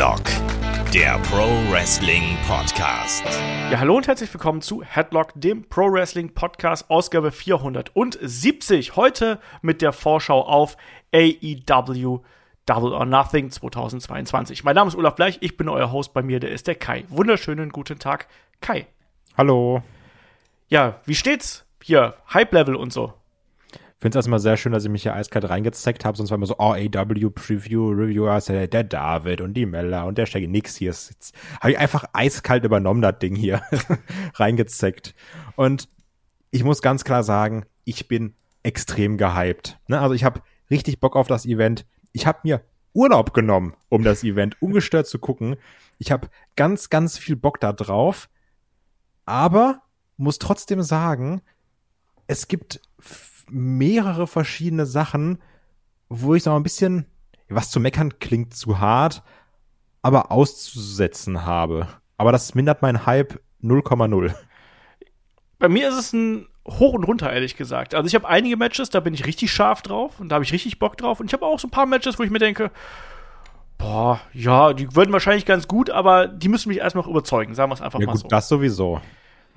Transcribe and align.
Headlock, 0.00 0.24
der 0.94 1.18
Pro 1.18 1.46
Wrestling 1.70 2.38
Podcast. 2.48 3.22
Ja, 3.70 3.80
hallo 3.80 3.98
und 3.98 4.08
herzlich 4.08 4.32
willkommen 4.32 4.62
zu 4.62 4.82
Headlock, 4.82 5.32
dem 5.34 5.68
Pro 5.68 5.92
Wrestling 5.92 6.32
Podcast, 6.32 6.88
Ausgabe 6.88 7.30
470. 7.30 8.96
Heute 8.96 9.38
mit 9.60 9.82
der 9.82 9.92
Vorschau 9.92 10.40
auf 10.40 10.78
AEW 11.12 12.20
Double 12.64 12.94
or 12.94 13.04
Nothing 13.04 13.50
2022. 13.50 14.64
Mein 14.64 14.74
Name 14.74 14.88
ist 14.88 14.96
Olaf 14.96 15.16
Bleich, 15.16 15.36
ich 15.42 15.58
bin 15.58 15.68
euer 15.68 15.92
Host. 15.92 16.14
Bei 16.14 16.22
mir, 16.22 16.40
der 16.40 16.52
ist 16.52 16.66
der 16.66 16.76
Kai. 16.76 17.04
Wunderschönen 17.10 17.68
guten 17.68 17.98
Tag, 17.98 18.26
Kai. 18.62 18.86
Hallo. 19.36 19.82
Ja, 20.68 21.02
wie 21.04 21.14
steht's 21.14 21.66
hier? 21.82 22.14
Hype 22.32 22.54
Level 22.54 22.74
und 22.74 22.90
so. 22.90 23.19
Finde 24.00 24.18
es 24.18 24.22
erstmal 24.22 24.40
sehr 24.40 24.56
schön, 24.56 24.72
dass 24.72 24.84
ich 24.84 24.90
mich 24.90 25.02
hier 25.02 25.14
eiskalt 25.14 25.46
reingezeckt 25.50 26.06
habe, 26.06 26.16
sonst 26.16 26.30
war 26.30 26.36
immer 26.36 26.46
so, 26.46 26.56
oh, 26.58 26.72
AW 26.72 27.30
Preview, 27.30 27.90
Reviewer, 27.90 28.40
der, 28.40 28.84
David 28.84 29.42
und 29.42 29.52
die 29.52 29.66
Mella 29.66 30.04
und 30.04 30.16
der 30.16 30.24
Shaggy 30.24 30.48
nix 30.48 30.74
hier. 30.76 30.88
Jetzt 30.88 31.34
habe 31.60 31.72
ich 31.72 31.78
einfach 31.78 32.04
eiskalt 32.14 32.64
übernommen, 32.64 33.02
das 33.02 33.18
Ding 33.18 33.36
hier 33.36 33.60
reingezeckt. 34.34 35.14
Und 35.54 35.86
ich 36.50 36.64
muss 36.64 36.80
ganz 36.80 37.04
klar 37.04 37.22
sagen, 37.22 37.66
ich 37.84 38.08
bin 38.08 38.32
extrem 38.62 39.18
gehypt. 39.18 39.78
Ne? 39.86 40.00
Also 40.00 40.14
ich 40.14 40.24
habe 40.24 40.40
richtig 40.70 40.98
Bock 41.00 41.14
auf 41.14 41.28
das 41.28 41.44
Event. 41.44 41.84
Ich 42.12 42.26
habe 42.26 42.38
mir 42.44 42.62
Urlaub 42.94 43.34
genommen, 43.34 43.74
um 43.90 44.02
das 44.02 44.24
Event 44.24 44.60
ungestört 44.62 45.08
zu 45.08 45.18
gucken. 45.18 45.56
Ich 45.98 46.10
habe 46.10 46.28
ganz, 46.56 46.88
ganz 46.88 47.18
viel 47.18 47.36
Bock 47.36 47.60
da 47.60 47.74
drauf. 47.74 48.30
Aber 49.26 49.82
muss 50.16 50.38
trotzdem 50.38 50.82
sagen, 50.82 51.42
es 52.26 52.48
gibt 52.48 52.80
mehrere 53.50 54.26
verschiedene 54.26 54.86
Sachen, 54.86 55.38
wo 56.08 56.34
ich 56.34 56.42
so 56.42 56.54
ein 56.54 56.62
bisschen, 56.62 57.06
was 57.48 57.70
zu 57.70 57.80
meckern 57.80 58.18
klingt 58.18 58.54
zu 58.54 58.80
hart, 58.80 59.22
aber 60.02 60.32
auszusetzen 60.32 61.44
habe. 61.44 61.88
Aber 62.16 62.32
das 62.32 62.54
mindert 62.54 62.82
mein 62.82 63.06
Hype 63.06 63.40
0,0. 63.62 64.34
Bei 65.58 65.68
mir 65.68 65.88
ist 65.88 65.96
es 65.96 66.12
ein 66.12 66.46
hoch 66.66 66.92
und 66.92 67.04
runter, 67.04 67.32
ehrlich 67.32 67.56
gesagt. 67.56 67.94
Also 67.94 68.06
ich 68.06 68.14
habe 68.14 68.28
einige 68.28 68.56
Matches, 68.56 68.90
da 68.90 69.00
bin 69.00 69.14
ich 69.14 69.26
richtig 69.26 69.52
scharf 69.52 69.82
drauf 69.82 70.20
und 70.20 70.28
da 70.28 70.34
habe 70.34 70.44
ich 70.44 70.52
richtig 70.52 70.78
Bock 70.78 70.96
drauf. 70.96 71.20
Und 71.20 71.26
ich 71.26 71.32
habe 71.32 71.46
auch 71.46 71.58
so 71.58 71.68
ein 71.68 71.70
paar 71.70 71.86
Matches, 71.86 72.18
wo 72.18 72.22
ich 72.22 72.30
mir 72.30 72.38
denke, 72.38 72.70
boah, 73.78 74.20
ja, 74.32 74.72
die 74.72 74.94
würden 74.94 75.12
wahrscheinlich 75.12 75.46
ganz 75.46 75.66
gut, 75.68 75.90
aber 75.90 76.28
die 76.28 76.48
müssen 76.48 76.68
mich 76.68 76.78
erst 76.78 76.96
noch 76.96 77.06
überzeugen, 77.06 77.54
sagen 77.54 77.70
wir 77.70 77.74
es 77.74 77.80
einfach 77.80 78.00
ja, 78.00 78.06
mal 78.06 78.12
gut, 78.12 78.22
so. 78.22 78.28
Das 78.28 78.48
sowieso. 78.48 79.00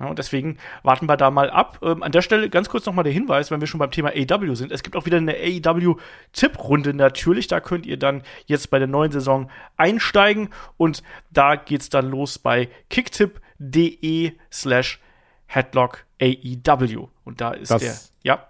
Ja, 0.00 0.06
und 0.06 0.18
deswegen 0.18 0.58
warten 0.82 1.08
wir 1.08 1.16
da 1.16 1.30
mal 1.30 1.50
ab. 1.50 1.78
Ähm, 1.82 2.02
an 2.02 2.12
der 2.12 2.22
Stelle 2.22 2.50
ganz 2.50 2.68
kurz 2.68 2.86
nochmal 2.86 3.04
der 3.04 3.12
Hinweis, 3.12 3.50
wenn 3.50 3.60
wir 3.60 3.66
schon 3.66 3.78
beim 3.78 3.90
Thema 3.90 4.10
AEW 4.10 4.54
sind. 4.54 4.72
Es 4.72 4.82
gibt 4.82 4.96
auch 4.96 5.06
wieder 5.06 5.18
eine 5.18 5.34
AEW-Tipprunde 5.34 6.94
natürlich. 6.94 7.46
Da 7.46 7.60
könnt 7.60 7.86
ihr 7.86 7.96
dann 7.96 8.22
jetzt 8.46 8.70
bei 8.70 8.78
der 8.78 8.88
neuen 8.88 9.12
Saison 9.12 9.50
einsteigen. 9.76 10.50
Und 10.76 11.02
da 11.30 11.56
geht's 11.56 11.90
dann 11.90 12.10
los 12.10 12.38
bei 12.38 12.68
kicktip.de 12.90 14.32
slash 14.52 15.00
headlock 15.46 16.04
AEW. 16.20 17.08
Und 17.24 17.40
da 17.40 17.52
ist 17.52 17.70
das 17.70 17.82
der, 17.82 17.94
ja. 18.22 18.48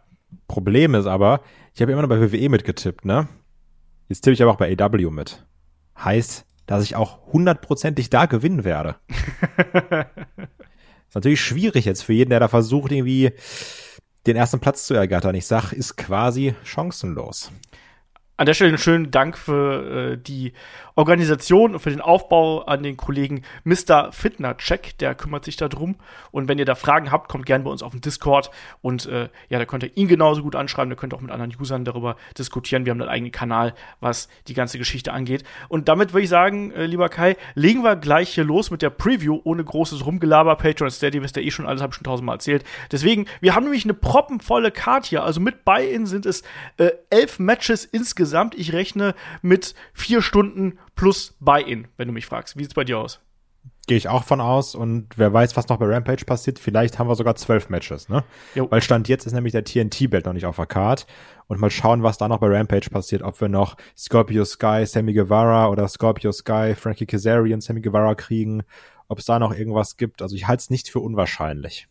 Problem 0.48 0.94
ist 0.94 1.06
aber, 1.06 1.40
ich 1.74 1.82
habe 1.82 1.92
immer 1.92 2.02
noch 2.02 2.08
bei 2.08 2.20
WWE 2.20 2.48
mitgetippt, 2.48 3.04
ne? 3.04 3.28
Jetzt 4.08 4.22
tippe 4.22 4.34
ich 4.34 4.42
aber 4.42 4.52
auch 4.52 4.56
bei 4.56 4.74
AEW 4.78 5.10
mit. 5.10 5.44
Heißt, 5.98 6.46
dass 6.66 6.82
ich 6.82 6.96
auch 6.96 7.26
hundertprozentig 7.32 8.10
da 8.10 8.26
gewinnen 8.26 8.64
werde. 8.64 8.96
Ist 11.14 11.18
natürlich 11.18 11.42
schwierig 11.42 11.84
jetzt 11.84 12.02
für 12.02 12.12
jeden, 12.12 12.30
der 12.30 12.40
da 12.40 12.48
versucht, 12.48 12.90
irgendwie 12.90 13.30
den 14.26 14.34
ersten 14.34 14.58
Platz 14.58 14.84
zu 14.84 14.94
ergattern. 14.94 15.36
Ich 15.36 15.46
sag, 15.46 15.70
ist 15.70 15.96
quasi 15.96 16.56
chancenlos. 16.64 17.52
An 18.36 18.46
der 18.46 18.54
Stelle 18.54 18.70
einen 18.70 18.78
schönen 18.78 19.12
Dank 19.12 19.38
für 19.38 20.14
äh, 20.14 20.18
die 20.18 20.54
Organisation 20.96 21.74
und 21.74 21.78
für 21.78 21.90
den 21.90 22.00
Aufbau 22.00 22.62
an 22.62 22.82
den 22.82 22.96
Kollegen 22.96 23.42
Mr. 23.62 24.10
Fitner-Check, 24.10 24.98
der 24.98 25.14
kümmert 25.14 25.44
sich 25.44 25.56
darum. 25.56 25.94
Und 26.32 26.48
wenn 26.48 26.58
ihr 26.58 26.64
da 26.64 26.74
Fragen 26.74 27.12
habt, 27.12 27.28
kommt 27.28 27.46
gerne 27.46 27.62
bei 27.62 27.70
uns 27.70 27.82
auf 27.82 27.92
den 27.92 28.00
Discord. 28.00 28.50
Und 28.82 29.06
äh, 29.06 29.28
ja, 29.48 29.58
da 29.60 29.64
könnt 29.66 29.84
ihr 29.84 29.96
ihn 29.96 30.08
genauso 30.08 30.42
gut 30.42 30.56
anschreiben, 30.56 30.90
da 30.90 30.96
könnt 30.96 31.12
ihr 31.12 31.16
auch 31.16 31.20
mit 31.20 31.30
anderen 31.30 31.54
Usern 31.60 31.84
darüber 31.84 32.16
diskutieren. 32.36 32.84
Wir 32.84 32.90
haben 32.90 33.00
einen 33.00 33.10
eigenen 33.10 33.30
Kanal, 33.30 33.72
was 34.00 34.28
die 34.48 34.54
ganze 34.54 34.78
Geschichte 34.78 35.12
angeht. 35.12 35.44
Und 35.68 35.88
damit 35.88 36.12
würde 36.12 36.24
ich 36.24 36.28
sagen, 36.28 36.72
äh, 36.72 36.86
lieber 36.86 37.08
Kai, 37.10 37.36
legen 37.54 37.84
wir 37.84 37.94
gleich 37.94 38.30
hier 38.30 38.44
los 38.44 38.72
mit 38.72 38.82
der 38.82 38.90
Preview 38.90 39.40
ohne 39.44 39.62
großes 39.62 40.04
Rumgelaber. 40.04 40.56
Patreon 40.56 40.90
Steady 40.90 41.22
wisst 41.22 41.36
ihr 41.36 41.44
eh 41.44 41.52
schon 41.52 41.66
alles, 41.66 41.82
habe 41.82 41.92
ich 41.92 41.96
schon 41.96 42.04
tausendmal 42.04 42.36
erzählt. 42.36 42.64
Deswegen, 42.90 43.26
wir 43.40 43.54
haben 43.54 43.62
nämlich 43.62 43.84
eine 43.84 43.94
proppenvolle 43.94 44.72
Card 44.72 45.06
hier. 45.06 45.22
Also 45.22 45.40
mit 45.40 45.64
Buy-In 45.64 46.06
sind 46.06 46.26
es 46.26 46.42
äh, 46.78 46.90
elf 47.10 47.38
Matches 47.38 47.84
insgesamt 47.84 48.23
insgesamt, 48.24 48.54
ich 48.54 48.72
rechne 48.72 49.14
mit 49.42 49.74
vier 49.92 50.22
Stunden 50.22 50.78
plus 50.96 51.36
Buy-In, 51.40 51.88
wenn 51.96 52.08
du 52.08 52.14
mich 52.14 52.26
fragst. 52.26 52.56
Wie 52.56 52.62
sieht's 52.62 52.74
bei 52.74 52.84
dir 52.84 52.98
aus? 52.98 53.20
Gehe 53.86 53.98
ich 53.98 54.08
auch 54.08 54.24
von 54.24 54.40
aus 54.40 54.74
und 54.74 55.08
wer 55.16 55.30
weiß, 55.30 55.58
was 55.58 55.68
noch 55.68 55.76
bei 55.76 55.84
Rampage 55.84 56.24
passiert, 56.24 56.58
vielleicht 56.58 56.98
haben 56.98 57.06
wir 57.06 57.16
sogar 57.16 57.36
zwölf 57.36 57.68
Matches, 57.68 58.08
ne? 58.08 58.24
Jo. 58.54 58.66
Weil 58.70 58.80
Stand 58.80 59.08
jetzt 59.08 59.26
ist 59.26 59.34
nämlich 59.34 59.52
der 59.52 59.64
TNT-Belt 59.64 60.24
noch 60.24 60.32
nicht 60.32 60.46
auf 60.46 60.56
der 60.56 60.64
Card 60.64 61.06
und 61.48 61.60
mal 61.60 61.70
schauen, 61.70 62.02
was 62.02 62.16
da 62.16 62.26
noch 62.26 62.38
bei 62.38 62.46
Rampage 62.46 62.88
passiert, 62.88 63.20
ob 63.20 63.38
wir 63.42 63.48
noch 63.48 63.76
Scorpio 63.94 64.46
Sky, 64.46 64.84
Sammy 64.86 65.12
Guevara 65.12 65.68
oder 65.68 65.86
Scorpio 65.86 66.32
Sky, 66.32 66.74
Frankie 66.74 67.04
Kazarian, 67.04 67.60
Sammy 67.60 67.82
Guevara 67.82 68.14
kriegen, 68.14 68.62
ob 69.08 69.18
es 69.18 69.26
da 69.26 69.38
noch 69.38 69.54
irgendwas 69.54 69.98
gibt. 69.98 70.22
Also 70.22 70.34
ich 70.34 70.48
halte 70.48 70.62
es 70.62 70.70
nicht 70.70 70.88
für 70.88 71.00
unwahrscheinlich. 71.00 71.86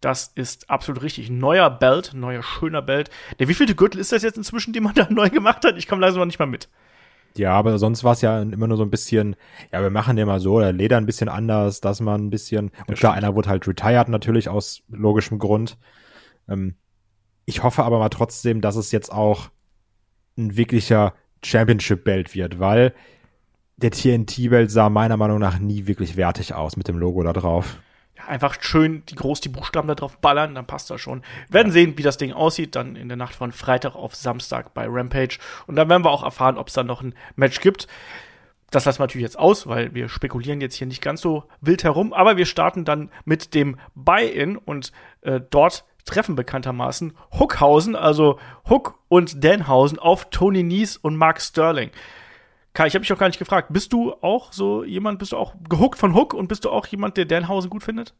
Das 0.00 0.32
ist 0.34 0.70
absolut 0.70 1.02
richtig. 1.02 1.30
Neuer 1.30 1.68
Belt, 1.70 2.12
neuer 2.14 2.42
schöner 2.42 2.80
Belt. 2.80 3.10
Der 3.38 3.48
wievielte 3.48 3.74
Gürtel 3.74 4.00
ist 4.00 4.12
das 4.12 4.22
jetzt 4.22 4.38
inzwischen, 4.38 4.72
den 4.72 4.82
man 4.82 4.94
da 4.96 5.06
neu 5.10 5.28
gemacht 5.28 5.64
hat? 5.64 5.76
Ich 5.76 5.86
komme 5.86 6.00
langsam 6.00 6.20
noch 6.20 6.26
nicht 6.26 6.38
mal 6.38 6.46
mit. 6.46 6.68
Ja, 7.36 7.52
aber 7.52 7.78
sonst 7.78 8.02
war 8.02 8.12
es 8.12 8.22
ja 8.22 8.42
immer 8.42 8.66
nur 8.66 8.76
so 8.76 8.82
ein 8.82 8.90
bisschen, 8.90 9.36
ja, 9.72 9.80
wir 9.82 9.90
machen 9.90 10.16
den 10.16 10.26
mal 10.26 10.40
so, 10.40 10.58
der 10.58 10.72
Leder 10.72 10.96
ein 10.96 11.06
bisschen 11.06 11.28
anders, 11.28 11.80
dass 11.80 12.00
man 12.00 12.26
ein 12.26 12.30
bisschen, 12.30 12.72
und 12.88 12.96
klar, 12.96 13.14
einer 13.14 13.36
wurde 13.36 13.48
halt 13.48 13.68
retired 13.68 14.08
natürlich 14.08 14.48
aus 14.48 14.82
logischem 14.88 15.38
Grund. 15.38 15.78
Ähm, 16.48 16.74
ich 17.44 17.62
hoffe 17.62 17.84
aber 17.84 18.00
mal 18.00 18.08
trotzdem, 18.08 18.60
dass 18.60 18.74
es 18.74 18.90
jetzt 18.90 19.12
auch 19.12 19.50
ein 20.36 20.56
wirklicher 20.56 21.14
Championship-Belt 21.44 22.34
wird, 22.34 22.58
weil 22.58 22.94
der 23.76 23.92
TNT-Belt 23.92 24.70
sah 24.70 24.90
meiner 24.90 25.16
Meinung 25.16 25.38
nach 25.38 25.58
nie 25.58 25.86
wirklich 25.86 26.16
wertig 26.16 26.54
aus 26.54 26.76
mit 26.76 26.88
dem 26.88 26.98
Logo 26.98 27.22
da 27.22 27.32
drauf 27.32 27.78
einfach 28.26 28.56
schön 28.60 29.04
die 29.06 29.14
groß 29.14 29.40
die 29.40 29.48
Buchstaben 29.48 29.88
da 29.88 29.94
drauf 29.94 30.18
ballern, 30.18 30.54
dann 30.54 30.66
passt 30.66 30.90
das 30.90 31.00
schon. 31.00 31.22
Wir 31.48 31.54
werden 31.54 31.72
sehen, 31.72 31.96
wie 31.96 32.02
das 32.02 32.16
Ding 32.16 32.32
aussieht, 32.32 32.76
dann 32.76 32.96
in 32.96 33.08
der 33.08 33.16
Nacht 33.16 33.34
von 33.34 33.52
Freitag 33.52 33.94
auf 33.94 34.14
Samstag 34.14 34.74
bei 34.74 34.86
Rampage. 34.88 35.38
Und 35.66 35.76
dann 35.76 35.88
werden 35.88 36.04
wir 36.04 36.10
auch 36.10 36.22
erfahren, 36.22 36.58
ob 36.58 36.68
es 36.68 36.74
dann 36.74 36.86
noch 36.86 37.02
ein 37.02 37.14
Match 37.36 37.60
gibt. 37.60 37.86
Das 38.70 38.84
lassen 38.84 39.00
wir 39.00 39.04
natürlich 39.04 39.24
jetzt 39.24 39.38
aus, 39.38 39.66
weil 39.66 39.94
wir 39.94 40.08
spekulieren 40.08 40.60
jetzt 40.60 40.76
hier 40.76 40.86
nicht 40.86 41.02
ganz 41.02 41.20
so 41.20 41.44
wild 41.60 41.82
herum. 41.82 42.12
Aber 42.12 42.36
wir 42.36 42.46
starten 42.46 42.84
dann 42.84 43.10
mit 43.24 43.54
dem 43.54 43.78
Buy-In 43.94 44.56
und 44.56 44.92
äh, 45.22 45.40
dort 45.50 45.84
treffen 46.04 46.36
bekanntermaßen 46.36 47.12
Hookhausen, 47.38 47.96
also 47.96 48.38
Hook 48.68 48.98
und 49.08 49.44
Danhausen 49.44 49.98
auf 49.98 50.30
Tony 50.30 50.62
Nies 50.62 50.96
und 50.96 51.16
Mark 51.16 51.40
Sterling. 51.40 51.90
Kai, 52.72 52.86
ich 52.86 52.94
habe 52.94 53.02
dich 53.02 53.12
auch 53.12 53.18
gar 53.18 53.26
nicht 53.26 53.38
gefragt. 53.38 53.72
Bist 53.72 53.92
du 53.92 54.12
auch 54.14 54.52
so 54.52 54.84
jemand, 54.84 55.18
bist 55.18 55.32
du 55.32 55.36
auch 55.36 55.54
gehuckt 55.68 55.98
von 55.98 56.14
Hook 56.14 56.34
und 56.34 56.48
bist 56.48 56.64
du 56.64 56.70
auch 56.70 56.86
jemand, 56.86 57.16
der 57.16 57.24
Danhausen 57.24 57.70
gut 57.70 57.82
findet? 57.82 58.14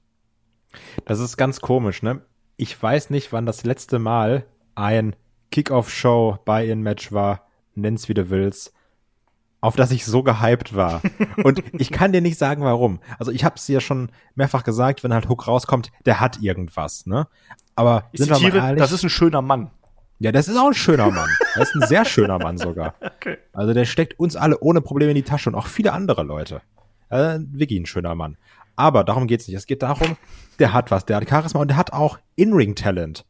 Das 1.05 1.21
ist 1.21 1.37
ganz 1.37 1.61
komisch, 1.61 2.03
ne? 2.03 2.23
Ich 2.57 2.81
weiß 2.81 3.11
nicht, 3.11 3.33
wann 3.33 3.47
das 3.47 3.65
letzte 3.65 3.99
Mal 3.99 4.47
ein 4.75 5.17
Kickoff-Show 5.51 6.39
bei 6.45 6.67
in 6.67 6.83
Match 6.83 7.13
war, 7.13 7.47
nenn's 7.75 8.09
wie 8.09 8.15
du 8.15 8.31
willst, 8.31 8.73
auf 9.61 9.77
das 9.77 9.91
ich 9.91 10.05
so 10.05 10.23
gehypt 10.23 10.75
war. 10.75 11.03
und 11.45 11.63
ich 11.73 11.91
kann 11.91 12.13
dir 12.13 12.21
nicht 12.21 12.39
sagen, 12.39 12.63
warum. 12.63 13.01
Also 13.19 13.31
ich 13.31 13.45
habe 13.45 13.57
es 13.57 13.67
ja 13.69 13.81
schon 13.81 14.11
mehrfach 14.35 14.65
gesagt, 14.65 15.05
wenn 15.05 15.15
halt 15.15 15.29
Hook 15.29 15.47
rauskommt, 15.47 15.91
der 16.07 16.21
hat 16.21 16.41
irgendwas, 16.41 17.07
ne? 17.07 17.29
Aber 17.75 18.09
ich 18.13 18.21
sind 18.21 18.35
zitiere, 18.35 18.55
wir 18.55 18.61
mal 18.61 18.67
ehrlich, 18.69 18.83
das 18.83 18.93
ist 18.93 19.05
ein 19.05 19.11
schöner 19.11 19.43
Mann. 19.43 19.71
Ja, 20.23 20.33
das 20.33 20.49
ist 20.49 20.57
auch 20.59 20.67
ein 20.67 20.75
schöner 20.75 21.11
Mann. 21.11 21.31
Das 21.57 21.71
ist 21.71 21.83
ein 21.83 21.89
sehr 21.89 22.05
schöner 22.05 22.39
Mann 22.39 22.59
sogar. 22.59 22.95
Okay. 23.21 23.37
Also 23.53 23.75
der 23.75 23.85
steckt 23.85 24.19
uns 24.19 24.35
alle 24.35 24.61
ohne 24.61 24.81
Probleme 24.81 25.11
in 25.11 25.15
die 25.15 25.23
Tasche 25.23 25.51
und 25.51 25.55
auch 25.55 25.67
viele 25.67 25.93
andere 25.93 26.23
Leute. 26.23 26.63
Äh, 27.11 27.39
wirklich 27.51 27.79
ein 27.79 27.85
schöner 27.85 28.15
Mann. 28.15 28.39
Aber 28.77 29.05
darum 29.05 29.27
geht's 29.27 29.47
nicht. 29.47 29.57
Es 29.57 29.67
geht 29.67 29.83
darum, 29.83 30.17
der 30.59 30.73
hat 30.73 30.91
was, 30.91 31.05
der 31.05 31.19
hat 31.19 31.29
Charisma 31.29 31.61
und 31.61 31.69
der 31.69 31.77
hat 31.77 31.93
auch 31.93 32.19
In-Ring-Talent. 32.37 33.27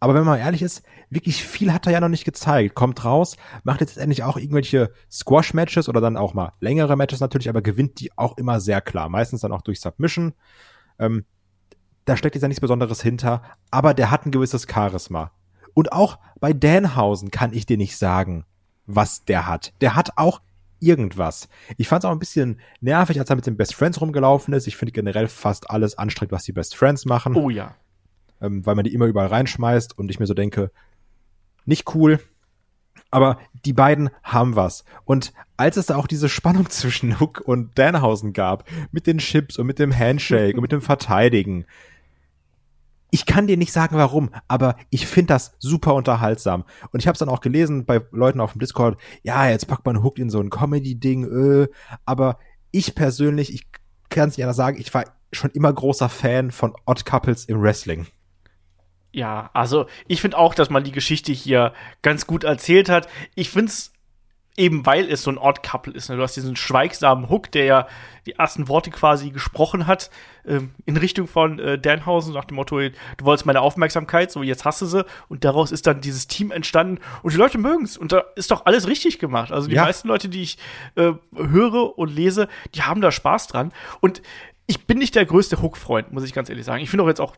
Aber 0.00 0.14
wenn 0.14 0.24
man 0.24 0.40
ehrlich 0.40 0.62
ist, 0.62 0.82
wirklich 1.10 1.44
viel 1.44 1.72
hat 1.72 1.86
er 1.86 1.92
ja 1.92 2.00
noch 2.00 2.08
nicht 2.08 2.24
gezeigt. 2.24 2.74
Kommt 2.74 3.04
raus, 3.04 3.36
macht 3.62 3.80
jetzt 3.80 3.98
endlich 3.98 4.24
auch 4.24 4.36
irgendwelche 4.36 4.90
Squash-Matches 5.10 5.88
oder 5.88 6.00
dann 6.00 6.16
auch 6.16 6.34
mal 6.34 6.50
längere 6.60 6.96
Matches 6.96 7.20
natürlich, 7.20 7.48
aber 7.48 7.62
gewinnt 7.62 8.00
die 8.00 8.10
auch 8.18 8.36
immer 8.36 8.58
sehr 8.58 8.80
klar. 8.80 9.08
Meistens 9.08 9.42
dann 9.42 9.52
auch 9.52 9.62
durch 9.62 9.80
Submission. 9.80 10.34
Ähm, 10.98 11.24
da 12.04 12.16
steckt 12.16 12.34
jetzt 12.34 12.42
ja 12.42 12.48
nichts 12.48 12.60
Besonderes 12.60 13.00
hinter, 13.00 13.42
aber 13.70 13.94
der 13.94 14.10
hat 14.10 14.26
ein 14.26 14.32
gewisses 14.32 14.66
Charisma. 14.68 15.30
Und 15.74 15.92
auch 15.92 16.18
bei 16.40 16.52
Danhausen 16.52 17.30
kann 17.30 17.52
ich 17.52 17.66
dir 17.66 17.76
nicht 17.76 17.96
sagen, 17.96 18.44
was 18.86 19.24
der 19.24 19.46
hat. 19.46 19.72
Der 19.80 19.96
hat 19.96 20.16
auch 20.16 20.40
irgendwas. 20.80 21.48
Ich 21.76 21.88
fand 21.88 22.04
es 22.04 22.08
auch 22.08 22.12
ein 22.12 22.18
bisschen 22.18 22.60
nervig, 22.80 23.18
als 23.18 23.30
er 23.30 23.36
mit 23.36 23.46
den 23.46 23.56
Best 23.56 23.74
Friends 23.74 24.00
rumgelaufen 24.00 24.54
ist. 24.54 24.66
Ich 24.66 24.76
finde 24.76 24.92
generell 24.92 25.28
fast 25.28 25.70
alles 25.70 25.96
anstrengend, 25.98 26.32
was 26.32 26.44
die 26.44 26.52
Best 26.52 26.76
Friends 26.76 27.04
machen. 27.04 27.34
Oh 27.34 27.50
ja. 27.50 27.74
Ähm, 28.40 28.64
weil 28.66 28.74
man 28.74 28.84
die 28.84 28.92
immer 28.92 29.06
überall 29.06 29.28
reinschmeißt 29.28 29.98
und 29.98 30.10
ich 30.10 30.20
mir 30.20 30.26
so 30.26 30.34
denke, 30.34 30.70
nicht 31.64 31.94
cool. 31.94 32.20
Aber 33.10 33.38
die 33.64 33.72
beiden 33.72 34.10
haben 34.22 34.56
was. 34.56 34.84
Und 35.04 35.32
als 35.56 35.76
es 35.76 35.86
da 35.86 35.96
auch 35.96 36.06
diese 36.06 36.28
Spannung 36.28 36.68
zwischen 36.70 37.20
Hook 37.20 37.40
und 37.44 37.78
Danhausen 37.78 38.32
gab, 38.32 38.68
mit 38.92 39.06
den 39.06 39.18
Chips 39.18 39.58
und 39.58 39.66
mit 39.66 39.78
dem 39.78 39.96
Handshake 39.96 40.56
und 40.56 40.62
mit 40.62 40.72
dem 40.72 40.82
Verteidigen, 40.82 41.64
ich 43.14 43.26
kann 43.26 43.46
dir 43.46 43.56
nicht 43.56 43.72
sagen, 43.72 43.96
warum, 43.96 44.30
aber 44.48 44.74
ich 44.90 45.06
finde 45.06 45.34
das 45.34 45.54
super 45.60 45.94
unterhaltsam. 45.94 46.64
Und 46.90 46.98
ich 46.98 47.06
habe 47.06 47.12
es 47.12 47.20
dann 47.20 47.28
auch 47.28 47.40
gelesen 47.40 47.86
bei 47.86 48.00
Leuten 48.10 48.40
auf 48.40 48.54
dem 48.54 48.58
Discord, 48.58 49.00
ja, 49.22 49.48
jetzt 49.48 49.68
packt 49.68 49.86
man 49.86 50.02
Hook 50.02 50.18
in 50.18 50.30
so 50.30 50.40
ein 50.40 50.50
Comedy-Ding, 50.50 51.62
äh, 51.62 51.68
aber 52.04 52.40
ich 52.72 52.96
persönlich, 52.96 53.54
ich 53.54 53.68
kann 54.08 54.30
es 54.30 54.36
nicht 54.36 54.42
anders 54.42 54.56
sagen, 54.56 54.80
ich 54.80 54.92
war 54.92 55.04
schon 55.30 55.52
immer 55.52 55.72
großer 55.72 56.08
Fan 56.08 56.50
von 56.50 56.74
Odd 56.86 57.04
Couples 57.04 57.44
im 57.44 57.62
Wrestling. 57.62 58.08
Ja, 59.12 59.48
also 59.52 59.86
ich 60.08 60.20
finde 60.20 60.36
auch, 60.36 60.56
dass 60.56 60.68
man 60.68 60.82
die 60.82 60.90
Geschichte 60.90 61.30
hier 61.30 61.72
ganz 62.02 62.26
gut 62.26 62.42
erzählt 62.42 62.88
hat. 62.88 63.06
Ich 63.36 63.48
finde 63.48 63.70
es 63.70 63.92
eben, 64.56 64.86
weil 64.86 65.10
es 65.10 65.22
so 65.22 65.30
ein 65.30 65.38
Odd 65.38 65.62
Couple 65.62 65.92
ist. 65.92 66.08
Ne? 66.08 66.16
Du 66.16 66.22
hast 66.22 66.36
diesen 66.36 66.56
schweigsamen 66.56 67.28
Hook, 67.28 67.50
der 67.50 67.64
ja 67.64 67.88
die 68.26 68.32
ersten 68.32 68.68
Worte 68.68 68.90
quasi 68.90 69.30
gesprochen 69.30 69.86
hat 69.86 70.10
ähm, 70.46 70.70
in 70.86 70.96
Richtung 70.96 71.26
von 71.26 71.58
äh, 71.58 71.78
Danhausen 71.78 72.32
nach 72.32 72.44
dem 72.44 72.56
Motto, 72.56 72.78
du 72.78 72.92
wolltest 73.22 73.46
meine 73.46 73.60
Aufmerksamkeit, 73.60 74.30
so 74.30 74.42
jetzt 74.42 74.64
hast 74.64 74.80
du 74.80 74.86
sie. 74.86 75.04
Und 75.28 75.44
daraus 75.44 75.72
ist 75.72 75.86
dann 75.86 76.00
dieses 76.00 76.26
Team 76.26 76.50
entstanden 76.52 77.00
und 77.22 77.32
die 77.32 77.38
Leute 77.38 77.58
mögen 77.58 77.84
es. 77.84 77.96
Und 77.96 78.12
da 78.12 78.24
ist 78.36 78.50
doch 78.50 78.66
alles 78.66 78.86
richtig 78.86 79.18
gemacht. 79.18 79.50
Also 79.52 79.68
die 79.68 79.74
ja. 79.74 79.84
meisten 79.84 80.08
Leute, 80.08 80.28
die 80.28 80.42
ich 80.42 80.58
äh, 80.94 81.12
höre 81.34 81.98
und 81.98 82.14
lese, 82.14 82.48
die 82.74 82.82
haben 82.82 83.00
da 83.00 83.10
Spaß 83.10 83.48
dran. 83.48 83.72
Und 84.00 84.22
ich 84.66 84.86
bin 84.86 84.98
nicht 84.98 85.14
der 85.14 85.26
größte 85.26 85.60
Hook-Freund, 85.60 86.12
muss 86.12 86.24
ich 86.24 86.32
ganz 86.32 86.48
ehrlich 86.48 86.64
sagen. 86.64 86.82
Ich 86.82 86.90
finde 86.90 87.04
auch 87.04 87.08
jetzt 87.08 87.20
auch, 87.20 87.36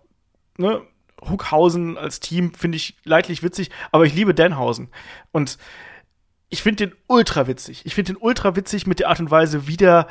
ne, 0.59 0.83
Hookhausen 1.23 1.97
als 1.97 2.21
Team 2.21 2.53
finde 2.53 2.77
ich 2.77 2.97
leidlich 3.05 3.43
witzig, 3.43 3.71
aber 3.91 4.05
ich 4.05 4.15
liebe 4.15 4.35
Danhausen. 4.35 4.89
Und 5.33 5.59
ich 6.57 6.63
finde 6.63 6.87
den 6.87 6.97
ultra 7.07 7.47
witzig. 7.47 7.83
Ich 7.85 7.95
finde 7.95 8.15
den 8.15 8.23
ultra 8.23 8.57
witzig 8.57 8.87
mit 8.87 8.99
der 8.99 9.11
Art 9.11 9.21
und 9.21 9.31
Weise, 9.31 9.67
wie 9.67 9.77
der 9.77 10.09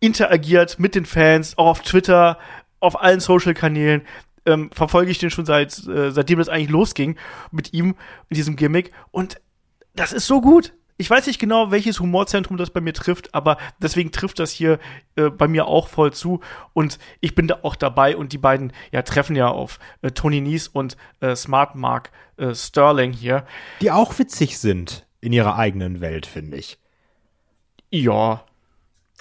interagiert 0.00 0.78
mit 0.78 0.94
den 0.94 1.06
Fans, 1.06 1.56
auch 1.56 1.66
auf 1.66 1.80
Twitter, 1.80 2.38
auf 2.78 3.00
allen 3.00 3.20
Social-Kanälen. 3.20 4.02
Ähm, 4.44 4.70
verfolge 4.70 5.10
ich 5.10 5.18
den 5.18 5.30
schon 5.30 5.46
seit 5.46 5.78
äh, 5.86 6.10
seitdem 6.10 6.38
das 6.38 6.50
eigentlich 6.50 6.68
losging 6.68 7.16
mit 7.52 7.72
ihm 7.72 7.94
in 8.28 8.34
diesem 8.34 8.56
Gimmick 8.56 8.92
und 9.12 9.40
das 9.94 10.12
ist 10.12 10.26
so 10.26 10.40
gut 10.40 10.74
ich 10.98 11.08
weiß 11.10 11.26
nicht 11.26 11.38
genau, 11.38 11.70
welches 11.70 12.00
Humorzentrum 12.00 12.56
das 12.56 12.70
bei 12.70 12.80
mir 12.80 12.92
trifft, 12.92 13.34
aber 13.34 13.56
deswegen 13.80 14.12
trifft 14.12 14.38
das 14.38 14.50
hier 14.50 14.78
äh, 15.16 15.30
bei 15.30 15.48
mir 15.48 15.66
auch 15.66 15.88
voll 15.88 16.12
zu 16.12 16.40
und 16.74 16.98
ich 17.20 17.34
bin 17.34 17.48
da 17.48 17.60
auch 17.62 17.76
dabei 17.76 18.16
und 18.16 18.32
die 18.32 18.38
beiden 18.38 18.72
ja 18.92 19.02
treffen 19.02 19.34
ja 19.34 19.48
auf 19.48 19.78
äh, 20.02 20.10
Tony 20.10 20.40
Nies 20.40 20.68
und 20.68 20.96
äh, 21.20 21.34
Smart 21.34 21.74
Mark 21.74 22.12
äh, 22.36 22.54
Sterling 22.54 23.12
hier. 23.12 23.46
Die 23.80 23.90
auch 23.90 24.18
witzig 24.18 24.58
sind 24.58 25.06
in 25.22 25.32
ihrer 25.32 25.56
eigenen 25.56 26.02
Welt, 26.02 26.26
finde 26.26 26.58
ich. 26.58 26.78
Ja. 27.90 28.44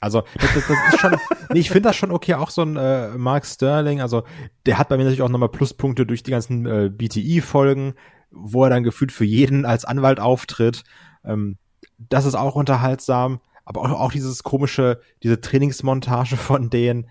Also, 0.01 0.24
das, 0.39 0.53
das, 0.56 0.68
das 0.68 0.94
ist 0.94 1.00
schon, 1.00 1.15
nee, 1.51 1.59
ich 1.59 1.69
finde 1.69 1.89
das 1.89 1.95
schon 1.95 2.12
okay, 2.12 2.33
auch 2.33 2.50
so 2.50 2.63
ein 2.63 2.75
äh, 2.75 3.09
Mark 3.09 3.45
Sterling, 3.45 4.01
also 4.01 4.24
der 4.65 4.80
hat 4.80 4.89
bei 4.89 4.98
mir 4.98 5.03
natürlich 5.03 5.21
auch 5.21 5.30
nochmal 5.30 5.50
Pluspunkte 5.50 6.07
durch 6.07 6.24
die 6.24 6.31
ganzen 6.31 6.65
äh, 6.65 6.89
BTI-Folgen, 6.89 7.94
wo 8.31 8.63
er 8.63 8.71
dann 8.71 8.83
gefühlt 8.83 9.12
für 9.12 9.25
jeden 9.25 9.63
als 9.63 9.86
Anwalt 9.86 10.19
auftritt. 10.19 10.83
Ähm, 11.24 11.57
das 11.98 12.25
ist 12.25 12.33
auch 12.33 12.56
unterhaltsam, 12.56 13.42
aber 13.63 13.81
auch, 13.81 13.92
auch 13.92 14.12
dieses 14.12 14.42
komische, 14.42 15.01
diese 15.21 15.39
Trainingsmontage 15.39 16.36
von 16.36 16.71
denen, 16.71 17.07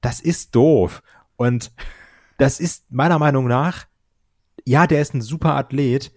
das 0.00 0.20
ist 0.20 0.56
doof. 0.56 1.02
Und 1.36 1.72
das 2.38 2.58
ist 2.58 2.90
meiner 2.90 3.20
Meinung 3.20 3.46
nach, 3.46 3.86
ja, 4.64 4.88
der 4.88 5.02
ist 5.02 5.14
ein 5.14 5.22
super 5.22 5.54
Athlet, 5.54 6.12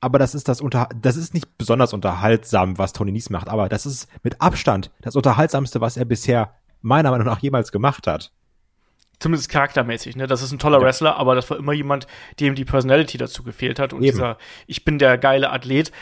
aber 0.00 0.18
das 0.18 0.34
ist 0.34 0.48
das 0.48 0.60
unter, 0.60 0.88
das 1.00 1.16
ist 1.16 1.34
nicht 1.34 1.58
besonders 1.58 1.92
unterhaltsam, 1.92 2.78
was 2.78 2.92
Tony 2.92 3.12
Nies 3.12 3.30
macht, 3.30 3.48
aber 3.48 3.68
das 3.68 3.86
ist 3.86 4.08
mit 4.22 4.40
Abstand 4.40 4.90
das 5.02 5.16
unterhaltsamste, 5.16 5.80
was 5.80 5.96
er 5.96 6.04
bisher 6.04 6.54
meiner 6.80 7.10
Meinung 7.10 7.26
nach 7.26 7.40
jemals 7.40 7.72
gemacht 7.72 8.06
hat. 8.06 8.32
Zumindest 9.18 9.50
charaktermäßig, 9.50 10.16
ne? 10.16 10.26
Das 10.26 10.40
ist 10.40 10.50
ein 10.50 10.58
toller 10.58 10.78
ja. 10.78 10.84
Wrestler, 10.84 11.16
aber 11.16 11.34
das 11.34 11.50
war 11.50 11.58
immer 11.58 11.74
jemand, 11.74 12.06
dem 12.40 12.54
die 12.54 12.64
Personality 12.64 13.18
dazu 13.18 13.42
gefehlt 13.42 13.78
hat. 13.78 13.92
Und 13.92 14.02
Eben. 14.02 14.16
dieser, 14.16 14.38
ich 14.66 14.86
bin 14.86 14.98
der 14.98 15.18
geile 15.18 15.50
Athlet, 15.50 15.92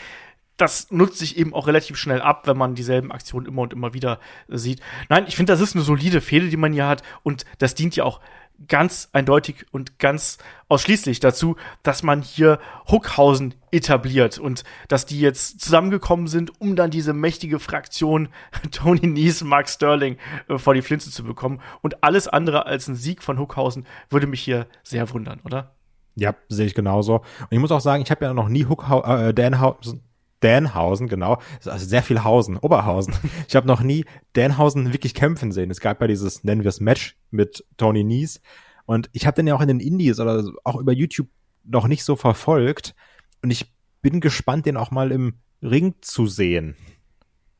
das 0.55 0.89
nutzt 0.91 1.17
sich 1.17 1.37
eben 1.37 1.53
auch 1.53 1.67
relativ 1.67 1.97
schnell 1.97 2.21
ab, 2.21 2.47
wenn 2.47 2.57
man 2.57 2.75
dieselben 2.75 3.11
Aktionen 3.11 3.45
immer 3.45 3.61
und 3.63 3.73
immer 3.73 3.93
wieder 3.93 4.19
sieht. 4.47 4.81
Nein, 5.09 5.25
ich 5.27 5.35
finde, 5.35 5.53
das 5.53 5.61
ist 5.61 5.75
eine 5.75 5.83
solide 5.83 6.21
Fehde, 6.21 6.49
die 6.49 6.57
man 6.57 6.71
hier 6.73 6.87
hat 6.87 7.03
und 7.23 7.45
das 7.57 7.75
dient 7.75 7.95
ja 7.95 8.03
auch 8.03 8.19
ganz 8.67 9.09
eindeutig 9.13 9.65
und 9.71 9.99
ganz 9.99 10.37
ausschließlich 10.67 11.19
dazu, 11.19 11.55
dass 11.83 12.03
man 12.03 12.21
hier 12.21 12.59
Huckhausen 12.89 13.55
etabliert 13.71 14.37
und 14.37 14.63
dass 14.87 15.05
die 15.05 15.19
jetzt 15.19 15.61
zusammengekommen 15.61 16.27
sind, 16.27 16.59
um 16.59 16.75
dann 16.75 16.91
diese 16.91 17.13
mächtige 17.13 17.59
Fraktion 17.59 18.29
Tony 18.71 19.07
Nies, 19.07 19.43
Mark 19.43 19.69
Sterling 19.69 20.17
äh, 20.47 20.57
vor 20.57 20.73
die 20.73 20.81
Flinze 20.81 21.11
zu 21.11 21.23
bekommen. 21.23 21.61
Und 21.81 22.03
alles 22.03 22.27
andere 22.27 22.65
als 22.65 22.87
ein 22.87 22.95
Sieg 22.95 23.23
von 23.23 23.39
Huckhausen 23.39 23.85
würde 24.09 24.27
mich 24.27 24.41
hier 24.41 24.67
sehr 24.83 25.11
wundern, 25.11 25.39
oder? 25.43 25.75
Ja, 26.15 26.35
sehe 26.49 26.65
ich 26.65 26.75
genauso. 26.75 27.15
Und 27.15 27.51
ich 27.51 27.59
muss 27.59 27.71
auch 27.71 27.81
sagen, 27.81 28.03
ich 28.03 28.11
habe 28.11 28.25
ja 28.25 28.33
noch 28.33 28.49
nie 28.49 28.65
Huckhau 28.65 29.03
äh, 29.03 29.33
Danhausen, 29.33 30.01
Danhausen, 30.41 31.07
genau. 31.07 31.39
Also 31.65 31.85
sehr 31.85 32.03
viel 32.03 32.23
Hausen, 32.23 32.57
Oberhausen. 32.57 33.13
Ich 33.47 33.55
habe 33.55 33.67
noch 33.67 33.81
nie 33.81 34.05
Danhausen 34.33 34.93
wirklich 34.93 35.13
kämpfen 35.13 35.51
sehen. 35.51 35.71
Es 35.71 35.79
gab 35.79 35.99
ja 36.01 36.07
dieses, 36.07 36.43
nennen 36.43 36.63
wir 36.63 36.69
es 36.69 36.79
Match 36.79 37.17
mit 37.31 37.65
Tony 37.77 38.03
Nies. 38.03 38.41
Und 38.85 39.09
ich 39.13 39.27
habe 39.27 39.35
den 39.35 39.47
ja 39.47 39.55
auch 39.55 39.61
in 39.61 39.67
den 39.67 39.79
Indies 39.79 40.19
oder 40.19 40.43
auch 40.63 40.75
über 40.75 40.93
YouTube 40.93 41.27
noch 41.63 41.87
nicht 41.87 42.03
so 42.03 42.15
verfolgt. 42.15 42.95
Und 43.41 43.51
ich 43.51 43.73
bin 44.01 44.21
gespannt, 44.21 44.65
den 44.65 44.77
auch 44.77 44.91
mal 44.91 45.11
im 45.11 45.35
Ring 45.61 45.95
zu 46.01 46.25
sehen. 46.27 46.75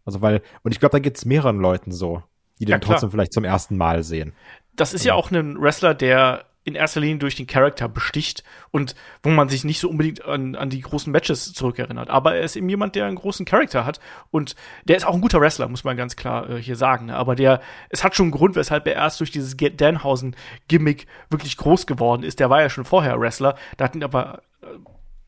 Also 0.06 0.22
weil, 0.22 0.42
und 0.64 0.72
ich 0.72 0.80
glaube, 0.80 0.94
da 0.94 1.00
gibt's 1.00 1.26
mehreren 1.26 1.60
Leuten 1.60 1.92
so, 1.92 2.24
die 2.60 2.66
den 2.66 2.72
ja, 2.74 2.80
trotzdem 2.80 3.12
vielleicht 3.12 3.34
zum 3.34 3.44
ersten 3.44 3.78
Mal 3.78 4.04
sehen. 4.04 4.34
Das 4.76 4.94
ist 4.94 5.02
also. 5.02 5.10
ja 5.10 5.14
auch 5.16 5.31
ein 5.31 5.62
Wrestler, 5.62 5.94
der 5.94 6.46
in 6.64 6.76
erster 6.76 7.00
Linie 7.00 7.18
durch 7.18 7.36
den 7.36 7.48
Charakter 7.48 7.88
besticht 7.88 8.44
und 8.72 8.96
wo 9.24 9.30
man 9.30 9.50
sich 9.50 9.64
nicht 9.64 9.80
so 9.80 9.90
unbedingt 9.90 10.26
an, 10.26 10.56
an 10.56 10.70
die 10.70 10.82
großen 10.82 11.12
Matches 11.12 11.54
zurückerinnert. 11.54 12.10
Aber 12.10 12.36
er 12.36 12.42
ist 12.42 12.56
eben 12.56 12.70
jemand, 12.70 12.96
der 12.96 13.06
einen 13.06 13.16
großen 13.16 13.46
Charakter 13.46 13.86
hat 13.86 14.00
und 14.30 14.56
der 14.84 14.98
ist 14.98 15.06
auch 15.06 15.14
ein 15.14 15.22
guter 15.22 15.40
Wrestler, 15.40 15.68
muss 15.68 15.84
man 15.84 15.98
ganz 15.98 16.16
klar 16.16 16.50
äh, 16.50 16.62
hier 16.62 16.76
sagen. 16.76 17.08
Ne? 17.08 17.16
Aber 17.16 17.36
der, 17.36 17.62
es 17.90 18.04
hat 18.04 18.16
schon 18.16 18.26
einen 18.26 18.32
Grund, 18.32 18.56
weshalb 18.56 18.88
er 18.88 18.94
erst 18.94 19.20
durch 19.20 19.32
dieses 19.32 19.56
Danhausen-Gimmick 19.58 21.08
wirklich 21.30 21.58
groß 21.58 21.88
geworden 21.88 22.24
ist. 22.24 22.40
Der 22.40 22.50
war 22.50 22.62
ja 22.62 22.70
schon 22.70 22.86
vorher 22.86 23.20
Wrestler, 23.20 23.56
da 23.78 23.86
hat 23.86 23.96
ihn 23.96 24.04
aber, 24.04 24.42
äh, 24.62 24.68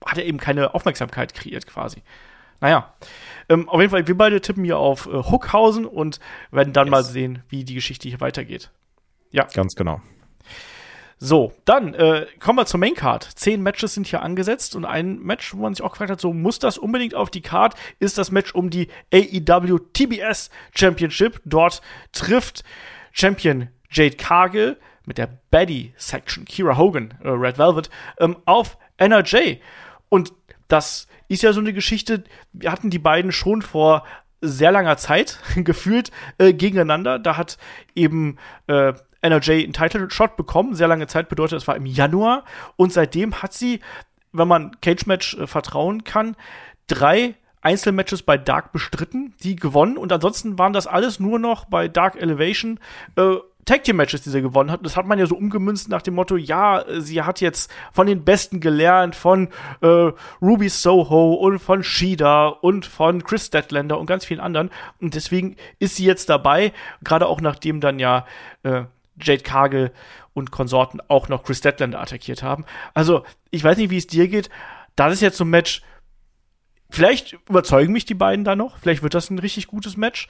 hat 0.06 0.18
er 0.18 0.26
eben 0.26 0.38
keine 0.38 0.74
Aufmerksamkeit 0.76 1.34
kreiert 1.34 1.66
quasi. 1.66 2.04
Naja, 2.60 2.94
ähm, 3.50 3.68
auf 3.70 3.80
jeden 3.80 3.90
Fall, 3.90 4.08
wir 4.08 4.18
beide 4.18 4.40
tippen 4.40 4.64
hier 4.64 4.78
auf 4.78 5.08
äh, 5.08 5.12
Hookhausen 5.12 5.86
und 5.86 6.20
werden 6.52 6.74
dann 6.74 6.88
yes. 6.88 6.92
mal 6.92 7.04
sehen, 7.04 7.44
wie 7.50 7.64
die 7.64 7.74
Geschichte 7.74 8.08
hier 8.08 8.22
weitergeht. 8.22 8.70
Ja. 9.32 9.48
Ganz 9.54 9.74
genau. 9.74 10.02
So, 11.24 11.54
dann 11.66 11.94
äh, 11.94 12.26
kommen 12.40 12.58
wir 12.58 12.66
zur 12.66 12.80
Main 12.80 12.96
Card. 12.96 13.24
Zehn 13.36 13.62
Matches 13.62 13.94
sind 13.94 14.08
hier 14.08 14.24
angesetzt 14.24 14.76
und 14.76 14.86
ein 14.86 15.20
Match, 15.20 15.54
wo 15.54 15.62
man 15.62 15.76
sich 15.76 15.86
auch 15.86 15.92
gefragt 15.92 16.10
hat, 16.10 16.20
so 16.20 16.34
muss 16.34 16.58
das 16.58 16.80
unbedingt 16.80 17.14
auf 17.14 17.30
die 17.30 17.42
Card, 17.42 17.76
ist 18.00 18.18
das 18.18 18.32
Match 18.32 18.56
um 18.56 18.72
die 18.72 18.88
AEW 19.14 19.78
TBS 19.94 20.50
Championship. 20.74 21.40
Dort 21.46 21.84
trifft 22.12 22.64
Champion 23.12 23.68
Jade 23.92 24.18
Cargill 24.18 24.78
mit 25.06 25.20
der 25.20 25.30
Baddy 25.52 25.94
Section, 25.96 26.44
Kira 26.46 26.76
Hogan, 26.76 27.14
äh, 27.24 27.30
Red 27.30 27.60
Velvet, 27.60 27.92
ähm, 28.20 28.38
auf 28.46 28.80
NRJ. 28.98 29.58
Und 30.10 30.34
das 30.70 31.08
ist 31.28 31.44
ja 31.44 31.54
so 31.54 31.60
eine 31.60 31.74
Geschichte, 31.74 32.24
wir 32.52 32.72
hatten 32.72 32.90
die 32.90 32.98
beiden 32.98 33.32
schon 33.32 33.62
vor 33.62 34.08
sehr 34.42 34.72
langer 34.72 34.98
Zeit 34.98 35.38
gefühlt 35.56 36.10
äh, 36.40 36.52
gegeneinander. 36.52 37.20
Da 37.20 37.38
hat 37.38 37.60
eben 37.94 38.40
äh, 38.66 38.94
NRJ 39.22 39.64
einen 39.64 39.74
Title 39.74 40.10
Shot 40.10 40.36
bekommen. 40.36 40.76
Sehr 40.76 40.88
lange 40.88 41.08
Zeit 41.08 41.30
bedeutet, 41.30 41.58
es 41.58 41.68
war 41.68 41.76
im 41.76 41.86
Januar. 41.86 42.44
Und 42.76 42.94
seitdem 42.94 43.42
hat 43.42 43.54
sie, 43.54 43.80
wenn 44.32 44.48
man 44.48 44.80
Cage 44.82 45.06
Match 45.06 45.36
äh, 45.38 45.48
vertrauen 45.48 46.04
kann, 46.04 46.36
drei 46.88 47.36
Einzelmatches 47.62 48.24
bei 48.24 48.38
Dark 48.38 48.72
bestritten, 48.72 49.36
die 49.44 49.56
gewonnen. 49.56 49.98
Und 49.98 50.12
ansonsten 50.12 50.58
waren 50.58 50.74
das 50.74 50.88
alles 50.88 51.20
nur 51.20 51.38
noch 51.38 51.66
bei 51.66 51.88
Dark 51.88 52.16
Elevation 52.16 52.80
äh, 53.16 53.36
Tag 53.66 53.84
Team 53.84 53.98
Matches, 53.98 54.24
die 54.24 54.30
sie 54.30 54.42
gewonnen 54.42 54.72
hat. 54.72 54.84
Das 54.86 54.98
hat 54.98 55.06
man 55.06 55.20
ja 55.20 55.28
so 55.28 55.36
umgemünzt 55.36 55.90
nach 55.90 56.02
dem 56.02 56.16
Motto, 56.16 56.36
ja, 56.36 56.84
sie 57.00 57.22
hat 57.22 57.42
jetzt 57.42 57.72
von 57.94 58.08
den 58.08 58.24
Besten 58.24 58.60
gelernt, 58.60 59.16
von 59.16 59.50
äh, 59.82 60.12
Ruby 60.42 60.70
Soho 60.70 61.36
und 61.36 61.60
von 61.60 61.84
Shida 61.84 62.48
und 62.48 62.86
von 62.86 63.24
Chris 63.24 63.48
Statlander 63.48 64.00
und 64.00 64.08
ganz 64.08 64.26
vielen 64.26 64.40
anderen. 64.40 64.72
Und 65.00 65.16
deswegen 65.16 65.58
ist 65.80 65.96
sie 65.96 66.06
jetzt 66.06 66.30
dabei, 66.30 66.74
gerade 67.04 67.28
auch 67.28 67.40
nachdem 67.40 67.82
dann 67.82 68.00
ja 68.00 68.26
äh, 68.64 68.84
Jade 69.20 69.44
Cargill 69.44 69.92
und 70.34 70.52
Konsorten 70.52 71.02
auch 71.08 71.30
noch 71.30 71.44
Chris 71.44 71.58
Statlander 71.58 72.00
attackiert 72.00 72.44
haben. 72.44 72.66
Also, 72.94 73.26
ich 73.50 73.64
weiß 73.64 73.78
nicht, 73.78 73.90
wie 73.90 73.98
es 73.98 74.08
dir 74.08 74.28
geht. 74.28 74.50
Das 74.96 75.14
ist 75.14 75.22
jetzt 75.22 75.38
so 75.38 75.44
ein 75.44 75.50
Match. 75.50 75.82
Vielleicht 76.90 77.38
überzeugen 77.48 77.94
mich 77.94 78.06
die 78.06 78.14
beiden 78.14 78.44
da 78.44 78.56
noch. 78.56 78.78
Vielleicht 78.78 79.04
wird 79.04 79.14
das 79.14 79.30
ein 79.30 79.40
richtig 79.40 79.68
gutes 79.68 79.98
Match. 79.98 80.28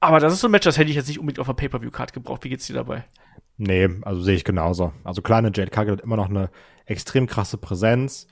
Aber 0.00 0.20
das 0.20 0.32
ist 0.32 0.40
so 0.40 0.48
ein 0.48 0.52
Match, 0.52 0.64
das 0.64 0.78
hätte 0.78 0.90
ich 0.90 0.96
jetzt 0.96 1.08
nicht 1.08 1.18
unbedingt 1.18 1.40
auf 1.40 1.46
der 1.46 1.54
Pay-Per-View-Card 1.54 2.12
gebraucht. 2.12 2.44
Wie 2.44 2.48
geht's 2.48 2.66
dir 2.66 2.74
dabei? 2.74 3.04
Nee, 3.56 3.88
also 4.02 4.20
sehe 4.20 4.36
ich 4.36 4.44
genauso. 4.44 4.92
Also 5.02 5.22
kleine 5.22 5.50
Jade 5.54 5.70
Cargill 5.70 5.94
hat 5.94 6.02
immer 6.02 6.16
noch 6.16 6.28
eine 6.28 6.50
extrem 6.84 7.26
krasse 7.26 7.56
Präsenz. 7.56 8.26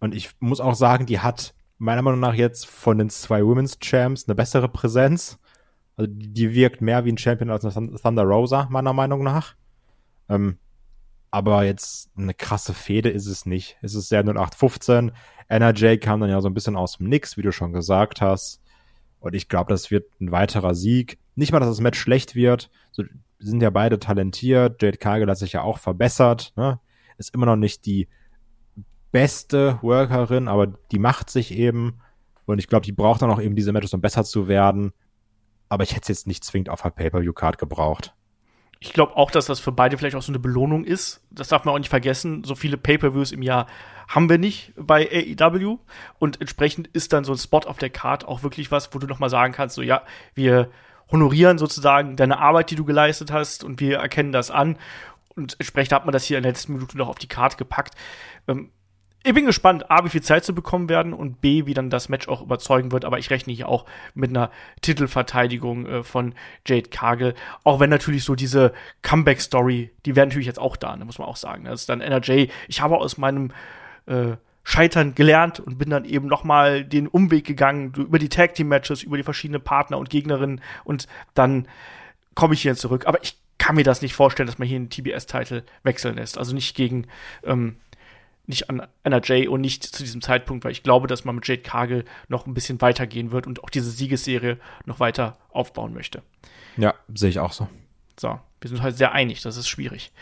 Und 0.00 0.14
ich 0.14 0.30
muss 0.40 0.60
auch 0.60 0.74
sagen, 0.74 1.06
die 1.06 1.20
hat 1.20 1.54
meiner 1.78 2.02
Meinung 2.02 2.20
nach 2.20 2.34
jetzt 2.34 2.66
von 2.66 2.98
den 2.98 3.10
zwei 3.10 3.44
Women's 3.44 3.78
Champs 3.78 4.26
eine 4.26 4.34
bessere 4.34 4.68
Präsenz. 4.68 5.38
Also 5.96 6.10
die, 6.12 6.32
die 6.32 6.54
wirkt 6.54 6.80
mehr 6.80 7.04
wie 7.04 7.12
ein 7.12 7.18
Champion 7.18 7.50
als 7.50 7.64
eine 7.64 7.94
Thunder 7.96 8.24
Rosa, 8.24 8.66
meiner 8.70 8.92
Meinung 8.92 9.22
nach. 9.22 9.54
Ähm, 10.28 10.58
aber 11.30 11.64
jetzt 11.64 12.10
eine 12.16 12.34
krasse 12.34 12.74
Fehde 12.74 13.10
ist 13.10 13.26
es 13.26 13.44
nicht. 13.44 13.76
Es 13.82 13.94
ist 13.94 14.08
sehr 14.08 14.20
0815. 14.20 15.12
NRJ 15.48 15.96
kam 15.96 16.20
dann 16.20 16.30
ja 16.30 16.40
so 16.40 16.48
ein 16.48 16.54
bisschen 16.54 16.76
aus 16.76 16.98
dem 16.98 17.08
Nix, 17.08 17.36
wie 17.36 17.42
du 17.42 17.52
schon 17.52 17.72
gesagt 17.72 18.20
hast. 18.20 18.60
Und 19.18 19.34
ich 19.34 19.48
glaube, 19.48 19.72
das 19.72 19.90
wird 19.90 20.08
ein 20.20 20.30
weiterer 20.30 20.74
Sieg. 20.74 21.18
Nicht 21.34 21.50
mal, 21.50 21.58
dass 21.58 21.68
das 21.68 21.80
Match 21.80 21.98
schlecht 21.98 22.34
wird. 22.34 22.70
So, 22.92 23.02
sind 23.38 23.62
ja 23.62 23.70
beide 23.70 23.98
talentiert. 23.98 24.80
Jade 24.82 24.98
Cargill 24.98 25.28
hat 25.28 25.38
sich 25.38 25.52
ja 25.52 25.62
auch 25.62 25.78
verbessert. 25.78 26.52
Ne? 26.56 26.78
Ist 27.18 27.34
immer 27.34 27.46
noch 27.46 27.56
nicht 27.56 27.84
die 27.86 28.08
beste 29.10 29.78
Workerin, 29.82 30.48
aber 30.48 30.66
die 30.66 30.98
macht 30.98 31.30
sich 31.30 31.52
eben. 31.52 32.00
Und 32.46 32.58
ich 32.58 32.68
glaube, 32.68 32.84
die 32.84 32.92
braucht 32.92 33.22
dann 33.22 33.30
auch 33.30 33.40
eben 33.40 33.56
diese 33.56 33.72
Matches, 33.72 33.94
um 33.94 34.00
besser 34.00 34.24
zu 34.24 34.48
werden. 34.48 34.92
Aber 35.74 35.82
ich 35.82 35.90
hätte 35.90 36.02
es 36.02 36.08
jetzt 36.08 36.26
nicht 36.28 36.44
zwingend 36.44 36.70
auf 36.70 36.82
der 36.82 36.90
Pay-Per-View-Card 36.90 37.58
gebraucht. 37.58 38.14
Ich 38.78 38.92
glaube 38.92 39.16
auch, 39.16 39.32
dass 39.32 39.46
das 39.46 39.58
für 39.58 39.72
beide 39.72 39.98
vielleicht 39.98 40.14
auch 40.14 40.22
so 40.22 40.30
eine 40.30 40.38
Belohnung 40.38 40.84
ist. 40.84 41.20
Das 41.32 41.48
darf 41.48 41.64
man 41.64 41.74
auch 41.74 41.78
nicht 41.78 41.90
vergessen. 41.90 42.44
So 42.44 42.54
viele 42.54 42.76
Pay-Per-Views 42.76 43.32
im 43.32 43.42
Jahr 43.42 43.66
haben 44.06 44.28
wir 44.28 44.38
nicht 44.38 44.72
bei 44.76 45.10
AEW. 45.10 45.78
Und 46.20 46.40
entsprechend 46.40 46.86
ist 46.86 47.12
dann 47.12 47.24
so 47.24 47.32
ein 47.32 47.38
Spot 47.38 47.58
auf 47.58 47.78
der 47.78 47.90
Card 47.90 48.24
auch 48.24 48.44
wirklich 48.44 48.70
was, 48.70 48.94
wo 48.94 49.00
du 49.00 49.08
noch 49.08 49.18
mal 49.18 49.30
sagen 49.30 49.52
kannst, 49.52 49.74
so 49.74 49.82
ja, 49.82 50.04
wir 50.36 50.70
honorieren 51.10 51.58
sozusagen 51.58 52.14
deine 52.14 52.38
Arbeit, 52.38 52.70
die 52.70 52.76
du 52.76 52.84
geleistet 52.84 53.32
hast 53.32 53.64
und 53.64 53.80
wir 53.80 53.98
erkennen 53.98 54.30
das 54.30 54.52
an. 54.52 54.78
Und 55.34 55.56
entsprechend 55.58 55.92
hat 55.92 56.06
man 56.06 56.12
das 56.12 56.22
hier 56.22 56.36
in 56.36 56.44
der 56.44 56.52
letzten 56.52 56.74
Minute 56.74 56.96
noch 56.96 57.08
auf 57.08 57.18
die 57.18 57.26
Karte 57.26 57.56
gepackt. 57.56 57.96
Ähm, 58.46 58.70
ich 59.26 59.32
bin 59.32 59.46
gespannt, 59.46 59.90
A, 59.90 60.04
wie 60.04 60.10
viel 60.10 60.22
Zeit 60.22 60.44
zu 60.44 60.54
bekommen 60.54 60.90
werden 60.90 61.14
und 61.14 61.40
B, 61.40 61.64
wie 61.64 61.72
dann 61.72 61.88
das 61.88 62.10
Match 62.10 62.28
auch 62.28 62.42
überzeugen 62.42 62.92
wird. 62.92 63.06
Aber 63.06 63.18
ich 63.18 63.30
rechne 63.30 63.54
hier 63.54 63.70
auch 63.70 63.86
mit 64.14 64.30
einer 64.30 64.50
Titelverteidigung 64.82 65.86
äh, 65.86 66.02
von 66.02 66.34
Jade 66.66 66.90
Cargill. 66.90 67.34
Auch 67.64 67.80
wenn 67.80 67.88
natürlich 67.88 68.22
so 68.22 68.34
diese 68.34 68.74
Comeback-Story, 69.00 69.90
die 70.04 70.14
wäre 70.14 70.26
natürlich 70.26 70.46
jetzt 70.46 70.60
auch 70.60 70.76
da, 70.76 70.94
ne, 70.94 71.06
muss 71.06 71.18
man 71.18 71.26
auch 71.26 71.36
sagen. 71.36 71.64
Das 71.64 71.80
ist 71.80 71.88
dann 71.88 72.02
NRJ. 72.02 72.48
Ich 72.68 72.82
habe 72.82 72.98
aus 72.98 73.16
meinem 73.16 73.50
äh, 74.04 74.32
Scheitern 74.62 75.14
gelernt 75.14 75.58
und 75.58 75.78
bin 75.78 75.88
dann 75.88 76.04
eben 76.04 76.26
noch 76.26 76.44
mal 76.44 76.84
den 76.84 77.08
Umweg 77.08 77.46
gegangen 77.46 77.94
über 77.96 78.18
die 78.18 78.28
Tag 78.28 78.54
Team 78.54 78.68
Matches, 78.68 79.02
über 79.02 79.16
die 79.16 79.22
verschiedenen 79.22 79.62
Partner 79.62 79.96
und 79.96 80.10
Gegnerinnen 80.10 80.60
und 80.84 81.06
dann 81.32 81.66
komme 82.34 82.54
ich 82.54 82.62
hier 82.62 82.76
zurück. 82.76 83.06
Aber 83.06 83.22
ich 83.22 83.38
kann 83.64 83.76
mir 83.76 83.84
das 83.84 84.02
nicht 84.02 84.14
vorstellen, 84.14 84.46
dass 84.46 84.58
man 84.58 84.68
hier 84.68 84.76
einen 84.76 84.90
TBS-Titel 84.90 85.62
wechseln 85.84 86.16
lässt. 86.16 86.36
Also 86.36 86.54
nicht 86.54 86.76
gegen 86.76 87.06
ähm, 87.44 87.76
nicht 88.46 88.70
an 88.70 88.86
NRJ 89.02 89.48
und 89.48 89.60
nicht 89.60 89.84
zu 89.84 90.02
diesem 90.02 90.20
Zeitpunkt, 90.20 90.64
weil 90.64 90.72
ich 90.72 90.82
glaube, 90.82 91.06
dass 91.06 91.24
man 91.24 91.34
mit 91.34 91.46
Jade 91.46 91.62
Cargill 91.62 92.04
noch 92.28 92.46
ein 92.46 92.54
bisschen 92.54 92.80
weitergehen 92.80 93.32
wird 93.32 93.46
und 93.46 93.62
auch 93.64 93.70
diese 93.70 93.90
Siegesserie 93.90 94.58
noch 94.86 95.00
weiter 95.00 95.38
aufbauen 95.50 95.94
möchte. 95.94 96.22
Ja, 96.76 96.94
sehe 97.14 97.30
ich 97.30 97.38
auch 97.38 97.52
so. 97.52 97.68
So, 98.18 98.38
wir 98.60 98.68
sind 98.70 98.82
halt 98.82 98.96
sehr 98.96 99.12
einig, 99.12 99.42
das 99.42 99.56
ist 99.56 99.68
schwierig. 99.68 100.12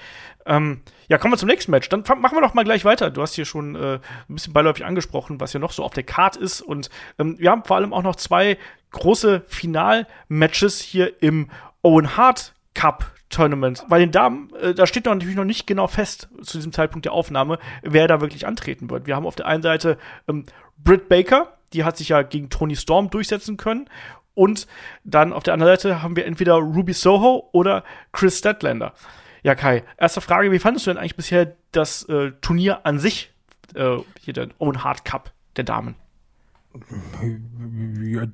Ähm, 0.46 0.80
ja, 1.08 1.18
kommen 1.18 1.34
wir 1.34 1.38
zum 1.38 1.48
nächsten 1.48 1.70
Match. 1.70 1.88
Dann 1.88 2.02
machen 2.20 2.36
wir 2.36 2.40
doch 2.40 2.54
mal 2.54 2.64
gleich 2.64 2.84
weiter. 2.84 3.10
Du 3.10 3.22
hast 3.22 3.34
hier 3.34 3.44
schon 3.44 3.74
äh, 3.74 3.94
ein 4.28 4.34
bisschen 4.34 4.52
beiläufig 4.52 4.84
angesprochen, 4.84 5.40
was 5.40 5.52
ja 5.52 5.60
noch 5.60 5.72
so 5.72 5.84
auf 5.84 5.92
der 5.92 6.02
Card 6.02 6.36
ist. 6.36 6.62
Und 6.62 6.90
ähm, 7.18 7.38
wir 7.38 7.50
haben 7.50 7.64
vor 7.64 7.76
allem 7.76 7.92
auch 7.92 8.02
noch 8.02 8.16
zwei 8.16 8.56
große 8.90 9.44
Final-Matches 9.46 10.80
hier 10.80 11.22
im 11.22 11.50
Owen 11.82 12.16
Hart 12.16 12.54
Cup 12.74 13.12
Tournament. 13.28 13.84
Bei 13.88 13.98
den 13.98 14.10
Damen, 14.10 14.52
äh, 14.60 14.74
da 14.74 14.86
steht 14.86 15.06
noch 15.06 15.14
natürlich 15.14 15.36
noch 15.36 15.44
nicht 15.44 15.66
genau 15.66 15.86
fest 15.86 16.28
zu 16.42 16.58
diesem 16.58 16.72
Zeitpunkt 16.72 17.06
der 17.06 17.12
Aufnahme, 17.12 17.58
wer 17.82 18.06
da 18.06 18.20
wirklich 18.20 18.46
antreten 18.46 18.90
wird. 18.90 19.06
Wir 19.06 19.16
haben 19.16 19.26
auf 19.26 19.36
der 19.36 19.46
einen 19.46 19.62
Seite 19.62 19.98
ähm, 20.28 20.44
Britt 20.76 21.08
Baker, 21.08 21.56
die 21.72 21.84
hat 21.84 21.96
sich 21.96 22.10
ja 22.10 22.22
gegen 22.22 22.50
Tony 22.50 22.76
Storm 22.76 23.10
durchsetzen 23.10 23.56
können. 23.56 23.88
Und 24.34 24.66
dann 25.04 25.32
auf 25.32 25.42
der 25.42 25.54
anderen 25.54 25.76
Seite 25.76 26.02
haben 26.02 26.16
wir 26.16 26.26
entweder 26.26 26.54
Ruby 26.54 26.92
Soho 26.92 27.48
oder 27.52 27.84
Chris 28.12 28.38
Statlander. 28.38 28.94
Ja, 29.42 29.54
Kai, 29.54 29.82
erste 29.96 30.20
Frage, 30.20 30.52
wie 30.52 30.58
fandest 30.58 30.86
du 30.86 30.90
denn 30.90 30.98
eigentlich 30.98 31.16
bisher 31.16 31.56
das 31.72 32.08
äh, 32.08 32.32
Turnier 32.40 32.86
an 32.86 32.98
sich, 32.98 33.32
äh, 33.74 33.96
hier 34.20 34.34
der 34.34 34.48
Owen 34.58 34.84
Hart 34.84 35.04
Cup 35.04 35.32
der 35.56 35.64
Damen? 35.64 35.96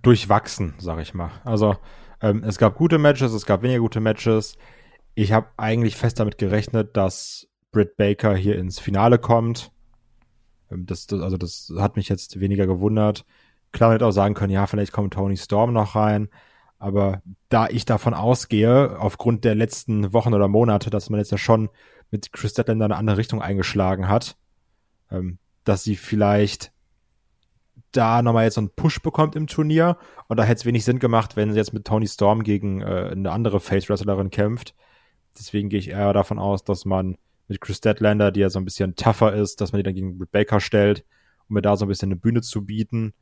Durchwachsen, 0.02 0.75
sag 0.78 1.00
ich 1.00 1.14
mal. 1.14 1.30
Also, 1.45 1.76
ähm, 2.20 2.42
es 2.44 2.58
gab 2.58 2.76
gute 2.76 2.98
Matches, 2.98 3.32
es 3.32 3.46
gab 3.46 3.62
weniger 3.62 3.80
gute 3.80 4.00
Matches 4.00 4.56
ich 5.18 5.32
habe 5.32 5.48
eigentlich 5.56 5.96
fest 5.96 6.20
damit 6.20 6.38
gerechnet, 6.38 6.96
dass 6.96 7.48
Britt 7.72 7.96
Baker 7.96 8.37
hier 8.37 8.56
ins 8.56 8.78
Finale 8.78 9.18
kommt. 9.18 9.72
Ähm, 10.70 10.87
das, 10.87 11.08
das, 11.08 11.20
also 11.22 11.37
das 11.37 11.72
hat 11.76 11.96
mich 11.96 12.08
jetzt 12.08 12.38
weniger 12.38 12.68
gewundert. 12.68 13.25
Klar, 13.72 13.88
man 13.88 13.94
hätte 13.96 14.06
auch 14.06 14.12
sagen 14.12 14.34
können, 14.34 14.52
ja, 14.52 14.68
vielleicht 14.68 14.92
kommt 14.92 15.14
Tony 15.14 15.37
Storm 15.37 15.72
noch 15.72 15.96
rein. 15.96 16.28
Aber 16.78 17.20
da 17.48 17.66
ich 17.66 17.84
davon 17.84 18.14
ausgehe, 18.14 18.96
aufgrund 19.00 19.44
der 19.44 19.56
letzten 19.56 20.12
Wochen 20.12 20.34
oder 20.34 20.46
Monate, 20.46 20.88
dass 20.88 21.10
man 21.10 21.18
jetzt 21.18 21.32
ja 21.32 21.38
schon 21.38 21.68
mit 22.12 22.32
Chris 22.32 22.52
Statlander 22.52 22.84
eine 22.84 22.96
andere 22.96 23.16
Richtung 23.16 23.42
eingeschlagen 23.42 24.06
hat, 24.06 24.37
ähm, 25.10 25.38
dass 25.64 25.82
sie 25.82 25.96
vielleicht 25.96 26.70
da 27.92 28.23
nochmal 28.23 28.45
jetzt 28.45 28.54
so 28.54 28.61
einen 28.61 28.71
Push 28.71 29.00
bekommt 29.00 29.37
im 29.37 29.47
Turnier. 29.47 29.97
Und 30.28 30.38
da 30.38 30.45
hätte 30.45 30.61
es 30.61 30.64
wenig 30.64 30.85
Sinn 30.85 30.99
gemacht, 30.99 31.37
wenn 31.37 31.52
sie 31.52 31.59
jetzt 31.59 31.73
mit 31.73 31.87
Tony 31.87 32.07
Storm 32.07 32.42
gegen 32.42 32.83
äh, 32.83 33.11
eine 33.12 33.30
andere 33.30 33.61
Face-Wrestlerin 33.61 34.30
kämpft. 34.30 34.75
Deswegen 35.38 35.68
gehe 35.68 35.78
ich 35.78 35.90
eher 35.90 36.12
davon 36.12 36.38
aus, 36.38 36.64
dass 36.64 36.85
man 36.85 37.16
mit 37.49 37.61
Chris 37.61 37.80
Deadlander, 37.80 38.30
die 38.30 38.40
ja 38.40 38.50
so 38.50 38.59
ein 38.59 38.64
bisschen 38.64 38.95
tougher 38.95 39.33
ist, 39.33 39.61
dass 39.61 39.73
man 39.73 39.78
die 39.78 39.85
dann 39.85 39.95
gegen 39.95 40.18
Britt 40.18 40.33
Baker 40.33 40.61
stellt, 40.61 41.04
um 41.49 41.54
mir 41.54 41.62
da 41.62 41.76
so 41.76 41.85
ein 41.85 41.88
bisschen 41.88 42.09
eine 42.09 42.16
Bühne 42.16 42.42
zu 42.42 42.64
bieten. 42.64 43.14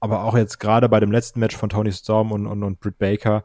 Aber 0.00 0.24
auch 0.24 0.36
jetzt 0.36 0.58
gerade 0.58 0.88
bei 0.88 1.00
dem 1.00 1.10
letzten 1.10 1.40
Match 1.40 1.56
von 1.56 1.70
Tony 1.70 1.92
Storm 1.92 2.30
und, 2.30 2.46
und, 2.46 2.62
und 2.62 2.80
Britt 2.80 2.98
Baker, 2.98 3.44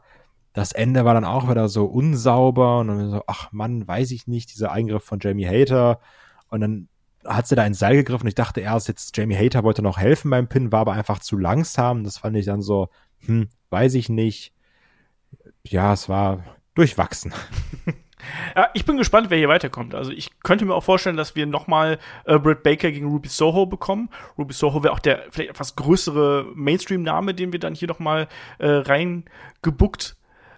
das 0.52 0.72
Ende 0.72 1.04
war 1.04 1.14
dann 1.14 1.24
auch 1.24 1.50
wieder 1.50 1.68
so 1.68 1.86
unsauber 1.86 2.78
und 2.78 2.88
dann 2.88 3.10
so, 3.10 3.22
ach 3.26 3.50
Mann, 3.50 3.88
weiß 3.88 4.12
ich 4.12 4.28
nicht, 4.28 4.54
dieser 4.54 4.70
Eingriff 4.70 5.02
von 5.02 5.18
Jamie 5.20 5.46
Hater. 5.46 6.00
Und 6.48 6.60
dann 6.60 6.88
hat 7.26 7.46
sie 7.46 7.56
da 7.56 7.64
ins 7.64 7.78
Seil 7.78 7.96
gegriffen. 7.96 8.26
Ich 8.26 8.34
dachte 8.34 8.60
erst, 8.60 8.88
jetzt 8.88 9.16
Jamie 9.16 9.36
Hater 9.36 9.64
wollte 9.64 9.82
noch 9.82 9.98
helfen 9.98 10.30
beim 10.30 10.48
Pin, 10.48 10.72
war 10.72 10.80
aber 10.80 10.92
einfach 10.92 11.18
zu 11.18 11.36
langsam. 11.36 12.04
Das 12.04 12.18
fand 12.18 12.36
ich 12.36 12.46
dann 12.46 12.62
so, 12.62 12.88
hm, 13.26 13.48
weiß 13.70 13.94
ich 13.94 14.08
nicht. 14.08 14.52
Ja, 15.66 15.92
es 15.92 16.08
war 16.08 16.44
durchwachsen. 16.74 17.32
Ja, 18.56 18.68
ich 18.74 18.84
bin 18.84 18.96
gespannt, 18.96 19.30
wer 19.30 19.38
hier 19.38 19.48
weiterkommt. 19.48 19.94
Also 19.94 20.10
ich 20.10 20.30
könnte 20.40 20.64
mir 20.64 20.74
auch 20.74 20.84
vorstellen, 20.84 21.16
dass 21.16 21.36
wir 21.36 21.46
nochmal 21.46 21.98
äh, 22.24 22.38
Britt 22.38 22.62
Baker 22.62 22.90
gegen 22.90 23.08
Ruby 23.08 23.28
Soho 23.28 23.66
bekommen. 23.66 24.08
Ruby 24.38 24.54
Soho 24.54 24.82
wäre 24.82 24.92
auch 24.92 24.98
der 24.98 25.24
vielleicht 25.30 25.50
etwas 25.50 25.76
größere 25.76 26.46
Mainstream-Name, 26.54 27.34
den 27.34 27.52
wir 27.52 27.60
dann 27.60 27.74
hier 27.74 27.88
nochmal 27.88 28.28
äh, 28.58 28.68
reingebuckt 28.68 30.16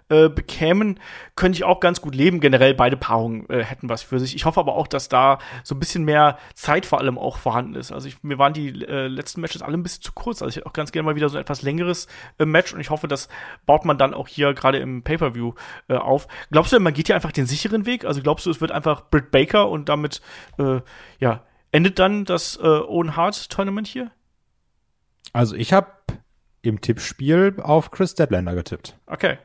äh, 0.09 0.29
bekämen, 0.29 0.99
könnte 1.35 1.57
ich 1.57 1.63
auch 1.63 1.79
ganz 1.79 2.01
gut 2.01 2.15
leben. 2.15 2.39
Generell 2.39 2.73
beide 2.73 2.95
Paarungen 2.97 3.49
äh, 3.49 3.63
hätten 3.63 3.89
was 3.89 4.03
für 4.03 4.19
sich. 4.19 4.35
Ich 4.35 4.45
hoffe 4.45 4.59
aber 4.59 4.75
auch, 4.75 4.87
dass 4.87 5.09
da 5.09 5.39
so 5.63 5.75
ein 5.75 5.79
bisschen 5.79 6.05
mehr 6.05 6.37
Zeit 6.53 6.85
vor 6.85 6.99
allem 6.99 7.17
auch 7.17 7.37
vorhanden 7.37 7.75
ist. 7.75 7.91
Also 7.91 8.07
ich, 8.07 8.23
mir 8.23 8.37
waren 8.37 8.53
die 8.53 8.69
äh, 8.85 9.07
letzten 9.07 9.41
Matches 9.41 9.61
alle 9.61 9.77
ein 9.77 9.83
bisschen 9.83 10.03
zu 10.03 10.13
kurz. 10.13 10.41
Also 10.41 10.49
ich 10.49 10.55
hätte 10.57 10.65
auch 10.65 10.73
ganz 10.73 10.91
gerne 10.91 11.05
mal 11.05 11.15
wieder 11.15 11.29
so 11.29 11.37
ein 11.37 11.41
etwas 11.41 11.61
längeres 11.61 12.07
äh, 12.39 12.45
Match 12.45 12.73
und 12.73 12.79
ich 12.79 12.89
hoffe, 12.89 13.07
das 13.07 13.27
baut 13.65 13.85
man 13.85 13.97
dann 13.97 14.13
auch 14.13 14.27
hier 14.27 14.53
gerade 14.53 14.79
im 14.79 15.03
Pay-Per-View 15.03 15.53
äh, 15.89 15.95
auf. 15.95 16.27
Glaubst 16.51 16.71
du, 16.71 16.79
man 16.79 16.93
geht 16.93 17.07
hier 17.07 17.15
einfach 17.15 17.31
den 17.31 17.45
sicheren 17.45 17.85
Weg? 17.85 18.05
Also 18.05 18.21
glaubst 18.21 18.45
du, 18.45 18.49
es 18.49 18.61
wird 18.61 18.71
einfach 18.71 19.09
Britt 19.09 19.31
Baker 19.31 19.69
und 19.69 19.89
damit, 19.89 20.21
äh, 20.57 20.79
ja, 21.19 21.43
endet 21.71 21.99
dann 21.99 22.25
das 22.25 22.55
äh, 22.57 22.61
Owen 22.61 23.15
Hart 23.15 23.49
Tournament 23.49 23.87
hier? 23.87 24.11
Also 25.33 25.55
ich 25.55 25.73
habe 25.73 25.91
im 26.61 26.81
Tippspiel 26.81 27.55
auf 27.61 27.91
Chris 27.91 28.15
Deadlander 28.15 28.55
getippt. 28.55 28.97
Okay. 29.05 29.37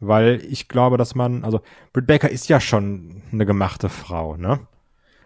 Weil 0.00 0.40
ich 0.48 0.68
glaube, 0.68 0.96
dass 0.96 1.14
man, 1.14 1.44
also 1.44 1.60
Britt 1.92 2.06
Baker 2.06 2.30
ist 2.30 2.48
ja 2.48 2.60
schon 2.60 3.22
eine 3.32 3.46
gemachte 3.46 3.88
Frau, 3.88 4.36
ne? 4.36 4.60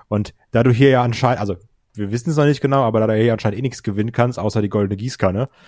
Und 0.09 0.35
da 0.51 0.63
du 0.63 0.71
hier 0.71 0.91
ja 0.91 1.03
anscheinend, 1.03 1.41
also 1.41 1.57
wir 1.95 2.11
wissen 2.11 2.31
es 2.31 2.37
noch 2.37 2.45
nicht 2.45 2.61
genau, 2.61 2.83
aber 2.83 3.01
da 3.01 3.07
du 3.07 3.15
hier 3.15 3.33
anscheinend 3.33 3.59
eh 3.59 3.63
nichts 3.63 3.83
gewinnen 3.83 4.13
kannst, 4.13 4.39
außer 4.39 4.63
die 4.63 4.69
goldene 4.69 4.97
Gießkanne. 4.97 5.49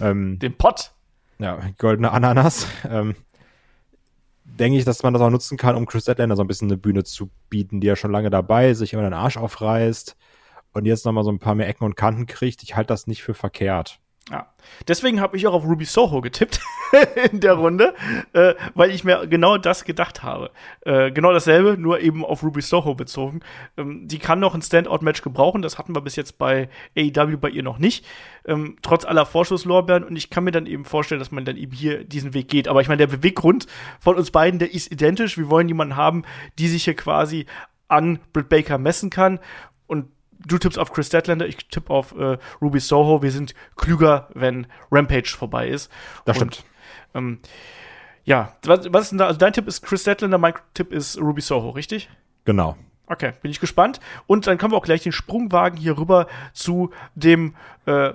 Ähm, 0.00 0.38
Den 0.38 0.56
Pott. 0.56 0.92
Ja, 1.40 1.58
goldene 1.78 2.12
Ananas. 2.12 2.68
Ähm, 2.88 3.16
denke 4.44 4.78
ich, 4.78 4.84
dass 4.84 5.02
man 5.02 5.12
das 5.12 5.22
auch 5.22 5.30
nutzen 5.30 5.58
kann, 5.58 5.74
um 5.74 5.86
Chris 5.86 6.08
Atlander 6.08 6.36
so 6.36 6.42
ein 6.42 6.46
bisschen 6.46 6.68
eine 6.68 6.76
Bühne 6.76 7.04
zu 7.04 7.30
bieten, 7.50 7.80
die 7.80 7.86
ja 7.86 7.96
schon 7.96 8.12
lange 8.12 8.30
dabei 8.30 8.70
ist, 8.70 8.78
sich 8.78 8.92
immer 8.92 9.02
den 9.02 9.12
Arsch 9.12 9.36
aufreißt 9.36 10.16
und 10.72 10.84
jetzt 10.84 11.04
nochmal 11.04 11.24
so 11.24 11.30
ein 11.30 11.38
paar 11.38 11.54
mehr 11.54 11.68
Ecken 11.68 11.84
und 11.84 11.96
Kanten 11.96 12.26
kriegt. 12.26 12.62
Ich 12.62 12.76
halte 12.76 12.88
das 12.88 13.06
nicht 13.06 13.22
für 13.22 13.34
verkehrt. 13.34 14.00
Ja. 14.30 14.46
Deswegen 14.86 15.20
habe 15.20 15.36
ich 15.36 15.46
auch 15.46 15.54
auf 15.54 15.64
Ruby 15.64 15.86
Soho 15.86 16.20
getippt 16.20 16.60
in 17.32 17.40
der 17.40 17.54
Runde, 17.54 17.94
äh, 18.34 18.54
weil 18.74 18.90
ich 18.90 19.02
mir 19.02 19.26
genau 19.26 19.56
das 19.56 19.84
gedacht 19.84 20.22
habe. 20.22 20.50
Äh, 20.82 21.10
genau 21.12 21.32
dasselbe, 21.32 21.78
nur 21.78 22.00
eben 22.00 22.24
auf 22.24 22.42
Ruby 22.42 22.60
Soho 22.60 22.94
bezogen. 22.94 23.40
Ähm, 23.78 24.06
die 24.06 24.18
kann 24.18 24.40
noch 24.40 24.54
ein 24.54 24.60
Standout-Match 24.60 25.22
gebrauchen, 25.22 25.62
das 25.62 25.78
hatten 25.78 25.94
wir 25.94 26.02
bis 26.02 26.16
jetzt 26.16 26.36
bei 26.36 26.68
AEW 26.96 27.38
bei 27.38 27.48
ihr 27.48 27.62
noch 27.62 27.78
nicht. 27.78 28.04
Ähm, 28.44 28.76
trotz 28.82 29.04
aller 29.04 29.24
Vorschusslorbeeren 29.24 30.04
und 30.04 30.16
ich 30.16 30.28
kann 30.28 30.44
mir 30.44 30.52
dann 30.52 30.66
eben 30.66 30.84
vorstellen, 30.84 31.18
dass 31.18 31.30
man 31.30 31.44
dann 31.44 31.56
eben 31.56 31.72
hier 31.72 32.04
diesen 32.04 32.34
Weg 32.34 32.48
geht. 32.48 32.68
Aber 32.68 32.82
ich 32.82 32.88
meine, 32.88 32.98
der 33.06 33.16
Beweggrund 33.16 33.66
von 33.98 34.16
uns 34.16 34.30
beiden, 34.30 34.58
der 34.58 34.72
ist 34.74 34.92
identisch. 34.92 35.38
Wir 35.38 35.48
wollen 35.48 35.68
jemanden 35.68 35.96
haben, 35.96 36.24
die 36.58 36.68
sich 36.68 36.84
hier 36.84 36.94
quasi 36.94 37.46
an 37.88 38.18
Britt 38.34 38.50
Baker 38.50 38.78
messen 38.78 39.08
kann 39.10 39.40
du 40.46 40.58
tippst 40.58 40.78
auf 40.78 40.92
Chris 40.92 41.08
Statlander, 41.08 41.46
ich 41.46 41.56
tippe 41.68 41.92
auf 41.92 42.14
äh, 42.16 42.38
Ruby 42.60 42.80
Soho. 42.80 43.22
Wir 43.22 43.32
sind 43.32 43.54
klüger, 43.76 44.28
wenn 44.34 44.66
Rampage 44.90 45.34
vorbei 45.36 45.68
ist. 45.68 45.90
Das 46.24 46.36
stimmt. 46.36 46.64
Und, 47.12 47.18
ähm, 47.18 47.38
ja, 48.24 48.56
was, 48.64 48.92
was 48.92 49.04
ist 49.04 49.10
denn 49.10 49.18
da? 49.18 49.26
Also 49.26 49.38
dein 49.38 49.52
Tipp 49.52 49.66
ist 49.66 49.82
Chris 49.82 50.02
Statlander, 50.02 50.38
mein 50.38 50.54
Tipp 50.74 50.92
ist 50.92 51.18
Ruby 51.18 51.40
Soho, 51.40 51.70
richtig? 51.70 52.10
Genau. 52.44 52.76
Okay, 53.06 53.32
bin 53.40 53.50
ich 53.50 53.60
gespannt. 53.60 54.00
Und 54.26 54.46
dann 54.46 54.58
können 54.58 54.72
wir 54.72 54.76
auch 54.76 54.84
gleich 54.84 55.02
den 55.02 55.12
Sprung 55.12 55.50
wagen 55.50 55.78
hier 55.78 55.96
rüber 55.96 56.26
zu 56.52 56.90
dem 57.14 57.54
äh, 57.86 58.12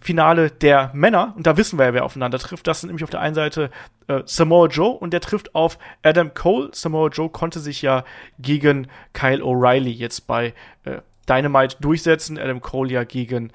Finale 0.00 0.50
der 0.50 0.90
Männer. 0.94 1.34
Und 1.36 1.46
da 1.46 1.56
wissen 1.56 1.78
wir 1.78 1.86
ja, 1.86 1.94
wer 1.94 2.04
aufeinander 2.04 2.38
trifft. 2.38 2.66
Das 2.66 2.80
sind 2.80 2.88
nämlich 2.88 3.04
auf 3.04 3.10
der 3.10 3.20
einen 3.20 3.34
Seite 3.34 3.70
äh, 4.06 4.22
Samoa 4.24 4.68
Joe 4.68 4.90
und 4.90 5.12
der 5.12 5.20
trifft 5.20 5.54
auf 5.54 5.78
Adam 6.02 6.32
Cole. 6.32 6.70
Samoa 6.72 7.08
Joe 7.08 7.28
konnte 7.28 7.58
sich 7.58 7.82
ja 7.82 8.04
gegen 8.38 8.88
Kyle 9.12 9.42
O'Reilly 9.42 9.90
jetzt 9.90 10.26
bei 10.26 10.54
äh, 10.84 11.00
Dynamite 11.30 11.76
durchsetzen. 11.80 12.38
Adam 12.38 12.60
Cole 12.60 12.90
ja 12.90 13.04
gegen 13.04 13.52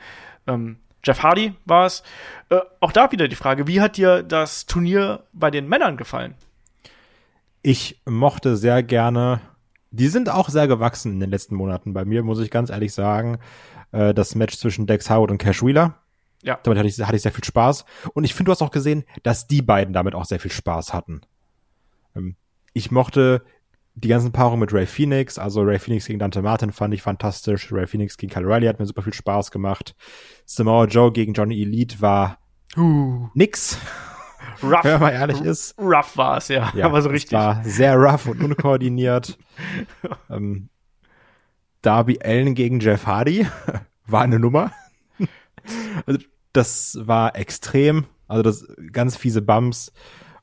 ähm, 0.47 0.77
Jeff 1.03 1.21
Hardy 1.21 1.53
war 1.65 1.85
es. 1.85 2.03
Äh, 2.49 2.59
auch 2.79 2.91
da 2.91 3.11
wieder 3.11 3.27
die 3.27 3.35
Frage, 3.35 3.67
wie 3.67 3.81
hat 3.81 3.97
dir 3.97 4.23
das 4.23 4.65
Turnier 4.65 5.23
bei 5.33 5.51
den 5.51 5.67
Männern 5.67 5.97
gefallen? 5.97 6.35
Ich 7.61 8.01
mochte 8.05 8.57
sehr 8.57 8.83
gerne, 8.83 9.41
die 9.91 10.07
sind 10.07 10.29
auch 10.29 10.49
sehr 10.49 10.67
gewachsen 10.67 11.13
in 11.13 11.19
den 11.19 11.29
letzten 11.29 11.55
Monaten 11.55 11.93
bei 11.93 12.05
mir, 12.05 12.23
muss 12.23 12.39
ich 12.39 12.51
ganz 12.51 12.69
ehrlich 12.69 12.93
sagen. 12.93 13.39
Äh, 13.91 14.13
das 14.13 14.35
Match 14.35 14.57
zwischen 14.57 14.87
Dex 14.87 15.09
Howard 15.09 15.31
und 15.31 15.37
Cash 15.37 15.63
Wheeler. 15.63 15.95
Ja. 16.43 16.59
Damit 16.61 16.77
hatte 16.77 16.87
ich, 16.87 16.99
hatte 16.99 17.15
ich 17.15 17.21
sehr 17.21 17.31
viel 17.31 17.43
Spaß. 17.43 17.85
Und 18.13 18.23
ich 18.23 18.33
finde, 18.33 18.49
du 18.49 18.51
hast 18.51 18.61
auch 18.61 18.71
gesehen, 18.71 19.03
dass 19.23 19.47
die 19.47 19.61
beiden 19.61 19.93
damit 19.93 20.13
auch 20.13 20.25
sehr 20.25 20.39
viel 20.39 20.51
Spaß 20.51 20.93
hatten. 20.93 21.21
Ähm, 22.15 22.35
ich 22.73 22.91
mochte 22.91 23.43
die 23.95 24.09
ganzen 24.09 24.33
Paarungen 24.33 24.59
mit 24.59 24.73
Ray 24.73 24.85
Phoenix, 24.85 25.39
also 25.39 25.61
Ray 25.61 25.79
Phoenix 25.79 26.05
gegen 26.05 26.19
Dante 26.19 26.41
Martin 26.41 26.71
fand 26.73 26.93
ich 26.93 27.01
fantastisch. 27.01 27.71
Ray 27.71 27.87
Phoenix 27.87 28.17
gegen 28.17 28.31
Kyle 28.31 28.45
Riley 28.45 28.67
hat 28.67 28.77
mir 28.77 28.85
super 28.85 29.01
viel 29.01 29.13
Spaß 29.13 29.51
gemacht. 29.51 29.95
Samoa 30.45 30.85
Joe 30.85 31.11
gegen 31.11 31.33
Johnny 31.33 31.61
Elite 31.61 32.01
war 32.01 32.37
uh. 32.77 33.29
nix. 33.33 33.79
Rough, 34.63 34.83
wenn 34.83 34.91
man 34.93 35.01
mal 35.01 35.11
ehrlich 35.11 35.41
ist. 35.41 35.75
Rough 35.79 36.15
war 36.17 36.37
es, 36.37 36.49
ja. 36.49 36.71
ja. 36.75 36.85
Aber 36.85 37.01
so 37.01 37.09
richtig. 37.09 37.33
War 37.33 37.63
sehr 37.63 37.95
rough 37.95 38.27
und 38.27 38.41
unkoordiniert. 38.41 39.37
ähm, 40.29 40.69
Darby 41.81 42.19
Allen 42.23 42.55
gegen 42.55 42.79
Jeff 42.79 43.05
Hardy 43.05 43.47
war 44.07 44.21
eine 44.21 44.39
Nummer. 44.39 44.71
also, 46.05 46.19
das 46.53 46.97
war 47.01 47.35
extrem. 47.35 48.05
Also 48.27 48.43
das 48.43 48.67
ganz 48.91 49.15
fiese 49.15 49.41
Bumps. 49.41 49.91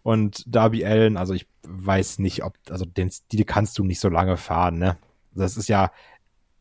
Und 0.03 0.45
Darby 0.47 0.85
Allen, 0.85 1.17
also 1.17 1.35
ich 1.35 1.47
weiß 1.63 2.19
nicht, 2.19 2.43
ob, 2.45 2.55
also 2.69 2.85
den, 2.85 3.11
die 3.31 3.45
kannst 3.45 3.79
du 3.79 3.85
nicht 3.85 4.01
so 4.01 4.09
lange 4.09 4.37
fahren, 4.37 4.79
ne? 4.79 4.97
Das 5.35 5.57
ist 5.57 5.69
ja 5.69 5.91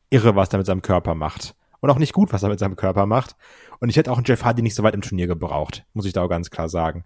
irre, 0.09 0.35
was 0.35 0.49
er 0.49 0.57
mit 0.57 0.67
seinem 0.67 0.81
Körper 0.81 1.15
macht. 1.15 1.55
Und 1.79 1.89
auch 1.89 1.97
nicht 1.97 2.13
gut, 2.13 2.31
was 2.31 2.43
er 2.43 2.49
mit 2.49 2.59
seinem 2.59 2.75
Körper 2.75 3.07
macht. 3.07 3.35
Und 3.79 3.89
ich 3.89 3.97
hätte 3.97 4.11
auch 4.11 4.17
einen 4.17 4.25
Jeff 4.25 4.43
Hardy 4.43 4.61
nicht 4.61 4.75
so 4.75 4.83
weit 4.83 4.93
im 4.93 5.01
Turnier 5.01 5.27
gebraucht, 5.27 5.83
muss 5.93 6.05
ich 6.05 6.13
da 6.13 6.21
auch 6.21 6.29
ganz 6.29 6.51
klar 6.51 6.69
sagen. 6.69 7.03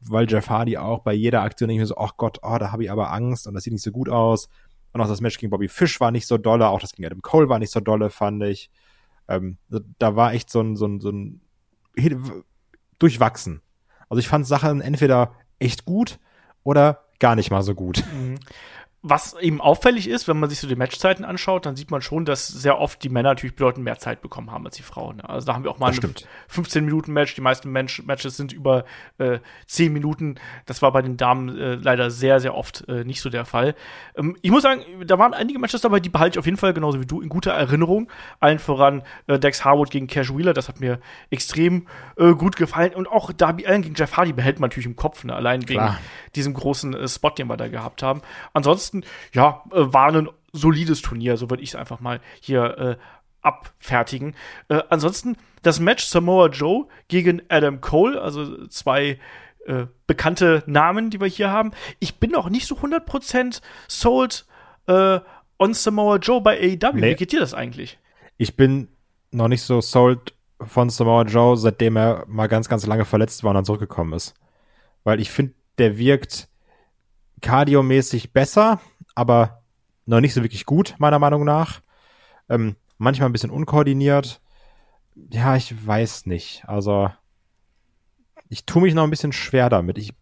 Weil 0.00 0.28
Jeff 0.28 0.48
Hardy 0.48 0.78
auch 0.78 1.00
bei 1.00 1.12
jeder 1.12 1.42
Aktion 1.42 1.68
nicht 1.68 1.76
mehr 1.76 1.86
so, 1.86 1.98
ach 1.98 2.12
oh 2.12 2.16
Gott, 2.16 2.38
oh, 2.42 2.56
da 2.58 2.72
habe 2.72 2.84
ich 2.84 2.90
aber 2.90 3.12
Angst 3.12 3.46
und 3.46 3.54
das 3.54 3.64
sieht 3.64 3.74
nicht 3.74 3.82
so 3.82 3.92
gut 3.92 4.08
aus. 4.08 4.48
Und 4.92 5.00
auch 5.00 5.08
das 5.08 5.20
Match 5.20 5.38
gegen 5.38 5.50
Bobby 5.50 5.68
Fish 5.68 6.00
war 6.00 6.10
nicht 6.10 6.26
so 6.26 6.38
dolle, 6.38 6.68
auch 6.68 6.80
das 6.80 6.92
gegen 6.92 7.04
Adam 7.04 7.20
Cole 7.20 7.48
war 7.48 7.58
nicht 7.58 7.72
so 7.72 7.80
dolle, 7.80 8.10
fand 8.10 8.42
ich. 8.44 8.70
Ähm, 9.28 9.58
da 9.98 10.16
war 10.16 10.32
echt 10.32 10.50
so 10.50 10.60
ein, 10.60 10.76
so 10.76 10.86
ein, 10.86 11.00
so 11.00 11.10
ein 11.10 11.40
durchwachsen. 12.98 13.60
Also 14.08 14.20
ich 14.20 14.28
fand 14.28 14.46
Sachen 14.46 14.80
entweder 14.80 15.32
echt 15.64 15.84
gut 15.84 16.18
oder 16.62 17.00
gar 17.18 17.34
nicht 17.34 17.50
mal 17.50 17.62
so 17.62 17.74
gut. 17.74 18.02
Mhm 18.12 18.38
was 19.06 19.34
eben 19.38 19.60
auffällig 19.60 20.08
ist, 20.08 20.28
wenn 20.28 20.40
man 20.40 20.48
sich 20.48 20.58
so 20.58 20.66
die 20.66 20.76
Matchzeiten 20.76 21.26
anschaut, 21.26 21.66
dann 21.66 21.76
sieht 21.76 21.90
man 21.90 22.00
schon, 22.00 22.24
dass 22.24 22.48
sehr 22.48 22.78
oft 22.80 23.02
die 23.02 23.10
Männer 23.10 23.28
natürlich 23.28 23.54
bedeutend 23.54 23.84
mehr 23.84 23.98
Zeit 23.98 24.22
bekommen 24.22 24.50
haben 24.50 24.64
als 24.64 24.76
die 24.76 24.82
Frauen. 24.82 25.20
Also 25.20 25.46
da 25.46 25.52
haben 25.52 25.62
wir 25.62 25.70
auch 25.70 25.78
mal 25.78 25.92
ein 25.92 25.98
15-Minuten-Match. 26.50 27.34
Die 27.34 27.42
meisten 27.42 27.70
Match 27.70 28.02
Matches 28.04 28.38
sind 28.38 28.54
über 28.54 28.86
äh, 29.18 29.40
10 29.66 29.92
Minuten. 29.92 30.36
Das 30.64 30.80
war 30.80 30.90
bei 30.90 31.02
den 31.02 31.18
Damen 31.18 31.54
äh, 31.54 31.74
leider 31.74 32.10
sehr, 32.10 32.40
sehr 32.40 32.54
oft 32.54 32.88
äh, 32.88 33.04
nicht 33.04 33.20
so 33.20 33.28
der 33.28 33.44
Fall. 33.44 33.74
Ähm, 34.16 34.38
ich 34.40 34.50
muss 34.50 34.62
sagen, 34.62 34.82
da 35.04 35.18
waren 35.18 35.34
einige 35.34 35.58
Matches 35.58 35.82
dabei, 35.82 36.00
die 36.00 36.08
behalte 36.08 36.36
ich 36.36 36.38
auf 36.38 36.46
jeden 36.46 36.56
Fall 36.56 36.72
genauso 36.72 36.98
wie 36.98 37.06
du 37.06 37.20
in 37.20 37.28
guter 37.28 37.52
Erinnerung. 37.52 38.10
Allen 38.40 38.58
voran 38.58 39.02
äh, 39.26 39.38
Dex 39.38 39.66
Harwood 39.66 39.90
gegen 39.90 40.06
Cash 40.06 40.34
Wheeler, 40.34 40.54
das 40.54 40.68
hat 40.68 40.80
mir 40.80 40.98
extrem 41.28 41.88
äh, 42.16 42.32
gut 42.32 42.56
gefallen. 42.56 42.94
Und 42.94 43.06
auch 43.06 43.32
Darby 43.32 43.66
Allen 43.66 43.82
gegen 43.82 43.96
Jeff 43.96 44.16
Hardy 44.16 44.32
behält 44.32 44.60
man 44.60 44.70
natürlich 44.70 44.86
im 44.86 44.96
Kopf, 44.96 45.24
ne? 45.24 45.34
allein 45.34 45.66
Klar. 45.66 45.88
wegen 45.88 45.98
diesem 46.36 46.54
großen 46.54 46.94
äh, 46.94 47.06
Spot, 47.06 47.28
den 47.30 47.48
wir 47.48 47.58
da 47.58 47.68
gehabt 47.68 48.02
haben. 48.02 48.22
Ansonsten 48.54 48.93
ansonsten, 48.94 49.04
ja, 49.32 49.62
äh, 49.72 49.92
war 49.92 50.12
ein 50.12 50.28
solides 50.52 51.02
Turnier, 51.02 51.36
so 51.36 51.50
würde 51.50 51.62
ich 51.62 51.70
es 51.70 51.74
einfach 51.74 52.00
mal 52.00 52.20
hier 52.40 52.78
äh, 52.78 52.96
abfertigen. 53.42 54.34
Äh, 54.68 54.82
ansonsten 54.88 55.36
das 55.62 55.80
Match 55.80 56.04
Samoa 56.04 56.48
Joe 56.48 56.86
gegen 57.08 57.42
Adam 57.48 57.80
Cole, 57.80 58.20
also 58.20 58.66
zwei 58.68 59.18
äh, 59.66 59.86
bekannte 60.06 60.62
Namen, 60.66 61.10
die 61.10 61.20
wir 61.20 61.26
hier 61.26 61.50
haben. 61.50 61.72
Ich 61.98 62.16
bin 62.16 62.30
noch 62.30 62.48
nicht 62.48 62.66
so 62.66 62.76
100% 62.76 63.60
sold 63.88 64.46
äh, 64.86 65.20
on 65.58 65.74
Samoa 65.74 66.16
Joe 66.16 66.40
bei 66.40 66.58
AEW. 66.58 66.94
Nee. 66.94 67.10
Wie 67.10 67.14
geht 67.14 67.32
dir 67.32 67.40
das 67.40 67.54
eigentlich? 67.54 67.98
Ich 68.36 68.56
bin 68.56 68.88
noch 69.30 69.48
nicht 69.48 69.62
so 69.62 69.80
sold 69.80 70.34
von 70.60 70.88
Samoa 70.88 71.22
Joe, 71.22 71.56
seitdem 71.56 71.96
er 71.96 72.24
mal 72.28 72.46
ganz, 72.46 72.68
ganz 72.68 72.86
lange 72.86 73.04
verletzt 73.04 73.42
war 73.42 73.50
und 73.50 73.56
dann 73.56 73.64
zurückgekommen 73.64 74.12
ist. 74.12 74.34
Weil 75.02 75.20
ich 75.20 75.30
finde, 75.30 75.54
der 75.78 75.98
wirkt 75.98 76.48
kardiomäßig 77.40 78.32
besser, 78.32 78.80
aber 79.14 79.62
noch 80.06 80.20
nicht 80.20 80.34
so 80.34 80.42
wirklich 80.42 80.66
gut, 80.66 80.94
meiner 80.98 81.18
Meinung 81.18 81.44
nach. 81.44 81.80
Ähm, 82.48 82.76
manchmal 82.98 83.28
ein 83.28 83.32
bisschen 83.32 83.50
unkoordiniert. 83.50 84.40
Ja, 85.30 85.56
ich 85.56 85.86
weiß 85.86 86.26
nicht. 86.26 86.64
Also, 86.66 87.10
ich 88.48 88.66
tue 88.66 88.82
mich 88.82 88.94
noch 88.94 89.04
ein 89.04 89.10
bisschen 89.10 89.32
schwer 89.32 89.68
damit. 89.68 89.98
Ich, 89.98 90.12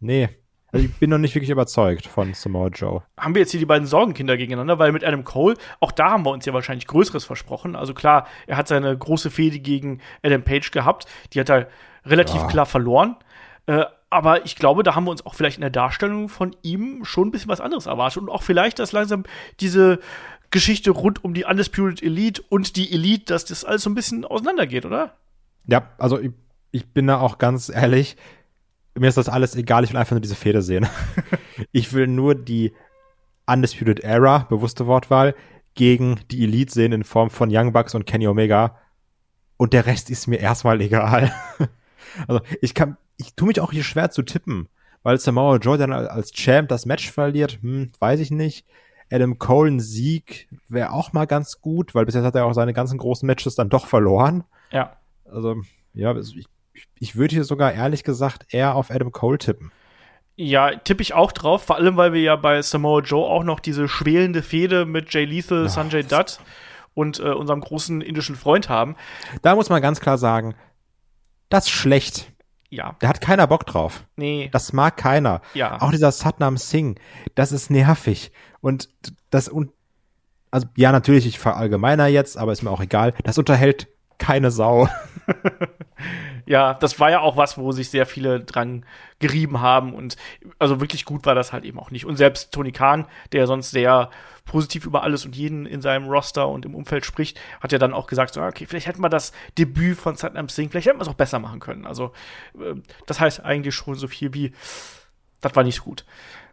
nee. 0.00 0.28
Also 0.74 0.86
ich 0.86 0.94
bin 0.94 1.08
noch 1.08 1.18
nicht 1.18 1.36
wirklich 1.36 1.50
überzeugt 1.50 2.06
von 2.06 2.34
Samoa 2.34 2.66
Joe. 2.66 3.04
Haben 3.16 3.36
wir 3.36 3.42
jetzt 3.42 3.52
hier 3.52 3.60
die 3.60 3.66
beiden 3.66 3.86
Sorgenkinder 3.86 4.36
gegeneinander, 4.36 4.80
weil 4.80 4.90
mit 4.90 5.04
Adam 5.04 5.22
Cole, 5.22 5.56
auch 5.78 5.92
da 5.92 6.10
haben 6.10 6.26
wir 6.26 6.32
uns 6.32 6.46
ja 6.46 6.52
wahrscheinlich 6.52 6.88
Größeres 6.88 7.24
versprochen. 7.24 7.76
Also 7.76 7.94
klar, 7.94 8.26
er 8.48 8.56
hat 8.56 8.66
seine 8.66 8.98
große 8.98 9.30
Fehde 9.30 9.60
gegen 9.60 10.00
Adam 10.24 10.42
Page 10.42 10.72
gehabt. 10.72 11.06
Die 11.32 11.38
hat 11.38 11.48
er 11.48 11.68
relativ 12.04 12.40
ja. 12.40 12.46
klar 12.48 12.66
verloren. 12.66 13.14
Äh, 13.66 13.84
aber 14.10 14.44
ich 14.44 14.56
glaube, 14.56 14.82
da 14.82 14.94
haben 14.94 15.04
wir 15.04 15.10
uns 15.10 15.26
auch 15.26 15.34
vielleicht 15.34 15.56
in 15.56 15.62
der 15.62 15.70
Darstellung 15.70 16.28
von 16.28 16.54
ihm 16.62 17.04
schon 17.04 17.28
ein 17.28 17.30
bisschen 17.30 17.48
was 17.48 17.60
anderes 17.60 17.86
erwartet. 17.86 18.22
Und 18.22 18.28
auch 18.28 18.42
vielleicht, 18.42 18.78
dass 18.78 18.92
langsam 18.92 19.24
diese 19.60 19.98
Geschichte 20.50 20.92
rund 20.92 21.24
um 21.24 21.34
die 21.34 21.44
Undisputed 21.44 22.02
Elite 22.02 22.42
und 22.48 22.76
die 22.76 22.92
Elite, 22.92 23.24
dass 23.24 23.44
das 23.44 23.64
alles 23.64 23.82
so 23.82 23.90
ein 23.90 23.94
bisschen 23.94 24.24
auseinandergeht, 24.24 24.86
oder? 24.86 25.14
Ja, 25.66 25.90
also 25.98 26.20
ich, 26.20 26.30
ich 26.70 26.86
bin 26.92 27.08
da 27.08 27.18
auch 27.18 27.38
ganz 27.38 27.68
ehrlich, 27.68 28.16
mir 28.94 29.08
ist 29.08 29.16
das 29.16 29.28
alles 29.28 29.56
egal, 29.56 29.82
ich 29.82 29.90
will 29.90 29.98
einfach 29.98 30.12
nur 30.12 30.20
diese 30.20 30.36
Fehde 30.36 30.62
sehen. 30.62 30.86
ich 31.72 31.92
will 31.92 32.06
nur 32.06 32.34
die 32.36 32.72
Undisputed 33.46 34.00
Era, 34.00 34.46
bewusste 34.48 34.86
Wortwahl, 34.86 35.34
gegen 35.74 36.20
die 36.30 36.44
Elite 36.44 36.72
sehen 36.72 36.92
in 36.92 37.04
Form 37.04 37.30
von 37.30 37.48
Young 37.50 37.72
Bucks 37.72 37.94
und 37.94 38.06
Kenny 38.06 38.28
Omega. 38.28 38.78
Und 39.56 39.72
der 39.72 39.86
Rest 39.86 40.10
ist 40.10 40.26
mir 40.26 40.38
erstmal 40.38 40.80
egal. 40.80 41.32
also 42.28 42.40
ich 42.60 42.74
kann, 42.74 42.96
ich 43.16 43.34
tue 43.34 43.48
mich 43.48 43.60
auch 43.60 43.72
hier 43.72 43.84
schwer 43.84 44.10
zu 44.10 44.22
tippen, 44.22 44.68
weil 45.02 45.18
Samoa 45.18 45.56
Joe 45.56 45.78
dann 45.78 45.92
als 45.92 46.32
Champ 46.32 46.68
das 46.68 46.86
Match 46.86 47.10
verliert, 47.10 47.58
hm, 47.62 47.92
weiß 47.98 48.20
ich 48.20 48.30
nicht. 48.30 48.66
Adam 49.10 49.38
Cole 49.38 49.80
Sieg 49.80 50.48
wäre 50.68 50.92
auch 50.92 51.12
mal 51.12 51.26
ganz 51.26 51.60
gut, 51.60 51.94
weil 51.94 52.06
bis 52.06 52.14
jetzt 52.14 52.24
hat 52.24 52.34
er 52.34 52.46
auch 52.46 52.54
seine 52.54 52.72
ganzen 52.72 52.98
großen 52.98 53.26
Matches 53.26 53.54
dann 53.54 53.68
doch 53.68 53.86
verloren. 53.86 54.44
Ja. 54.72 54.96
Also, 55.24 55.56
ja, 55.92 56.16
ich, 56.16 56.46
ich 56.98 57.16
würde 57.16 57.34
hier 57.34 57.44
sogar 57.44 57.72
ehrlich 57.72 58.02
gesagt 58.02 58.46
eher 58.48 58.74
auf 58.74 58.90
Adam 58.90 59.12
Cole 59.12 59.38
tippen. 59.38 59.72
Ja, 60.36 60.74
tippe 60.74 61.02
ich 61.02 61.14
auch 61.14 61.30
drauf, 61.30 61.62
vor 61.64 61.76
allem 61.76 61.96
weil 61.96 62.12
wir 62.12 62.20
ja 62.20 62.34
bei 62.34 62.60
Samoa 62.60 63.02
Joe 63.02 63.24
auch 63.24 63.44
noch 63.44 63.60
diese 63.60 63.86
schwelende 63.86 64.42
Fehde 64.42 64.84
mit 64.84 65.12
Jay 65.12 65.24
Lethal, 65.24 65.66
oh, 65.66 65.68
Sanjay 65.68 66.02
Dutt 66.02 66.40
und 66.94 67.20
äh, 67.20 67.30
unserem 67.30 67.60
großen 67.60 68.00
indischen 68.00 68.34
Freund 68.34 68.68
haben. 68.68 68.96
Da 69.42 69.54
muss 69.54 69.68
man 69.68 69.80
ganz 69.80 70.00
klar 70.00 70.18
sagen, 70.18 70.56
das 71.50 71.66
ist 71.66 71.70
schlecht. 71.70 72.32
Ja. 72.74 72.96
Da 72.98 73.08
hat 73.08 73.20
keiner 73.20 73.46
Bock 73.46 73.66
drauf. 73.66 74.04
Nee. 74.16 74.48
Das 74.52 74.72
mag 74.72 74.96
keiner. 74.96 75.40
Ja. 75.54 75.80
Auch 75.80 75.92
dieser 75.92 76.10
Satnam 76.10 76.56
Singh, 76.56 77.00
das 77.34 77.52
ist 77.52 77.70
nervig. 77.70 78.32
Und 78.60 78.88
das, 79.30 79.48
und, 79.48 79.70
also, 80.50 80.66
ja, 80.76 80.90
natürlich, 80.90 81.26
ich 81.26 81.38
verallgemeiner 81.38 82.06
jetzt, 82.08 82.36
aber 82.36 82.52
ist 82.52 82.62
mir 82.62 82.70
auch 82.70 82.80
egal. 82.80 83.14
Das 83.22 83.38
unterhält 83.38 83.88
keine 84.18 84.50
Sau. 84.50 84.88
ja, 86.46 86.74
das 86.74 87.00
war 87.00 87.10
ja 87.10 87.20
auch 87.20 87.36
was, 87.36 87.58
wo 87.58 87.72
sich 87.72 87.90
sehr 87.90 88.06
viele 88.06 88.40
dran 88.40 88.84
gerieben 89.18 89.60
haben 89.60 89.94
und 89.94 90.16
also 90.58 90.80
wirklich 90.80 91.04
gut 91.04 91.24
war 91.26 91.34
das 91.34 91.52
halt 91.52 91.64
eben 91.64 91.78
auch 91.78 91.90
nicht. 91.90 92.04
Und 92.04 92.16
selbst 92.16 92.52
Tony 92.52 92.72
Khan, 92.72 93.06
der 93.32 93.46
sonst 93.46 93.70
sehr 93.70 94.10
positiv 94.44 94.84
über 94.84 95.02
alles 95.02 95.24
und 95.24 95.34
jeden 95.36 95.66
in 95.66 95.80
seinem 95.80 96.08
Roster 96.08 96.48
und 96.48 96.66
im 96.66 96.74
Umfeld 96.74 97.06
spricht, 97.06 97.40
hat 97.60 97.72
ja 97.72 97.78
dann 97.78 97.94
auch 97.94 98.06
gesagt, 98.06 98.34
so, 98.34 98.42
okay, 98.42 98.66
vielleicht 98.66 98.86
hätten 98.86 99.02
wir 99.02 99.08
das 99.08 99.32
Debüt 99.56 99.98
von 99.98 100.16
Satnam 100.16 100.48
Singh, 100.48 100.70
vielleicht 100.70 100.86
hätten 100.86 100.98
wir 100.98 101.02
es 101.02 101.08
auch 101.08 101.14
besser 101.14 101.38
machen 101.38 101.60
können. 101.60 101.86
Also 101.86 102.12
äh, 102.58 102.74
das 103.06 103.20
heißt 103.20 103.44
eigentlich 103.44 103.74
schon 103.74 103.94
so 103.94 104.08
viel 104.08 104.34
wie, 104.34 104.52
das 105.40 105.56
war 105.56 105.64
nicht 105.64 105.80
gut. 105.80 106.04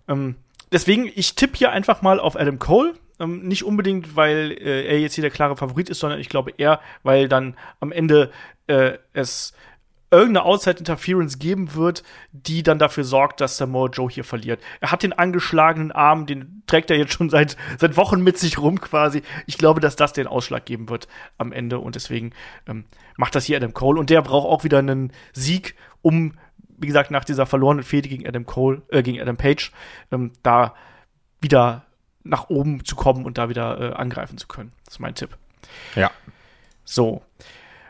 Ähm, 0.08 0.36
deswegen, 0.71 1.12
ich 1.13 1.36
tippe 1.36 1.58
hier 1.58 1.71
einfach 1.71 2.02
mal 2.02 2.19
auf 2.19 2.39
Adam 2.39 2.60
Cole. 2.60 2.93
Ähm, 3.22 3.48
nicht 3.48 3.64
unbedingt, 3.64 4.16
weil 4.16 4.52
äh, 4.52 4.86
er 4.88 5.00
jetzt 5.00 5.14
hier 5.14 5.22
der 5.22 5.32
klare 5.32 5.56
Favorit 5.56 5.90
ist, 5.90 6.00
sondern 6.00 6.20
ich 6.20 6.28
glaube 6.28 6.54
eher, 6.58 6.82
weil 7.04 7.30
dann 7.30 7.56
am 7.80 7.92
Ende 7.92 8.32
äh, 8.66 8.98
es 9.14 9.54
irgendeine 10.10 10.44
Outside 10.44 10.80
Interference 10.80 11.40
geben 11.40 11.76
wird, 11.76 12.04
die 12.32 12.64
dann 12.64 12.80
dafür 12.80 13.04
sorgt, 13.04 13.40
dass 13.40 13.58
Samoa 13.58 13.90
Joe 13.90 14.10
hier 14.10 14.26
verliert. 14.26 14.60
Er 14.82 14.92
hat 14.92 15.04
den 15.04 15.14
angeschlagenen 15.14 15.92
Arm, 15.92 16.26
den 16.26 16.64
trägt 16.68 16.90
er 16.90 16.98
jetzt 16.98 17.14
schon 17.14 17.30
seit, 17.30 17.56
seit 17.78 17.96
Wochen 17.96 18.22
mit 18.22 18.38
sich 18.38 18.58
rum 18.58 18.82
quasi. 18.82 19.22
Ich 19.46 19.58
glaube, 19.58 19.80
dass 19.80 19.96
das 19.96 20.12
den 20.12 20.28
Ausschlag 20.28 20.66
geben 20.66 20.90
wird 20.90 21.08
am 21.38 21.54
Ende 21.54 21.80
und 21.80 21.96
deswegen 21.96 22.32
ähm, 22.68 22.86
macht 23.18 23.36
das 23.36 23.46
hier 23.46 23.56
Adam 23.56 23.74
Cole 23.74 24.00
und 24.00 24.10
der 24.10 24.22
braucht 24.22 24.48
auch 24.48 24.64
wieder 24.64 24.80
einen 24.80 25.14
Sieg, 25.32 25.76
um, 26.02 26.34
wie 26.78 26.88
gesagt, 26.88 27.12
nach 27.12 27.24
dieser 27.24 27.46
verlorenen 27.46 27.84
Fehde 27.84 28.10
gegen 28.10 28.28
Adam 28.28 28.46
Cole, 28.46 28.82
äh, 28.90 29.04
gegen 29.04 29.22
Adam 29.22 29.38
Page, 29.38 29.72
ähm, 30.12 30.32
da 30.42 30.74
wieder 31.40 31.86
nach 32.24 32.50
oben 32.50 32.84
zu 32.86 32.96
kommen 32.96 33.26
und 33.26 33.38
da 33.38 33.50
wieder 33.50 33.80
äh, 33.80 33.94
angreifen 33.94 34.38
zu 34.38 34.48
können. 34.48 34.72
Das 34.86 34.96
ist 34.96 35.00
mein 35.00 35.16
Tipp. 35.16 35.38
Ja. 35.96 36.12
So. 36.84 37.22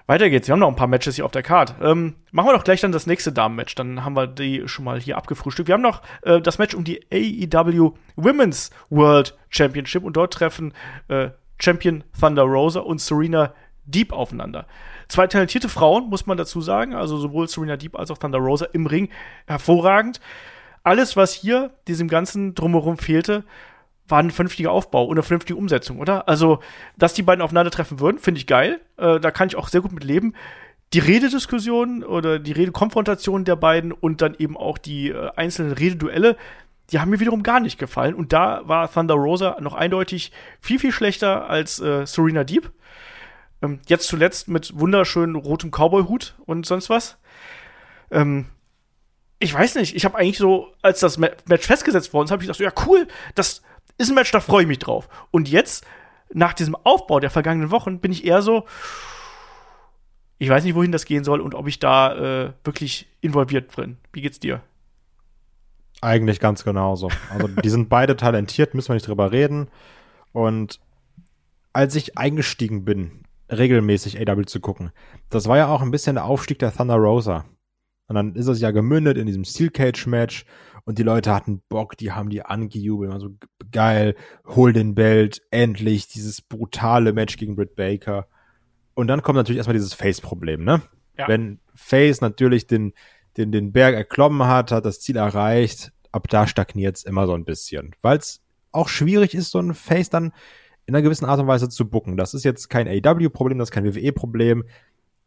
Weiter 0.07 0.29
geht's. 0.29 0.47
Wir 0.47 0.53
haben 0.53 0.59
noch 0.59 0.67
ein 0.67 0.75
paar 0.75 0.87
Matches 0.87 1.15
hier 1.15 1.25
auf 1.25 1.31
der 1.31 1.43
Card. 1.43 1.75
Ähm, 1.81 2.15
machen 2.31 2.47
wir 2.47 2.53
doch 2.53 2.63
gleich 2.63 2.81
dann 2.81 2.91
das 2.91 3.07
nächste 3.07 3.31
Damen-Match. 3.31 3.75
Dann 3.75 4.03
haben 4.03 4.13
wir 4.13 4.27
die 4.27 4.67
schon 4.67 4.83
mal 4.83 4.99
hier 4.99 5.15
abgefrühstückt. 5.15 5.69
Wir 5.69 5.73
haben 5.73 5.81
noch 5.81 6.01
äh, 6.23 6.41
das 6.41 6.57
Match 6.57 6.75
um 6.75 6.83
die 6.83 7.01
AEW 7.11 7.93
Women's 8.17 8.71
World 8.89 9.37
Championship 9.49 10.03
und 10.03 10.17
dort 10.17 10.33
treffen 10.33 10.73
äh, 11.07 11.29
Champion 11.59 12.03
Thunder 12.19 12.43
Rosa 12.43 12.81
und 12.81 12.99
Serena 12.99 13.53
Deep 13.85 14.11
aufeinander. 14.11 14.65
Zwei 15.07 15.27
talentierte 15.27 15.69
Frauen, 15.69 16.09
muss 16.09 16.25
man 16.25 16.37
dazu 16.37 16.61
sagen. 16.61 16.93
Also 16.93 17.17
sowohl 17.17 17.47
Serena 17.47 17.77
Deep 17.77 17.97
als 17.97 18.11
auch 18.11 18.17
Thunder 18.17 18.39
Rosa 18.39 18.65
im 18.73 18.87
Ring 18.87 19.09
hervorragend. 19.47 20.19
Alles, 20.83 21.15
was 21.15 21.33
hier 21.33 21.71
diesem 21.87 22.07
ganzen 22.07 22.55
Drumherum 22.55 22.97
fehlte, 22.97 23.43
war 24.11 24.19
ein 24.19 24.31
vernünftiger 24.31 24.71
Aufbau 24.71 25.05
und 25.05 25.15
eine 25.15 25.23
vernünftige 25.23 25.57
Umsetzung, 25.57 25.99
oder? 25.99 26.27
Also, 26.27 26.59
dass 26.97 27.13
die 27.13 27.23
beiden 27.23 27.41
aufeinandertreffen 27.41 27.99
würden, 27.99 28.19
finde 28.19 28.39
ich 28.39 28.47
geil. 28.47 28.79
Äh, 28.97 29.19
da 29.19 29.31
kann 29.31 29.47
ich 29.47 29.55
auch 29.55 29.69
sehr 29.69 29.81
gut 29.81 29.91
mit 29.91 30.03
leben. 30.03 30.33
Die 30.93 30.99
Redediskussion 30.99 32.03
oder 32.03 32.37
die 32.37 32.51
Redekonfrontation 32.51 33.45
der 33.45 33.55
beiden 33.55 33.91
und 33.91 34.21
dann 34.21 34.35
eben 34.37 34.57
auch 34.57 34.77
die 34.77 35.09
äh, 35.09 35.31
einzelnen 35.35 35.71
Rededuelle, 35.71 36.35
die 36.91 36.99
haben 36.99 37.09
mir 37.09 37.21
wiederum 37.21 37.43
gar 37.43 37.61
nicht 37.61 37.79
gefallen. 37.79 38.13
Und 38.13 38.33
da 38.33 38.61
war 38.65 38.91
Thunder 38.91 39.13
Rosa 39.13 39.57
noch 39.61 39.73
eindeutig 39.73 40.31
viel, 40.59 40.79
viel 40.79 40.91
schlechter 40.91 41.49
als 41.49 41.79
äh, 41.79 42.05
Serena 42.05 42.43
Deep. 42.43 42.69
Ähm, 43.61 43.79
jetzt 43.87 44.07
zuletzt 44.07 44.49
mit 44.49 44.77
wunderschönen 44.77 45.35
rotem 45.35 45.71
Cowboy-Hut 45.71 46.35
und 46.45 46.65
sonst 46.65 46.89
was. 46.89 47.17
Ähm, 48.11 48.45
ich 49.39 49.53
weiß 49.53 49.75
nicht, 49.75 49.95
ich 49.95 50.05
habe 50.05 50.17
eigentlich 50.17 50.37
so, 50.37 50.73
als 50.81 50.99
das 50.99 51.17
Match 51.17 51.65
festgesetzt 51.65 52.13
worden 52.13 52.25
ist, 52.25 52.31
habe 52.31 52.43
ich 52.43 52.47
gedacht, 52.47 52.57
so, 52.57 52.63
ja 52.63 52.73
cool, 52.85 53.07
das 53.33 53.63
ist 53.97 54.09
ein 54.09 54.15
Match, 54.15 54.31
da 54.31 54.39
freue 54.39 54.63
ich 54.63 54.67
mich 54.67 54.79
drauf. 54.79 55.07
Und 55.31 55.49
jetzt, 55.49 55.85
nach 56.33 56.53
diesem 56.53 56.75
Aufbau 56.75 57.19
der 57.19 57.29
vergangenen 57.29 57.71
Wochen, 57.71 57.99
bin 57.99 58.11
ich 58.11 58.25
eher 58.25 58.41
so, 58.41 58.65
ich 60.37 60.49
weiß 60.49 60.63
nicht, 60.63 60.75
wohin 60.75 60.91
das 60.91 61.05
gehen 61.05 61.23
soll 61.23 61.39
und 61.39 61.55
ob 61.55 61.67
ich 61.67 61.79
da 61.79 62.45
äh, 62.45 62.53
wirklich 62.63 63.07
involviert 63.21 63.75
bin. 63.75 63.97
Wie 64.13 64.21
geht's 64.21 64.39
dir? 64.39 64.61
Eigentlich 66.01 66.39
ganz 66.39 66.63
genauso. 66.63 67.09
Also, 67.29 67.47
die 67.47 67.69
sind 67.69 67.89
beide 67.89 68.15
talentiert, 68.15 68.73
müssen 68.73 68.89
wir 68.89 68.95
nicht 68.95 69.07
drüber 69.07 69.31
reden. 69.31 69.69
Und 70.31 70.79
als 71.73 71.95
ich 71.95 72.17
eingestiegen 72.17 72.85
bin, 72.85 73.23
regelmäßig 73.51 74.19
AW 74.19 74.45
zu 74.45 74.59
gucken, 74.59 74.91
das 75.29 75.47
war 75.47 75.57
ja 75.57 75.67
auch 75.67 75.81
ein 75.81 75.91
bisschen 75.91 76.15
der 76.15 76.25
Aufstieg 76.25 76.59
der 76.59 76.73
Thunder 76.73 76.95
Rosa. 76.95 77.45
Und 78.07 78.15
dann 78.15 78.35
ist 78.35 78.47
es 78.47 78.59
ja 78.59 78.71
gemündet 78.71 79.17
in 79.17 79.27
diesem 79.27 79.45
Steel 79.45 79.69
Cage 79.69 80.07
Match 80.07 80.45
und 80.91 80.99
die 80.99 81.03
Leute 81.03 81.33
hatten 81.33 81.61
Bock, 81.69 81.95
die 81.95 82.11
haben 82.11 82.29
die 82.29 82.43
angejubelt, 82.43 83.13
also 83.13 83.29
geil, 83.71 84.13
hol 84.45 84.73
den 84.73 84.93
Belt, 84.93 85.41
endlich 85.49 86.09
dieses 86.09 86.41
brutale 86.41 87.13
Match 87.13 87.37
gegen 87.37 87.55
Britt 87.55 87.77
Baker. 87.77 88.27
Und 88.93 89.07
dann 89.07 89.21
kommt 89.21 89.37
natürlich 89.37 89.55
erstmal 89.55 89.77
dieses 89.77 89.93
Face-Problem, 89.93 90.65
ne? 90.65 90.81
Ja. 91.17 91.29
Wenn 91.29 91.59
Face 91.73 92.19
natürlich 92.19 92.67
den, 92.67 92.91
den, 93.37 93.53
den 93.53 93.71
Berg 93.71 93.95
erklommen 93.95 94.45
hat, 94.45 94.73
hat 94.73 94.83
das 94.83 94.99
Ziel 94.99 95.15
erreicht, 95.15 95.93
ab 96.11 96.27
da 96.27 96.45
stagniert 96.45 96.97
es 96.97 97.05
immer 97.05 97.25
so 97.25 97.35
ein 97.35 97.45
bisschen. 97.45 97.95
Weil 98.01 98.17
es 98.17 98.41
auch 98.73 98.89
schwierig 98.89 99.33
ist, 99.33 99.51
so 99.51 99.59
ein 99.59 99.73
Face 99.73 100.09
dann 100.09 100.33
in 100.87 100.93
einer 100.93 101.03
gewissen 101.03 101.23
Art 101.23 101.39
und 101.39 101.47
Weise 101.47 101.69
zu 101.69 101.89
bucken. 101.89 102.17
Das 102.17 102.33
ist 102.33 102.43
jetzt 102.43 102.69
kein 102.69 102.89
AW-Problem, 102.89 103.59
das 103.59 103.69
ist 103.69 103.73
kein 103.73 103.85
WWE-Problem 103.85 104.65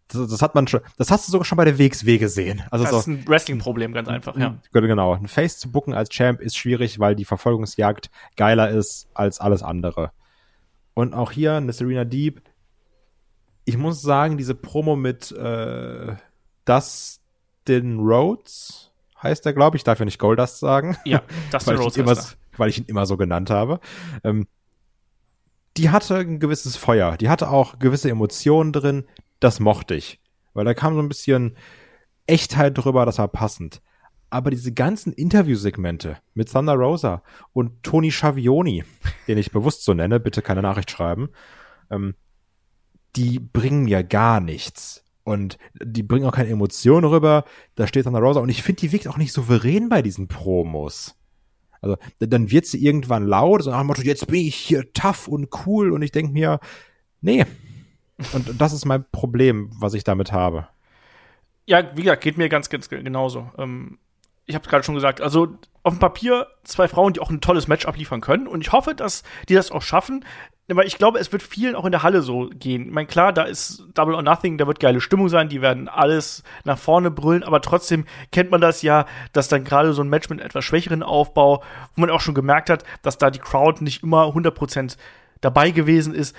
das, 0.09 0.31
das, 0.31 0.43
hat 0.43 0.55
man 0.55 0.67
schon, 0.67 0.81
das 0.99 1.11
hast 1.11 1.27
du 1.27 1.33
sogar 1.33 1.45
schon 1.45 1.57
bei 1.57 1.65
der 1.65 1.79
WXW 1.79 2.19
gesehen. 2.19 2.63
Also 2.71 2.85
das 2.85 2.93
so, 2.93 2.99
ist 3.01 3.07
ein 3.07 3.27
Wrestling-Problem, 3.27 3.93
ganz 3.93 4.09
einfach, 4.09 4.37
ja. 4.37 4.57
Genau. 4.73 5.15
Ein 5.15 5.29
Face 5.29 5.59
zu 5.59 5.71
booken 5.71 5.95
als 5.95 6.11
Champ 6.11 6.41
ist 6.41 6.57
schwierig, 6.57 6.99
weil 6.99 7.15
die 7.15 7.25
Verfolgungsjagd 7.25 8.11
geiler 8.37 8.71
ist 8.71 9.09
als 9.15 9.41
alles 9.41 9.63
andere. 9.63 10.13
Und 10.95 11.15
auch 11.15 11.33
hier 11.33 11.55
eine 11.55 11.73
Serena 11.73 12.05
Deep. 12.05 12.43
Ich 13.65 13.77
muss 13.77 14.03
sagen, 14.03 14.37
diese 14.37 14.55
Promo 14.55 14.95
mit 14.95 15.33
äh, 15.33 16.15
Dustin 16.65 17.99
Rhodes 17.99 18.93
heißt 19.23 19.47
er, 19.47 19.55
glaube 19.55 19.77
ich. 19.77 19.85
Darf 19.85 19.99
ja 19.99 20.05
nicht 20.05 20.19
Goldust 20.19 20.61
sagen. 20.61 20.97
Ja, 21.05 21.23
Dustin 21.51 21.77
Rhodes. 21.79 21.97
Immer, 21.97 22.17
weil 22.57 22.69
ich 22.69 22.79
ihn 22.79 22.85
immer 22.87 23.07
so 23.07 23.17
genannt 23.17 23.51
habe. 23.51 23.81
Ähm, 24.23 24.47
die 25.77 25.91
hatte 25.91 26.17
ein 26.17 26.39
gewisses 26.39 26.77
Feuer. 26.77 27.17
Die 27.17 27.29
hatte 27.29 27.51
auch 27.51 27.79
gewisse 27.79 28.11
Emotionen 28.11 28.73
drin 28.73 29.05
das 29.41 29.61
mochte 29.61 29.95
ich. 29.95 30.21
Weil 30.53 30.65
da 30.65 30.75
kam 30.75 30.95
so 30.95 31.01
ein 31.01 31.09
bisschen 31.09 31.57
Echtheit 32.27 32.79
drüber, 32.79 33.05
das 33.07 33.19
war 33.19 33.29
passend. 33.29 33.83
Aber 34.31 34.51
diese 34.51 34.73
ganzen 34.73 35.13
Interviewsegmente 35.13 36.19
mit 36.35 36.51
Thunder 36.51 36.75
Rosa 36.75 37.23
und 37.53 37.83
Tony 37.83 38.11
Schavioni, 38.11 38.85
den 39.29 39.39
ich 39.39 39.53
bewusst 39.53 39.85
so 39.85 39.95
nenne, 39.95 40.19
bitte 40.19 40.43
keine 40.43 40.63
Nachricht 40.63 40.91
schreiben, 40.91 41.29
ähm, 41.91 42.15
die 43.17 43.39
bringen 43.39 43.85
mir 43.85 44.03
gar 44.03 44.41
nichts. 44.41 45.05
Und 45.23 45.57
die 45.83 46.03
bringen 46.03 46.27
auch 46.27 46.35
keine 46.35 46.51
Emotionen 46.51 47.07
rüber. 47.07 47.45
Da 47.77 47.87
steht 47.87 48.05
Thunder 48.05 48.21
Rosa. 48.21 48.41
Und 48.41 48.51
ich 48.51 48.63
finde, 48.63 48.81
die 48.81 48.93
wirkt 48.93 49.09
auch 49.09 49.17
nicht 49.17 49.33
souverän 49.33 49.89
bei 49.89 50.03
diesen 50.03 50.29
Promos. 50.29 51.17
Also, 51.81 51.97
dann 52.19 52.51
wird 52.51 52.67
sie 52.67 52.85
irgendwann 52.85 53.27
laut, 53.27 53.63
so 53.63 53.71
nach 53.71 53.79
dem 53.79 53.87
Motto, 53.87 54.03
jetzt 54.03 54.27
bin 54.27 54.41
ich 54.41 54.55
hier 54.55 54.93
tough 54.93 55.29
und 55.29 55.49
cool. 55.67 55.93
Und 55.93 56.03
ich 56.03 56.13
denke 56.13 56.33
mir, 56.33 56.61
nee, 57.21 57.47
und 58.33 58.61
das 58.61 58.73
ist 58.73 58.85
mein 58.85 59.05
Problem, 59.11 59.71
was 59.79 59.95
ich 59.95 60.05
damit 60.05 60.33
habe. 60.33 60.69
Ja, 61.67 61.97
wie 61.97 62.03
gesagt, 62.03 62.23
geht 62.23 62.39
mir 62.39 62.49
ganz, 62.49 62.69
ganz 62.69 62.89
genauso. 62.89 63.51
Ähm, 63.59 63.99
ich 64.47 64.55
habe 64.55 64.69
gerade 64.69 64.85
schon 64.85 64.95
gesagt, 64.95 65.21
also 65.21 65.49
auf 65.83 65.95
dem 65.95 65.99
Papier 65.99 66.47
zwei 66.65 66.89
Frauen, 66.89 67.15
die 67.15 67.21
auch 67.21 67.31
ein 67.31 67.41
tolles 67.41 67.69
Match 67.69 67.87
abliefern 67.87 68.21
können. 68.21 68.47
Und 68.47 68.61
ich 68.61 68.73
hoffe, 68.73 68.95
dass 68.95 69.23
die 69.49 69.55
das 69.55 69.71
auch 69.71 69.83
schaffen. 69.83 70.25
Weil 70.67 70.87
ich 70.87 70.97
glaube, 70.97 71.19
es 71.19 71.31
wird 71.31 71.43
vielen 71.43 71.75
auch 71.75 71.85
in 71.85 71.93
der 71.93 72.03
Halle 72.03 72.23
so 72.23 72.49
gehen. 72.49 72.87
Ich 72.87 72.91
meine, 72.91 73.07
klar, 73.07 73.35
da 73.35 73.43
ist 73.43 73.85
Double 73.93 74.15
or 74.15 74.23
Nothing, 74.23 74.57
da 74.57 74.67
wird 74.67 74.81
geile 74.81 75.03
Stimmung 75.03 75.29
sein, 75.29 75.51
die 75.51 75.61
werden 75.61 75.89
alles 75.89 76.43
nach 76.65 76.79
vorne 76.79 77.11
brüllen, 77.11 77.43
aber 77.43 77.61
trotzdem 77.61 78.07
kennt 78.33 78.51
man 78.51 78.63
das 78.63 78.81
ja, 78.81 79.05
dass 79.35 79.49
dann 79.49 79.65
gerade 79.65 79.93
so 79.93 80.03
ein 80.03 80.09
Match 80.09 80.31
mit 80.31 80.41
etwas 80.41 80.65
schwächeren 80.65 81.03
Aufbau, 81.03 81.63
wo 81.95 82.01
man 82.01 82.09
auch 82.09 82.23
schon 82.23 82.35
gemerkt 82.35 82.71
hat, 82.71 82.83
dass 83.03 83.19
da 83.19 83.31
die 83.31 83.41
Crowd 83.41 83.85
nicht 83.85 84.03
immer 84.03 84.25
100% 84.29 84.97
dabei 85.43 85.71
gewesen 85.71 86.15
ist 86.15 86.35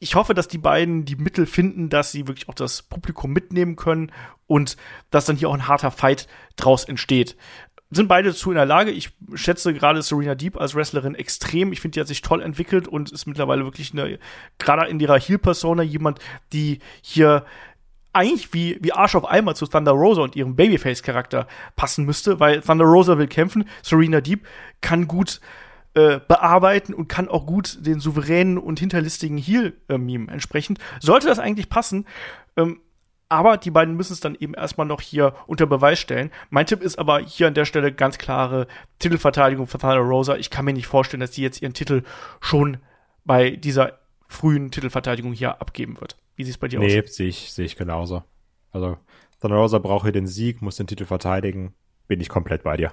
ich 0.00 0.14
hoffe, 0.14 0.32
dass 0.32 0.48
die 0.48 0.58
beiden 0.58 1.04
die 1.04 1.16
Mittel 1.16 1.46
finden, 1.46 1.90
dass 1.90 2.10
sie 2.10 2.26
wirklich 2.26 2.48
auch 2.48 2.54
das 2.54 2.82
Publikum 2.82 3.32
mitnehmen 3.32 3.76
können 3.76 4.10
und 4.46 4.76
dass 5.10 5.26
dann 5.26 5.36
hier 5.36 5.50
auch 5.50 5.54
ein 5.54 5.68
harter 5.68 5.90
Fight 5.90 6.26
draus 6.56 6.84
entsteht. 6.84 7.36
Sind 7.90 8.08
beide 8.08 8.30
dazu 8.30 8.50
in 8.50 8.56
der 8.56 8.66
Lage. 8.66 8.92
Ich 8.92 9.10
schätze 9.34 9.74
gerade 9.74 10.00
Serena 10.00 10.34
Deep 10.34 10.58
als 10.58 10.74
Wrestlerin 10.74 11.14
extrem. 11.14 11.72
Ich 11.72 11.80
finde, 11.80 11.94
die 11.94 12.00
hat 12.00 12.08
sich 12.08 12.22
toll 12.22 12.40
entwickelt 12.40 12.88
und 12.88 13.12
ist 13.12 13.26
mittlerweile 13.26 13.64
wirklich 13.64 13.92
eine, 13.92 14.18
gerade 14.58 14.88
in 14.88 15.00
ihrer 15.00 15.18
Heel-Persona, 15.18 15.82
jemand, 15.82 16.18
die 16.52 16.78
hier 17.02 17.44
eigentlich 18.12 18.54
wie, 18.54 18.78
wie 18.80 18.92
Arsch 18.92 19.14
auf 19.14 19.26
einmal 19.26 19.54
zu 19.54 19.66
Thunder 19.66 19.92
Rosa 19.92 20.22
und 20.22 20.34
ihrem 20.34 20.56
Babyface-Charakter 20.56 21.46
passen 21.76 22.06
müsste, 22.06 22.40
weil 22.40 22.62
Thunder 22.62 22.86
Rosa 22.86 23.18
will 23.18 23.28
kämpfen, 23.28 23.68
Serena 23.82 24.20
Deep 24.20 24.46
kann 24.80 25.06
gut 25.06 25.40
äh, 25.94 26.20
bearbeiten 26.26 26.94
und 26.94 27.08
kann 27.08 27.28
auch 27.28 27.46
gut 27.46 27.84
den 27.84 28.00
souveränen 28.00 28.58
und 28.58 28.78
hinterlistigen 28.78 29.38
Heal-Meme 29.38 30.28
äh, 30.28 30.32
entsprechend. 30.32 30.78
Sollte 31.00 31.26
das 31.26 31.38
eigentlich 31.38 31.68
passen, 31.68 32.06
ähm, 32.56 32.80
aber 33.28 33.56
die 33.56 33.70
beiden 33.70 33.96
müssen 33.96 34.12
es 34.12 34.20
dann 34.20 34.34
eben 34.34 34.54
erstmal 34.54 34.86
noch 34.86 35.00
hier 35.00 35.34
unter 35.46 35.66
Beweis 35.66 36.00
stellen. 36.00 36.30
Mein 36.50 36.66
Tipp 36.66 36.82
ist 36.82 36.98
aber 36.98 37.20
hier 37.20 37.46
an 37.46 37.54
der 37.54 37.64
Stelle 37.64 37.92
ganz 37.92 38.18
klare 38.18 38.66
Titelverteidigung 38.98 39.68
für 39.68 39.78
Thunder 39.78 39.98
Rosa. 39.98 40.36
Ich 40.36 40.50
kann 40.50 40.64
mir 40.64 40.72
nicht 40.72 40.88
vorstellen, 40.88 41.20
dass 41.20 41.34
sie 41.34 41.42
jetzt 41.42 41.62
ihren 41.62 41.72
Titel 41.72 42.02
schon 42.40 42.78
bei 43.24 43.50
dieser 43.50 43.98
frühen 44.26 44.70
Titelverteidigung 44.70 45.32
hier 45.32 45.60
abgeben 45.60 46.00
wird. 46.00 46.16
Wie 46.36 46.44
sieht 46.44 46.54
es 46.54 46.58
bei 46.58 46.68
dir 46.68 46.80
nee, 46.80 46.86
aus? 46.86 46.92
Nee, 46.92 47.02
sehe 47.06 47.28
ich, 47.28 47.52
seh 47.52 47.64
ich 47.64 47.76
genauso. 47.76 48.24
Also 48.72 48.96
Thunder 49.40 49.56
Rosa 49.56 49.78
braucht 49.78 50.04
hier 50.04 50.12
den 50.12 50.26
Sieg, 50.26 50.60
muss 50.60 50.76
den 50.76 50.86
Titel 50.86 51.04
verteidigen. 51.04 51.74
Bin 52.08 52.20
ich 52.20 52.28
komplett 52.28 52.64
bei 52.64 52.76
dir. 52.76 52.92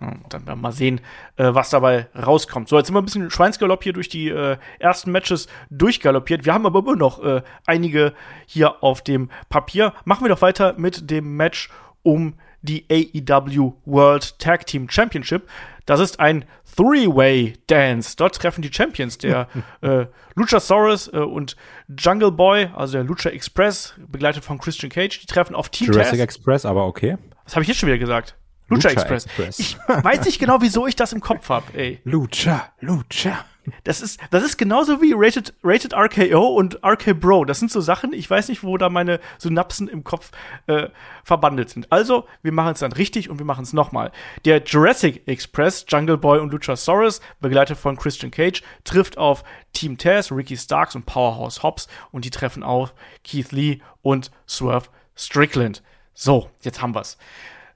Dann 0.00 0.46
werden 0.46 0.46
wir 0.46 0.56
mal 0.56 0.72
sehen, 0.72 1.00
äh, 1.36 1.54
was 1.54 1.70
dabei 1.70 2.08
rauskommt. 2.14 2.68
So, 2.68 2.76
jetzt 2.76 2.86
sind 2.86 2.94
wir 2.94 3.02
ein 3.02 3.04
bisschen 3.04 3.30
Schweinsgalopp 3.30 3.82
hier 3.82 3.92
durch 3.92 4.08
die 4.08 4.28
äh, 4.28 4.56
ersten 4.78 5.12
Matches 5.12 5.46
durchgaloppiert. 5.70 6.44
Wir 6.44 6.52
haben 6.52 6.66
aber 6.66 6.80
immer 6.80 6.96
noch 6.96 7.22
äh, 7.22 7.42
einige 7.66 8.12
hier 8.46 8.82
auf 8.82 9.02
dem 9.02 9.30
Papier. 9.48 9.92
Machen 10.04 10.24
wir 10.24 10.28
doch 10.28 10.42
weiter 10.42 10.74
mit 10.76 11.10
dem 11.10 11.36
Match 11.36 11.70
um 12.02 12.34
die 12.62 12.86
AEW 12.90 13.74
World 13.84 14.38
Tag 14.38 14.66
Team 14.66 14.88
Championship. 14.88 15.48
Das 15.86 16.00
ist 16.00 16.18
ein 16.18 16.46
Three-Way 16.76 17.58
Dance. 17.66 18.16
Dort 18.16 18.36
treffen 18.36 18.62
die 18.62 18.72
Champions, 18.72 19.18
der 19.18 19.48
äh, 19.82 20.06
Luchasaurus 20.34 21.12
äh, 21.12 21.18
und 21.18 21.56
Jungle 21.88 22.32
Boy, 22.32 22.70
also 22.74 22.94
der 22.94 23.04
Lucha 23.04 23.30
Express, 23.30 23.94
begleitet 24.08 24.44
von 24.44 24.58
Christian 24.58 24.90
Cage, 24.90 25.20
die 25.20 25.26
treffen 25.26 25.54
auf 25.54 25.68
Team 25.68 25.88
Jurassic. 25.92 26.20
Express, 26.20 26.64
aber 26.64 26.86
okay. 26.86 27.18
Was 27.44 27.54
habe 27.54 27.62
ich 27.62 27.68
jetzt 27.68 27.78
schon 27.78 27.88
wieder 27.88 27.98
gesagt? 27.98 28.36
Lucha, 28.68 28.88
Lucha 28.88 29.00
Express. 29.00 29.24
Express. 29.26 29.58
Ich 29.58 29.78
weiß 29.86 30.24
nicht 30.24 30.38
genau, 30.38 30.60
wieso 30.60 30.86
ich 30.86 30.96
das 30.96 31.12
im 31.12 31.20
Kopf 31.20 31.48
habe, 31.48 31.66
ey. 31.74 32.00
Lucha, 32.04 32.72
Lucha. 32.80 33.44
Das 33.84 34.00
ist, 34.00 34.20
das 34.30 34.44
ist 34.44 34.58
genauso 34.58 35.00
wie 35.00 35.14
Rated, 35.14 35.54
Rated 35.62 35.94
RKO 35.94 36.48
und 36.48 36.84
RK 36.84 37.18
Bro. 37.18 37.46
Das 37.46 37.58
sind 37.58 37.70
so 37.70 37.80
Sachen, 37.80 38.12
ich 38.12 38.28
weiß 38.28 38.48
nicht, 38.48 38.62
wo 38.62 38.76
da 38.76 38.88
meine 38.88 39.20
Synapsen 39.38 39.88
im 39.88 40.04
Kopf 40.04 40.32
äh, 40.66 40.88
verbandelt 41.22 41.70
sind. 41.70 41.90
Also, 41.90 42.26
wir 42.42 42.52
machen 42.52 42.72
es 42.72 42.80
dann 42.80 42.92
richtig 42.92 43.30
und 43.30 43.38
wir 43.38 43.46
machen 43.46 43.62
es 43.62 43.72
nochmal. 43.72 44.12
Der 44.44 44.62
Jurassic 44.62 45.26
Express, 45.26 45.86
Jungle 45.88 46.18
Boy 46.18 46.40
und 46.40 46.52
Luchasaurus, 46.52 47.20
begleitet 47.40 47.78
von 47.78 47.96
Christian 47.96 48.30
Cage, 48.30 48.62
trifft 48.84 49.16
auf 49.16 49.44
Team 49.72 49.96
Taz, 49.96 50.30
Ricky 50.30 50.56
Starks 50.56 50.94
und 50.94 51.06
Powerhouse 51.06 51.62
Hobbs 51.62 51.88
und 52.12 52.24
die 52.24 52.30
treffen 52.30 52.62
auf 52.62 52.92
Keith 53.24 53.50
Lee 53.50 53.80
und 54.02 54.30
Swerve 54.46 54.88
Strickland. 55.16 55.82
So, 56.12 56.50
jetzt 56.60 56.82
haben 56.82 56.94
wir's 56.94 57.16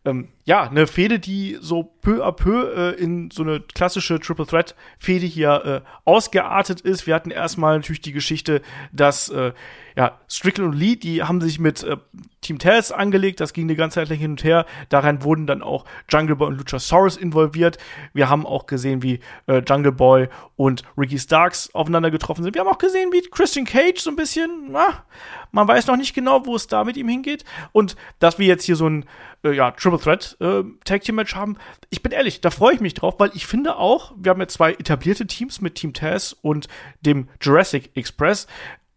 ähm, 0.08 0.28
ja, 0.48 0.62
eine 0.62 0.86
Fehde, 0.86 1.18
die 1.18 1.58
so 1.60 1.82
peu 1.82 2.24
à 2.24 2.32
peu 2.32 2.72
äh, 2.74 2.94
in 2.94 3.30
so 3.30 3.42
eine 3.42 3.60
klassische 3.60 4.18
Triple 4.18 4.46
Threat 4.46 4.74
Fehde 4.98 5.26
hier 5.26 5.82
äh, 5.84 5.90
ausgeartet 6.06 6.80
ist. 6.80 7.06
Wir 7.06 7.14
hatten 7.14 7.30
erstmal 7.30 7.76
natürlich 7.76 8.00
die 8.00 8.12
Geschichte, 8.12 8.62
dass 8.90 9.28
äh, 9.28 9.52
ja, 9.94 10.18
Strickland 10.26 10.72
und 10.72 10.78
Lee, 10.78 10.96
die 10.96 11.22
haben 11.22 11.42
sich 11.42 11.58
mit 11.58 11.82
äh, 11.82 11.98
Team 12.40 12.58
Taz 12.58 12.92
angelegt, 12.92 13.40
das 13.40 13.52
ging 13.52 13.68
die 13.68 13.74
ganze 13.74 13.96
Zeit 13.96 14.08
hin 14.16 14.30
und 14.30 14.44
her. 14.44 14.64
Daran 14.88 15.22
wurden 15.22 15.46
dann 15.46 15.60
auch 15.60 15.84
Jungle 16.08 16.36
Boy 16.36 16.48
und 16.48 16.56
Luchasaurus 16.56 17.18
involviert. 17.18 17.76
Wir 18.14 18.30
haben 18.30 18.46
auch 18.46 18.66
gesehen, 18.66 19.02
wie 19.02 19.20
äh, 19.48 19.60
Jungle 19.68 19.92
Boy 19.92 20.28
und 20.56 20.82
Ricky 20.96 21.18
Starks 21.18 21.74
aufeinander 21.74 22.10
getroffen 22.10 22.42
sind. 22.42 22.54
Wir 22.54 22.60
haben 22.60 22.68
auch 22.68 22.78
gesehen, 22.78 23.10
wie 23.12 23.20
Christian 23.20 23.66
Cage 23.66 24.00
so 24.00 24.08
ein 24.08 24.16
bisschen, 24.16 24.68
na, 24.70 25.04
man 25.52 25.66
weiß 25.66 25.88
noch 25.88 25.96
nicht 25.96 26.14
genau, 26.14 26.46
wo 26.46 26.54
es 26.54 26.68
da 26.68 26.84
mit 26.84 26.96
ihm 26.96 27.08
hingeht. 27.08 27.44
Und 27.72 27.96
dass 28.18 28.38
wir 28.38 28.46
jetzt 28.46 28.64
hier 28.64 28.76
so 28.76 28.88
ein 28.88 29.04
äh, 29.42 29.52
ja, 29.52 29.72
Triple 29.72 29.98
Threat 29.98 30.36
äh, 30.40 30.62
Tag 30.84 31.02
Team 31.02 31.16
Match 31.16 31.34
haben, 31.34 31.56
ich 31.90 32.02
bin 32.02 32.12
ehrlich, 32.12 32.40
da 32.40 32.50
freue 32.50 32.74
ich 32.74 32.80
mich 32.80 32.94
drauf, 32.94 33.14
weil 33.18 33.30
ich 33.34 33.46
finde 33.46 33.76
auch, 33.76 34.12
wir 34.16 34.30
haben 34.30 34.40
ja 34.40 34.48
zwei 34.48 34.72
etablierte 34.72 35.26
Teams 35.26 35.60
mit 35.60 35.74
Team 35.74 35.92
Taz 35.92 36.36
und 36.42 36.68
dem 37.00 37.28
Jurassic 37.40 37.96
Express. 37.96 38.46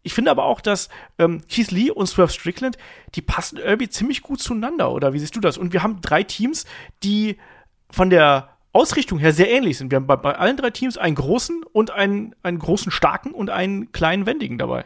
Ich 0.04 0.14
finde 0.14 0.32
aber 0.32 0.46
auch, 0.46 0.62
dass 0.62 0.90
ähm, 1.20 1.42
Keith 1.48 1.72
Lee 1.72 1.92
und 1.92 2.08
Swerve 2.08 2.32
Strickland, 2.32 2.78
die 3.14 3.22
passen 3.22 3.58
irgendwie 3.58 3.90
ziemlich 3.90 4.22
gut 4.22 4.42
zueinander, 4.42 4.92
oder 4.92 5.14
wie 5.14 5.20
siehst 5.20 5.36
du 5.36 5.40
das? 5.40 5.58
Und 5.58 5.74
wir 5.74 5.84
haben 5.84 6.02
drei 6.02 6.24
Teams, 6.24 6.66
die 7.04 7.38
von 7.92 8.10
der 8.10 8.50
Ausrichtung 8.74 9.20
her 9.20 9.34
sehr 9.34 9.52
ähnlich 9.52 9.78
sind. 9.78 9.92
Wir 9.92 9.98
haben 9.98 10.08
bei, 10.08 10.16
bei 10.16 10.36
allen 10.36 10.58
drei 10.58 10.70
Teams 10.70 10.98
einen 10.98 11.16
großen 11.16 11.64
und 11.74 11.92
einen, 11.92 12.36
einen 12.42 12.58
großen 12.58 12.92
starken 12.92 13.32
und 13.32 13.50
einen 13.50 13.92
kleinen 13.92 14.26
wendigen 14.26 14.58
dabei. 14.58 14.86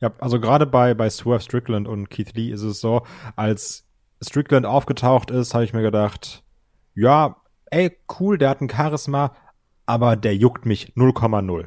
Ja, 0.00 0.12
also 0.18 0.38
gerade 0.38 0.66
bei, 0.66 0.92
bei 0.94 1.08
Swerve 1.08 1.40
Strickland 1.40 1.88
und 1.88 2.10
Keith 2.10 2.34
Lee 2.34 2.50
ist 2.50 2.62
es 2.62 2.80
so, 2.80 3.06
als 3.36 3.83
Strickland 4.24 4.66
aufgetaucht 4.66 5.30
ist, 5.30 5.54
habe 5.54 5.64
ich 5.64 5.72
mir 5.72 5.82
gedacht, 5.82 6.42
ja, 6.94 7.36
ey, 7.66 7.96
cool, 8.18 8.38
der 8.38 8.50
hat 8.50 8.60
ein 8.60 8.70
Charisma, 8.70 9.34
aber 9.86 10.16
der 10.16 10.36
juckt 10.36 10.66
mich 10.66 10.92
0,0. 10.94 11.66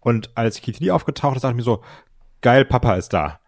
Und 0.00 0.36
als 0.36 0.60
Keith 0.60 0.80
Lee 0.80 0.90
aufgetaucht 0.90 1.36
ist, 1.36 1.42
dachte 1.42 1.52
ich 1.52 1.56
mir 1.56 1.62
so, 1.62 1.82
geil, 2.40 2.64
Papa 2.64 2.94
ist 2.94 3.12
da. 3.12 3.40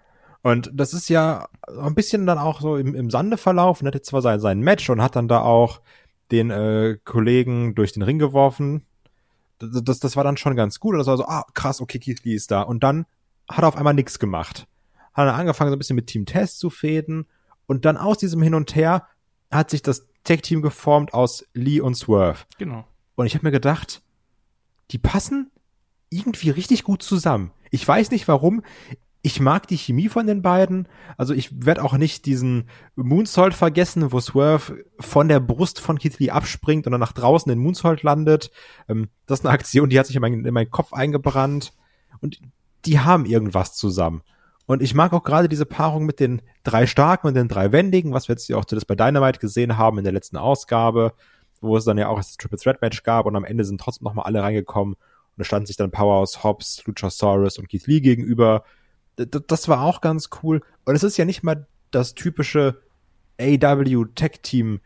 Und 0.42 0.70
das 0.72 0.92
ist 0.92 1.08
ja 1.08 1.46
ein 1.80 1.94
bisschen 1.94 2.26
dann 2.26 2.38
auch 2.38 2.60
so 2.60 2.76
im, 2.76 2.94
im 2.94 3.10
Sande 3.10 3.36
verlaufen. 3.36 3.86
Er 3.86 3.88
hatte 3.88 4.02
zwar 4.02 4.22
sein, 4.22 4.40
sein 4.40 4.60
Match 4.60 4.88
und 4.88 5.02
hat 5.02 5.16
dann 5.16 5.28
da 5.28 5.40
auch 5.40 5.80
den 6.30 6.50
äh, 6.50 6.98
Kollegen 7.04 7.74
durch 7.74 7.92
den 7.92 8.02
Ring 8.02 8.18
geworfen. 8.18 8.86
Das, 9.58 9.82
das, 9.82 10.00
das 10.00 10.16
war 10.16 10.24
dann 10.24 10.36
schon 10.36 10.56
ganz 10.56 10.80
gut. 10.80 10.94
Und 10.94 10.98
das 10.98 11.06
war 11.06 11.16
so, 11.16 11.26
ah, 11.26 11.44
krass, 11.54 11.80
okay, 11.80 11.98
Keith 11.98 12.24
Lee 12.24 12.34
ist 12.34 12.50
da. 12.50 12.62
Und 12.62 12.82
dann 12.82 13.06
hat 13.48 13.64
er 13.64 13.68
auf 13.68 13.76
einmal 13.76 13.94
nichts 13.94 14.18
gemacht. 14.18 14.66
Hat 15.14 15.26
er 15.26 15.34
angefangen, 15.34 15.70
so 15.70 15.76
ein 15.76 15.78
bisschen 15.78 15.96
mit 15.96 16.06
Team 16.06 16.26
Test 16.26 16.60
zu 16.60 16.70
fäden. 16.70 17.26
Und 17.68 17.84
dann 17.84 17.98
aus 17.98 18.16
diesem 18.18 18.42
Hin 18.42 18.54
und 18.54 18.74
Her 18.74 19.06
hat 19.50 19.70
sich 19.70 19.82
das 19.82 20.08
Tech-Team 20.24 20.62
geformt 20.62 21.14
aus 21.14 21.44
Lee 21.52 21.80
und 21.80 21.94
Swerve. 21.94 22.44
Genau. 22.58 22.84
Und 23.14 23.26
ich 23.26 23.34
habe 23.34 23.46
mir 23.46 23.52
gedacht, 23.52 24.02
die 24.90 24.98
passen 24.98 25.50
irgendwie 26.10 26.50
richtig 26.50 26.82
gut 26.82 27.02
zusammen. 27.02 27.52
Ich 27.70 27.86
weiß 27.86 28.10
nicht 28.10 28.26
warum. 28.26 28.62
Ich 29.20 29.38
mag 29.38 29.66
die 29.66 29.76
Chemie 29.76 30.08
von 30.08 30.26
den 30.26 30.40
beiden. 30.40 30.88
Also 31.18 31.34
ich 31.34 31.66
werde 31.66 31.84
auch 31.84 31.98
nicht 31.98 32.24
diesen 32.24 32.70
Moonsault 32.96 33.52
vergessen, 33.52 34.12
wo 34.12 34.20
Swerve 34.20 34.84
von 34.98 35.28
der 35.28 35.40
Brust 35.40 35.78
von 35.78 35.98
Keith 35.98 36.18
Lee 36.18 36.30
abspringt 36.30 36.86
und 36.86 36.92
dann 36.92 37.00
nach 37.00 37.12
draußen 37.12 37.52
in 37.52 37.58
Moonsault 37.58 38.02
landet. 38.02 38.50
Ähm, 38.88 39.08
das 39.26 39.40
ist 39.40 39.44
eine 39.44 39.52
Aktion, 39.52 39.90
die 39.90 39.98
hat 39.98 40.06
sich 40.06 40.16
in 40.16 40.22
meinen, 40.22 40.46
in 40.46 40.54
meinen 40.54 40.70
Kopf 40.70 40.94
eingebrannt. 40.94 41.74
Und 42.20 42.40
die 42.86 43.00
haben 43.00 43.26
irgendwas 43.26 43.74
zusammen. 43.74 44.22
Und 44.68 44.82
ich 44.82 44.94
mag 44.94 45.12
auch 45.12 45.24
gerade 45.24 45.48
diese 45.48 45.66
Paarung 45.66 46.06
mit 46.06 46.20
den 46.20 46.40
drei 46.62 46.86
Starken 46.86 47.26
und 47.26 47.34
den 47.34 47.48
drei 47.48 47.72
Wendigen, 47.72 48.12
was 48.12 48.28
wir 48.28 48.34
jetzt 48.34 48.52
auch 48.52 48.64
das 48.64 48.84
bei 48.84 48.94
Dynamite 48.94 49.40
gesehen 49.40 49.76
haben 49.76 49.98
in 49.98 50.04
der 50.04 50.12
letzten 50.12 50.36
Ausgabe, 50.36 51.14
wo 51.60 51.76
es 51.76 51.84
dann 51.84 51.98
ja 51.98 52.06
auch 52.06 52.18
das 52.18 52.36
Triple 52.36 52.58
Threat 52.58 52.80
Match 52.80 53.02
gab 53.02 53.26
und 53.26 53.34
am 53.34 53.44
Ende 53.44 53.64
sind 53.64 53.80
trotzdem 53.80 54.04
nochmal 54.04 54.26
alle 54.26 54.40
reingekommen 54.40 54.94
da 55.38 55.44
standen 55.44 55.66
sich 55.66 55.76
dann 55.76 55.92
Powerhouse 55.92 56.42
Hobbs, 56.42 56.84
Luchasaurus 56.84 57.58
und 57.58 57.68
Keith 57.68 57.86
Lee 57.86 58.00
gegenüber. 58.00 58.64
Das 59.16 59.68
war 59.68 59.82
auch 59.82 60.00
ganz 60.00 60.30
cool. 60.42 60.62
Und 60.84 60.96
es 60.96 61.04
ist 61.04 61.16
ja 61.16 61.24
nicht 61.24 61.44
mal 61.44 61.66
das 61.92 62.14
typische 62.14 62.82
AW 63.40 64.06
Tech 64.16 64.40
Team 64.42 64.80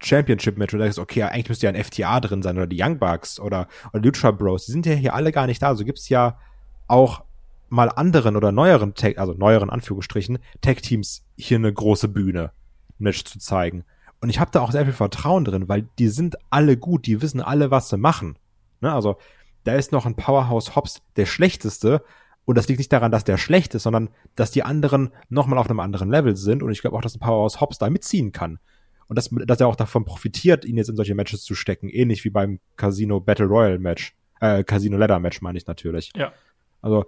Championship 0.00 0.56
Match, 0.56 0.72
wo 0.72 0.78
du 0.78 0.84
sagst, 0.84 0.98
okay, 0.98 1.24
eigentlich 1.24 1.48
müsste 1.50 1.66
ja 1.66 1.72
ein 1.72 1.84
FTA 1.84 2.20
drin 2.20 2.42
sein 2.42 2.56
oder 2.56 2.66
die 2.66 2.80
Young 2.80 2.98
Bucks 2.98 3.38
oder, 3.38 3.68
oder 3.92 4.02
Lucha 4.02 4.30
Bros. 4.30 4.64
Die 4.66 4.72
sind 4.72 4.86
ja 4.86 4.94
hier 4.94 5.14
alle 5.14 5.30
gar 5.30 5.46
nicht 5.46 5.60
da. 5.60 5.68
Also 5.68 5.84
gibt's 5.84 6.08
ja 6.08 6.38
auch 6.86 7.24
mal 7.68 7.88
anderen 7.88 8.36
oder 8.36 8.52
neueren 8.52 8.94
Tech, 8.94 9.18
also 9.18 9.34
neueren 9.34 9.70
Anführungsstrichen, 9.70 10.38
Tech 10.60 10.80
Teams 10.82 11.24
hier 11.36 11.58
eine 11.58 11.72
große 11.72 12.08
Bühne, 12.08 12.52
Match 12.98 13.24
zu 13.24 13.38
zeigen. 13.38 13.84
Und 14.20 14.30
ich 14.30 14.40
habe 14.40 14.50
da 14.50 14.60
auch 14.60 14.72
sehr 14.72 14.84
viel 14.84 14.94
Vertrauen 14.94 15.44
drin, 15.44 15.68
weil 15.68 15.88
die 15.98 16.08
sind 16.08 16.36
alle 16.50 16.76
gut, 16.76 17.06
die 17.06 17.22
wissen 17.22 17.40
alle, 17.40 17.70
was 17.70 17.88
sie 17.88 17.98
machen. 17.98 18.38
Ne? 18.80 18.92
Also 18.92 19.16
da 19.64 19.74
ist 19.74 19.92
noch 19.92 20.06
ein 20.06 20.16
Powerhouse 20.16 20.74
Hobbs 20.74 21.02
der 21.16 21.26
schlechteste. 21.26 22.02
Und 22.44 22.56
das 22.56 22.66
liegt 22.68 22.78
nicht 22.78 22.92
daran, 22.92 23.12
dass 23.12 23.24
der 23.24 23.36
schlecht 23.36 23.74
ist, 23.74 23.82
sondern 23.82 24.08
dass 24.34 24.50
die 24.50 24.62
anderen 24.62 25.10
nochmal 25.28 25.58
auf 25.58 25.68
einem 25.68 25.80
anderen 25.80 26.10
Level 26.10 26.34
sind. 26.34 26.62
Und 26.62 26.72
ich 26.72 26.80
glaube 26.80 26.96
auch, 26.96 27.02
dass 27.02 27.14
ein 27.14 27.20
Powerhouse 27.20 27.60
Hobbs 27.60 27.78
da 27.78 27.90
mitziehen 27.90 28.32
kann. 28.32 28.58
Und 29.06 29.16
dass, 29.16 29.30
dass 29.30 29.60
er 29.60 29.68
auch 29.68 29.76
davon 29.76 30.04
profitiert, 30.04 30.64
ihn 30.64 30.76
jetzt 30.76 30.88
in 30.88 30.96
solche 30.96 31.14
Matches 31.14 31.42
zu 31.42 31.54
stecken. 31.54 31.88
Ähnlich 31.88 32.24
wie 32.24 32.30
beim 32.30 32.60
Casino 32.76 33.20
Battle 33.20 33.46
Royale 33.46 33.78
Match. 33.78 34.16
Äh, 34.40 34.64
Casino 34.64 34.96
Ladder 34.96 35.18
Match 35.18 35.42
meine 35.42 35.58
ich 35.58 35.66
natürlich. 35.66 36.10
Ja. 36.16 36.32
Also, 36.80 37.06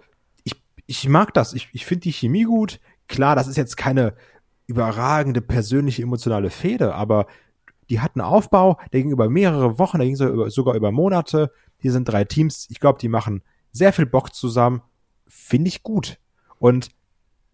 ich, 0.90 1.08
mag 1.08 1.32
das. 1.34 1.54
Ich, 1.54 1.68
ich 1.72 1.86
finde 1.86 2.02
die 2.02 2.12
Chemie 2.12 2.42
gut. 2.42 2.80
Klar, 3.06 3.36
das 3.36 3.46
ist 3.46 3.56
jetzt 3.56 3.76
keine 3.76 4.14
überragende 4.66 5.40
persönliche 5.40 6.02
emotionale 6.02 6.50
Fehde, 6.50 6.94
aber 6.94 7.26
die 7.88 8.00
hat 8.00 8.16
einen 8.16 8.24
Aufbau, 8.24 8.78
der 8.92 9.02
ging 9.02 9.10
über 9.10 9.28
mehrere 9.28 9.78
Wochen, 9.78 9.98
der 9.98 10.06
ging 10.06 10.16
sogar 10.16 10.74
über 10.74 10.90
Monate. 10.90 11.52
Hier 11.78 11.92
sind 11.92 12.08
drei 12.08 12.24
Teams. 12.24 12.66
Ich 12.70 12.80
glaube, 12.80 12.98
die 12.98 13.08
machen 13.08 13.42
sehr 13.72 13.92
viel 13.92 14.06
Bock 14.06 14.34
zusammen. 14.34 14.82
Finde 15.28 15.68
ich 15.68 15.82
gut. 15.82 16.18
Und 16.58 16.90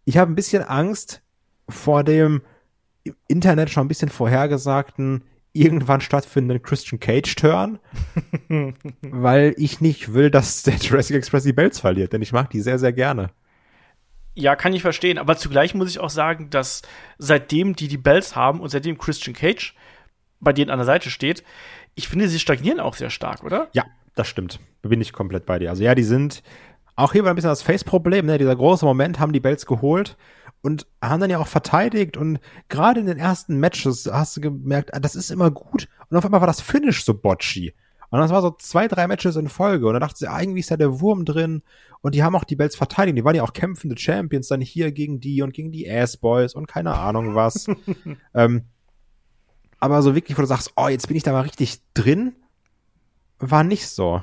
ich 0.04 0.16
habe 0.16 0.32
ein 0.32 0.34
bisschen 0.34 0.62
Angst 0.62 1.22
vor 1.68 2.04
dem 2.04 2.42
Internet 3.28 3.70
schon 3.70 3.84
ein 3.84 3.88
bisschen 3.88 4.08
vorhergesagten 4.08 5.24
irgendwann 5.56 6.00
stattfindenden 6.00 6.62
Christian 6.62 7.00
Cage 7.00 7.34
Turn, 7.34 7.78
weil 9.02 9.54
ich 9.56 9.80
nicht 9.80 10.14
will, 10.14 10.30
dass 10.30 10.62
der 10.62 10.74
Jurassic 10.74 11.16
Express 11.16 11.44
die 11.44 11.52
Bells 11.52 11.80
verliert, 11.80 12.12
denn 12.12 12.22
ich 12.22 12.32
mag 12.32 12.50
die 12.50 12.60
sehr, 12.60 12.78
sehr 12.78 12.92
gerne. 12.92 13.30
Ja, 14.34 14.54
kann 14.54 14.74
ich 14.74 14.82
verstehen. 14.82 15.16
Aber 15.18 15.36
zugleich 15.36 15.74
muss 15.74 15.88
ich 15.88 15.98
auch 15.98 16.10
sagen, 16.10 16.50
dass 16.50 16.82
seitdem 17.16 17.74
die 17.74 17.88
die 17.88 17.96
Bells 17.96 18.36
haben 18.36 18.60
und 18.60 18.68
seitdem 18.68 18.98
Christian 18.98 19.34
Cage 19.34 19.74
bei 20.40 20.52
denen 20.52 20.70
an 20.70 20.78
der 20.78 20.86
Seite 20.86 21.08
steht, 21.10 21.42
ich 21.94 22.08
finde, 22.08 22.28
sie 22.28 22.38
stagnieren 22.38 22.78
auch 22.78 22.94
sehr 22.94 23.08
stark, 23.08 23.42
oder? 23.42 23.68
Ja, 23.72 23.84
das 24.14 24.28
stimmt. 24.28 24.60
Bin 24.82 25.00
ich 25.00 25.14
komplett 25.14 25.46
bei 25.46 25.58
dir. 25.58 25.70
Also 25.70 25.82
ja, 25.82 25.94
die 25.94 26.02
sind 26.02 26.42
auch 26.94 27.12
hier 27.12 27.24
war 27.24 27.30
ein 27.30 27.36
bisschen 27.36 27.50
das 27.50 27.62
Face-Problem, 27.62 28.24
ne? 28.26 28.38
Dieser 28.38 28.56
große 28.56 28.84
Moment 28.84 29.20
haben 29.20 29.32
die 29.32 29.40
Bells 29.40 29.66
geholt 29.66 30.16
und 30.66 30.88
haben 31.00 31.20
dann 31.20 31.30
ja 31.30 31.38
auch 31.38 31.46
verteidigt 31.46 32.16
und 32.16 32.40
gerade 32.68 32.98
in 32.98 33.06
den 33.06 33.18
ersten 33.18 33.60
Matches 33.60 34.10
hast 34.12 34.36
du 34.36 34.40
gemerkt, 34.40 34.92
ah, 34.94 34.98
das 34.98 35.14
ist 35.14 35.30
immer 35.30 35.52
gut 35.52 35.86
und 36.10 36.16
auf 36.16 36.24
einmal 36.24 36.40
war 36.40 36.48
das 36.48 36.60
Finish 36.60 37.04
so 37.04 37.14
botchy. 37.14 37.72
Und 38.10 38.18
das 38.20 38.32
war 38.32 38.42
so 38.42 38.50
zwei, 38.50 38.88
drei 38.88 39.06
Matches 39.06 39.36
in 39.36 39.48
Folge 39.48 39.86
und 39.86 39.94
da 39.94 40.00
dachte 40.00 40.18
sie, 40.18 40.28
eigentlich 40.28 40.64
ist 40.64 40.70
ja 40.70 40.76
der 40.76 41.00
Wurm 41.00 41.24
drin 41.24 41.62
und 42.00 42.16
die 42.16 42.24
haben 42.24 42.34
auch 42.34 42.42
die 42.42 42.56
Bells 42.56 42.74
verteidigt. 42.74 43.16
Die 43.16 43.24
waren 43.24 43.36
ja 43.36 43.44
auch 43.44 43.52
kämpfende 43.52 43.96
Champions 43.96 44.48
dann 44.48 44.60
hier 44.60 44.90
gegen 44.90 45.20
die 45.20 45.40
und 45.42 45.54
gegen 45.54 45.70
die 45.70 45.88
Ass-Boys 45.88 46.54
und 46.54 46.66
keine 46.66 46.94
Ahnung 46.94 47.36
was. 47.36 47.66
ähm, 48.34 48.64
aber 49.78 50.02
so 50.02 50.16
wirklich, 50.16 50.36
wo 50.36 50.42
du 50.42 50.48
sagst, 50.48 50.72
oh, 50.74 50.88
jetzt 50.88 51.06
bin 51.06 51.16
ich 51.16 51.22
da 51.22 51.30
mal 51.30 51.42
richtig 51.42 51.80
drin, 51.94 52.34
war 53.38 53.62
nicht 53.62 53.86
so. 53.86 54.20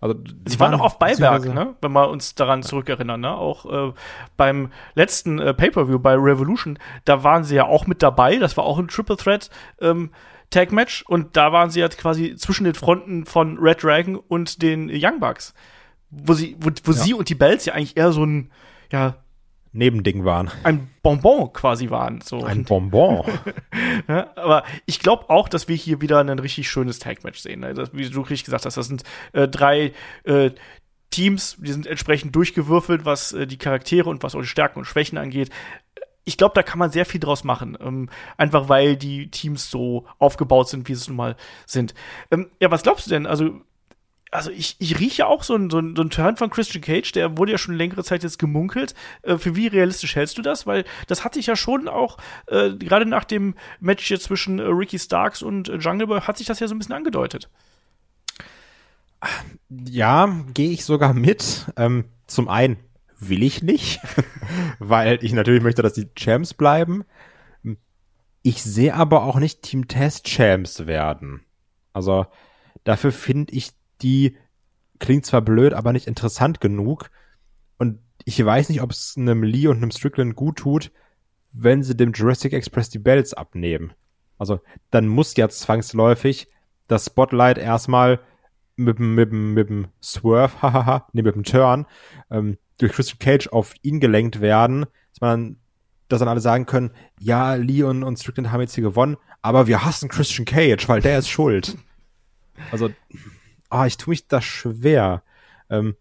Also, 0.00 0.16
sie 0.46 0.58
waren, 0.60 0.72
waren 0.72 0.80
auch 0.80 0.84
auf 0.84 0.98
Beiwerk, 0.98 1.44
ne? 1.46 1.74
wenn 1.80 1.92
wir 1.92 2.08
uns 2.08 2.34
daran 2.34 2.62
zurückerinnern. 2.62 3.20
Ne? 3.20 3.34
Auch 3.34 3.90
äh, 3.90 3.92
beim 4.36 4.70
letzten 4.94 5.38
äh, 5.38 5.54
Pay-Per-View 5.54 5.98
bei 5.98 6.14
Revolution, 6.14 6.78
da 7.04 7.24
waren 7.24 7.44
sie 7.44 7.56
ja 7.56 7.66
auch 7.66 7.86
mit 7.86 8.02
dabei. 8.02 8.36
Das 8.36 8.56
war 8.56 8.64
auch 8.64 8.78
ein 8.78 8.88
Triple 8.88 9.16
Threat 9.16 9.50
ähm, 9.80 10.10
Tag 10.50 10.72
Match. 10.72 11.04
Und 11.06 11.36
da 11.36 11.52
waren 11.52 11.70
sie 11.70 11.80
jetzt 11.80 11.98
quasi 11.98 12.36
zwischen 12.36 12.64
den 12.64 12.74
Fronten 12.74 13.26
von 13.26 13.58
Red 13.58 13.82
Dragon 13.82 14.16
und 14.16 14.62
den 14.62 14.90
Young 14.92 15.20
Bucks. 15.20 15.54
Wo 16.10 16.32
sie, 16.32 16.56
wo, 16.60 16.70
wo 16.84 16.92
ja. 16.92 16.98
sie 16.98 17.14
und 17.14 17.28
die 17.28 17.34
Bells 17.34 17.64
ja 17.66 17.74
eigentlich 17.74 17.96
eher 17.96 18.12
so 18.12 18.24
ein, 18.24 18.50
ja, 18.90 19.16
Nebending 19.72 20.24
waren. 20.24 20.50
Ein 20.62 20.90
Bonbon 21.02 21.52
quasi 21.52 21.90
waren. 21.90 22.20
So. 22.20 22.42
Ein 22.44 22.64
Bonbon. 22.64 23.24
ja, 24.08 24.30
aber 24.36 24.64
ich 24.86 25.00
glaube 25.00 25.30
auch, 25.30 25.48
dass 25.48 25.68
wir 25.68 25.76
hier 25.76 26.00
wieder 26.00 26.20
ein 26.20 26.38
richtig 26.38 26.68
schönes 26.68 26.98
Tag-Match 26.98 27.40
sehen. 27.40 27.64
Also, 27.64 27.84
wie 27.92 28.08
du 28.08 28.20
richtig 28.20 28.44
gesagt 28.44 28.66
hast, 28.66 28.76
das 28.76 28.86
sind 28.86 29.02
äh, 29.32 29.48
drei 29.48 29.92
äh, 30.24 30.50
Teams, 31.10 31.56
die 31.58 31.72
sind 31.72 31.86
entsprechend 31.86 32.34
durchgewürfelt, 32.34 33.04
was 33.04 33.32
äh, 33.32 33.46
die 33.46 33.58
Charaktere 33.58 34.10
und 34.10 34.22
was 34.22 34.32
die 34.32 34.44
Stärken 34.44 34.80
und 34.80 34.84
Schwächen 34.84 35.18
angeht. 35.18 35.50
Ich 36.24 36.36
glaube, 36.36 36.52
da 36.54 36.62
kann 36.62 36.78
man 36.78 36.90
sehr 36.90 37.06
viel 37.06 37.20
draus 37.20 37.44
machen. 37.44 37.76
Ähm, 37.80 38.10
einfach 38.36 38.68
weil 38.68 38.96
die 38.96 39.30
Teams 39.30 39.70
so 39.70 40.06
aufgebaut 40.18 40.68
sind, 40.68 40.88
wie 40.88 40.94
sie 40.94 41.02
es 41.02 41.08
nun 41.08 41.16
mal 41.16 41.36
sind. 41.64 41.94
Ähm, 42.30 42.50
ja, 42.60 42.70
was 42.70 42.82
glaubst 42.82 43.06
du 43.06 43.10
denn? 43.10 43.26
Also, 43.26 43.60
also 44.30 44.50
ich, 44.50 44.76
ich 44.78 44.98
rieche 44.98 45.26
auch 45.26 45.42
so 45.42 45.54
einen 45.54 45.70
so 45.70 45.80
so 45.80 46.02
ein 46.02 46.10
Turn 46.10 46.36
von 46.36 46.50
Christian 46.50 46.82
Cage, 46.82 47.12
der 47.12 47.38
wurde 47.38 47.52
ja 47.52 47.58
schon 47.58 47.74
längere 47.74 48.04
Zeit 48.04 48.22
jetzt 48.22 48.38
gemunkelt. 48.38 48.94
Äh, 49.22 49.38
für 49.38 49.56
wie 49.56 49.68
realistisch 49.68 50.16
hältst 50.16 50.36
du 50.38 50.42
das? 50.42 50.66
Weil 50.66 50.84
das 51.06 51.24
hatte 51.24 51.38
ich 51.38 51.46
ja 51.46 51.56
schon 51.56 51.88
auch, 51.88 52.18
äh, 52.46 52.70
gerade 52.70 53.06
nach 53.06 53.24
dem 53.24 53.54
Match 53.80 54.06
hier 54.06 54.20
zwischen 54.20 54.58
äh, 54.58 54.64
Ricky 54.64 54.98
Starks 54.98 55.42
und 55.42 55.68
äh, 55.68 55.76
Jungle 55.76 56.06
Boy, 56.06 56.20
hat 56.20 56.38
sich 56.38 56.46
das 56.46 56.60
ja 56.60 56.68
so 56.68 56.74
ein 56.74 56.78
bisschen 56.78 56.94
angedeutet. 56.94 57.48
Ja, 59.68 60.42
gehe 60.54 60.70
ich 60.70 60.84
sogar 60.84 61.14
mit. 61.14 61.66
Ähm, 61.76 62.04
zum 62.26 62.48
einen 62.48 62.76
will 63.18 63.42
ich 63.42 63.62
nicht, 63.62 64.00
weil 64.78 65.18
ich 65.22 65.32
natürlich 65.32 65.62
möchte, 65.62 65.82
dass 65.82 65.94
die 65.94 66.08
Champs 66.14 66.54
bleiben. 66.54 67.04
Ich 68.42 68.62
sehe 68.62 68.94
aber 68.94 69.24
auch 69.24 69.36
nicht 69.36 69.62
Team 69.62 69.88
Test 69.88 70.26
Champs 70.26 70.86
werden. 70.86 71.40
Also 71.92 72.26
dafür 72.84 73.10
finde 73.10 73.52
ich 73.52 73.72
die 74.02 74.36
klingt 74.98 75.26
zwar 75.26 75.42
blöd, 75.42 75.74
aber 75.74 75.92
nicht 75.92 76.06
interessant 76.06 76.60
genug. 76.60 77.10
Und 77.78 77.98
ich 78.24 78.44
weiß 78.44 78.68
nicht, 78.68 78.82
ob 78.82 78.90
es 78.90 79.14
einem 79.16 79.42
Lee 79.42 79.68
und 79.68 79.78
einem 79.78 79.90
Strickland 79.90 80.36
gut 80.36 80.58
tut, 80.58 80.90
wenn 81.52 81.82
sie 81.82 81.96
dem 81.96 82.12
Jurassic 82.12 82.52
Express 82.52 82.90
die 82.90 82.98
Bells 82.98 83.34
abnehmen. 83.34 83.92
Also 84.38 84.60
dann 84.90 85.08
muss 85.08 85.36
ja 85.36 85.48
zwangsläufig 85.48 86.48
das 86.86 87.06
Spotlight 87.06 87.58
erstmal 87.58 88.20
mit 88.76 88.98
dem, 88.98 89.14
mit 89.14 89.32
mit 89.32 89.68
dem 89.68 89.88
Swerve, 90.02 90.52
hahaha, 90.62 91.06
nee, 91.12 91.22
mit 91.22 91.34
dem 91.34 91.44
Turn, 91.44 91.86
ähm, 92.30 92.58
durch 92.78 92.92
Christian 92.92 93.18
Cage 93.18 93.48
auf 93.48 93.74
ihn 93.82 94.00
gelenkt 94.00 94.40
werden, 94.40 94.86
dass 95.12 95.20
man 95.20 95.56
dass 96.08 96.20
dann 96.20 96.28
alle 96.28 96.40
sagen 96.40 96.64
können, 96.64 96.90
ja, 97.20 97.54
Lee 97.54 97.82
und, 97.82 98.02
und 98.02 98.18
Strickland 98.18 98.50
haben 98.50 98.62
jetzt 98.62 98.74
hier 98.74 98.84
gewonnen, 98.84 99.18
aber 99.42 99.66
wir 99.66 99.84
hassen 99.84 100.08
Christian 100.08 100.46
Cage, 100.46 100.88
weil 100.88 101.02
der 101.02 101.18
ist 101.18 101.28
schuld. 101.28 101.76
Also, 102.70 102.88
ah, 103.70 103.86
ich 103.86 103.96
tue 103.96 104.12
mich 104.12 104.26
da 104.28 104.40
schwer. 104.40 105.22
Ähm, 105.70 105.96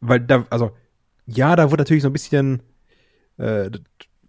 weil 0.00 0.20
da, 0.20 0.46
also, 0.50 0.76
ja, 1.26 1.56
da 1.56 1.70
wurde 1.70 1.82
natürlich 1.82 2.02
so 2.02 2.08
ein 2.08 2.14
bisschen 2.14 2.62
äh, 3.38 3.70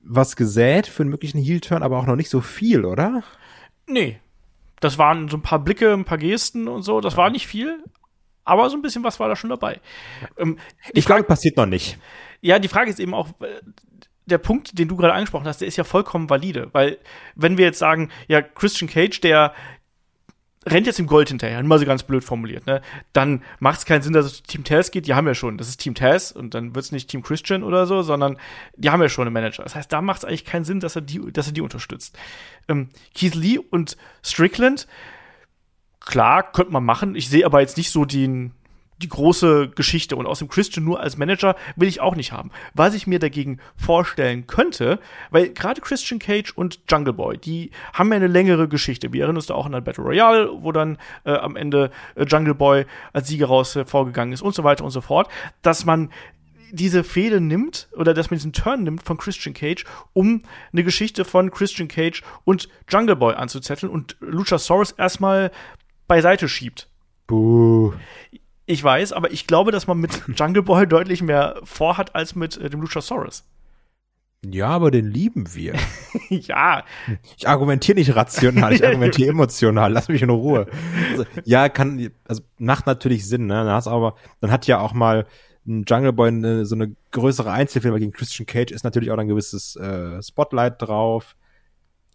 was 0.01 0.35
gesät 0.35 0.87
für 0.87 1.03
einen 1.03 1.09
möglichen 1.09 1.39
Heel-Turn, 1.39 1.83
aber 1.83 1.97
auch 1.97 2.05
noch 2.05 2.15
nicht 2.15 2.29
so 2.29 2.41
viel, 2.41 2.85
oder? 2.85 3.23
Nee. 3.87 4.19
Das 4.79 4.97
waren 4.97 5.29
so 5.29 5.37
ein 5.37 5.41
paar 5.41 5.59
Blicke, 5.59 5.93
ein 5.93 6.05
paar 6.05 6.17
Gesten 6.17 6.67
und 6.67 6.83
so, 6.83 6.99
das 6.99 7.15
war 7.15 7.29
nicht 7.29 7.47
viel, 7.47 7.81
aber 8.43 8.69
so 8.69 8.75
ein 8.75 8.81
bisschen 8.81 9.03
was 9.03 9.19
war 9.19 9.29
da 9.29 9.35
schon 9.35 9.49
dabei. 9.49 9.79
Ähm, 10.37 10.59
ich 10.93 11.05
glaube, 11.05 11.23
passiert 11.23 11.55
noch 11.55 11.65
nicht. 11.65 11.97
Ja, 12.41 12.59
die 12.59 12.67
Frage 12.67 12.89
ist 12.89 12.99
eben 12.99 13.13
auch, 13.13 13.29
äh, 13.39 13.61
der 14.25 14.37
Punkt, 14.37 14.77
den 14.77 14.87
du 14.87 14.95
gerade 14.95 15.13
angesprochen 15.13 15.47
hast, 15.47 15.61
der 15.61 15.67
ist 15.67 15.77
ja 15.77 15.83
vollkommen 15.83 16.29
valide, 16.29 16.69
weil 16.73 16.97
wenn 17.35 17.57
wir 17.57 17.65
jetzt 17.65 17.79
sagen, 17.79 18.09
ja, 18.27 18.41
Christian 18.41 18.89
Cage, 18.89 19.19
der 19.21 19.53
rennt 20.65 20.87
jetzt 20.87 20.99
im 20.99 21.07
Gold 21.07 21.29
hinterher, 21.29 21.61
mal 21.63 21.79
so 21.79 21.85
ganz 21.85 22.03
blöd 22.03 22.23
formuliert, 22.23 22.65
ne? 22.65 22.81
Dann 23.11 23.41
macht 23.59 23.79
es 23.79 23.85
keinen 23.85 24.01
Sinn, 24.01 24.13
dass 24.13 24.25
es 24.25 24.43
Team 24.43 24.63
Taz 24.63 24.91
geht. 24.91 25.07
Die 25.07 25.13
haben 25.13 25.27
ja 25.27 25.33
schon, 25.33 25.57
das 25.57 25.67
ist 25.67 25.77
Team 25.77 25.95
Taz 25.95 26.31
und 26.31 26.53
dann 26.53 26.75
wird 26.75 26.85
es 26.85 26.91
nicht 26.91 27.09
Team 27.09 27.23
Christian 27.23 27.63
oder 27.63 27.85
so, 27.85 28.01
sondern 28.01 28.37
die 28.75 28.89
haben 28.89 29.01
ja 29.01 29.09
schon 29.09 29.27
einen 29.27 29.33
Manager. 29.33 29.63
Das 29.63 29.75
heißt, 29.75 29.91
da 29.91 30.01
macht 30.01 30.19
es 30.19 30.25
eigentlich 30.25 30.45
keinen 30.45 30.63
Sinn, 30.63 30.79
dass 30.79 30.95
er 30.95 31.01
die, 31.01 31.19
dass 31.31 31.47
er 31.47 31.53
die 31.53 31.61
unterstützt. 31.61 32.17
Ähm, 32.67 32.89
Keith 33.13 33.35
Lee 33.35 33.57
und 33.57 33.97
Strickland, 34.23 34.87
klar, 35.99 36.51
könnte 36.51 36.71
man 36.71 36.83
machen. 36.83 37.15
Ich 37.15 37.29
sehe 37.29 37.45
aber 37.45 37.61
jetzt 37.61 37.77
nicht 37.77 37.91
so 37.91 38.05
den, 38.05 38.53
die 39.01 39.09
große 39.09 39.69
Geschichte 39.69 40.15
und 40.15 40.25
aus 40.25 40.39
dem 40.39 40.47
Christian 40.47 40.85
nur 40.85 40.99
als 40.99 41.17
Manager 41.17 41.55
will 41.75 41.87
ich 41.87 42.01
auch 42.01 42.15
nicht 42.15 42.31
haben. 42.31 42.51
Was 42.73 42.93
ich 42.93 43.07
mir 43.07 43.19
dagegen 43.19 43.59
vorstellen 43.75 44.47
könnte, 44.47 44.99
weil 45.31 45.49
gerade 45.49 45.81
Christian 45.81 46.19
Cage 46.19 46.51
und 46.55 46.79
Jungle 46.89 47.13
Boy, 47.13 47.37
die 47.37 47.71
haben 47.93 48.09
ja 48.09 48.15
eine 48.15 48.27
längere 48.27 48.67
Geschichte. 48.67 49.13
Wir 49.13 49.21
erinnern 49.21 49.37
uns 49.37 49.47
da 49.47 49.55
auch 49.55 49.65
an 49.65 49.75
ein 49.75 49.83
Battle 49.83 50.03
Royale, 50.03 50.49
wo 50.61 50.71
dann 50.71 50.97
äh, 51.25 51.33
am 51.33 51.55
Ende 51.55 51.91
äh, 52.15 52.25
Jungle 52.25 52.55
Boy 52.55 52.85
als 53.11 53.27
Sieger 53.27 53.47
raus 53.47 53.75
hervorgegangen 53.75 54.33
ist 54.33 54.41
und 54.41 54.55
so 54.55 54.63
weiter 54.63 54.83
und 54.83 54.91
so 54.91 55.01
fort, 55.01 55.29
dass 55.61 55.85
man 55.85 56.09
diese 56.73 57.03
Fehde 57.03 57.39
nimmt 57.39 57.87
oder 57.95 58.15
dass 58.15 58.31
man 58.31 58.37
diesen 58.37 58.51
Turn 58.51 58.83
nimmt 58.83 59.03
von 59.03 59.17
Christian 59.17 59.53
Cage, 59.53 59.85
um 60.13 60.41
eine 60.71 60.83
Geschichte 60.83 61.23
von 61.23 61.51
Christian 61.51 61.87
Cage 61.87 62.23
und 62.45 62.67
Jungle 62.89 63.15
Boy 63.15 63.35
anzuzetteln 63.35 63.91
und 63.91 64.17
Luchasaurus 64.19 64.91
erstmal 64.91 65.51
beiseite 66.07 66.49
schiebt. 66.49 66.89
Buh. 67.27 67.93
Ich 68.65 68.83
weiß, 68.83 69.11
aber 69.11 69.31
ich 69.31 69.47
glaube, 69.47 69.71
dass 69.71 69.87
man 69.87 69.99
mit 69.99 70.21
Jungle 70.35 70.63
Boy 70.63 70.87
deutlich 70.87 71.21
mehr 71.21 71.59
vorhat 71.63 72.15
als 72.15 72.35
mit 72.35 72.57
äh, 72.57 72.69
dem 72.69 72.81
Luchasaurus. 72.81 73.43
Ja, 74.45 74.67
aber 74.67 74.91
den 74.91 75.09
lieben 75.09 75.53
wir. 75.53 75.75
ja. 76.29 76.83
Ich 77.37 77.47
argumentiere 77.47 77.97
nicht 77.97 78.15
rational, 78.15 78.73
ich 78.73 78.85
argumentiere 78.85 79.29
emotional. 79.29 79.91
Lass 79.91 80.09
mich 80.09 80.21
in 80.21 80.29
Ruhe. 80.29 80.67
Also, 81.11 81.25
ja, 81.45 81.69
kann, 81.69 82.09
also 82.25 82.41
macht 82.57 82.85
natürlich 82.85 83.27
Sinn, 83.27 83.45
ne? 83.47 83.53
Dann, 83.53 83.67
hast 83.67 83.87
aber, 83.87 84.15
dann 84.41 84.51
hat 84.51 84.67
ja 84.67 84.79
auch 84.79 84.93
mal 84.93 85.25
ein 85.65 85.85
Jungle 85.87 86.11
Boy 86.11 86.27
eine, 86.27 86.65
so 86.65 86.75
eine 86.75 86.93
größere 87.11 87.51
Einzelfilm 87.51 87.95
gegen 87.95 88.11
Christian 88.11 88.45
Cage 88.45 88.71
ist 88.71 88.83
natürlich 88.83 89.11
auch 89.11 89.17
ein 89.17 89.29
gewisses 89.29 89.77
äh, 89.77 90.21
Spotlight 90.21 90.81
drauf. 90.81 91.37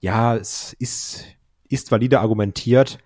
Ja, 0.01 0.37
es 0.37 0.75
ist, 0.79 1.25
ist 1.69 1.91
valide 1.91 2.21
argumentiert, 2.21 2.99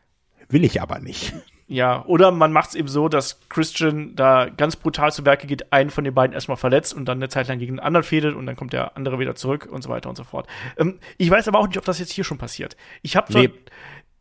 will 0.49 0.65
ich 0.65 0.83
aber 0.83 0.99
nicht. 0.99 1.33
Ja, 1.73 2.05
oder 2.05 2.33
man 2.33 2.53
macht 2.53 2.69
es 2.69 2.75
eben 2.75 2.89
so, 2.89 3.09
dass 3.09 3.41
Christian 3.49 4.15
da 4.15 4.51
ganz 4.51 4.77
brutal 4.77 5.11
zu 5.11 5.25
Werke 5.25 5.47
geht, 5.47 5.73
einen 5.73 5.89
von 5.89 6.05
den 6.05 6.13
beiden 6.13 6.35
erstmal 6.35 6.59
verletzt 6.59 6.93
und 6.93 7.07
dann 7.07 7.17
eine 7.17 7.31
Zeit 7.31 7.49
lang 7.49 7.59
gegen 7.59 7.77
den 7.77 7.81
anderen 7.81 8.05
fädelt 8.05 8.37
und 8.37 8.45
dann 8.45 8.57
kommt 8.57 8.75
der 8.75 8.95
andere 8.95 9.19
wieder 9.19 9.35
zurück 9.37 9.67
und 9.71 9.81
so 9.81 9.89
weiter 9.89 10.11
und 10.11 10.17
so 10.17 10.23
fort. 10.23 10.47
Ähm, 10.77 10.99
ich 11.17 11.31
weiß 11.31 11.49
aber 11.49 11.59
auch 11.59 11.67
nicht, 11.67 11.79
ob 11.79 11.87
das 11.87 11.99
jetzt 11.99 12.13
hier 12.13 12.25
schon 12.25 12.37
passiert. 12.37 12.77
Ich 13.01 13.17
habe 13.17 13.33
nee. 13.33 13.49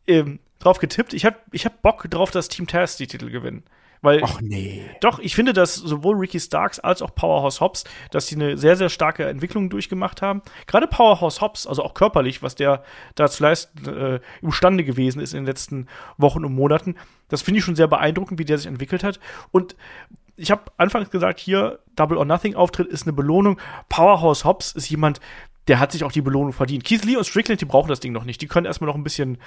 ähm, 0.06 0.38
drauf 0.60 0.78
getippt, 0.78 1.12
ich 1.12 1.26
habe 1.26 1.36
ich 1.50 1.66
hab 1.66 1.82
Bock 1.82 2.08
drauf, 2.08 2.30
dass 2.30 2.48
Team 2.48 2.66
Taz 2.66 2.96
die 2.96 3.06
Titel 3.06 3.28
gewinnen. 3.28 3.64
Weil, 4.02 4.20
Ach 4.24 4.40
nee. 4.40 4.84
Doch, 5.00 5.20
ich 5.20 5.36
finde, 5.36 5.52
dass 5.52 5.76
sowohl 5.76 6.16
Ricky 6.16 6.40
Starks 6.40 6.80
als 6.80 7.02
auch 7.02 7.14
Powerhouse 7.14 7.60
Hobbs, 7.60 7.84
dass 8.10 8.26
sie 8.26 8.34
eine 8.34 8.58
sehr, 8.58 8.76
sehr 8.76 8.88
starke 8.88 9.26
Entwicklung 9.26 9.70
durchgemacht 9.70 10.22
haben. 10.22 10.42
Gerade 10.66 10.88
Powerhouse 10.88 11.40
Hobbs, 11.40 11.68
also 11.68 11.84
auch 11.84 11.94
körperlich, 11.94 12.42
was 12.42 12.56
der 12.56 12.82
da 13.14 13.28
zu 13.28 13.44
leisten 13.44 13.88
äh, 13.88 14.20
imstande 14.42 14.82
gewesen 14.82 15.20
ist 15.20 15.34
in 15.34 15.40
den 15.40 15.46
letzten 15.46 15.86
Wochen 16.18 16.44
und 16.44 16.52
Monaten, 16.52 16.96
das 17.28 17.42
finde 17.42 17.58
ich 17.58 17.64
schon 17.64 17.76
sehr 17.76 17.86
beeindruckend, 17.86 18.40
wie 18.40 18.44
der 18.44 18.58
sich 18.58 18.66
entwickelt 18.66 19.04
hat. 19.04 19.20
Und 19.52 19.76
ich 20.36 20.50
habe 20.50 20.62
anfangs 20.76 21.10
gesagt, 21.10 21.38
hier 21.38 21.78
Double 21.94 22.18
or 22.18 22.24
Nothing 22.24 22.56
Auftritt 22.56 22.88
ist 22.88 23.04
eine 23.04 23.12
Belohnung. 23.12 23.60
Powerhouse 23.88 24.44
Hobbs 24.44 24.72
ist 24.72 24.90
jemand, 24.90 25.20
der 25.68 25.78
hat 25.78 25.92
sich 25.92 26.02
auch 26.02 26.12
die 26.12 26.22
Belohnung 26.22 26.52
verdient. 26.52 26.84
Keith 26.84 27.04
Lee 27.04 27.16
und 27.16 27.24
Strickland, 27.24 27.60
die 27.60 27.66
brauchen 27.66 27.88
das 27.88 28.00
Ding 28.00 28.12
noch 28.12 28.24
nicht. 28.24 28.42
Die 28.42 28.48
können 28.48 28.66
erstmal 28.66 28.88
noch 28.88 28.96
ein 28.96 29.04
bisschen 29.04 29.38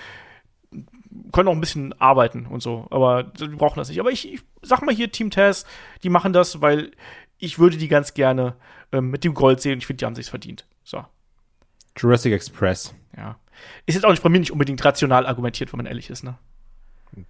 können 1.31 1.47
auch 1.47 1.53
ein 1.53 1.61
bisschen 1.61 1.93
arbeiten 1.99 2.45
und 2.45 2.61
so, 2.61 2.87
aber 2.89 3.23
die 3.23 3.47
brauchen 3.47 3.77
das 3.77 3.89
nicht. 3.89 3.99
Aber 3.99 4.11
ich, 4.11 4.33
ich 4.33 4.41
sag 4.61 4.81
mal 4.81 4.93
hier, 4.93 5.11
Team 5.11 5.31
Taz, 5.31 5.65
die 6.03 6.09
machen 6.09 6.33
das, 6.33 6.61
weil 6.61 6.91
ich 7.37 7.59
würde 7.59 7.77
die 7.77 7.87
ganz 7.87 8.13
gerne 8.13 8.55
ähm, 8.91 9.09
mit 9.09 9.23
dem 9.23 9.33
Gold 9.33 9.61
sehen. 9.61 9.77
Ich 9.79 9.87
finde, 9.87 9.99
die 9.99 10.05
haben 10.05 10.15
sich's 10.15 10.29
verdient. 10.29 10.65
So. 10.83 11.03
Jurassic 11.97 12.33
Express. 12.33 12.93
Ja. 13.15 13.37
Ist 13.85 13.95
jetzt 13.95 14.05
auch 14.05 14.11
nicht 14.11 14.21
von 14.21 14.31
mir 14.31 14.39
nicht 14.39 14.51
unbedingt 14.51 14.83
rational 14.83 15.25
argumentiert, 15.25 15.71
wenn 15.71 15.77
man 15.77 15.85
ehrlich 15.85 16.09
ist, 16.09 16.23
ne? 16.23 16.37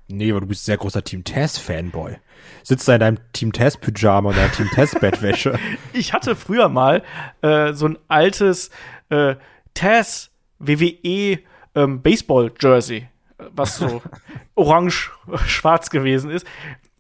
Nee, 0.08 0.32
aber 0.32 0.42
du 0.42 0.48
bist 0.48 0.64
ein 0.64 0.66
sehr 0.66 0.78
großer 0.78 1.04
Team 1.04 1.24
Taz-Fanboy. 1.24 2.18
Sitzt 2.64 2.88
da 2.88 2.96
in 2.96 3.00
deinem 3.00 3.18
Team 3.34 3.54
Taz-Pyjama 3.54 4.30
oder 4.30 4.52
Team 4.52 4.68
Taz-Bettwäsche. 4.74 5.60
ich 5.94 6.14
hatte 6.14 6.36
früher 6.36 6.70
mal 6.70 7.04
äh, 7.42 7.74
so 7.74 7.88
ein 7.88 7.98
altes 8.08 8.72
äh, 9.10 9.36
Taz 9.76 10.32
WWE 10.58 11.40
ähm, 11.76 12.02
Baseball-Jersey 12.02 13.08
was 13.38 13.78
so 13.78 14.02
orange-schwarz 14.56 15.90
gewesen 15.90 16.30
ist. 16.30 16.46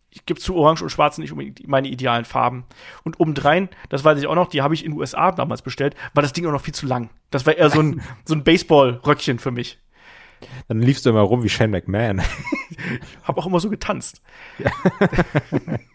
Ich 0.09 0.25
gebe 0.25 0.39
zu, 0.39 0.55
Orange 0.55 0.81
und 0.81 0.89
Schwarz 0.89 1.15
sind 1.15 1.23
nicht 1.23 1.33
unbedingt 1.33 1.67
meine 1.67 1.89
idealen 1.89 2.23
Farben. 2.23 2.63
Und 3.03 3.19
obendrein, 3.19 3.67
das 3.89 4.05
weiß 4.05 4.17
ich 4.17 4.27
auch 4.27 4.36
noch, 4.36 4.47
die 4.47 4.61
habe 4.61 4.73
ich 4.73 4.86
in 4.86 4.91
den 4.91 4.99
USA 4.99 5.31
damals 5.33 5.61
bestellt, 5.61 5.95
war 6.13 6.23
das 6.23 6.31
Ding 6.31 6.45
auch 6.45 6.53
noch 6.53 6.61
viel 6.61 6.73
zu 6.73 6.86
lang. 6.86 7.09
Das 7.31 7.45
war 7.45 7.57
eher 7.57 7.69
so 7.69 7.81
ein, 7.81 8.01
so 8.23 8.33
ein 8.33 8.45
Baseball-Röckchen 8.45 9.39
für 9.39 9.51
mich. 9.51 9.77
Dann 10.67 10.81
liefst 10.81 11.05
du 11.05 11.09
immer 11.09 11.21
rum 11.21 11.43
wie 11.43 11.49
Shane 11.49 11.71
McMahon. 11.71 12.21
Ich 12.69 13.27
habe 13.27 13.39
auch 13.39 13.45
immer 13.45 13.59
so 13.59 13.69
getanzt. 13.69 14.21
Ja. 14.57 14.71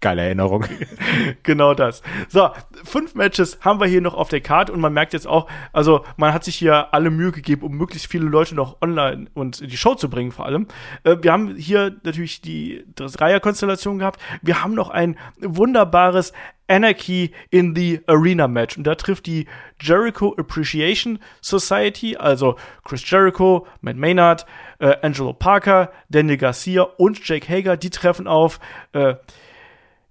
Geile 0.00 0.22
Erinnerung. 0.22 0.64
genau 1.42 1.74
das. 1.74 2.02
So, 2.28 2.50
fünf 2.84 3.14
Matches 3.14 3.58
haben 3.60 3.80
wir 3.80 3.86
hier 3.86 4.00
noch 4.00 4.14
auf 4.14 4.28
der 4.28 4.40
Karte 4.40 4.72
und 4.72 4.80
man 4.80 4.92
merkt 4.92 5.12
jetzt 5.12 5.26
auch, 5.26 5.48
also 5.72 6.04
man 6.16 6.32
hat 6.32 6.44
sich 6.44 6.56
hier 6.56 6.92
alle 6.92 7.10
Mühe 7.10 7.32
gegeben, 7.32 7.62
um 7.62 7.76
möglichst 7.76 8.10
viele 8.10 8.26
Leute 8.26 8.54
noch 8.54 8.80
online 8.80 9.26
und 9.34 9.60
in 9.60 9.68
die 9.68 9.76
Show 9.76 9.94
zu 9.94 10.10
bringen, 10.10 10.32
vor 10.32 10.46
allem. 10.46 10.66
Äh, 11.04 11.16
wir 11.20 11.32
haben 11.32 11.56
hier 11.56 11.96
natürlich 12.02 12.40
die 12.40 12.84
Dreierkonstellation 12.94 13.98
gehabt. 13.98 14.20
Wir 14.42 14.62
haben 14.62 14.74
noch 14.74 14.90
ein 14.90 15.16
wunderbares 15.40 16.32
Anarchy 16.68 17.32
in 17.50 17.74
the 17.74 18.00
Arena 18.06 18.48
Match. 18.48 18.76
Und 18.76 18.84
da 18.84 18.94
trifft 18.94 19.26
die 19.26 19.46
Jericho 19.80 20.34
Appreciation 20.36 21.18
Society, 21.40 22.16
also 22.16 22.56
Chris 22.84 23.08
Jericho, 23.08 23.66
Matt 23.80 23.96
Maynard, 23.96 24.46
äh, 24.78 24.96
Angelo 25.02 25.32
Parker, 25.32 25.92
Daniel 26.08 26.36
Garcia 26.36 26.82
und 26.82 27.26
Jake 27.26 27.48
Hager, 27.48 27.76
die 27.76 27.90
treffen 27.90 28.26
auf 28.26 28.58
äh, 28.92 29.14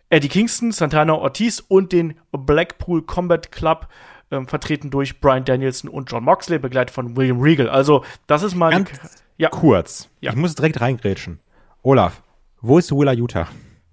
Eddie 0.10 0.30
Kingston, 0.30 0.72
Santana 0.72 1.14
Ortiz 1.14 1.64
und 1.68 1.92
den 1.92 2.16
Blackpool 2.32 3.02
Combat 3.04 3.52
Club, 3.52 3.88
äh, 4.30 4.44
vertreten 4.46 4.90
durch 4.90 5.20
Brian 5.20 5.46
Danielson 5.46 5.90
und 5.90 6.12
John 6.12 6.24
Moxley, 6.24 6.60
begleitet 6.60 6.94
von 6.94 7.16
William 7.16 7.42
Regal. 7.42 7.70
Also, 7.70 8.04
das 8.28 8.44
ist 8.44 8.56
mal. 8.56 8.72
Ganz 8.72 8.92
ja. 9.38 9.50
kurz. 9.50 10.10
Ja. 10.22 10.32
Ich 10.32 10.38
muss 10.38 10.56
direkt 10.56 10.82
reingrätschen. 10.82 11.40
Olaf, 11.82 12.22
wo 12.62 12.78
ist 12.78 12.92
Willa 12.92 13.14
Utah? 13.14 13.48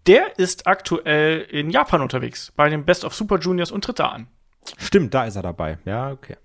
Der 0.07 0.39
ist 0.39 0.67
aktuell 0.67 1.41
in 1.43 1.71
Japan 1.71 2.01
unterwegs, 2.01 2.53
bei 2.57 2.69
den 2.69 2.85
Best 2.85 3.05
of 3.05 3.15
Super 3.15 3.39
Juniors 3.39 3.71
und 3.71 3.85
tritt 3.85 3.99
da 3.99 4.09
an. 4.09 4.27
Stimmt, 4.79 5.15
da 5.15 5.25
ist 5.25 5.37
er 5.37 5.43
dabei. 5.43 5.79
Ja, 5.85 6.11
okay. 6.11 6.37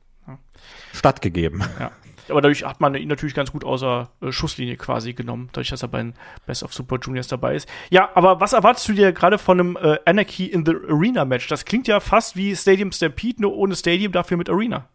Stattgegeben. 0.94 1.64
Ja. 1.80 1.92
Aber 2.30 2.42
dadurch 2.42 2.64
hat 2.64 2.82
man 2.82 2.96
ihn 2.96 3.08
natürlich 3.08 3.36
ganz 3.36 3.52
gut 3.52 3.64
außer 3.64 4.10
äh, 4.22 4.32
Schusslinie 4.32 4.78
quasi 4.78 5.14
genommen, 5.14 5.50
dadurch, 5.52 5.70
dass 5.70 5.82
er 5.82 5.88
bei 5.88 6.00
den 6.00 6.14
Best 6.46 6.64
of 6.64 6.74
Super 6.74 6.98
Juniors 7.02 7.28
dabei 7.28 7.56
ist. 7.56 7.68
Ja, 7.90 8.10
aber 8.16 8.40
was 8.40 8.54
erwartest 8.54 8.88
du 8.88 8.94
dir 8.94 9.12
gerade 9.12 9.38
von 9.38 9.60
einem 9.60 9.78
äh, 9.78 9.98
Anarchy 10.06 10.46
in 10.46 10.66
the 10.66 10.74
Arena 10.90 11.26
Match? 11.26 11.48
Das 11.48 11.66
klingt 11.66 11.88
ja 11.88 12.00
fast 12.00 12.36
wie 12.36 12.56
Stadium 12.56 12.92
Stampede, 12.92 13.42
nur 13.42 13.56
ohne 13.56 13.76
Stadium, 13.76 14.12
dafür 14.12 14.38
mit 14.38 14.50
Arena. 14.50 14.88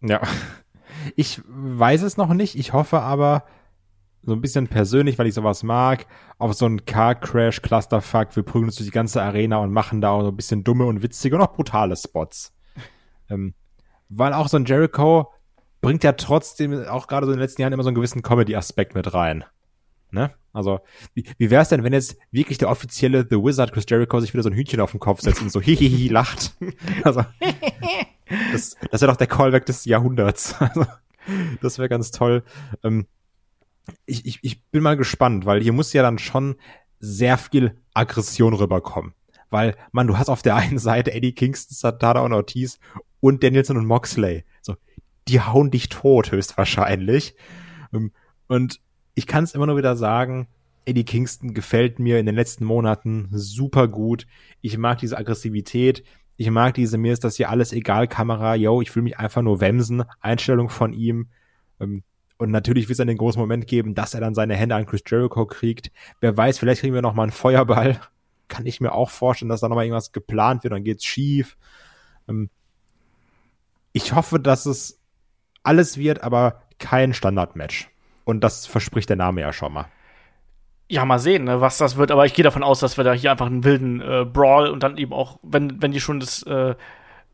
Ja. 0.00 0.20
Ich 1.16 1.40
weiß 1.46 2.02
es 2.02 2.16
noch 2.16 2.34
nicht. 2.34 2.56
Ich 2.56 2.72
hoffe 2.72 3.00
aber, 3.00 3.44
so 4.22 4.32
ein 4.32 4.40
bisschen 4.40 4.68
persönlich, 4.68 5.18
weil 5.18 5.26
ich 5.26 5.34
sowas 5.34 5.62
mag, 5.62 6.06
auf 6.38 6.52
so 6.54 6.66
einen 6.66 6.84
Car 6.84 7.14
Crash 7.14 7.62
Clusterfuck. 7.62 8.36
Wir 8.36 8.42
prügeln 8.42 8.66
uns 8.66 8.76
durch 8.76 8.88
die 8.88 8.94
ganze 8.94 9.22
Arena 9.22 9.58
und 9.58 9.72
machen 9.72 10.00
da 10.00 10.10
auch 10.10 10.22
so 10.22 10.28
ein 10.28 10.36
bisschen 10.36 10.62
dumme 10.64 10.84
und 10.84 11.02
witzige 11.02 11.36
und 11.36 11.42
auch 11.42 11.52
brutale 11.52 11.96
Spots. 11.96 12.52
ähm, 13.30 13.54
weil 14.08 14.32
auch 14.32 14.48
so 14.48 14.56
ein 14.56 14.64
Jericho 14.64 15.32
bringt 15.80 16.04
ja 16.04 16.12
trotzdem 16.12 16.84
auch 16.86 17.06
gerade 17.06 17.26
so 17.26 17.32
in 17.32 17.38
den 17.38 17.42
letzten 17.42 17.62
Jahren 17.62 17.72
immer 17.72 17.82
so 17.82 17.88
einen 17.88 17.94
gewissen 17.94 18.22
Comedy-Aspekt 18.22 18.94
mit 18.94 19.14
rein. 19.14 19.44
Ne? 20.10 20.32
Also, 20.52 20.80
wie, 21.14 21.24
wie 21.38 21.50
wäre 21.50 21.62
es 21.62 21.68
denn, 21.68 21.84
wenn 21.84 21.92
jetzt 21.92 22.16
wirklich 22.32 22.58
der 22.58 22.68
offizielle 22.68 23.26
The 23.28 23.36
Wizard 23.36 23.72
Chris 23.72 23.84
Jericho 23.88 24.20
sich 24.20 24.32
wieder 24.34 24.42
so 24.42 24.50
ein 24.50 24.54
Hühnchen 24.54 24.80
auf 24.80 24.90
den 24.90 25.00
Kopf 25.00 25.20
setzt 25.20 25.40
und 25.40 25.52
so 25.52 25.60
hihihi 25.60 26.08
lacht? 26.08 26.54
Also, 27.04 27.24
das, 28.52 28.76
das 28.90 29.00
wäre 29.00 29.12
doch 29.12 29.16
der 29.16 29.26
Callback 29.26 29.66
des 29.66 29.84
Jahrhunderts. 29.84 30.56
Also, 30.60 30.86
das 31.60 31.78
wäre 31.78 31.88
ganz 31.88 32.10
toll. 32.10 32.42
Ähm, 32.82 33.06
ich, 34.06 34.26
ich, 34.26 34.38
ich 34.42 34.64
bin 34.64 34.82
mal 34.82 34.96
gespannt, 34.96 35.46
weil 35.46 35.62
hier 35.62 35.72
muss 35.72 35.92
ja 35.92 36.02
dann 36.02 36.18
schon 36.18 36.56
sehr 36.98 37.38
viel 37.38 37.76
Aggression 37.94 38.54
rüberkommen. 38.54 39.14
Weil, 39.50 39.76
man, 39.92 40.06
du 40.06 40.16
hast 40.18 40.28
auf 40.28 40.42
der 40.42 40.56
einen 40.56 40.78
Seite 40.78 41.12
Eddie 41.12 41.32
Kingston, 41.32 41.76
Santana 41.76 42.20
und 42.20 42.32
Ortiz 42.32 42.80
und 43.20 43.42
Danielson 43.44 43.76
und 43.76 43.86
Moxley. 43.86 44.44
So, 44.62 44.76
die 45.28 45.40
hauen 45.40 45.70
dich 45.70 45.88
tot, 45.88 46.32
höchstwahrscheinlich. 46.32 47.34
Ähm, 47.92 48.12
und 48.48 48.80
ich 49.14 49.26
kann 49.26 49.44
es 49.44 49.54
immer 49.54 49.66
nur 49.66 49.76
wieder 49.76 49.96
sagen, 49.96 50.48
Eddie 50.84 51.04
Kingston 51.04 51.54
gefällt 51.54 51.98
mir 51.98 52.18
in 52.18 52.26
den 52.26 52.34
letzten 52.34 52.64
Monaten 52.64 53.28
super 53.32 53.88
gut. 53.88 54.26
Ich 54.60 54.78
mag 54.78 54.98
diese 54.98 55.18
Aggressivität. 55.18 56.04
Ich 56.36 56.50
mag 56.50 56.74
diese, 56.74 56.96
mir 56.96 57.12
ist 57.12 57.22
das 57.22 57.36
hier 57.36 57.50
alles 57.50 57.72
egal, 57.72 58.08
Kamera, 58.08 58.54
yo, 58.54 58.80
ich 58.80 58.96
will 58.96 59.02
mich 59.02 59.18
einfach 59.18 59.42
nur 59.42 59.60
wemsen, 59.60 60.04
Einstellung 60.20 60.70
von 60.70 60.94
ihm. 60.94 61.28
Ähm, 61.80 62.02
und 62.38 62.50
natürlich 62.50 62.84
wird 62.84 62.92
es 62.92 62.96
dann 62.96 63.08
den 63.08 63.18
großen 63.18 63.38
Moment 63.38 63.66
geben, 63.66 63.94
dass 63.94 64.14
er 64.14 64.20
dann 64.20 64.34
seine 64.34 64.56
Hände 64.56 64.74
an 64.74 64.86
Chris 64.86 65.02
Jericho 65.06 65.44
kriegt. 65.44 65.92
Wer 66.20 66.34
weiß, 66.34 66.58
vielleicht 66.58 66.80
kriegen 66.80 66.94
wir 66.94 67.02
noch 67.02 67.12
mal 67.12 67.24
einen 67.24 67.32
Feuerball. 67.32 68.00
Kann 68.48 68.64
ich 68.64 68.80
mir 68.80 68.92
auch 68.92 69.10
vorstellen, 69.10 69.50
dass 69.50 69.60
da 69.60 69.68
noch 69.68 69.76
mal 69.76 69.84
irgendwas 69.84 70.12
geplant 70.12 70.64
wird, 70.64 70.72
dann 70.72 70.82
geht's 70.82 71.04
schief. 71.04 71.58
Ähm, 72.26 72.48
ich 73.92 74.14
hoffe, 74.14 74.40
dass 74.40 74.64
es 74.64 74.99
alles 75.62 75.98
wird, 75.98 76.22
aber 76.22 76.62
kein 76.78 77.12
Standardmatch. 77.14 77.88
Und 78.24 78.44
das 78.44 78.66
verspricht 78.66 79.08
der 79.08 79.16
Name 79.16 79.40
ja 79.40 79.52
schon 79.52 79.72
mal. 79.72 79.86
Ja, 80.88 81.04
mal 81.04 81.18
sehen, 81.18 81.44
ne, 81.44 81.60
was 81.60 81.78
das 81.78 81.96
wird. 81.96 82.10
Aber 82.10 82.26
ich 82.26 82.34
gehe 82.34 82.42
davon 82.42 82.62
aus, 82.62 82.80
dass 82.80 82.96
wir 82.96 83.04
da 83.04 83.12
hier 83.12 83.30
einfach 83.30 83.46
einen 83.46 83.64
wilden 83.64 84.00
äh, 84.00 84.24
Brawl 84.24 84.68
und 84.68 84.82
dann 84.82 84.96
eben 84.98 85.12
auch, 85.12 85.38
wenn, 85.42 85.80
wenn 85.80 85.92
die 85.92 86.00
schon 86.00 86.20
das 86.20 86.42
äh, 86.42 86.74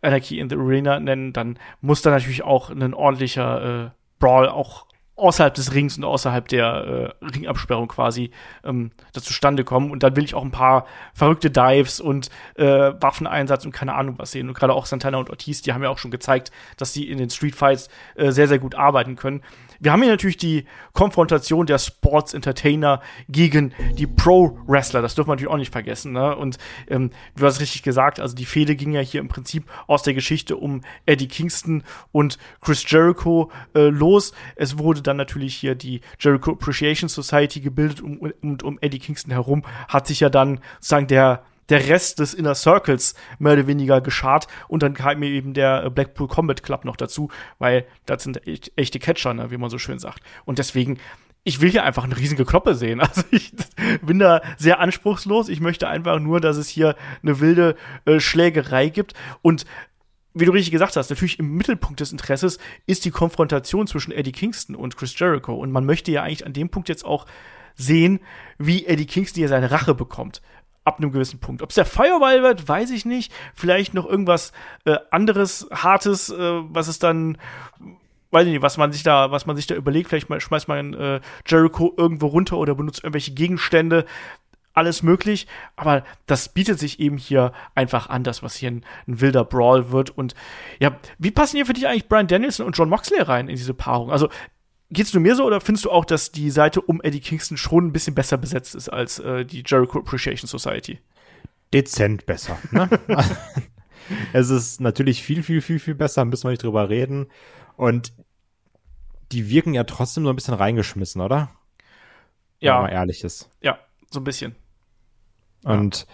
Anarchy 0.03 0.39
in 0.39 0.51
the 0.51 0.57
Arena 0.57 1.01
nennen, 1.01 1.33
dann 1.33 1.59
muss 1.81 2.03
da 2.03 2.11
natürlich 2.11 2.43
auch 2.43 2.71
ein 2.71 2.95
ordentlicher 2.95 3.87
äh, 3.87 3.91
Brawl 4.19 4.49
auch 4.49 4.86
außerhalb 5.17 5.55
des 5.55 5.75
Rings 5.75 5.97
und 5.97 6.05
außerhalb 6.05 6.47
der 6.49 7.15
äh, 7.21 7.25
Ringabsperrung 7.25 7.89
quasi 7.89 8.31
ähm, 8.65 8.91
das 9.13 9.25
zustande 9.25 9.65
kommen. 9.65 9.91
Und 9.91 10.03
dann 10.03 10.15
will 10.15 10.25
ich 10.25 10.35
auch 10.35 10.45
ein 10.45 10.51
paar 10.51 10.87
verrückte 11.15 11.51
Dives 11.51 12.01
und 12.01 12.31
äh, 12.57 12.93
Waffeneinsatz 13.01 13.65
und 13.65 13.73
keine 13.73 13.95
Ahnung 13.95 14.19
was 14.19 14.33
sehen. 14.33 14.49
Und 14.49 14.55
gerade 14.55 14.75
auch 14.75 14.87
Santana 14.87 15.19
und 15.19 15.31
Ortiz, 15.31 15.63
die 15.63 15.73
haben 15.73 15.83
ja 15.83 15.89
auch 15.89 15.99
schon 15.99 16.11
gezeigt, 16.11 16.53
dass 16.77 16.93
sie 16.93 17.09
in 17.09 17.19
den 17.19 17.31
Streetfights 17.31 17.89
äh, 18.15 18.31
sehr, 18.31 18.49
sehr 18.49 18.59
gut 18.59 18.75
arbeiten 18.75 19.17
können. 19.17 19.43
Wir 19.81 19.93
haben 19.93 20.03
hier 20.03 20.11
natürlich 20.11 20.37
die 20.37 20.65
Konfrontation 20.93 21.67
der 21.67 21.79
Sports 21.79 22.35
Entertainer 22.35 23.01
gegen 23.29 23.73
die 23.95 24.07
Pro 24.07 24.59
Wrestler. 24.67 25.03
Das 25.03 25.15
dürfen 25.15 25.29
wir 25.29 25.35
natürlich 25.35 25.53
auch 25.53 25.59
nicht 25.59 25.73
vergessen. 25.73 26.13
Ne? 26.13 26.35
Und 26.37 26.59
ähm, 26.89 27.11
du 27.37 27.47
hast 27.47 27.61
richtig 27.61 27.83
gesagt, 27.83 28.21
also 28.21 28.35
die 28.35 28.45
Fehde 28.45 28.77
ging 28.77 28.93
ja 28.93 29.01
hier 29.01 29.21
im 29.21 29.29
Prinzip 29.29 29.65
aus 29.87 30.03
der 30.03 30.15
Geschichte 30.15 30.57
um 30.57 30.83
Eddie 31.05 31.29
Kingston 31.29 31.83
und 32.13 32.39
Chris 32.61 32.85
Jericho 32.89 33.51
äh, 33.75 33.89
los. 33.89 34.33
Es 34.57 34.79
wurde 34.79 35.03
dann 35.03 35.17
natürlich 35.17 35.55
hier 35.55 35.75
die 35.75 36.01
Jericho 36.19 36.53
Appreciation 36.53 37.09
Society 37.09 37.61
gebildet 37.61 38.01
und 38.01 38.21
um, 38.21 38.33
um, 38.43 38.59
um 38.63 38.79
Eddie 38.81 38.99
Kingston 38.99 39.33
herum 39.33 39.63
hat 39.89 40.07
sich 40.07 40.21
ja 40.21 40.29
dann 40.29 40.61
sozusagen 40.81 41.07
der 41.07 41.43
der 41.69 41.89
Rest 41.89 42.19
des 42.19 42.35
Inner 42.35 42.55
Circles 42.55 43.15
mehr 43.39 43.55
oder 43.55 43.67
weniger 43.67 44.01
geschart 44.01 44.47
und 44.69 44.83
dann 44.83 44.95
kam 44.95 45.21
mir 45.21 45.31
eben 45.31 45.55
der 45.55 45.85
äh, 45.85 45.91
Blackpool 45.91 46.29
Combat 46.29 46.63
Club 46.63 46.85
noch 46.85 46.97
dazu, 46.97 47.31
weil 47.59 47.87
das 48.07 48.23
sind 48.23 48.41
echte 48.47 48.99
Catcher, 48.99 49.35
ne, 49.35 49.51
wie 49.51 49.57
man 49.57 49.71
so 49.71 49.79
schön 49.79 49.99
sagt. 49.99 50.21
Und 50.45 50.59
deswegen 50.59 50.99
ich 51.49 51.61
will 51.61 51.71
hier 51.71 51.85
einfach 51.85 52.03
eine 52.03 52.17
riesige 52.17 52.45
Kloppe 52.45 52.75
sehen. 52.75 53.01
Also 53.07 53.23
ich 53.31 53.53
bin 54.03 54.19
da 54.19 54.43
sehr 54.59 54.81
anspruchslos. 54.81 55.49
Ich 55.49 55.61
möchte 55.61 55.87
einfach 55.87 56.19
nur, 56.19 56.41
dass 56.41 56.57
es 56.57 56.69
hier 56.69 56.97
eine 57.23 57.39
wilde 57.39 57.77
äh, 58.05 58.19
Schlägerei 58.19 58.89
gibt. 58.89 59.15
Und 59.43 59.65
wie 60.35 60.45
du 60.45 60.51
richtig 60.51 60.73
gesagt 60.73 60.97
hast, 60.97 61.09
natürlich 61.09 61.39
im 61.39 61.57
Mittelpunkt 61.57 62.01
des 62.01 62.11
Interesses 62.11 62.59
ist 62.87 63.05
die 63.05 63.13
Konfrontation 63.13 63.87
zwischen 63.87 64.11
Eddie 64.11 64.33
Kingston 64.33 64.75
und 64.75 64.97
Chris 64.97 65.17
Jericho. 65.17 65.55
Und 65.55 65.71
man 65.71 65.87
möchte 65.87 66.11
ja 66.11 66.25
eigentlich 66.25 66.45
an 66.45 66.53
dem 66.53 66.69
Punkt 66.69 66.89
jetzt 66.89 67.05
auch 67.05 67.27
sehen, 67.77 68.19
wie 68.59 68.85
Eddie 68.85 69.07
Kingston 69.07 69.41
hier 69.41 69.49
seine 69.49 69.71
Rache 69.71 69.95
bekommt 69.95 70.43
ab 70.87 70.99
einem 70.99 71.11
gewissen 71.11 71.41
Punkt. 71.41 71.63
Ob 71.63 71.71
es 71.71 71.75
der 71.75 71.85
Feuerball 71.85 72.43
wird, 72.43 72.69
weiß 72.69 72.91
ich 72.91 73.05
nicht. 73.05 73.33
Vielleicht 73.55 73.93
noch 73.93 74.07
irgendwas 74.07 74.53
äh, 74.85 74.97
anderes, 75.11 75.69
hartes, 75.73 76.31
äh, 76.31 76.37
was 76.39 76.87
es 76.89 76.99
dann, 76.99 77.39
weiß 78.31 78.47
ich 78.47 78.53
nicht, 78.53 78.63
was 78.63 78.77
man 78.77 78.93
sich 78.93 79.03
da, 79.03 79.31
was 79.33 79.47
man 79.47 79.57
sich 79.57 79.67
da 79.67 79.75
überlegt. 79.75 80.09
Vielleicht 80.09 80.31
mal, 80.31 80.41
schmeißt 80.41 80.69
man 80.69 80.95
äh, 80.95 81.21
Jericho 81.47 81.93
irgendwo 81.97 82.29
runter 82.29 82.57
oder 82.57 82.75
benutzt 82.75 83.03
irgendwelche 83.03 83.33
Gegenstände. 83.33 84.07
Alles 84.75 85.03
möglich, 85.03 85.47
aber 85.77 86.05
das 86.27 86.51
bietet 86.51 86.79
sich 86.79 87.01
eben 87.01 87.17
hier 87.17 87.53
einfach 87.75 88.11
an, 88.11 88.25
das, 88.25 88.43
was 88.43 88.57
hier 88.57 88.71
ein, 88.71 88.85
ein 89.09 89.23
wilder 89.23 89.43
Brawl 89.43 89.91
wird. 89.91 90.11
Und 90.11 90.35
ja, 90.79 90.97
wie 91.17 91.31
passen 91.31 91.57
hier 91.57 91.65
für 91.65 91.73
dich 91.73 91.87
eigentlich 91.87 92.11
Brian 92.11 92.27
Danielson 92.27 92.67
und 92.67 92.77
John 92.77 92.91
Moxley 92.91 93.23
rein 93.23 93.49
in 93.49 93.57
diese 93.57 93.73
Paarung? 93.73 94.13
Also 94.13 94.29
Geht's 94.91 95.13
nur 95.13 95.23
mir 95.23 95.35
so 95.35 95.45
oder 95.45 95.61
findest 95.61 95.85
du 95.85 95.91
auch, 95.91 96.05
dass 96.05 96.31
die 96.31 96.51
Seite 96.51 96.81
um 96.81 97.01
Eddie 97.03 97.21
Kingston 97.21 97.57
schon 97.57 97.87
ein 97.87 97.93
bisschen 97.93 98.15
besser 98.15 98.39
besetzt 98.39 98.75
ist 98.75 98.89
als 98.89 99.19
äh, 99.19 99.45
die 99.45 99.65
Jericho 99.67 99.99
Appreciation 99.99 100.49
Society? 100.49 101.01
Dezent 101.75 102.25
besser. 102.27 102.59
Ne? 102.71 102.89
es 104.33 104.51
ist 104.51 104.81
natürlich 104.81 105.23
viel, 105.23 105.43
viel, 105.43 105.61
viel, 105.61 105.81
viel 105.81 105.97
besser, 105.97 106.25
müssen 106.25 106.45
wir 106.45 106.51
nicht 106.51 106.63
drüber 106.63 106.89
reden. 106.89 107.27
Und 107.77 108.13
die 109.33 109.51
wirken 109.51 109.75
ja 109.75 109.85
trotzdem 109.85 110.25
so 110.25 110.31
ein 110.31 110.37
bisschen 110.37 110.55
reingeschmissen, 110.55 111.21
oder? 111.21 111.51
Ja. 112.61 112.77
Wenn 112.77 112.83
man 112.83 112.93
ehrlich 112.93 113.25
ist. 113.25 113.51
Ja, 113.61 113.79
so 114.11 114.21
ein 114.21 114.25
bisschen. 114.25 114.55
Und 115.65 116.07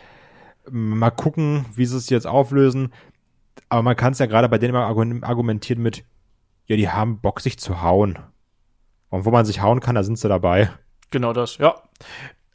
ja. 0.64 0.70
mal 0.72 1.10
gucken, 1.10 1.66
wie 1.74 1.84
sie 1.84 1.96
es 1.98 2.08
jetzt 2.08 2.26
auflösen. 2.26 2.92
Aber 3.68 3.82
man 3.82 3.96
kann 3.96 4.12
es 4.12 4.18
ja 4.18 4.26
gerade 4.26 4.48
bei 4.48 4.58
denen 4.58 4.74
immer 4.74 4.86
argumentieren 4.86 5.82
mit, 5.82 6.04
ja, 6.66 6.76
die 6.76 6.88
haben 6.88 7.20
Bock, 7.20 7.40
sich 7.40 7.58
zu 7.58 7.82
hauen. 7.82 8.18
Und 9.12 9.26
wo 9.26 9.30
man 9.30 9.44
sich 9.44 9.60
hauen 9.60 9.80
kann, 9.80 9.94
da 9.94 10.02
sind 10.02 10.18
sie 10.18 10.26
dabei. 10.26 10.70
Genau 11.10 11.34
das, 11.34 11.58
ja. 11.58 11.74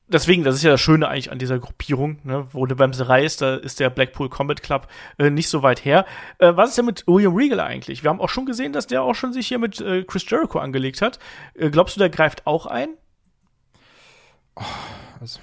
Deswegen, 0.07 0.43
das 0.43 0.55
ist 0.55 0.63
ja 0.63 0.71
das 0.71 0.81
Schöne 0.81 1.07
eigentlich 1.07 1.31
an 1.31 1.37
dieser 1.37 1.59
Gruppierung, 1.59 2.17
ne? 2.23 2.47
wo 2.51 2.65
eine 2.65 2.79
Wemserei 2.79 3.23
ist, 3.23 3.43
da 3.43 3.57
ist 3.57 3.79
der 3.79 3.91
Blackpool 3.91 4.27
Combat 4.27 4.63
Club 4.63 4.87
äh, 5.19 5.29
nicht 5.29 5.49
so 5.49 5.61
weit 5.61 5.85
her. 5.85 6.07
Äh, 6.39 6.55
was 6.55 6.69
ist 6.69 6.79
denn 6.79 6.85
mit 6.85 7.05
William 7.05 7.35
Regal 7.35 7.59
eigentlich? 7.59 8.01
Wir 8.01 8.09
haben 8.09 8.19
auch 8.19 8.29
schon 8.29 8.47
gesehen, 8.47 8.73
dass 8.73 8.87
der 8.87 9.03
auch 9.03 9.13
schon 9.13 9.33
sich 9.33 9.47
hier 9.47 9.59
mit 9.59 9.79
äh, 9.81 10.03
Chris 10.03 10.27
Jericho 10.27 10.57
angelegt 10.57 11.03
hat. 11.03 11.19
Äh, 11.53 11.69
glaubst 11.69 11.95
du, 11.95 11.99
der 11.99 12.09
greift 12.09 12.47
auch 12.47 12.65
ein? 12.65 12.89
Oh, 14.55 14.63
also. 15.21 15.39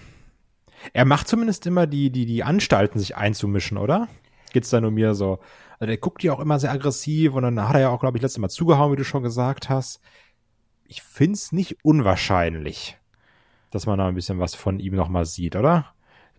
Er 0.93 1.05
macht 1.05 1.29
zumindest 1.29 1.65
immer 1.67 1.87
die, 1.87 2.11
die, 2.11 2.27
die 2.27 2.43
Anstalten, 2.43 2.99
sich 2.99 3.17
einzumischen, 3.17 3.79
oder? 3.79 4.09
Geht's 4.53 4.71
da 4.71 4.81
nur 4.81 4.91
mir 4.91 5.15
so? 5.15 5.39
Also 5.79 5.87
der 5.87 5.99
guckt 5.99 6.25
ja 6.25 6.33
auch 6.33 6.41
immer 6.41 6.59
sehr 6.59 6.73
aggressiv 6.73 7.35
und 7.35 7.45
dann 7.45 7.69
hat 7.69 7.75
er 7.75 7.83
ja 7.83 7.89
auch, 7.91 8.01
glaube 8.01 8.19
ich, 8.19 8.23
letztes 8.23 8.41
Mal 8.41 8.49
zugehauen, 8.49 8.91
wie 8.93 8.97
du 8.97 9.05
schon 9.05 9.23
gesagt 9.23 9.69
hast. 9.69 10.01
Ich 10.87 11.03
find's 11.03 11.53
nicht 11.53 11.79
unwahrscheinlich, 11.83 12.99
dass 13.71 13.87
man 13.87 13.99
da 13.99 14.07
ein 14.07 14.15
bisschen 14.15 14.39
was 14.39 14.55
von 14.55 14.79
ihm 14.79 14.95
nochmal 14.95 15.25
sieht, 15.25 15.57
oder? 15.57 15.94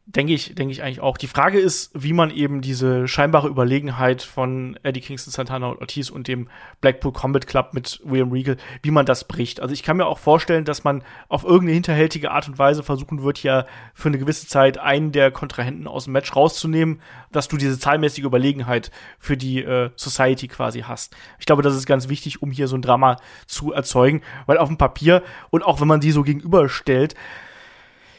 Denke 0.08 0.34
ich, 0.34 0.54
denke 0.54 0.72
ich 0.72 0.84
eigentlich 0.84 1.00
auch. 1.00 1.18
Die 1.18 1.26
Frage 1.26 1.58
ist, 1.58 1.90
wie 1.96 2.14
man 2.14 2.30
eben 2.30 2.62
diese 2.62 3.08
scheinbare 3.08 3.48
Überlegenheit 3.48 4.22
von 4.22 4.78
Eddie 4.84 5.02
Kingston, 5.02 5.32
Santana 5.32 5.68
und 5.70 5.82
Ortiz 5.82 6.12
und 6.12 6.28
dem 6.28 6.48
Blackpool 6.80 7.12
Combat 7.12 7.48
Club 7.48 7.74
mit 7.74 8.02
William 8.04 8.32
Regal, 8.32 8.58
wie 8.84 8.92
man 8.92 9.08
das 9.08 9.28
bricht. 9.28 9.62
Also 9.62 9.74
ich 9.74 9.82
kann 9.82 9.98
mir 9.98 10.06
auch 10.06 10.20
vorstellen, 10.20 10.64
dass 10.64 10.84
man 10.84 11.04
auf 11.28 11.44
irgendeine 11.44 11.74
hinterhältige 11.74 12.30
Art 12.30 12.48
und 12.48 12.60
Weise 12.60 12.84
versuchen 12.84 13.24
wird, 13.24 13.42
ja 13.42 13.66
für 13.96 14.10
eine 14.10 14.20
gewisse 14.20 14.48
Zeit 14.48 14.78
einen 14.78 15.12
der 15.12 15.32
Kontrahenten 15.32 15.88
aus 15.88 16.04
dem 16.04 16.14
Match 16.14 16.36
rauszunehmen, 16.36 17.02
dass 17.32 17.48
du 17.48 17.58
diese 17.58 17.80
zahlmäßige 17.80 18.26
Überlegenheit 18.26 18.92
für 19.18 19.38
die 19.38 19.64
äh, 19.64 19.90
Society 19.96 20.48
quasi 20.48 20.82
hast. 20.82 21.16
Ich 21.40 21.48
glaube, 21.48 21.64
das 21.64 21.76
ist 21.76 21.88
ganz 21.88 22.10
wichtig, 22.10 22.44
um 22.44 22.52
hier 22.52 22.68
so 22.68 22.76
ein 22.76 22.84
Drama 22.84 23.18
zu 23.48 23.74
erzeugen, 23.74 24.22
weil 24.46 24.60
auf 24.60 24.70
dem 24.70 24.78
Papier 24.78 25.24
und 25.50 25.66
auch 25.66 25.82
wenn 25.82 25.88
man 25.88 26.00
die 26.00 26.12
so 26.12 26.22
gegenüberstellt, 26.22 27.16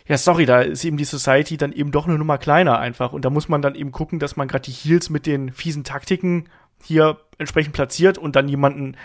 ja, 0.08 0.16
sorry, 0.18 0.46
da 0.46 0.60
ist 0.60 0.84
eben 0.84 0.96
die 0.96 1.04
Society 1.04 1.56
dann 1.56 1.72
eben 1.72 1.90
doch 1.90 2.06
eine 2.06 2.18
Nummer 2.18 2.38
kleiner 2.38 2.78
einfach. 2.78 3.12
Und 3.12 3.24
da 3.24 3.30
muss 3.30 3.48
man 3.48 3.62
dann 3.62 3.74
eben 3.74 3.92
gucken, 3.92 4.18
dass 4.18 4.36
man 4.36 4.48
gerade 4.48 4.64
die 4.64 4.72
Heels 4.72 5.10
mit 5.10 5.26
den 5.26 5.52
fiesen 5.52 5.84
Taktiken 5.84 6.48
hier 6.82 7.18
entsprechend 7.38 7.72
platziert 7.72 8.18
und 8.18 8.36
dann 8.36 8.48
jemanden 8.48 8.96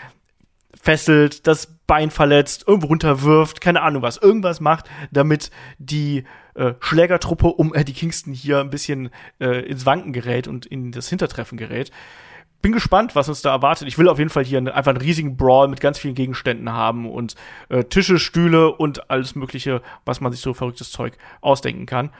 fesselt, 0.80 1.46
das 1.46 1.78
Bein 1.86 2.10
verletzt, 2.10 2.64
irgendwo 2.66 2.88
runterwirft, 2.88 3.60
keine 3.60 3.82
Ahnung 3.82 4.02
was, 4.02 4.16
irgendwas 4.16 4.60
macht, 4.60 4.88
damit 5.10 5.50
die 5.78 6.24
äh, 6.54 6.74
Schlägertruppe 6.80 7.48
um 7.48 7.74
Eddie 7.74 7.92
Kingston 7.92 8.32
hier 8.32 8.60
ein 8.60 8.70
bisschen 8.70 9.10
äh, 9.40 9.60
ins 9.66 9.84
Wanken 9.84 10.12
gerät 10.12 10.48
und 10.48 10.66
in 10.66 10.92
das 10.92 11.08
Hintertreffen 11.08 11.58
gerät 11.58 11.90
bin 12.62 12.72
gespannt, 12.72 13.14
was 13.14 13.28
uns 13.28 13.42
da 13.42 13.50
erwartet. 13.50 13.88
Ich 13.88 13.98
will 13.98 14.08
auf 14.08 14.18
jeden 14.18 14.30
Fall 14.30 14.44
hier 14.44 14.58
einfach 14.58 14.92
einen 14.92 15.00
riesigen 15.00 15.36
Brawl 15.36 15.68
mit 15.68 15.80
ganz 15.80 15.98
vielen 15.98 16.14
Gegenständen 16.14 16.72
haben 16.72 17.10
und 17.10 17.34
äh, 17.68 17.84
Tische, 17.84 18.18
Stühle 18.18 18.72
und 18.72 19.10
alles 19.10 19.34
Mögliche, 19.34 19.82
was 20.04 20.20
man 20.20 20.32
sich 20.32 20.40
so 20.40 20.54
verrücktes 20.54 20.90
Zeug 20.90 21.18
ausdenken 21.40 21.86
kann. 21.86 22.10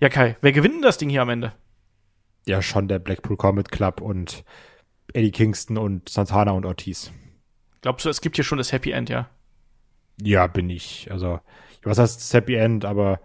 Ja, 0.00 0.08
Kai, 0.08 0.36
wer 0.40 0.52
gewinnt 0.52 0.76
denn 0.76 0.82
das 0.82 0.98
Ding 0.98 1.10
hier 1.10 1.22
am 1.22 1.28
Ende? 1.28 1.52
Ja, 2.46 2.62
schon 2.62 2.88
der 2.88 2.98
Blackpool 2.98 3.36
Comet 3.36 3.70
Club 3.70 4.00
und 4.00 4.44
Eddie 5.12 5.32
Kingston 5.32 5.76
und 5.76 6.08
Santana 6.08 6.52
und 6.52 6.66
Ortiz. 6.66 7.10
Glaubst 7.82 8.06
du, 8.06 8.10
es 8.10 8.20
gibt 8.20 8.36
hier 8.36 8.44
schon 8.44 8.58
das 8.58 8.72
Happy 8.72 8.92
End, 8.92 9.08
ja? 9.10 9.28
Ja, 10.22 10.46
bin 10.46 10.70
ich. 10.70 11.10
Also, 11.10 11.40
was 11.82 11.98
heißt 11.98 12.20
das 12.20 12.32
Happy 12.32 12.54
End, 12.54 12.84
aber 12.84 13.20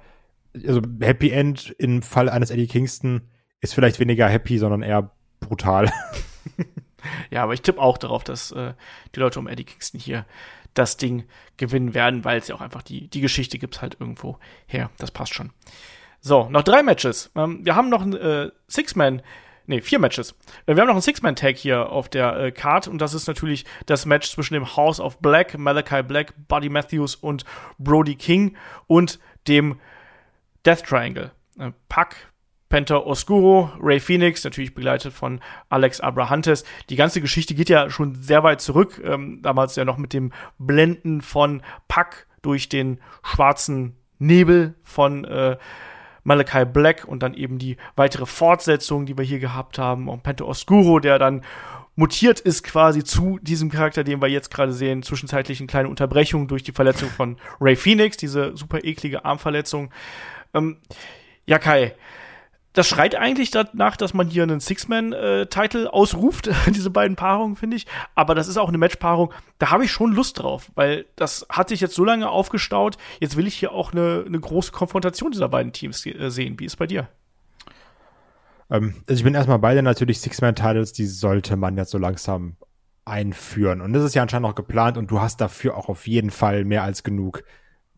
also 0.66 0.82
Happy 1.00 1.30
End 1.30 1.76
im 1.78 2.02
Fall 2.02 2.30
eines 2.30 2.50
Eddie 2.50 2.68
Kingston 2.68 3.22
ist 3.62 3.74
vielleicht 3.74 4.00
weniger 4.00 4.28
happy, 4.28 4.58
sondern 4.58 4.82
eher 4.82 5.12
brutal. 5.40 5.92
ja, 7.30 7.44
aber 7.44 7.54
ich 7.54 7.62
tippe 7.62 7.82
auch 7.82 7.98
darauf, 7.98 8.24
dass 8.24 8.52
äh, 8.52 8.74
die 9.16 9.20
Leute 9.20 9.40
um 9.40 9.48
Eddie 9.48 9.66
Kingston 9.66 10.00
hier 10.00 10.26
das 10.74 10.98
Ding 10.98 11.26
gewinnen 11.58 11.94
werden, 11.94 12.24
weil 12.24 12.38
es 12.38 12.48
ja 12.48 12.56
auch 12.56 12.62
einfach 12.62 12.84
die, 12.84 13.08
die 13.08 13.22
Geschichte 13.22 13.58
gibt 13.58 13.82
halt 13.82 13.98
irgendwo 14.00 14.38
her. 14.68 14.90
Das 14.98 15.12
passt 15.12 15.34
schon. 15.34 15.52
So, 16.22 16.50
noch 16.50 16.64
drei 16.64 16.84
Matches. 16.84 17.32
Ähm, 17.36 17.66
wir 17.66 17.76
haben 17.76 17.90
noch 17.90 18.02
ein 18.02 18.14
äh, 18.14 18.52
Six-Man, 18.68 19.22
nee, 19.68 19.82
vier 19.82 20.00
Matches. 20.00 20.36
Äh, 20.66 20.76
wir 20.76 20.82
haben 20.82 20.88
noch 20.88 20.96
ein 20.96 21.02
Six-Man-Tag 21.02 21.56
hier 21.56 21.90
auf 21.90 22.10
der 22.10 22.38
äh, 22.38 22.52
Card 22.52 22.88
und 22.88 23.00
das 23.00 23.14
ist 23.14 23.28
natürlich 23.28 23.66
das 23.86 24.06
Match 24.06 24.30
zwischen 24.30 24.54
dem 24.54 24.76
House 24.76 25.00
of 25.00 25.20
Black, 25.20 25.58
Malachi 25.58 26.04
Black, 26.04 26.34
Buddy 26.48 26.70
Matthews 26.70 27.16
und 27.16 27.46
Brody 27.78 28.16
King 28.16 28.56
und 28.88 29.20
dem 29.48 29.80
Death 30.66 30.84
Triangle. 30.84 31.32
Äh, 31.58 31.72
Pack, 31.88 32.32
Penta 32.70 32.98
Oscuro, 32.98 33.72
Ray 33.82 34.00
Phoenix, 34.00 34.44
natürlich 34.44 34.76
begleitet 34.76 35.12
von 35.12 35.42
Alex 35.70 36.00
Abrahantes. 36.00 36.64
Die 36.90 36.96
ganze 36.96 37.20
Geschichte 37.20 37.56
geht 37.56 37.68
ja 37.68 37.90
schon 37.90 38.16
sehr 38.22 38.44
weit 38.44 38.62
zurück, 38.62 39.02
ähm, 39.04 39.42
damals 39.42 39.76
ja 39.76 39.86
noch 39.86 39.98
mit 39.98 40.14
dem 40.14 40.32
Blenden 40.60 41.22
von 41.22 41.64
Pack 41.88 42.28
durch 42.44 42.70
den 42.70 43.00
schwarzen 43.24 43.96
Nebel 44.20 44.76
von 44.84 45.26
äh, 45.26 45.58
Malachi 46.24 46.66
Black 46.66 47.06
und 47.06 47.24
dann 47.24 47.34
eben 47.34 47.58
die 47.58 47.78
weitere 47.96 48.28
Fortsetzung, 48.28 49.08
die 49.08 49.18
wir 49.18 49.26
hier 49.26 49.40
gehabt 49.40 49.80
haben, 49.80 50.08
und 50.08 50.22
Penta 50.22 50.46
Oscuro, 50.46 51.00
der 51.00 51.18
dann 51.18 51.44
mutiert 51.96 52.40
ist 52.40 52.64
quasi 52.64 53.04
zu 53.04 53.40
diesem 53.42 53.70
Charakter, 53.70 54.04
den 54.04 54.22
wir 54.22 54.30
jetzt 54.30 54.54
gerade 54.54 54.74
sehen, 54.74 55.04
zwischenzeitlich 55.04 55.60
eine 55.60 55.68
kleine 55.68 55.90
Unterbrechung 55.90 56.48
durch 56.48 56.64
die 56.64 56.72
Verletzung 56.72 57.10
von 57.10 57.38
Ray 57.60 57.76
Phoenix, 57.76 58.16
diese 58.16 58.56
super 58.56 58.84
eklige 58.84 59.26
Armverletzung. 59.26 59.92
Ähm, 60.54 60.78
ja, 61.46 61.58
Kai, 61.58 61.96
das 62.74 62.88
schreit 62.88 63.16
eigentlich 63.16 63.52
danach, 63.52 63.98
dass 63.98 64.14
man 64.14 64.28
hier 64.28 64.44
einen 64.44 64.60
Six-Man-Title 64.60 65.86
äh, 65.86 65.88
ausruft, 65.88 66.50
diese 66.68 66.90
beiden 66.90 67.16
Paarungen, 67.16 67.56
finde 67.56 67.78
ich. 67.78 67.88
Aber 68.16 68.36
das 68.36 68.48
ist 68.48 68.58
auch 68.58 68.70
eine 68.70 68.78
Match-Paarung, 68.78 69.34
da 69.58 69.72
habe 69.72 69.86
ich 69.86 69.92
schon 69.92 70.14
Lust 70.14 70.40
drauf, 70.40 70.72
weil 70.76 71.06
das 71.16 71.46
hat 71.50 71.70
sich 71.70 71.82
jetzt 71.82 71.96
so 71.96 72.06
lange 72.06 72.30
aufgestaut. 72.30 72.98
Jetzt 73.20 73.38
will 73.38 73.48
ich 73.48 73.56
hier 73.56 73.72
auch 73.72 73.92
eine, 73.92 74.24
eine 74.26 74.40
große 74.40 74.72
Konfrontation 74.72 75.32
dieser 75.32 75.50
beiden 75.50 75.74
Teams 75.74 76.06
äh, 76.06 76.30
sehen. 76.30 76.60
Wie 76.60 76.66
ist 76.66 76.78
bei 76.78 76.88
dir? 76.88 77.10
Ähm, 78.70 78.96
also 79.08 79.20
ich 79.20 79.24
bin 79.24 79.34
erstmal 79.34 79.60
bei 79.60 79.74
dir 79.74 79.82
natürlich 79.82 80.22
Six-Man-Titles, 80.22 80.94
die 80.94 81.08
sollte 81.08 81.56
man 81.56 81.76
jetzt 81.76 81.92
so 81.92 81.98
langsam 81.98 82.56
einführen. 83.06 83.82
Und 83.82 83.94
das 83.94 84.04
ist 84.04 84.14
ja 84.14 84.22
anscheinend 84.22 84.48
noch 84.48 84.56
geplant 84.56 84.98
und 84.98 85.10
du 85.10 85.20
hast 85.20 85.42
dafür 85.42 85.76
auch 85.76 85.90
auf 85.90 86.06
jeden 86.06 86.30
Fall 86.30 86.66
mehr 86.66 86.84
als 86.84 87.04
genug 87.04 87.44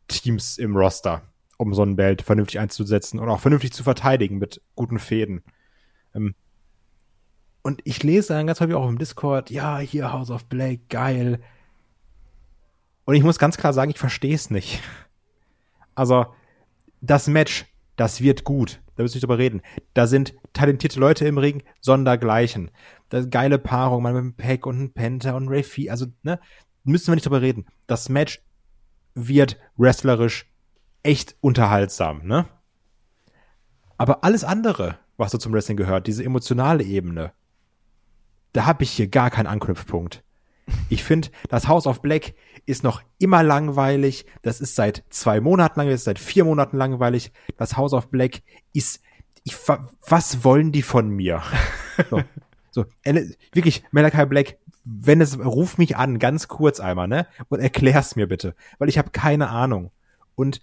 Teams 0.07 0.57
im 0.57 0.75
Roster 0.75 1.23
um 1.61 1.75
so 1.75 1.83
ein 1.83 1.95
Belt 1.95 2.23
vernünftig 2.23 2.59
einzusetzen 2.59 3.19
und 3.19 3.29
auch 3.29 3.39
vernünftig 3.39 3.71
zu 3.71 3.83
verteidigen 3.83 4.39
mit 4.39 4.63
guten 4.73 4.97
Fäden. 4.97 5.43
Ähm, 6.15 6.33
und 7.61 7.81
ich 7.83 8.01
lese 8.01 8.29
dann 8.29 8.47
ganz 8.47 8.59
häufig 8.59 8.73
auch 8.73 8.89
im 8.89 8.97
Discord, 8.97 9.51
ja, 9.51 9.77
hier 9.77 10.11
House 10.11 10.31
of 10.31 10.45
Blake, 10.45 10.81
geil. 10.89 11.39
Und 13.05 13.13
ich 13.13 13.21
muss 13.21 13.37
ganz 13.37 13.57
klar 13.57 13.73
sagen, 13.73 13.91
ich 13.91 13.99
verstehe 13.99 14.33
es 14.33 14.49
nicht. 14.49 14.81
Also, 15.93 16.25
das 16.99 17.27
Match, 17.27 17.65
das 17.95 18.21
wird 18.21 18.43
gut. 18.43 18.81
Da 18.95 19.03
müssen 19.03 19.13
wir 19.13 19.17
nicht 19.17 19.23
drüber 19.23 19.37
reden. 19.37 19.61
Da 19.93 20.07
sind 20.07 20.33
talentierte 20.53 20.99
Leute 20.99 21.27
im 21.27 21.37
Ring, 21.37 21.61
sondergleichen. 21.79 22.71
Das 23.09 23.29
geile 23.29 23.59
Paarung, 23.59 24.01
man 24.01 24.13
mit 24.13 24.21
einem 24.21 24.33
Pack 24.33 24.65
und 24.65 24.77
einem 24.77 24.93
Penta 24.93 25.33
und 25.35 25.47
Ray 25.47 25.61
Fee. 25.61 25.91
Also, 25.91 26.07
ne, 26.23 26.39
müssen 26.83 27.07
wir 27.07 27.15
nicht 27.15 27.25
drüber 27.27 27.41
reden. 27.41 27.67
Das 27.85 28.09
Match 28.09 28.41
wird 29.13 29.57
wrestlerisch 29.77 30.50
echt 31.03 31.35
unterhaltsam, 31.41 32.25
ne? 32.25 32.47
Aber 33.97 34.23
alles 34.23 34.43
andere, 34.43 34.97
was 35.17 35.31
so 35.31 35.37
zum 35.37 35.53
Wrestling 35.53 35.77
gehört, 35.77 36.07
diese 36.07 36.23
emotionale 36.23 36.83
Ebene, 36.83 37.33
da 38.53 38.65
habe 38.65 38.83
ich 38.83 38.91
hier 38.91 39.07
gar 39.07 39.29
keinen 39.29 39.47
Anknüpfpunkt. 39.47 40.23
Ich 40.89 41.03
finde, 41.03 41.29
das 41.49 41.67
House 41.67 41.87
of 41.87 42.01
Black 42.01 42.33
ist 42.65 42.83
noch 42.83 43.01
immer 43.19 43.43
langweilig. 43.43 44.25
Das 44.41 44.61
ist 44.61 44.75
seit 44.75 45.03
zwei 45.09 45.39
Monaten 45.39 45.79
langweilig, 45.79 45.95
das 45.95 46.01
ist 46.01 46.05
seit 46.05 46.19
vier 46.19 46.45
Monaten 46.45 46.77
langweilig. 46.77 47.31
Das 47.57 47.77
House 47.77 47.93
of 47.93 48.09
Black 48.09 48.41
ist, 48.73 49.01
ich, 49.43 49.55
was 50.07 50.43
wollen 50.43 50.71
die 50.71 50.83
von 50.83 51.09
mir? 51.09 51.41
So, 52.09 52.23
so 52.71 52.85
wirklich, 53.51 53.83
Malachi 53.91 54.25
Black, 54.25 54.57
wenn 54.85 55.21
es, 55.21 55.37
ruf 55.37 55.77
mich 55.77 55.97
an, 55.97 56.17
ganz 56.17 56.47
kurz 56.47 56.79
einmal, 56.79 57.07
ne? 57.07 57.27
Und 57.49 57.59
erklär's 57.59 58.15
mir 58.15 58.27
bitte, 58.27 58.55
weil 58.79 58.89
ich 58.89 58.97
habe 58.97 59.11
keine 59.11 59.49
Ahnung. 59.49 59.91
Und 60.35 60.61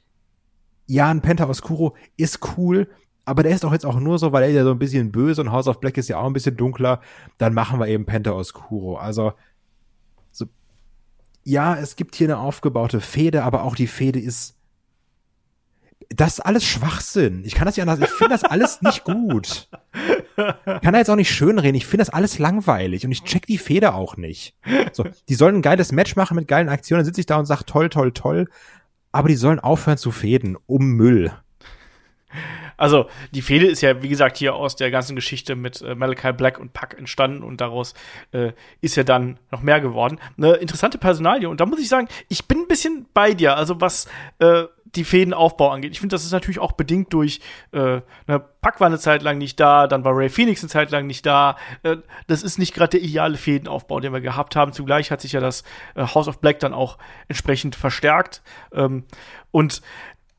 ja, 0.89 1.09
ein 1.11 1.20
Penta 1.20 1.49
Oscuro 1.49 1.95
ist 2.16 2.41
cool, 2.57 2.89
aber 3.24 3.43
der 3.43 3.53
ist 3.53 3.62
doch 3.62 3.72
jetzt 3.72 3.86
auch 3.86 4.01
nur 4.01 4.18
so, 4.18 4.32
weil 4.32 4.45
er 4.45 4.51
ja 4.51 4.64
so 4.64 4.70
ein 4.70 4.78
bisschen 4.78 5.12
böse 5.12 5.43
und 5.43 5.53
House 5.53 5.68
of 5.68 5.80
Black 5.80 5.99
ist 5.99 6.09
ja 6.09 6.18
auch 6.18 6.26
ein 6.26 6.32
bisschen 6.32 6.57
dunkler, 6.57 7.01
dann 7.36 7.55
machen 7.55 7.78
wir 7.78 7.86
eben 7.86 8.07
Penta 8.07 8.32
Oscuro. 8.32 8.97
Also, 8.97 9.34
so, 10.32 10.47
ja, 11.45 11.76
es 11.76 11.95
gibt 11.97 12.14
hier 12.16 12.26
eine 12.26 12.39
aufgebaute 12.39 13.01
Fehde, 13.03 13.45
aber 13.45 13.64
auch 13.64 13.76
die 13.76 13.86
Fehde 13.86 14.18
ist, 14.18 14.57
das 16.09 16.39
ist 16.39 16.41
alles 16.41 16.64
Schwachsinn. 16.64 17.43
Ich 17.45 17.55
kann 17.55 17.66
das 17.66 17.76
ja 17.76 17.84
anders, 17.84 18.01
ich 18.01 18.16
finde 18.16 18.32
das 18.32 18.45
alles 18.45 18.80
nicht 18.80 19.05
gut. 19.05 19.68
Ich 20.39 20.64
kann 20.64 20.93
da 20.95 20.99
jetzt 20.99 21.11
auch 21.11 21.16
nicht 21.16 21.30
schönreden. 21.30 21.74
Ich 21.74 21.84
finde 21.84 22.07
das 22.07 22.14
alles 22.14 22.39
langweilig 22.39 23.05
und 23.05 23.12
ich 23.12 23.24
check 23.24 23.45
die 23.45 23.59
Fehde 23.59 23.93
auch 23.93 24.16
nicht. 24.16 24.57
So, 24.93 25.05
die 25.28 25.34
sollen 25.34 25.57
ein 25.57 25.62
geiles 25.62 25.93
Match 25.93 26.16
machen 26.16 26.36
mit 26.36 26.49
geilen 26.49 26.70
Aktionen, 26.70 27.01
dann 27.01 27.05
sitze 27.05 27.20
ich 27.20 27.26
da 27.26 27.36
und 27.36 27.45
sag 27.45 27.64
toll, 27.64 27.91
toll, 27.91 28.12
toll 28.12 28.49
aber 29.12 29.28
die 29.28 29.36
sollen 29.36 29.61
aufhören 29.61 29.98
zu 29.98 30.11
fäden 30.11 30.56
um 30.66 30.92
Müll. 30.92 31.32
Also, 32.78 33.09
die 33.32 33.42
Fehde 33.42 33.66
ist 33.66 33.80
ja, 33.80 34.02
wie 34.02 34.09
gesagt, 34.09 34.36
hier 34.36 34.54
aus 34.54 34.76
der 34.76 34.92
ganzen 34.92 35.16
Geschichte 35.16 35.56
mit 35.56 35.82
äh, 35.82 35.96
Malachi 35.96 36.32
Black 36.32 36.61
und 36.61 36.72
Puck 36.72 36.96
entstanden 36.96 37.42
und 37.42 37.61
daraus 37.61 37.92
äh, 38.30 38.52
ist 38.80 38.96
ja 38.96 39.02
dann 39.02 39.40
noch 39.50 39.62
mehr 39.62 39.80
geworden. 39.80 40.20
Eine 40.36 40.54
interessante 40.54 40.96
Personalie 40.96 41.48
und 41.48 41.61
da 41.61 41.66
muss 41.66 41.80
ich 41.80 41.88
sagen, 41.88 42.06
ich 42.28 42.46
bin 42.46 42.59
ein 42.59 42.68
bisschen 42.68 43.06
bei 43.12 43.34
dir, 43.34 43.56
also 43.56 43.80
was 43.80 44.06
äh, 44.38 44.64
die 44.95 45.05
Fädenaufbau 45.05 45.70
angeht. 45.70 45.93
Ich 45.93 46.01
finde, 46.01 46.14
das 46.14 46.24
ist 46.24 46.32
natürlich 46.32 46.59
auch 46.59 46.72
bedingt 46.72 47.12
durch, 47.12 47.41
äh, 47.72 48.01
ne, 48.26 48.45
Puck 48.61 48.80
war 48.80 48.86
eine 48.86 48.99
Zeit 48.99 49.22
lang 49.22 49.39
nicht 49.39 49.59
da, 49.61 49.86
dann 49.86 50.05
war 50.05 50.16
Ray 50.16 50.28
Phoenix 50.28 50.62
eine 50.62 50.70
Zeit 50.70 50.91
lang 50.91 51.07
nicht 51.07 51.26
da. 51.26 51.57
Äh, 51.82 51.97
das 52.26 52.43
ist 52.43 52.59
nicht 52.59 52.74
gerade 52.74 52.99
der 52.99 53.03
ideale 53.03 53.36
Fädenaufbau, 53.36 54.01
den 54.01 54.12
wir 54.12 54.20
gehabt 54.20 54.57
haben. 54.57 54.72
Zugleich 54.72 55.11
hat 55.11 55.20
sich 55.20 55.32
ja 55.32 55.41
das 55.41 55.62
äh, 55.95 56.07
House 56.07 56.28
of 56.28 56.41
Black 56.41 56.59
dann 56.61 56.74
auch 56.74 56.99
entsprechend 57.28 57.76
verstärkt. 57.76 58.43
Ähm, 58.72 59.05
und 59.51 59.82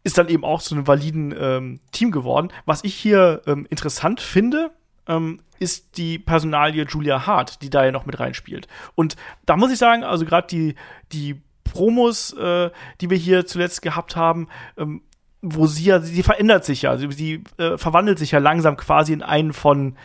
ist 0.04 0.18
dann 0.18 0.30
eben 0.30 0.43
auch 0.43 0.62
zu 0.62 0.76
einem 0.76 0.88
validen 0.88 1.36
ähm, 1.38 1.80
Team 1.91 2.12
geworden. 2.12 2.50
Was 2.66 2.84
ich 2.84 2.95
hier 2.95 3.41
ähm, 3.45 3.68
interessant 3.70 4.22
finde, 4.22 4.72
ähm, 5.08 5.41
ist 5.60 5.97
die 5.97 6.18
Personalie 6.18 6.86
Julia 6.86 7.26
Hart, 7.26 7.62
die 7.62 7.70
da 7.70 7.84
ja 7.84 7.91
noch 7.91 8.06
mit 8.06 8.20
reinspielt. 8.20 8.68
Und 8.95 9.18
da 9.45 9.58
muss 9.58 9.72
ich 9.72 9.78
sagen, 9.78 10.04
also 10.04 10.26
gerade 10.26 10.47
die, 10.47 10.76
die 11.12 11.41
Promos, 11.72 12.34
äh, 12.34 12.70
die 13.01 13.09
wir 13.09 13.17
hier 13.17 13.45
zuletzt 13.45 13.82
gehabt 13.82 14.15
haben, 14.15 14.47
ähm, 14.78 15.01
wo 15.41 15.67
sie 15.67 15.86
ja, 15.86 15.99
sie 15.99 16.24
verändert 16.24 16.65
sich 16.65 16.82
ja, 16.82 16.97
sie, 16.97 17.11
sie 17.11 17.43
äh, 17.57 17.78
verwandelt 17.78 18.20
sich 18.20 18.32
ja 18.32 18.39
langsam 18.39 18.78
quasi 18.78 19.13
in 19.13 19.24
einen 19.24 19.53
von 19.53 19.95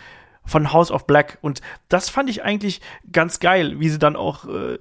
von 0.46 0.72
House 0.74 0.90
of 0.90 1.06
Black 1.06 1.38
und 1.40 1.62
das 1.88 2.10
fand 2.10 2.28
ich 2.28 2.44
eigentlich 2.44 2.82
ganz 3.10 3.40
geil, 3.40 3.80
wie 3.80 3.88
sie 3.88 3.98
dann 3.98 4.14
auch 4.14 4.44
äh, 4.44 4.78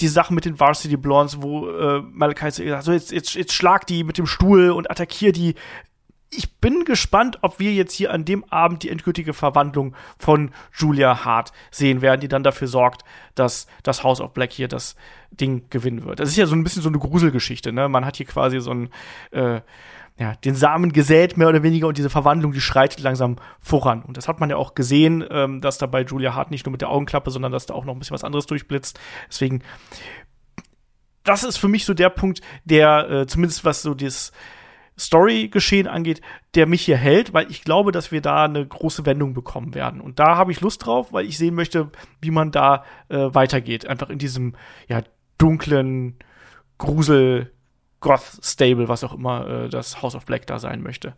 die 0.00 0.08
Sachen 0.08 0.34
mit 0.34 0.44
den 0.44 0.58
Varsity 0.58 0.96
Blondes, 0.96 1.42
wo 1.42 1.68
äh, 1.68 2.00
Malachi 2.00 2.50
sagt, 2.50 2.84
so 2.84 2.92
jetzt, 2.92 3.12
jetzt, 3.12 3.34
jetzt 3.34 3.52
schlag 3.52 3.86
die 3.86 4.04
mit 4.04 4.18
dem 4.18 4.26
Stuhl 4.26 4.70
und 4.70 4.90
attackier 4.90 5.32
die. 5.32 5.54
Ich 6.32 6.58
bin 6.58 6.84
gespannt, 6.84 7.38
ob 7.42 7.58
wir 7.58 7.72
jetzt 7.72 7.92
hier 7.92 8.12
an 8.12 8.24
dem 8.24 8.44
Abend 8.44 8.84
die 8.84 8.88
endgültige 8.88 9.32
Verwandlung 9.32 9.96
von 10.16 10.52
Julia 10.72 11.24
Hart 11.24 11.52
sehen 11.72 12.02
werden, 12.02 12.20
die 12.20 12.28
dann 12.28 12.44
dafür 12.44 12.68
sorgt, 12.68 13.02
dass 13.34 13.66
das 13.82 14.04
House 14.04 14.20
of 14.20 14.32
Black 14.32 14.52
hier 14.52 14.68
das 14.68 14.94
Ding 15.32 15.64
gewinnen 15.70 16.04
wird. 16.04 16.20
Das 16.20 16.28
ist 16.28 16.36
ja 16.36 16.46
so 16.46 16.54
ein 16.54 16.62
bisschen 16.62 16.82
so 16.82 16.88
eine 16.88 16.98
Gruselgeschichte, 16.98 17.72
ne? 17.72 17.88
Man 17.88 18.04
hat 18.04 18.16
hier 18.16 18.26
quasi 18.26 18.60
so 18.60 18.70
ein 18.70 18.90
äh, 19.32 19.60
ja, 20.20 20.34
den 20.36 20.54
Samen 20.54 20.92
gesät, 20.92 21.38
mehr 21.38 21.48
oder 21.48 21.62
weniger, 21.62 21.88
und 21.88 21.96
diese 21.96 22.10
Verwandlung, 22.10 22.52
die 22.52 22.60
schreitet 22.60 23.00
langsam 23.00 23.36
voran. 23.58 24.02
Und 24.02 24.18
das 24.18 24.28
hat 24.28 24.38
man 24.38 24.50
ja 24.50 24.56
auch 24.56 24.74
gesehen, 24.74 25.24
ähm, 25.30 25.62
dass 25.62 25.78
da 25.78 25.86
bei 25.86 26.02
Julia 26.02 26.34
Hart 26.34 26.50
nicht 26.50 26.66
nur 26.66 26.72
mit 26.72 26.82
der 26.82 26.90
Augenklappe, 26.90 27.30
sondern 27.30 27.52
dass 27.52 27.64
da 27.64 27.74
auch 27.74 27.86
noch 27.86 27.94
ein 27.94 27.98
bisschen 27.98 28.14
was 28.14 28.22
anderes 28.22 28.44
durchblitzt. 28.46 29.00
Deswegen, 29.28 29.62
das 31.24 31.42
ist 31.42 31.56
für 31.56 31.68
mich 31.68 31.86
so 31.86 31.94
der 31.94 32.10
Punkt, 32.10 32.42
der, 32.64 33.10
äh, 33.10 33.26
zumindest 33.26 33.64
was 33.64 33.80
so 33.80 33.94
das 33.94 34.32
Story-Geschehen 35.00 35.86
angeht, 35.86 36.20
der 36.54 36.66
mich 36.66 36.82
hier 36.82 36.96
hält, 36.96 37.32
weil 37.32 37.50
ich 37.50 37.64
glaube, 37.64 37.90
dass 37.90 38.12
wir 38.12 38.20
da 38.20 38.44
eine 38.44 38.66
große 38.66 39.06
Wendung 39.06 39.34
bekommen 39.34 39.74
werden. 39.74 40.00
Und 40.00 40.18
da 40.18 40.36
habe 40.36 40.52
ich 40.52 40.60
Lust 40.60 40.84
drauf, 40.84 41.12
weil 41.12 41.26
ich 41.26 41.38
sehen 41.38 41.54
möchte, 41.54 41.90
wie 42.20 42.30
man 42.30 42.50
da 42.50 42.84
äh, 43.08 43.28
weitergeht. 43.32 43.86
Einfach 43.86 44.10
in 44.10 44.18
diesem, 44.18 44.54
ja, 44.88 45.02
dunklen 45.38 46.16
Grusel, 46.78 47.52
Goth-Stable, 48.00 48.88
was 48.88 49.04
auch 49.04 49.14
immer 49.14 49.46
äh, 49.48 49.68
das 49.68 50.02
House 50.02 50.14
of 50.14 50.26
Black 50.26 50.46
da 50.46 50.58
sein 50.58 50.82
möchte. 50.82 51.14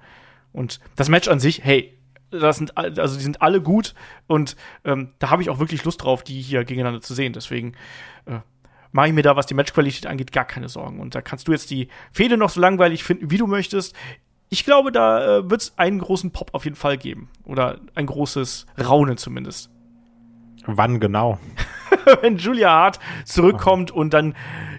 Und 0.53 0.81
das 0.97 1.09
Match 1.09 1.29
an 1.29 1.41
sich, 1.41 1.65
hey, 1.65 1.99
das 2.31 2.57
sind 2.57 2.77
also 2.79 3.17
die 3.17 3.23
sind 3.23 3.43
alle 3.43 3.61
gut 3.61 3.95
und 4.27 4.57
ähm, 4.85 5.13
da 5.19 5.29
habe 5.29 5.43
ich 5.43 5.51
auch 5.51 5.59
wirklich 5.59 5.85
Lust 5.85 6.03
drauf, 6.03 6.25
die 6.25 6.41
hier 6.41 6.65
gegeneinander 6.65 7.03
zu 7.03 7.13
sehen. 7.15 7.35
Deswegen 7.35 7.75
äh, 8.25 8.39
mache 8.93 9.09
ich 9.09 9.13
mir 9.15 9.23
da, 9.23 9.37
was 9.37 9.47
die 9.47 9.55
Matchqualität 9.55 10.07
angeht, 10.07 10.33
gar 10.33 10.45
keine 10.45 10.69
Sorgen. 10.69 11.01
Und 11.01 11.15
da 11.15 11.21
kannst 11.23 11.49
du 11.49 11.53
jetzt 11.53 11.71
die 11.71 11.89
Fehde 12.13 12.37
noch 12.37 12.51
so 12.51 12.61
langweilig 12.61 13.03
finden, 13.05 13.31
wie 13.31 13.39
du 13.39 13.47
möchtest. 13.47 13.97
Ich 14.51 14.65
glaube, 14.65 14.93
da 14.93 15.39
äh, 15.39 15.51
wird 15.51 15.63
es 15.63 15.79
einen 15.79 15.99
großen 15.99 16.31
Pop 16.31 16.51
auf 16.53 16.65
jeden 16.65 16.77
Fall 16.77 16.99
geben. 16.99 17.31
Oder 17.45 17.81
ein 17.95 18.07
großes 18.07 18.67
Raunen 18.79 19.17
zumindest. 19.17 19.71
Wann 20.67 21.01
genau? 21.01 21.39
Wenn 22.21 22.37
Julia 22.37 22.71
Hart 22.71 23.01
zurückkommt 23.25 23.93
oh. 23.93 23.99
und 23.99 24.15
dann 24.15 24.35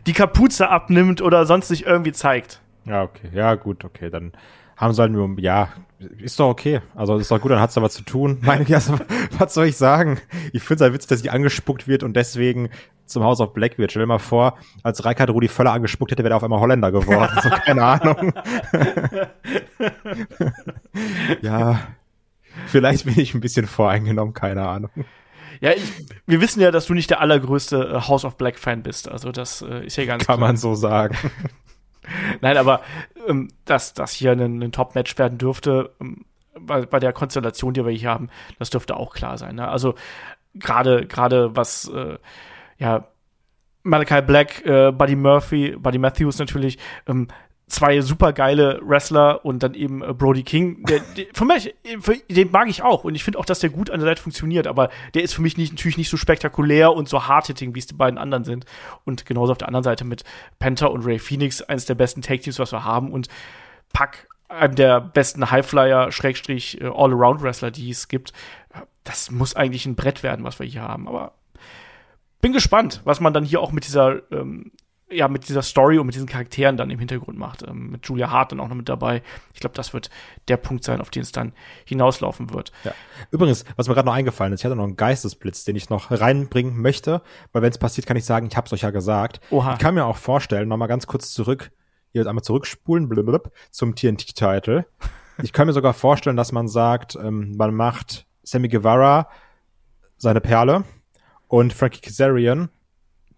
die 0.06 0.14
Kapuze 0.14 0.70
abnimmt 0.70 1.22
oder 1.22 1.46
sonst 1.46 1.68
sich 1.68 1.86
irgendwie 1.86 2.12
zeigt. 2.12 2.62
Ja, 2.86 3.04
okay. 3.04 3.30
Ja, 3.34 3.56
gut, 3.56 3.84
okay. 3.84 4.10
Dann 4.10 4.34
haben 4.78 4.94
sie 4.94 5.02
halt 5.02 5.40
ja, 5.40 5.70
ist 6.18 6.40
doch 6.40 6.50
okay. 6.50 6.82
Also 6.96 7.18
ist 7.18 7.32
doch 7.32 7.40
gut, 7.40 7.52
dann 7.52 7.60
hat's 7.60 7.74
da 7.74 7.82
was 7.82 7.94
zu 7.94 8.04
tun. 8.04 8.40
Meine 8.42 8.64
ich, 8.64 8.74
also, 8.74 9.00
was 9.38 9.54
soll 9.54 9.68
ich 9.68 9.78
sagen? 9.78 10.20
Ich 10.52 10.64
finde 10.64 10.76
es 10.76 10.82
halt 10.82 10.94
witzig, 10.94 11.10
dass 11.10 11.22
sie 11.22 11.30
angespuckt 11.30 11.88
wird 11.88 12.04
und 12.04 12.16
deswegen 12.16 12.70
zum 13.06 13.24
House 13.24 13.42
of 13.42 13.54
Black 13.54 13.78
wird. 13.78 13.92
Stell 13.92 14.04
dir 14.04 14.08
mal 14.08 14.20
vor, 14.20 14.58
als 14.82 15.04
Reikard 15.06 15.30
Rudi 15.30 15.48
Völler 15.48 15.74
angespuckt 15.74 16.12
hätte, 16.12 16.24
wäre 16.24 16.34
er 16.34 16.38
auf 16.38 16.44
einmal 16.44 16.60
Holländer 16.60 16.92
geworden. 16.92 17.32
so, 17.44 17.50
keine 17.50 17.84
Ahnung. 17.84 18.34
ja, 21.42 21.80
vielleicht 22.68 23.06
bin 23.06 23.20
ich 23.20 23.34
ein 23.34 23.42
bisschen 23.42 23.68
voreingenommen, 23.68 24.34
keine 24.34 24.68
Ahnung. 24.68 24.92
Ja, 25.62 25.72
ich, 25.72 25.84
wir 26.26 26.42
wissen 26.42 26.60
ja, 26.60 26.72
dass 26.72 26.88
du 26.88 26.94
nicht 26.94 27.10
der 27.10 27.22
allergrößte 27.22 27.94
äh, 27.96 28.02
House 28.08 28.26
of 28.26 28.38
Black 28.38 28.58
Fan 28.60 28.84
bist. 28.84 29.10
Also 29.10 29.32
das 29.32 29.62
äh, 29.62 29.86
ist 29.86 29.96
ja 29.96 30.06
ganz 30.06 30.26
Kann 30.26 30.38
klar. 30.38 30.48
man 30.48 30.58
so 30.58 30.76
sagen. 30.76 31.16
Nein, 32.42 32.58
aber 32.58 32.82
ähm, 33.28 33.50
dass 33.66 33.94
das 33.94 34.12
hier 34.12 34.32
ein, 34.32 34.62
ein 34.62 34.72
Top-Match 34.72 35.18
werden 35.18 35.38
dürfte, 35.38 35.92
ähm, 36.00 36.26
bei, 36.60 36.86
bei 36.86 37.00
der 37.00 37.14
Konstellation, 37.14 37.74
die 37.74 37.84
wir 37.86 37.92
hier 37.92 38.10
haben, 38.10 38.30
das 38.60 38.70
dürfte 38.70 38.96
auch 38.98 39.14
klar 39.14 39.38
sein. 39.38 39.56
Ne? 39.56 39.68
Also 39.68 39.96
gerade 40.54 41.08
gerade 41.08 41.56
was 41.56 41.90
äh, 41.90 42.18
ja 42.78 43.08
Malachi 43.84 44.22
Black, 44.22 44.66
äh, 44.66 44.92
Buddy 44.92 45.16
Murphy, 45.16 45.76
Buddy 45.78 45.98
Matthews 45.98 46.40
natürlich, 46.40 46.78
ähm, 47.08 47.28
zwei 47.74 48.02
super 48.02 48.34
geile 48.34 48.80
Wrestler 48.84 49.44
und 49.44 49.64
dann 49.64 49.74
eben 49.74 50.04
äh, 50.04 50.14
Brody 50.14 50.44
King. 50.44 50.84
Der, 50.86 51.00
der, 51.00 51.26
für 51.34 51.46
mich, 51.46 51.74
für, 52.00 52.18
den 52.30 52.52
mag 52.52 52.70
ich 52.70 52.84
auch 52.84 53.04
und 53.04 53.16
ich 53.16 53.24
finde 53.24 53.40
auch, 53.40 53.46
dass 53.46 53.60
der 53.60 53.70
gut 53.70 53.90
an 53.90 54.00
der 54.00 54.10
Seite 54.10 54.22
funktioniert, 54.22 54.68
aber 54.68 54.90
der 55.14 55.24
ist 55.24 55.34
für 55.34 55.42
mich 55.42 55.58
nicht, 55.58 55.74
natürlich 55.74 55.98
nicht 55.98 56.10
so 56.10 56.18
spektakulär 56.18 56.94
und 56.94 57.10
so 57.10 57.28
hard-hitting, 57.28 57.74
wie 57.76 57.80
es 57.80 57.88
die 57.88 57.96
beiden 57.96 58.18
anderen 58.18 58.44
sind. 58.44 58.66
Und 59.06 59.26
genauso 59.26 59.52
auf 59.52 59.58
der 59.58 59.68
anderen 59.68 59.84
Seite 59.84 60.06
mit 60.06 60.24
Panther 60.60 60.92
und 60.92 61.06
Ray 61.06 61.20
Phoenix, 61.20 61.62
eines 61.62 61.86
der 61.86 61.96
besten 61.96 62.22
Tag-Teams, 62.22 62.60
was 62.60 62.72
wir 62.72 62.84
haben 62.84 63.12
und 63.12 63.28
Pack, 63.92 64.28
einem 64.48 64.76
der 64.76 65.02
besten 65.02 65.50
Highflyer, 65.50 66.12
Schrägstrich, 66.12 66.80
äh, 66.80 66.86
All-Around-Wrestler, 66.86 67.72
die 67.72 67.90
es 67.90 68.08
gibt. 68.08 68.34
Das 69.04 69.32
muss 69.32 69.56
eigentlich 69.56 69.86
ein 69.86 69.96
Brett 69.96 70.24
werden, 70.24 70.46
was 70.46 70.60
wir 70.60 70.68
hier 70.68 70.84
haben, 70.84 71.08
aber 71.08 71.34
bin 72.40 72.54
gespannt, 72.54 73.02
was 73.06 73.20
man 73.22 73.34
dann 73.34 73.46
hier 73.46 73.62
auch 73.62 73.72
mit 73.72 73.86
dieser 73.86 74.22
ähm, 74.32 74.72
ja, 75.10 75.28
mit 75.28 75.48
dieser 75.48 75.62
Story 75.62 76.00
und 76.00 76.06
mit 76.06 76.16
diesen 76.16 76.28
Charakteren 76.28 76.78
dann 76.78 76.90
im 76.90 77.00
Hintergrund 77.00 77.38
macht. 77.38 77.64
Ähm, 77.68 77.92
mit 77.92 78.08
Julia 78.08 78.32
Hart 78.32 78.52
dann 78.52 78.60
auch 78.60 78.68
noch 78.68 78.76
mit 78.76 78.90
dabei. 78.90 79.22
Ich 79.54 79.60
glaube, 79.60 79.76
das 79.76 79.94
wird 79.94 80.10
der 80.48 80.58
Punkt 80.58 80.84
sein, 80.84 81.02
auf 81.02 81.10
den 81.10 81.22
es 81.22 81.32
dann 81.32 81.54
hinauslaufen 81.86 82.54
wird. 82.54 82.72
Ja. 82.84 82.94
Übrigens, 83.32 83.66
was 83.76 83.88
mir 83.88 83.94
gerade 83.94 84.08
noch 84.08 84.14
eingefallen 84.14 84.54
ist, 84.54 84.62
ich 84.62 84.66
hatte 84.66 84.76
noch 84.76 84.84
einen 84.84 84.98
Geistesblitz, 84.98 85.64
den 85.64 85.76
ich 85.76 85.90
noch 85.90 86.12
reinbringen 86.12 86.80
möchte, 86.80 87.22
weil 87.52 87.62
wenn 87.62 87.72
es 87.72 87.78
passiert, 87.78 88.08
kann 88.08 88.18
ich 88.18 88.26
sagen, 88.26 88.48
ich 88.48 88.58
habe 88.58 88.66
es 88.66 88.74
euch 88.74 88.82
ja 88.82 88.92
gesagt. 88.92 89.40
Oha. 89.50 89.74
Ich 89.74 89.80
kann 89.80 89.96
mir 89.96 90.06
auch 90.06 90.18
vorstellen, 90.18 90.68
noch 90.68 90.78
mal 90.78 90.88
ganz 90.88 91.08
kurz 91.08 91.32
zurück, 91.32 91.72
hier 92.12 92.28
einmal 92.28 92.44
zurückspulen, 92.44 93.10
blablabla, 93.10 93.52
zum 93.72 93.96
TNT-Title. 93.96 94.86
ich 95.42 95.54
kann 95.54 95.68
mir 95.68 95.74
sogar 95.74 95.94
vorstellen, 95.94 96.38
dass 96.38 96.52
man 96.52 96.68
sagt, 96.68 97.16
ähm, 97.16 97.54
man 97.58 97.74
macht 97.74 98.26
Sammy 98.44 98.68
Guevara 98.68 99.30
seine 100.18 100.42
Perle 100.42 100.84
und 101.48 101.74
Frankie 101.74 102.02
Kazarian 102.02 102.70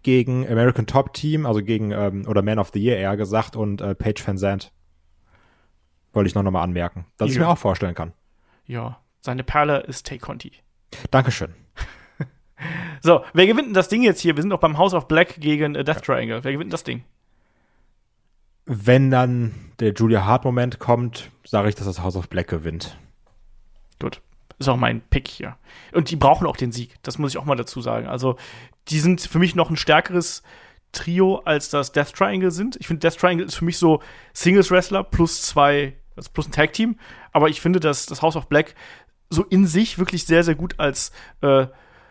gegen 0.06 0.47
American 0.47 0.86
Top 0.86 1.14
Team, 1.14 1.47
also 1.47 1.64
gegen, 1.64 1.91
ähm, 1.91 2.28
oder 2.28 2.43
Man 2.43 2.60
of 2.60 2.70
the 2.72 2.80
Year 2.80 2.95
eher 2.95 3.18
gesagt, 3.18 3.56
und 3.56 3.82
äh, 3.82 3.95
Paige 3.95 4.22
Van 4.24 4.38
Zandt. 4.38 4.72
Wollte 6.14 6.28
ich 6.28 6.36
noch, 6.36 6.43
mal 6.43 6.62
anmerken, 6.62 7.08
dass 7.18 7.30
ja. 7.30 7.34
ich 7.34 7.39
mir 7.39 7.47
auch 7.49 7.58
vorstellen 7.58 7.95
kann. 7.95 8.14
Ja, 8.68 8.99
seine 9.20 9.43
Perle 9.43 9.80
ist 9.80 10.06
Tay 10.06 10.20
Conti. 10.20 10.51
Dankeschön. 11.10 11.56
so, 13.01 13.26
wer 13.34 13.47
gewinnt 13.47 13.70
denn 13.70 13.74
das 13.74 13.89
Ding 13.89 14.03
jetzt 14.03 14.22
hier? 14.22 14.36
Wir 14.36 14.43
sind 14.43 14.49
noch 14.49 14.60
beim 14.60 14.78
House 14.78 14.93
of 14.93 15.08
Black 15.08 15.41
gegen 15.41 15.74
äh, 15.74 15.84
Death 15.84 16.03
Triangle. 16.03 16.43
Wer 16.43 16.51
gewinnt 16.51 16.72
das 16.72 16.84
Ding? 16.84 17.03
Wenn 18.68 19.10
dann 19.10 19.56
der 19.80 19.93
Julia 19.93 20.24
Hart-Moment 20.24 20.78
kommt, 20.78 21.32
sage 21.43 21.68
ich, 21.70 21.76
dass 21.76 21.88
das 21.88 22.01
House 22.01 22.16
of 22.16 22.30
Black 22.30 22.47
gewinnt. 22.47 22.99
Gut. 23.99 24.22
Ist 24.60 24.70
auch 24.70 24.78
mein 24.78 25.01
Pick 25.01 25.28
hier. 25.28 25.58
Und 25.93 26.12
die 26.12 26.16
brauchen 26.16 26.45
auch 26.47 26.56
den 26.56 26.72
Sieg. 26.72 26.95
Das 27.01 27.18
muss 27.18 27.32
ich 27.32 27.38
auch 27.39 27.45
mal 27.45 27.56
dazu 27.56 27.82
sagen. 27.82 28.08
Also, 28.08 28.38
die 28.90 29.00
sind 29.00 29.22
für 29.22 29.40
mich 29.40 29.56
noch 29.56 29.70
ein 29.70 29.78
stärkeres 29.78 30.44
Trio, 30.92 31.42
als 31.46 31.70
das 31.70 31.92
Death 31.92 32.14
Triangle 32.14 32.52
sind. 32.52 32.78
Ich 32.78 32.88
finde, 32.88 33.02
Death 33.02 33.20
Triangle 33.20 33.46
ist 33.46 33.56
für 33.56 33.66
mich 33.66 33.78
so 33.78 34.02
Singles 34.34 34.72
Wrestler 34.72 35.04
plus 35.04 35.42
zwei, 35.42 35.96
also 36.16 36.30
plus 36.34 36.48
ein 36.48 36.52
Tag 36.52 36.74
Team. 36.74 36.98
Aber 37.32 37.50
ich 37.50 37.62
finde, 37.62 37.80
dass 37.80 38.06
das 38.06 38.22
House 38.22 38.36
of 38.36 38.48
Black 38.48 38.76
so 39.30 39.44
in 39.44 39.68
sich 39.68 39.98
wirklich 39.98 40.26
sehr, 40.26 40.44
sehr 40.44 40.56
gut 40.56 40.80
als 40.80 41.12
äh, 41.42 41.68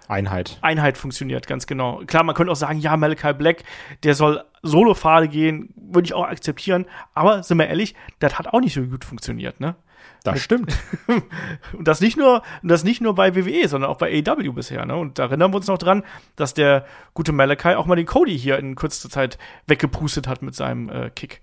Einheit. 0.09 0.59
Einheit 0.61 0.99
funktioniert, 0.99 1.47
ganz 1.47 1.67
genau. 1.67 2.03
Klar, 2.07 2.25
man 2.25 2.35
könnte 2.35 2.53
auch 2.53 2.57
sagen, 2.57 2.79
ja, 2.79 2.97
Malachi 2.97 3.33
Black, 3.33 3.65
der 4.03 4.15
soll 4.15 4.45
Solo-Pfade 4.63 5.29
gehen, 5.29 5.73
würde 5.77 6.07
ich 6.07 6.15
auch 6.15 6.25
akzeptieren. 6.25 6.87
Aber 7.15 7.43
sind 7.43 7.59
wir 7.59 7.69
ehrlich, 7.69 7.95
das 8.19 8.39
hat 8.39 8.49
auch 8.49 8.61
nicht 8.61 8.75
so 8.75 8.83
gut 8.83 9.05
funktioniert, 9.05 9.61
ne? 9.61 9.77
Das 10.25 10.41
stimmt. 10.41 10.75
und 11.75 11.87
das 11.87 12.01
nicht 12.01 12.17
nur, 12.17 12.43
das 12.63 12.83
nicht 12.83 13.03
nur 13.03 13.15
bei 13.15 13.37
WWE, 13.37 13.69
sondern 13.69 13.91
auch 13.91 13.99
bei 13.99 14.11
AEW 14.27 14.53
bisher. 14.55 14.85
Ne? 14.87 14.97
Und 14.97 15.19
da 15.19 15.25
erinnern 15.25 15.53
wir 15.53 15.57
uns 15.57 15.67
noch 15.67 15.79
dran, 15.79 16.03
dass 16.35 16.55
der 16.55 16.87
gute 17.13 17.33
Malachi 17.33 17.75
auch 17.75 17.85
mal 17.85 17.95
den 17.95 18.07
Cody 18.07 18.37
hier 18.37 18.59
in 18.59 18.75
kürzester 18.75 19.11
Zeit 19.11 19.39
weggepustet 19.67 20.27
hat 20.27 20.41
mit 20.41 20.55
seinem 20.55 20.89
äh, 20.89 21.11
Kick. 21.11 21.43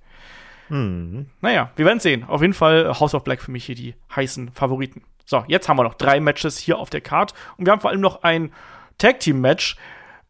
Mhm. 0.70 1.28
Naja, 1.42 1.70
wir 1.76 1.86
werden 1.86 2.00
sehen. 2.00 2.24
Auf 2.24 2.42
jeden 2.42 2.56
Fall 2.56 3.00
House 3.00 3.14
of 3.14 3.24
Black 3.24 3.42
für 3.42 3.52
mich 3.52 3.66
hier 3.66 3.76
die 3.76 3.94
heißen 4.16 4.52
Favoriten. 4.52 5.04
So, 5.26 5.44
jetzt 5.48 5.70
haben 5.70 5.78
wir 5.78 5.84
noch 5.84 5.94
drei 5.94 6.20
Matches 6.20 6.58
hier 6.58 6.80
auf 6.80 6.90
der 6.90 7.02
Card 7.02 7.36
und 7.58 7.68
wir 7.68 7.72
haben 7.72 7.82
vor 7.82 7.92
allem 7.92 8.02
noch 8.02 8.24
ein 8.24 8.52
Tag 8.98 9.20
Team 9.20 9.42
Match. 9.42 9.76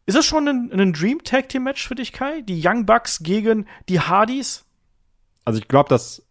Ist 0.04 0.16
es 0.16 0.26
schon 0.26 0.46
ein, 0.46 0.70
ein 0.78 0.92
Dream 0.92 1.24
Tag 1.24 1.48
Team 1.48 1.62
Match 1.62 1.88
für 1.88 1.94
dich, 1.94 2.12
Kai? 2.12 2.42
Die 2.42 2.60
Young 2.62 2.84
Bucks 2.84 3.20
gegen 3.22 3.66
die 3.88 4.00
Hardys? 4.00 4.66
Also 5.46 5.58
ich 5.58 5.68
glaube, 5.68 5.88
dass 5.88 6.26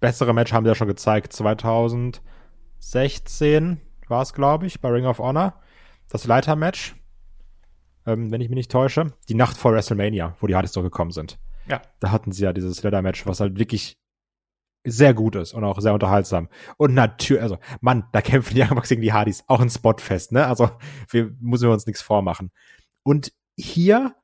bessere 0.00 0.34
Match 0.34 0.52
haben 0.52 0.64
wir 0.64 0.72
ja 0.72 0.76
schon 0.76 0.88
gezeigt. 0.88 1.32
2016 1.32 3.80
war 4.08 4.22
es, 4.22 4.32
glaube 4.32 4.66
ich, 4.66 4.80
bei 4.80 4.88
Ring 4.88 5.06
of 5.06 5.18
Honor. 5.18 5.60
Das 6.08 6.26
Leiter-Match, 6.26 6.94
ähm, 8.06 8.30
wenn 8.30 8.40
ich 8.40 8.48
mich 8.48 8.56
nicht 8.56 8.70
täusche. 8.70 9.12
Die 9.28 9.34
Nacht 9.34 9.56
vor 9.56 9.72
WrestleMania, 9.72 10.36
wo 10.40 10.46
die 10.46 10.54
Hardys 10.54 10.72
gekommen 10.72 11.10
sind. 11.10 11.38
Ja. 11.68 11.82
Da 12.00 12.12
hatten 12.12 12.32
sie 12.32 12.44
ja 12.44 12.52
dieses 12.52 12.82
Leiter-Match, 12.82 13.26
was 13.26 13.40
halt 13.40 13.58
wirklich 13.58 13.98
sehr 14.86 15.14
gut 15.14 15.34
ist 15.34 15.52
und 15.52 15.64
auch 15.64 15.80
sehr 15.80 15.94
unterhaltsam. 15.94 16.48
Und 16.76 16.94
natürlich, 16.94 17.42
also, 17.42 17.58
Mann, 17.80 18.04
da 18.12 18.22
kämpfen 18.22 18.54
die 18.54 18.60
Young 18.62 18.80
gegen 18.82 19.02
die 19.02 19.12
Hardys 19.12 19.44
auch 19.48 19.60
ein 19.60 19.70
Spotfest, 19.70 20.32
ne? 20.32 20.46
Also, 20.46 20.70
wir 21.10 21.32
müssen 21.40 21.68
wir 21.68 21.72
uns 21.72 21.86
nichts 21.86 22.02
vormachen. 22.02 22.52
Und 23.02 23.32
hier, 23.56 24.14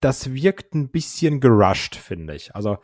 das 0.00 0.32
wirkt 0.32 0.74
ein 0.74 0.90
bisschen 0.90 1.40
gerusht, 1.40 1.96
finde 1.96 2.36
ich. 2.36 2.54
Also, 2.54 2.78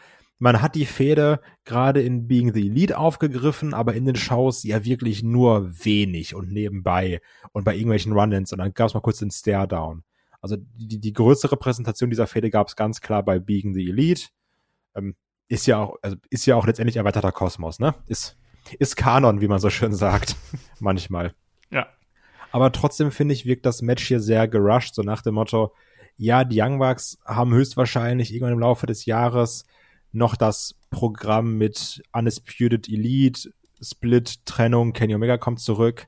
man 0.44 0.60
hat 0.60 0.74
die 0.74 0.84
Fehde 0.84 1.40
gerade 1.64 2.02
in 2.02 2.28
Being 2.28 2.52
the 2.52 2.66
Elite 2.66 2.98
aufgegriffen, 2.98 3.72
aber 3.72 3.94
in 3.94 4.04
den 4.04 4.14
Shows 4.14 4.62
ja 4.62 4.84
wirklich 4.84 5.22
nur 5.22 5.72
wenig 5.86 6.34
und 6.34 6.52
nebenbei 6.52 7.22
und 7.52 7.64
bei 7.64 7.74
irgendwelchen 7.74 8.12
Run-Ins 8.12 8.52
und 8.52 8.58
dann 8.58 8.74
gab 8.74 8.88
es 8.88 8.94
mal 8.94 9.00
kurz 9.00 9.20
den 9.20 9.30
Stare-Down. 9.30 10.04
Also 10.42 10.56
die, 10.58 11.00
die 11.00 11.12
größere 11.14 11.56
Präsentation 11.56 12.10
dieser 12.10 12.26
Fehde 12.26 12.50
gab 12.50 12.68
es 12.68 12.76
ganz 12.76 13.00
klar 13.00 13.22
bei 13.22 13.38
Being 13.38 13.72
the 13.72 13.88
Elite. 13.88 14.26
Ähm, 14.94 15.16
ist 15.48 15.66
ja 15.66 15.78
auch, 15.78 15.96
also 16.02 16.18
ist 16.28 16.44
ja 16.44 16.56
auch 16.56 16.66
letztendlich 16.66 16.98
erweiterter 16.98 17.32
Kosmos, 17.32 17.78
ne? 17.78 17.94
Ist, 18.06 18.36
ist 18.78 18.96
Kanon, 18.96 19.40
wie 19.40 19.48
man 19.48 19.60
so 19.60 19.70
schön 19.70 19.94
sagt. 19.94 20.36
Manchmal. 20.78 21.32
Ja. 21.70 21.86
Aber 22.52 22.70
trotzdem 22.70 23.12
finde 23.12 23.32
ich, 23.32 23.46
wirkt 23.46 23.64
das 23.64 23.80
Match 23.80 24.06
hier 24.06 24.20
sehr 24.20 24.46
gerusht, 24.46 24.94
so 24.94 25.00
nach 25.00 25.22
dem 25.22 25.36
Motto, 25.36 25.72
ja, 26.18 26.44
die 26.44 26.60
Young 26.60 26.78
Bucks 26.78 27.18
haben 27.24 27.54
höchstwahrscheinlich 27.54 28.30
irgendwann 28.30 28.52
im 28.52 28.60
Laufe 28.60 28.84
des 28.84 29.06
Jahres 29.06 29.64
noch 30.14 30.36
das 30.36 30.74
Programm 30.90 31.58
mit 31.58 32.02
Undisputed 32.12 32.88
Elite, 32.88 33.50
Split, 33.82 34.46
Trennung, 34.46 34.92
Kenny 34.92 35.14
Omega 35.14 35.36
kommt 35.36 35.60
zurück. 35.60 36.06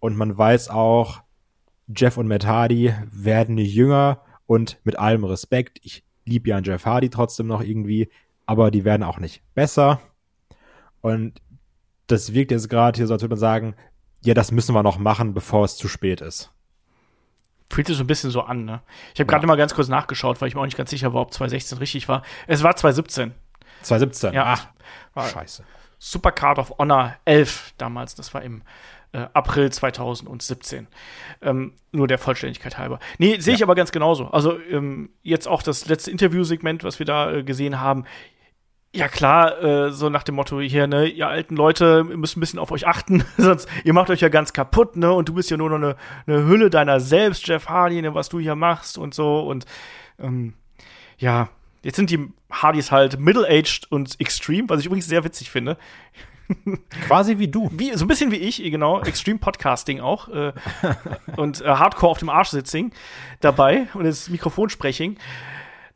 Und 0.00 0.16
man 0.16 0.36
weiß 0.36 0.70
auch, 0.70 1.22
Jeff 1.94 2.16
und 2.16 2.26
Matt 2.26 2.46
Hardy 2.46 2.92
werden 3.12 3.58
jünger 3.58 4.22
und 4.46 4.78
mit 4.84 4.98
allem 4.98 5.24
Respekt, 5.24 5.78
ich 5.82 6.04
liebe 6.24 6.48
ja 6.48 6.60
Jeff 6.60 6.84
Hardy 6.84 7.10
trotzdem 7.10 7.46
noch 7.46 7.62
irgendwie, 7.62 8.10
aber 8.46 8.70
die 8.70 8.84
werden 8.84 9.02
auch 9.02 9.18
nicht 9.18 9.42
besser. 9.54 10.00
Und 11.00 11.40
das 12.06 12.32
wirkt 12.32 12.50
jetzt 12.50 12.68
gerade 12.68 12.96
hier 12.96 13.06
so, 13.06 13.14
als 13.14 13.22
würde 13.22 13.34
man 13.34 13.40
sagen, 13.40 13.74
ja, 14.24 14.34
das 14.34 14.50
müssen 14.50 14.74
wir 14.74 14.82
noch 14.82 14.98
machen, 14.98 15.34
bevor 15.34 15.64
es 15.64 15.76
zu 15.76 15.88
spät 15.88 16.20
ist. 16.20 16.52
Fühlt 17.68 17.88
sich 17.88 17.96
so 17.96 18.04
ein 18.04 18.06
bisschen 18.06 18.30
so 18.30 18.42
an, 18.42 18.64
ne? 18.64 18.80
Ich 19.14 19.20
habe 19.20 19.26
gerade 19.26 19.42
ja. 19.42 19.48
mal 19.48 19.56
ganz 19.56 19.74
kurz 19.74 19.88
nachgeschaut, 19.88 20.40
weil 20.40 20.48
ich 20.48 20.54
mir 20.54 20.60
auch 20.60 20.66
nicht 20.66 20.76
ganz 20.76 20.90
sicher 20.90 21.12
war, 21.12 21.22
ob 21.22 21.32
2016 21.32 21.78
richtig 21.78 22.08
war. 22.08 22.22
Es 22.46 22.62
war 22.62 22.76
2017. 22.76 23.34
2017? 23.82 24.34
Ja. 24.34 24.44
Ach, 24.46 24.66
war 25.14 25.28
scheiße. 25.28 25.64
Supercard 25.98 26.58
of 26.58 26.74
Honor 26.78 27.16
11 27.24 27.74
damals, 27.78 28.14
das 28.14 28.34
war 28.34 28.42
im 28.42 28.62
äh, 29.12 29.26
April 29.32 29.72
2017. 29.72 30.86
Ähm, 31.42 31.72
nur 31.92 32.06
der 32.06 32.18
Vollständigkeit 32.18 32.78
halber. 32.78 32.98
Nee, 33.18 33.38
sehe 33.40 33.54
ich 33.54 33.60
ja. 33.60 33.66
aber 33.66 33.74
ganz 33.74 33.92
genauso. 33.92 34.28
Also 34.28 34.58
ähm, 34.70 35.10
jetzt 35.22 35.48
auch 35.48 35.62
das 35.62 35.86
letzte 35.86 36.10
Interviewsegment, 36.10 36.84
was 36.84 36.98
wir 36.98 37.06
da 37.06 37.32
äh, 37.32 37.42
gesehen 37.42 37.80
haben. 37.80 38.04
Ja 38.96 39.08
klar, 39.08 39.62
äh, 39.62 39.92
so 39.92 40.08
nach 40.08 40.22
dem 40.22 40.36
Motto 40.36 40.58
hier, 40.58 40.86
ne, 40.86 41.06
ihr 41.06 41.28
alten 41.28 41.54
Leute 41.54 42.02
müsst 42.02 42.38
ein 42.38 42.40
bisschen 42.40 42.58
auf 42.58 42.70
euch 42.70 42.86
achten, 42.86 43.24
sonst 43.36 43.68
ihr 43.84 43.92
macht 43.92 44.08
euch 44.08 44.22
ja 44.22 44.30
ganz 44.30 44.54
kaputt, 44.54 44.96
ne, 44.96 45.12
und 45.12 45.28
du 45.28 45.34
bist 45.34 45.50
ja 45.50 45.58
nur 45.58 45.68
noch 45.68 45.76
eine, 45.76 45.96
eine 46.26 46.46
Hülle 46.46 46.70
deiner 46.70 46.98
selbst, 46.98 47.46
Jeff 47.46 47.68
Hardy, 47.68 48.00
ne, 48.00 48.14
was 48.14 48.30
du 48.30 48.40
hier 48.40 48.54
machst 48.54 48.96
und 48.96 49.12
so 49.12 49.40
und 49.40 49.66
ähm, 50.18 50.54
ja, 51.18 51.50
jetzt 51.82 51.96
sind 51.96 52.08
die 52.08 52.32
Hardys 52.50 52.90
halt 52.90 53.20
middle-aged 53.20 53.86
und 53.90 54.18
extreme, 54.18 54.70
was 54.70 54.80
ich 54.80 54.86
übrigens 54.86 55.06
sehr 55.06 55.24
witzig 55.24 55.50
finde. 55.50 55.76
Quasi 57.06 57.38
wie 57.38 57.48
du. 57.48 57.68
Wie, 57.72 57.92
so 57.94 58.04
ein 58.04 58.08
bisschen 58.08 58.30
wie 58.30 58.36
ich, 58.36 58.62
genau. 58.62 59.02
Extreme 59.02 59.38
Podcasting 59.38 60.00
auch. 60.00 60.28
Äh, 60.28 60.52
und 61.36 61.60
äh, 61.60 61.64
Hardcore 61.64 62.12
auf 62.12 62.18
dem 62.18 62.28
Arsch 62.28 62.50
sitzing 62.50 62.92
dabei 63.40 63.88
und 63.94 64.04
das 64.04 64.28
Mikrofonspreching. 64.30 65.18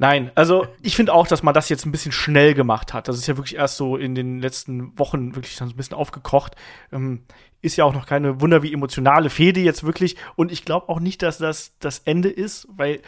Nein, 0.01 0.31
also 0.35 0.67
ich 0.81 0.97
finde 0.97 1.13
auch, 1.13 1.27
dass 1.27 1.43
man 1.43 1.53
das 1.53 1.69
jetzt 1.69 1.85
ein 1.85 1.93
bisschen 1.93 2.11
schnell 2.11 2.55
gemacht 2.55 2.95
hat. 2.95 3.07
Das 3.07 3.19
ist 3.19 3.27
ja 3.27 3.37
wirklich 3.37 3.57
erst 3.57 3.77
so 3.77 3.99
in 3.99 4.15
den 4.15 4.39
letzten 4.39 4.99
Wochen 4.99 5.35
wirklich 5.35 5.57
dann 5.57 5.69
so 5.69 5.75
ein 5.75 5.77
bisschen 5.77 5.95
aufgekocht. 5.95 6.57
Ähm, 6.91 7.25
ist 7.61 7.77
ja 7.77 7.85
auch 7.85 7.93
noch 7.93 8.07
keine 8.07 8.41
wunder 8.41 8.63
wie 8.63 8.73
emotionale 8.73 9.29
Fehde 9.29 9.61
jetzt 9.61 9.85
wirklich. 9.85 10.17
Und 10.37 10.51
ich 10.51 10.65
glaube 10.65 10.89
auch 10.89 11.01
nicht, 11.01 11.21
dass 11.21 11.37
das 11.37 11.77
das 11.81 11.99
Ende 11.99 12.31
ist, 12.31 12.67
weil 12.71 13.03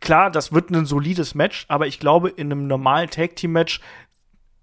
klar, 0.00 0.32
das 0.32 0.52
wird 0.52 0.70
ein 0.70 0.86
solides 0.86 1.36
Match, 1.36 1.66
aber 1.68 1.86
ich 1.86 2.00
glaube, 2.00 2.30
in 2.30 2.50
einem 2.50 2.66
normalen 2.66 3.08
Tag-Team-Match, 3.08 3.80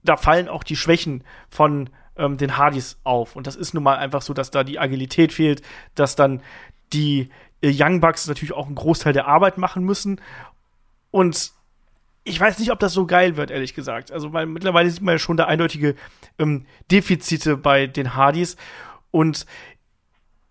da 0.03 0.18
fallen 0.18 0.49
auch 0.49 0.66
die 0.66 0.76
Schwächen 0.76 1.24
von 1.47 1.89
ähm, 2.18 2.36
den 2.36 2.58
Hardys 2.58 2.99
auf. 3.05 3.38
Und 3.38 3.47
das 3.47 3.55
ist 3.55 3.74
nun 3.74 3.84
mal 3.84 3.95
einfach 3.95 4.22
so, 4.22 4.34
dass 4.34 4.51
da 4.51 4.66
die 4.66 4.78
Agilität 4.78 5.32
fehlt, 5.32 5.62
dass 5.95 6.18
dann 6.18 6.41
die 6.91 7.30
äh, 7.62 7.72
Young 7.74 8.01
Bucks 8.01 8.28
natürlich 8.28 8.51
auch 8.51 8.66
einen 8.66 8.76
Großteil 8.76 9.14
der 9.14 9.28
Arbeit 9.28 9.58
machen 9.58 9.86
müssen 9.86 10.20
und 11.12 11.51
ich 12.24 12.39
weiß 12.39 12.60
nicht, 12.60 12.72
ob 12.72 12.80
das 12.80 12.93
so 12.93 13.05
geil 13.05 13.38
wird, 13.38 13.51
ehrlich 13.51 13.74
gesagt. 13.74 14.12
Also, 14.12 14.34
weil 14.34 14.45
mittlerweile 14.45 14.89
sieht 14.89 15.01
man 15.01 15.14
ja 15.14 15.20
schon 15.20 15.38
da 15.38 15.45
eindeutige 15.45 15.95
ähm, 16.38 16.66
Defizite 16.91 17.55
bei 17.55 17.88
den 17.88 18.16
Hardys. 18.16 18.58
Und 19.12 19.45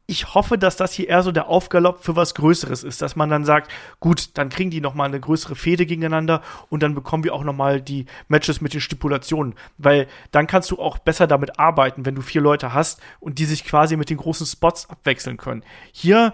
ich 0.06 0.34
hoffe, 0.34 0.56
dass 0.56 0.76
das 0.76 0.92
hier 0.92 1.08
eher 1.08 1.22
so 1.22 1.32
der 1.32 1.48
Aufgalopp 1.48 2.02
für 2.02 2.14
was 2.14 2.34
Größeres 2.34 2.84
ist, 2.84 3.02
dass 3.02 3.16
man 3.16 3.28
dann 3.28 3.44
sagt, 3.44 3.72
gut, 3.98 4.30
dann 4.38 4.50
kriegen 4.50 4.70
die 4.70 4.80
noch 4.80 4.94
mal 4.94 5.04
eine 5.04 5.18
größere 5.18 5.56
Fehde 5.56 5.84
gegeneinander 5.84 6.42
und 6.70 6.82
dann 6.82 6.94
bekommen 6.94 7.24
wir 7.24 7.34
auch 7.34 7.42
noch 7.42 7.52
mal 7.52 7.80
die 7.80 8.06
Matches 8.28 8.60
mit 8.60 8.72
den 8.72 8.80
Stipulationen, 8.80 9.54
weil 9.78 10.06
dann 10.30 10.46
kannst 10.46 10.70
du 10.70 10.78
auch 10.78 10.98
besser 10.98 11.26
damit 11.26 11.58
arbeiten, 11.58 12.06
wenn 12.06 12.14
du 12.14 12.22
vier 12.22 12.40
Leute 12.40 12.72
hast 12.72 13.00
und 13.18 13.40
die 13.40 13.46
sich 13.46 13.64
quasi 13.64 13.96
mit 13.96 14.08
den 14.08 14.18
großen 14.18 14.46
Spots 14.46 14.88
abwechseln 14.88 15.38
können. 15.38 15.64
Hier 15.92 16.32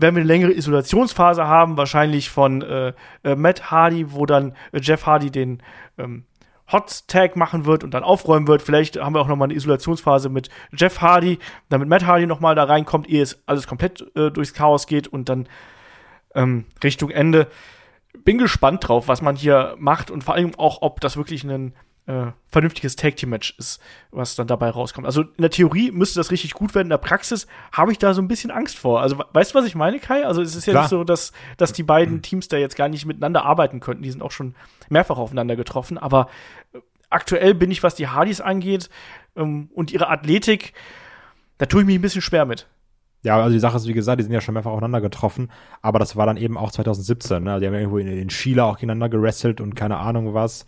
werden 0.00 0.16
wir 0.16 0.20
eine 0.20 0.28
längere 0.28 0.52
Isolationsphase 0.52 1.46
haben, 1.46 1.76
wahrscheinlich 1.76 2.30
von 2.30 2.62
äh, 2.62 2.92
äh, 3.22 3.34
Matt 3.34 3.70
Hardy, 3.70 4.12
wo 4.12 4.26
dann 4.26 4.54
äh, 4.72 4.80
Jeff 4.80 5.06
Hardy 5.06 5.30
den 5.30 5.62
ähm, 5.98 6.24
Hot 6.72 7.08
Tag 7.08 7.36
machen 7.36 7.64
wird 7.64 7.84
und 7.84 7.92
dann 7.92 8.04
aufräumen 8.04 8.46
wird. 8.46 8.62
Vielleicht 8.62 9.00
haben 9.00 9.14
wir 9.14 9.20
auch 9.20 9.28
noch 9.28 9.36
mal 9.36 9.46
eine 9.46 9.54
Isolationsphase 9.54 10.28
mit 10.28 10.50
Jeff 10.72 11.00
Hardy, 11.00 11.38
damit 11.68 11.88
Matt 11.88 12.06
Hardy 12.06 12.26
noch 12.26 12.40
mal 12.40 12.54
da 12.54 12.64
reinkommt, 12.64 13.08
ehe 13.08 13.22
es 13.22 13.42
alles 13.46 13.66
komplett 13.66 14.04
äh, 14.16 14.30
durchs 14.30 14.54
Chaos 14.54 14.86
geht 14.86 15.08
und 15.08 15.28
dann 15.28 15.48
ähm, 16.34 16.66
Richtung 16.82 17.10
Ende. 17.10 17.48
Bin 18.24 18.38
gespannt 18.38 18.88
drauf, 18.88 19.08
was 19.08 19.22
man 19.22 19.36
hier 19.36 19.76
macht 19.78 20.10
und 20.10 20.24
vor 20.24 20.34
allem 20.34 20.54
auch, 20.56 20.82
ob 20.82 21.00
das 21.00 21.16
wirklich 21.16 21.44
ein 21.44 21.74
äh, 22.10 22.32
vernünftiges 22.48 22.96
Tag 22.96 23.16
Team 23.16 23.30
Match 23.30 23.54
ist, 23.56 23.80
was 24.10 24.34
dann 24.34 24.48
dabei 24.48 24.70
rauskommt. 24.70 25.06
Also 25.06 25.22
in 25.22 25.42
der 25.42 25.50
Theorie 25.50 25.92
müsste 25.92 26.18
das 26.18 26.32
richtig 26.32 26.54
gut 26.54 26.74
werden. 26.74 26.86
In 26.86 26.90
der 26.90 26.98
Praxis 26.98 27.46
habe 27.72 27.92
ich 27.92 27.98
da 27.98 28.14
so 28.14 28.20
ein 28.20 28.26
bisschen 28.26 28.50
Angst 28.50 28.78
vor. 28.78 29.00
Also 29.00 29.22
weißt 29.32 29.54
du, 29.54 29.58
was 29.58 29.64
ich 29.64 29.76
meine, 29.76 30.00
Kai? 30.00 30.26
Also 30.26 30.42
es 30.42 30.56
ist 30.56 30.66
ja 30.66 30.72
Klar. 30.72 30.82
nicht 30.82 30.90
so, 30.90 31.04
dass, 31.04 31.32
dass 31.56 31.72
die 31.72 31.84
beiden 31.84 32.16
mhm. 32.16 32.22
Teams 32.22 32.48
da 32.48 32.56
jetzt 32.56 32.74
gar 32.74 32.88
nicht 32.88 33.06
miteinander 33.06 33.44
arbeiten 33.44 33.78
könnten. 33.78 34.02
Die 34.02 34.10
sind 34.10 34.22
auch 34.22 34.32
schon 34.32 34.56
mehrfach 34.88 35.18
aufeinander 35.18 35.54
getroffen. 35.54 35.98
Aber 35.98 36.28
äh, 36.72 36.78
aktuell 37.10 37.54
bin 37.54 37.70
ich, 37.70 37.84
was 37.84 37.94
die 37.94 38.08
Hardys 38.08 38.40
angeht 38.40 38.90
ähm, 39.36 39.70
und 39.72 39.92
ihre 39.92 40.08
Athletik, 40.08 40.72
da 41.58 41.66
tue 41.66 41.82
ich 41.82 41.86
mich 41.86 41.96
ein 41.96 42.02
bisschen 42.02 42.22
schwer 42.22 42.44
mit. 42.44 42.66
Ja, 43.22 43.36
also 43.36 43.52
die 43.52 43.60
Sache 43.60 43.76
ist, 43.76 43.86
wie 43.86 43.92
gesagt, 43.92 44.18
die 44.18 44.24
sind 44.24 44.32
ja 44.32 44.40
schon 44.40 44.54
mehrfach 44.54 44.70
aufeinander 44.70 45.02
getroffen, 45.02 45.50
aber 45.82 45.98
das 45.98 46.16
war 46.16 46.24
dann 46.24 46.38
eben 46.38 46.56
auch 46.56 46.72
2017. 46.72 47.42
Ne? 47.42 47.60
Die 47.60 47.66
haben 47.66 47.74
ja 47.74 47.80
irgendwo 47.80 47.98
in, 47.98 48.08
in 48.08 48.28
Chile 48.28 48.64
auch 48.64 48.76
gegeneinander 48.76 49.10
gerestelt 49.10 49.60
und 49.60 49.76
keine 49.76 49.98
Ahnung 49.98 50.32
was. 50.32 50.64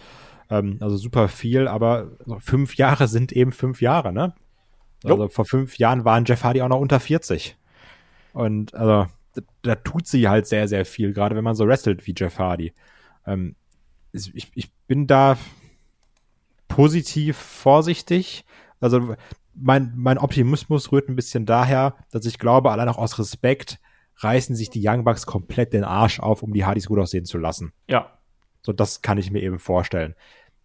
Ähm, 0.53 0.77
also 0.81 0.99
super 0.99 1.29
viel, 1.29 1.67
aber 1.67 2.11
fünf 2.39 2.77
Jahre 2.77 3.09
sind 3.09 3.33
eben 3.33 3.53
fünf 3.53 3.81
Jahre, 3.81 4.13
ne? 4.13 4.35
Also 5.03 5.29
vor 5.29 5.47
fünf 5.47 5.79
Jahren 5.79 6.05
waren 6.05 6.27
Jeff 6.27 6.45
Hardy 6.45 6.61
auch 6.61 6.69
noch 6.69 6.79
unter 6.79 7.01
40. 7.01 7.57
Und 8.35 8.75
also 8.75 9.11
da, 9.35 9.43
da 9.63 9.75
tut 9.77 10.07
sie 10.07 10.29
halt 10.29 10.47
sehr, 10.47 10.69
sehr 10.69 10.85
viel, 10.85 11.15
gerade 11.15 11.35
wenn 11.35 11.43
man 11.43 11.55
so 11.55 11.67
wrestelt 11.67 12.07
wie 12.07 12.15
Jeff 12.17 12.39
Hardy. 12.39 12.75
Ähm, 13.27 13.57
ich, 14.13 14.53
ich 14.55 14.71
bin 14.87 15.07
da 15.07 15.39
positiv 16.69 17.39
vorsichtig. 17.39 18.45
Also 18.79 19.17
mein, 19.55 19.93
mein 19.97 20.19
Optimismus 20.19 20.93
rührt 20.93 21.09
ein 21.09 21.17
bisschen 21.17 21.47
daher, 21.47 21.97
dass 22.11 22.27
ich 22.27 22.39
glaube, 22.39 22.73
allein 22.73 22.91
auch 22.91 22.99
aus 22.99 23.19
Respekt 23.19 23.81
reißen 24.19 24.55
sich 24.55 24.69
die 24.69 24.87
Young 24.87 25.03
Bucks 25.05 25.25
komplett 25.25 25.73
den 25.73 25.85
Arsch 25.85 26.21
auf, 26.21 26.43
um 26.43 26.53
die 26.53 26.67
Hardys 26.67 26.87
gut 26.87 26.99
aussehen 26.99 27.25
zu 27.25 27.39
lassen. 27.39 27.73
Ja. 27.89 28.19
So, 28.61 28.73
das 28.73 29.01
kann 29.03 29.19
ich 29.19 29.31
mir 29.33 29.43
eben 29.43 29.59
vorstellen 29.59 30.15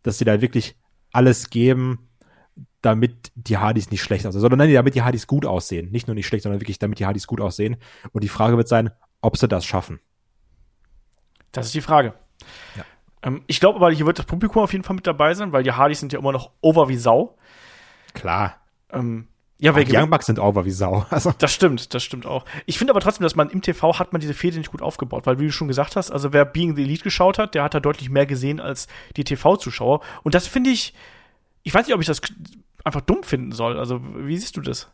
dass 0.04 0.18
sie 0.18 0.26
da 0.26 0.42
wirklich 0.42 0.76
alles 1.12 1.50
geben, 1.50 2.10
damit 2.82 3.32
die 3.36 3.58
Hardys 3.58 3.92
nicht 3.92 4.02
schlecht 4.02 4.26
aussehen, 4.26 4.42
sondern 4.42 4.60
nein, 4.60 4.74
damit 4.74 4.96
die 4.96 5.02
Hardys 5.02 5.28
gut 5.28 5.46
aussehen. 5.46 5.92
Nicht 5.92 6.08
nur 6.08 6.16
nicht 6.16 6.28
schlecht, 6.28 6.44
sondern 6.44 6.62
wirklich, 6.62 6.80
damit 6.80 7.00
die 7.00 7.06
Hardys 7.06 7.28
gut 7.28 7.42
aussehen. 7.42 7.78
Und 8.12 8.24
die 8.24 8.30
Frage 8.30 8.58
wird 8.58 8.68
sein, 8.68 8.92
ob 9.22 9.38
sie 9.38 9.48
das 9.48 9.66
schaffen. 9.66 10.00
Das 11.52 11.66
ist 11.66 11.76
die 11.76 11.82
Frage. 11.82 12.14
Ja. 12.76 12.86
Ähm, 13.24 13.44
ich 13.48 13.60
glaube 13.60 13.78
aber, 13.78 13.92
hier 13.92 14.06
wird 14.06 14.20
das 14.20 14.26
Publikum 14.26 14.62
auf 14.64 14.72
jeden 14.72 14.84
Fall 14.84 14.96
mit 14.96 15.08
dabei 15.08 15.34
sein, 15.34 15.52
weil 15.52 15.64
die 15.64 15.72
Hardys 15.72 16.00
sind 16.00 16.14
ja 16.14 16.20
immer 16.20 16.32
noch 16.32 16.52
over 16.62 16.88
wie 16.88 16.98
Sau. 16.98 17.38
Klar. 18.14 18.62
Ähm, 18.92 19.28
ja, 19.60 19.72
die 19.72 19.96
Young 19.96 20.10
Bucks 20.10 20.28
sind 20.28 20.40
over 20.40 20.66
wie 20.66 20.72
Sau. 20.72 21.06
Also. 21.10 21.34
Das 21.38 21.52
stimmt, 21.52 21.94
das 21.94 22.04
stimmt 22.04 22.26
auch. 22.26 22.46
Ich 22.66 22.78
finde 22.78 22.94
aber 22.94 23.00
trotzdem, 23.00 23.24
dass 23.24 23.36
man 23.36 23.50
im 23.50 23.62
TV 23.62 23.98
hat 23.98 24.12
man 24.12 24.22
diese 24.22 24.34
Fehde 24.34 24.58
nicht 24.58 24.72
gut 24.72 24.82
aufgebaut, 24.82 25.26
weil 25.26 25.40
wie 25.40 25.46
du 25.46 25.52
schon 25.52 25.68
gesagt 25.68 25.96
hast, 25.96 26.12
also 26.12 26.32
wer 26.32 26.46
Being 26.46 26.76
the 26.76 26.84
Elite 26.84 27.04
geschaut 27.04 27.40
hat, 27.40 27.56
der 27.56 27.64
hat 27.64 27.74
da 27.74 27.80
deutlich 27.80 28.10
mehr 28.10 28.26
gesehen 28.26 28.60
als 28.60 28.88
die 29.16 29.24
TV-Zuschauer. 29.24 30.02
Und 30.24 30.36
das 30.36 30.48
finde 30.48 30.70
ich, 30.70 30.94
ich 31.64 31.74
weiß 31.74 31.88
nicht, 31.88 31.96
ob 31.96 32.02
ich 32.02 32.08
das 32.08 32.22
einfach 32.84 33.02
dumm 33.02 33.24
finden 33.24 33.52
soll. 33.52 33.80
Also 33.80 34.00
wie 34.02 34.38
siehst 34.38 34.58
du 34.58 34.62
das? 34.62 34.90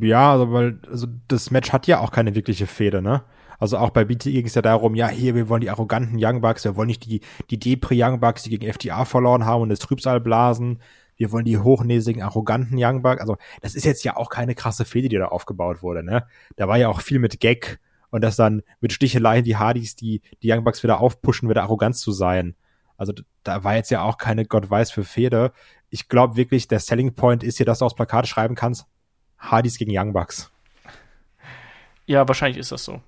Ja, 0.00 0.32
also 0.32 0.52
weil 0.52 0.80
also 0.90 1.06
das 1.28 1.50
Match 1.50 1.72
hat 1.72 1.86
ja 1.86 2.00
auch 2.00 2.10
keine 2.10 2.34
wirkliche 2.34 2.66
Fehde, 2.66 3.02
ne? 3.02 3.22
Also 3.60 3.76
auch 3.78 3.90
bei 3.90 4.04
BTE 4.04 4.30
ging 4.30 4.46
es 4.46 4.54
ja 4.54 4.62
darum, 4.62 4.94
ja, 4.94 5.08
hier, 5.08 5.34
wir 5.34 5.48
wollen 5.48 5.60
die 5.60 5.70
arroganten 5.70 6.16
Young 6.18 6.40
Bucks, 6.40 6.64
wir 6.64 6.76
wollen 6.76 6.86
nicht 6.86 7.04
die, 7.04 7.20
die 7.50 7.58
Depre 7.58 7.94
Young 7.96 8.20
Bucks, 8.20 8.44
die 8.44 8.50
gegen 8.50 8.72
FTA 8.72 9.04
verloren 9.04 9.44
haben 9.46 9.62
und 9.62 9.68
das 9.68 9.80
Trübsal 9.80 10.20
blasen. 10.20 10.80
Wir 11.18 11.30
wollen 11.32 11.44
die 11.44 11.58
hochnäsigen, 11.58 12.22
arroganten 12.22 12.78
Young 12.78 13.02
Bucks. 13.02 13.20
Also, 13.20 13.36
das 13.60 13.74
ist 13.74 13.84
jetzt 13.84 14.04
ja 14.04 14.16
auch 14.16 14.30
keine 14.30 14.54
krasse 14.54 14.86
Fehde, 14.86 15.10
die 15.10 15.16
da 15.16 15.26
aufgebaut 15.26 15.82
wurde, 15.82 16.02
ne? 16.02 16.26
Da 16.56 16.68
war 16.68 16.78
ja 16.78 16.88
auch 16.88 17.02
viel 17.02 17.18
mit 17.18 17.40
Gag 17.40 17.80
und 18.10 18.22
das 18.22 18.36
dann 18.36 18.62
mit 18.80 18.92
Sticheleien 18.92 19.44
die 19.44 19.56
Hardys, 19.56 19.96
die, 19.96 20.22
die 20.42 20.50
Young 20.50 20.64
Bucks 20.64 20.82
wieder 20.82 21.00
aufpushen, 21.00 21.50
wieder 21.50 21.62
arrogant 21.62 21.96
zu 21.96 22.12
sein. 22.12 22.54
Also, 22.96 23.12
da 23.42 23.64
war 23.64 23.74
jetzt 23.74 23.90
ja 23.90 24.02
auch 24.02 24.16
keine 24.16 24.46
Gott 24.46 24.70
weiß 24.70 24.90
für 24.90 25.04
Fehde. 25.04 25.52
Ich 25.90 26.08
glaube 26.08 26.36
wirklich, 26.36 26.68
der 26.68 26.80
Selling 26.80 27.14
Point 27.14 27.42
ist 27.42 27.58
hier, 27.58 27.66
dass 27.66 27.80
du 27.80 27.84
aufs 27.84 27.94
Plakat 27.94 28.26
schreiben 28.26 28.54
kannst, 28.54 28.86
Hardys 29.38 29.76
gegen 29.76 29.90
Young 29.92 30.12
Bucks. 30.12 30.50
Ja, 32.06 32.26
wahrscheinlich 32.26 32.58
ist 32.58 32.72
das 32.72 32.84
so. 32.84 33.02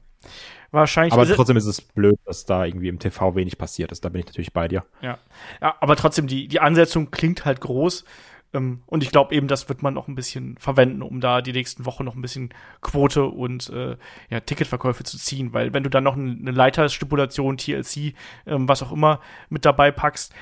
Wahrscheinlich. 0.71 1.13
Aber 1.13 1.27
trotzdem 1.27 1.57
ist 1.57 1.67
es 1.67 1.81
blöd, 1.81 2.19
dass 2.25 2.45
da 2.45 2.65
irgendwie 2.65 2.89
im 2.89 2.99
TV 2.99 3.35
wenig 3.35 3.59
passiert 3.59 3.91
ist. 3.93 4.05
Da 4.05 4.09
bin 4.09 4.21
ich 4.21 4.27
natürlich 4.27 4.53
bei 4.53 4.69
dir. 4.69 4.85
Ja. 5.03 5.19
Ja, 5.61 5.77
aber 5.81 5.97
trotzdem, 5.97 6.27
die, 6.27 6.49
die 6.49 6.61
Ansetzung 6.61 7.11
klingt 7.11 7.45
halt 7.45 7.61
groß. 7.61 8.05
Ähm, 8.53 8.83
und 8.87 9.03
ich 9.03 9.11
glaube 9.11 9.35
eben, 9.35 9.49
das 9.49 9.69
wird 9.69 9.83
man 9.83 9.95
noch 9.95 10.09
ein 10.09 10.15
bisschen 10.15 10.57
verwenden, 10.59 11.03
um 11.03 11.21
da 11.21 11.41
die 11.41 11.53
nächsten 11.53 11.87
Wochen 11.87 12.05
noch 12.05 12.15
ein 12.15 12.23
bisschen 12.23 12.53
Quote 12.81 13.25
und 13.25 13.69
äh, 13.71 13.97
ja, 14.29 14.41
Ticketverkäufe 14.41 15.05
zu 15.05 15.19
ziehen. 15.19 15.53
Weil 15.53 15.73
wenn 15.73 15.83
du 15.83 15.91
dann 15.91 16.05
noch 16.05 16.17
eine 16.17 16.51
Leiterstipulation, 16.51 17.57
TLC, 17.57 18.15
ähm, 18.47 18.69
was 18.69 18.83
auch 18.83 18.93
immer 18.93 19.21
mit 19.49 19.65
dabei 19.65 19.91
packst, 19.91 20.33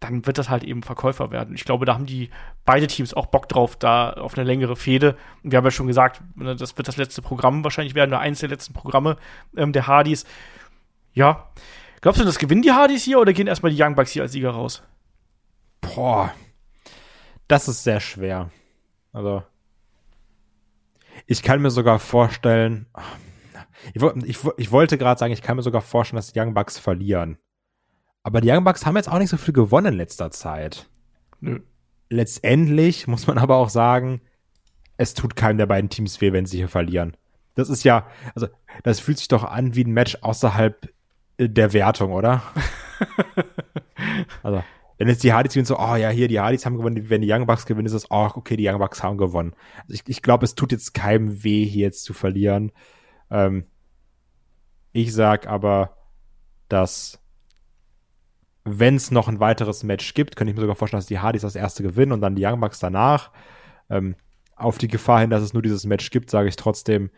dann 0.00 0.26
wird 0.26 0.38
das 0.38 0.50
halt 0.50 0.62
eben 0.62 0.82
Verkäufer 0.82 1.30
werden. 1.30 1.54
Ich 1.54 1.64
glaube, 1.64 1.86
da 1.86 1.94
haben 1.94 2.06
die 2.06 2.30
beide 2.64 2.86
Teams 2.86 3.14
auch 3.14 3.26
Bock 3.26 3.48
drauf, 3.48 3.76
da 3.76 4.10
auf 4.10 4.36
eine 4.36 4.46
längere 4.46 4.76
Fehde. 4.76 5.16
Wir 5.42 5.56
haben 5.56 5.64
ja 5.64 5.70
schon 5.70 5.86
gesagt, 5.86 6.22
ne, 6.34 6.54
das 6.54 6.76
wird 6.76 6.88
das 6.88 6.96
letzte 6.96 7.22
Programm 7.22 7.64
wahrscheinlich 7.64 7.94
werden, 7.94 8.10
nur 8.10 8.20
eins 8.20 8.40
der 8.40 8.50
letzten 8.50 8.74
Programme 8.74 9.16
ähm, 9.56 9.72
der 9.72 9.86
Hardys. 9.86 10.26
Ja. 11.12 11.50
Glaubst 12.02 12.20
du, 12.20 12.24
das 12.24 12.38
gewinnen 12.38 12.62
die 12.62 12.72
Hardys 12.72 13.04
hier 13.04 13.18
oder 13.18 13.32
gehen 13.32 13.46
erstmal 13.46 13.72
die 13.72 13.82
Young 13.82 13.94
Bucks 13.94 14.10
hier 14.10 14.22
als 14.22 14.32
Sieger 14.32 14.50
raus? 14.50 14.82
Boah. 15.80 16.32
Das 17.48 17.68
ist 17.68 17.84
sehr 17.84 18.00
schwer. 18.00 18.50
Also. 19.12 19.42
Ich 21.26 21.42
kann 21.42 21.62
mir 21.62 21.70
sogar 21.70 21.98
vorstellen. 21.98 22.86
Ich, 23.94 24.02
ich, 24.02 24.38
ich 24.58 24.72
wollte 24.72 24.98
gerade 24.98 25.18
sagen, 25.18 25.32
ich 25.32 25.42
kann 25.42 25.56
mir 25.56 25.62
sogar 25.62 25.80
vorstellen, 25.80 26.18
dass 26.18 26.32
die 26.32 26.38
Young 26.38 26.52
Bucks 26.52 26.78
verlieren. 26.78 27.38
Aber 28.26 28.40
die 28.40 28.50
Young 28.50 28.64
Bucks 28.64 28.84
haben 28.84 28.96
jetzt 28.96 29.08
auch 29.08 29.20
nicht 29.20 29.30
so 29.30 29.36
viel 29.36 29.54
gewonnen 29.54 29.92
in 29.92 29.98
letzter 29.98 30.32
Zeit. 30.32 30.88
Nö. 31.38 31.60
Letztendlich 32.10 33.06
muss 33.06 33.28
man 33.28 33.38
aber 33.38 33.54
auch 33.54 33.68
sagen, 33.68 34.20
es 34.96 35.14
tut 35.14 35.36
keinem 35.36 35.58
der 35.58 35.66
beiden 35.66 35.90
Teams 35.90 36.20
weh, 36.20 36.32
wenn 36.32 36.44
sie 36.44 36.56
hier 36.56 36.68
verlieren. 36.68 37.16
Das 37.54 37.68
ist 37.68 37.84
ja, 37.84 38.08
also, 38.34 38.48
das 38.82 38.98
fühlt 38.98 39.18
sich 39.18 39.28
doch 39.28 39.44
an 39.44 39.76
wie 39.76 39.84
ein 39.84 39.92
Match 39.92 40.18
außerhalb 40.22 40.88
äh, 41.38 41.48
der 41.48 41.72
Wertung, 41.72 42.10
oder? 42.10 42.42
also, 44.42 44.64
wenn 44.98 45.06
jetzt 45.06 45.22
die 45.22 45.32
Hardys 45.32 45.52
gewinnen, 45.52 45.66
so, 45.66 45.78
oh 45.78 45.94
ja, 45.94 46.08
hier, 46.08 46.26
die 46.26 46.40
Hardys 46.40 46.66
haben 46.66 46.78
gewonnen, 46.78 47.08
wenn 47.08 47.22
die 47.22 47.32
Young 47.32 47.46
Bucks 47.46 47.64
gewinnen, 47.64 47.86
ist 47.86 47.92
es, 47.92 48.10
oh, 48.10 48.28
okay, 48.34 48.56
die 48.56 48.68
Young 48.68 48.80
Bucks 48.80 49.04
haben 49.04 49.18
gewonnen. 49.18 49.54
Also 49.82 49.94
ich, 49.94 50.02
ich 50.08 50.22
glaube, 50.22 50.46
es 50.46 50.56
tut 50.56 50.72
jetzt 50.72 50.94
keinem 50.94 51.44
weh, 51.44 51.64
hier 51.64 51.82
jetzt 51.82 52.02
zu 52.02 52.12
verlieren. 52.12 52.72
Ähm, 53.30 53.66
ich 54.90 55.14
sag 55.14 55.46
aber, 55.46 55.96
dass 56.68 57.20
wenn 58.66 58.96
es 58.96 59.12
noch 59.12 59.28
ein 59.28 59.40
weiteres 59.40 59.84
Match 59.84 60.12
gibt, 60.14 60.34
könnte 60.34 60.50
ich 60.50 60.56
mir 60.56 60.60
sogar 60.60 60.74
vorstellen, 60.74 60.98
dass 60.98 61.06
die 61.06 61.20
Hardys 61.20 61.42
das 61.42 61.54
erste 61.54 61.82
gewinnen 61.82 62.12
und 62.12 62.20
dann 62.20 62.34
die 62.34 62.44
Young 62.44 62.60
Bucks 62.60 62.80
danach. 62.80 63.30
Ähm, 63.88 64.16
auf 64.56 64.78
die 64.78 64.88
Gefahr 64.88 65.20
hin, 65.20 65.30
dass 65.30 65.42
es 65.42 65.52
nur 65.52 65.62
dieses 65.62 65.84
Match 65.84 66.10
gibt, 66.10 66.30
sage 66.30 66.48
ich 66.48 66.56
trotzdem, 66.56 67.10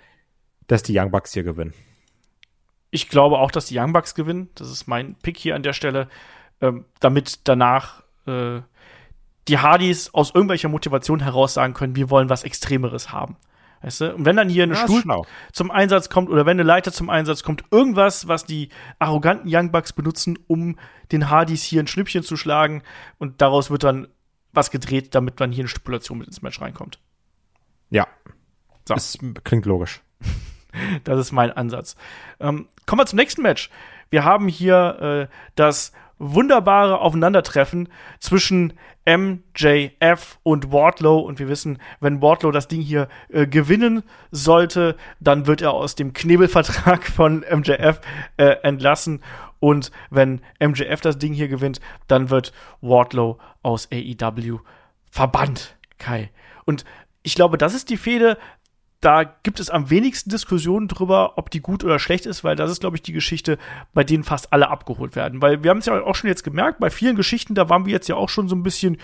dass 0.66 0.82
die 0.82 0.99
Young 0.99 1.11
Bucks 1.11 1.32
hier 1.32 1.44
gewinnen. 1.44 1.72
Ich 2.90 3.09
glaube 3.09 3.38
auch, 3.38 3.51
dass 3.51 3.66
die 3.66 3.78
Young 3.78 3.92
Bucks 3.92 4.14
gewinnen. 4.14 4.51
Das 4.55 4.70
ist 4.70 4.86
mein 4.86 5.14
Pick 5.16 5.38
hier 5.38 5.55
an 5.55 5.62
der 5.62 5.72
Stelle. 5.72 6.09
Ähm, 6.61 6.84
damit 7.01 7.49
danach 7.49 8.03
äh, 8.26 8.61
die 9.46 9.59
Hardys 9.59 10.12
aus 10.12 10.34
irgendwelcher 10.34 10.68
Motivation 10.68 11.20
heraus 11.20 11.55
sagen 11.55 11.72
können, 11.72 11.96
wir 11.96 12.11
wollen 12.11 12.28
was 12.28 12.44
Extremeres 12.44 13.11
haben. 13.11 13.36
Weißt 13.83 14.01
du? 14.01 14.14
Und 14.14 14.24
wenn 14.24 14.37
dann 14.37 14.49
hier 14.49 14.64
ein 14.64 14.70
ja, 14.70 14.76
Stuhl 14.76 15.03
zum 15.53 15.70
Einsatz 15.70 16.09
kommt 16.09 16.31
oder 16.31 16.47
wenn 16.47 16.57
eine 16.57 16.64
Leiter 16.64 16.93
zum 16.93 17.11
Einsatz 17.11 17.43
kommt, 17.43 17.64
irgendwas, 17.70 18.26
was 18.26 18.45
die 18.45 18.70
arroganten 18.99 19.49
Young 19.53 19.70
Bucks 19.70 19.93
benutzen, 19.93 20.39
um 20.47 20.76
den 21.12 21.31
Hardys 21.31 21.62
hier 21.62 21.83
ein 21.83 21.87
Schnippchen 21.87 22.22
zu 22.22 22.37
schlagen 22.37 22.83
und 23.18 23.41
daraus 23.41 23.70
wird 23.70 23.85
dann 23.85 24.09
was 24.53 24.70
gedreht, 24.70 25.14
damit 25.14 25.41
dann 25.41 25.53
hier 25.53 25.62
eine 25.62 25.68
Stipulation 25.68 26.18
mit 26.18 26.26
ins 26.26 26.43
Match 26.43 26.61
reinkommt. 26.61 26.99
Ja. 27.91 28.07
So. 28.87 28.95
Das 28.95 29.18
klingt 29.45 29.66
logisch. 29.66 30.01
das 31.05 31.18
ist 31.18 31.33
mein 31.33 31.53
Ansatz. 31.53 31.97
Ähm, 32.41 32.68
kommen 32.87 33.01
wir 33.01 33.07
zum 33.07 33.18
nächsten 33.18 33.43
Match. 33.43 33.70
Wir 34.11 34.24
haben 34.24 34.49
hier 34.49 35.29
äh, 35.31 35.35
das 35.55 35.93
wunderbare 36.19 37.01
Aufeinandertreffen 37.01 37.89
zwischen 38.19 38.75
MJF 39.07 40.39
und 40.43 40.73
Wardlow. 40.73 41.19
Und 41.21 41.39
wir 41.39 41.49
wissen, 41.49 41.79
wenn 42.01 42.21
Wardlow 42.21 42.51
das 42.51 42.69
Ding 42.69 42.81
hier 42.81 43.09
äh, 43.29 43.47
gewinnen 43.47 44.03
sollte, 44.31 44.97
dann 45.21 45.47
wird 45.47 45.62
er 45.62 45.73
aus 45.73 45.95
dem 45.95 46.12
Knebelvertrag 46.12 47.07
von 47.07 47.45
MJF 47.51 48.01
äh, 48.37 48.57
entlassen. 48.62 49.23
Und 49.61 49.91
wenn 50.11 50.41
MJF 50.61 51.01
das 51.01 51.19
Ding 51.19 51.33
hier 51.33 51.49
gewinnt, 51.49 51.81
dann 52.07 52.31
wird 52.31 52.53
Wardlow 52.81 53.39
aus 53.62 53.89
AEW 53.93 54.61
verbannt, 55.11 55.77
Kai. 55.99 56.31
Und 56.64 56.85
ich 57.23 57.35
glaube, 57.35 57.59
das 57.59 57.75
ist 57.75 57.91
die 57.91 57.97
Fehde, 57.97 58.39
da 59.01 59.22
gibt 59.22 59.61
es 59.61 59.70
am 59.70 59.90
wenigsten 59.90 60.30
Diskussionen 60.30 60.88
drüber, 60.88 61.38
ob 61.38 61.51
die 61.51 61.61
gut 61.61 61.84
oder 61.84 62.01
schlecht 62.01 62.26
ist, 62.26 62.42
weil 62.42 62.57
das 62.57 62.70
ist, 62.70 62.80
glaube 62.80 62.96
ich, 62.96 63.03
die 63.03 63.12
Geschichte, 63.12 63.57
bei 63.94 64.03
denen 64.03 64.24
fast 64.24 64.53
alle 64.53 64.70
abgeholt 64.70 65.14
werden. 65.14 65.40
Weil 65.40 65.62
wir 65.62 65.70
haben 65.70 65.78
es 65.78 65.86
ja 65.86 66.03
auch 66.03 66.16
schon 66.16 66.28
jetzt 66.28 66.42
gemerkt, 66.42 66.80
bei 66.80 66.90
vielen 66.90 67.14
Geschichten, 67.14 67.55
da 67.55 67.68
waren 67.68 67.86
wir 67.86 67.92
jetzt 67.92 68.09
ja 68.09 68.16
auch 68.16 68.28
schon 68.28 68.49
so 68.49 68.57
ein 68.57 68.64
bisschen 68.64 68.99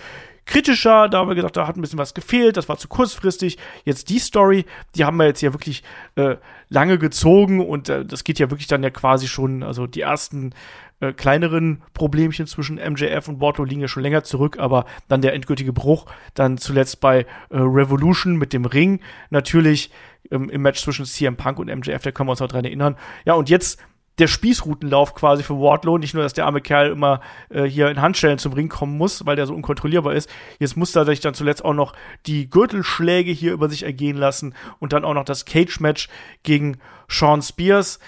kritischer, 0.45 1.09
da 1.09 1.19
haben 1.19 1.29
wir 1.29 1.35
gesagt, 1.35 1.57
da 1.57 1.65
hat 1.65 1.75
ein 1.75 1.81
bisschen 1.81 1.97
was 1.97 2.13
gefehlt, 2.13 2.57
das 2.57 2.69
war 2.69 2.77
zu 2.77 2.87
kurzfristig. 2.87 3.57
Jetzt 3.83 4.09
die 4.09 4.19
Story, 4.19 4.65
die 4.95 5.05
haben 5.05 5.17
wir 5.17 5.25
jetzt 5.25 5.41
ja 5.41 5.53
wirklich 5.53 5.81
äh, 6.15 6.35
lange 6.69 6.99
gezogen 6.99 7.65
und 7.65 7.89
äh, 7.89 8.05
das 8.05 8.23
geht 8.23 8.37
ja 8.37 8.51
wirklich 8.51 8.67
dann 8.67 8.83
ja 8.83 8.89
quasi 8.89 9.27
schon, 9.27 9.63
also 9.63 9.87
die 9.87 10.01
ersten 10.01 10.53
äh, 10.99 11.13
kleineren 11.13 11.83
Problemchen 11.93 12.47
zwischen 12.47 12.75
MJF 12.75 13.27
und 13.27 13.41
Wardlow 13.41 13.65
liegen 13.65 13.81
ja 13.81 13.87
schon 13.87 14.03
länger 14.03 14.23
zurück, 14.23 14.57
aber 14.59 14.85
dann 15.07 15.21
der 15.21 15.33
endgültige 15.33 15.73
Bruch, 15.73 16.05
dann 16.33 16.57
zuletzt 16.57 16.99
bei 17.01 17.21
äh, 17.21 17.25
Revolution 17.51 18.37
mit 18.37 18.53
dem 18.53 18.65
Ring, 18.65 19.01
natürlich 19.29 19.91
ähm, 20.31 20.49
im 20.49 20.61
Match 20.61 20.81
zwischen 20.81 21.05
CM 21.05 21.35
Punk 21.35 21.59
und 21.59 21.67
MJF, 21.67 22.01
da 22.01 22.11
können 22.11 22.27
wir 22.27 22.31
uns 22.31 22.39
noch 22.39 22.47
dran 22.47 22.65
erinnern. 22.65 22.95
Ja, 23.25 23.33
und 23.33 23.49
jetzt 23.49 23.79
der 24.17 24.27
Spießrutenlauf 24.27 25.13
quasi 25.13 25.43
für 25.43 25.55
Wardlow. 25.55 25.97
Nicht 25.97 26.13
nur, 26.13 26.23
dass 26.23 26.33
der 26.33 26.45
arme 26.45 26.61
Kerl 26.61 26.91
immer 26.91 27.21
äh, 27.49 27.63
hier 27.63 27.89
in 27.89 28.01
Handschellen 28.01 28.37
zum 28.37 28.53
Ring 28.53 28.69
kommen 28.69 28.97
muss, 28.97 29.25
weil 29.25 29.35
der 29.35 29.45
so 29.45 29.53
unkontrollierbar 29.53 30.13
ist. 30.13 30.29
Jetzt 30.59 30.77
muss 30.77 30.95
er 30.95 31.05
sich 31.05 31.19
dann 31.19 31.33
zuletzt 31.33 31.65
auch 31.65 31.73
noch 31.73 31.93
die 32.25 32.49
Gürtelschläge 32.49 33.31
hier 33.31 33.53
über 33.53 33.69
sich 33.69 33.83
ergehen 33.83 34.17
lassen 34.17 34.55
und 34.79 34.93
dann 34.93 35.05
auch 35.05 35.13
noch 35.13 35.25
das 35.25 35.45
Cage-Match 35.45 36.07
gegen 36.43 36.77
Sean 37.09 37.41
Spears. 37.41 37.99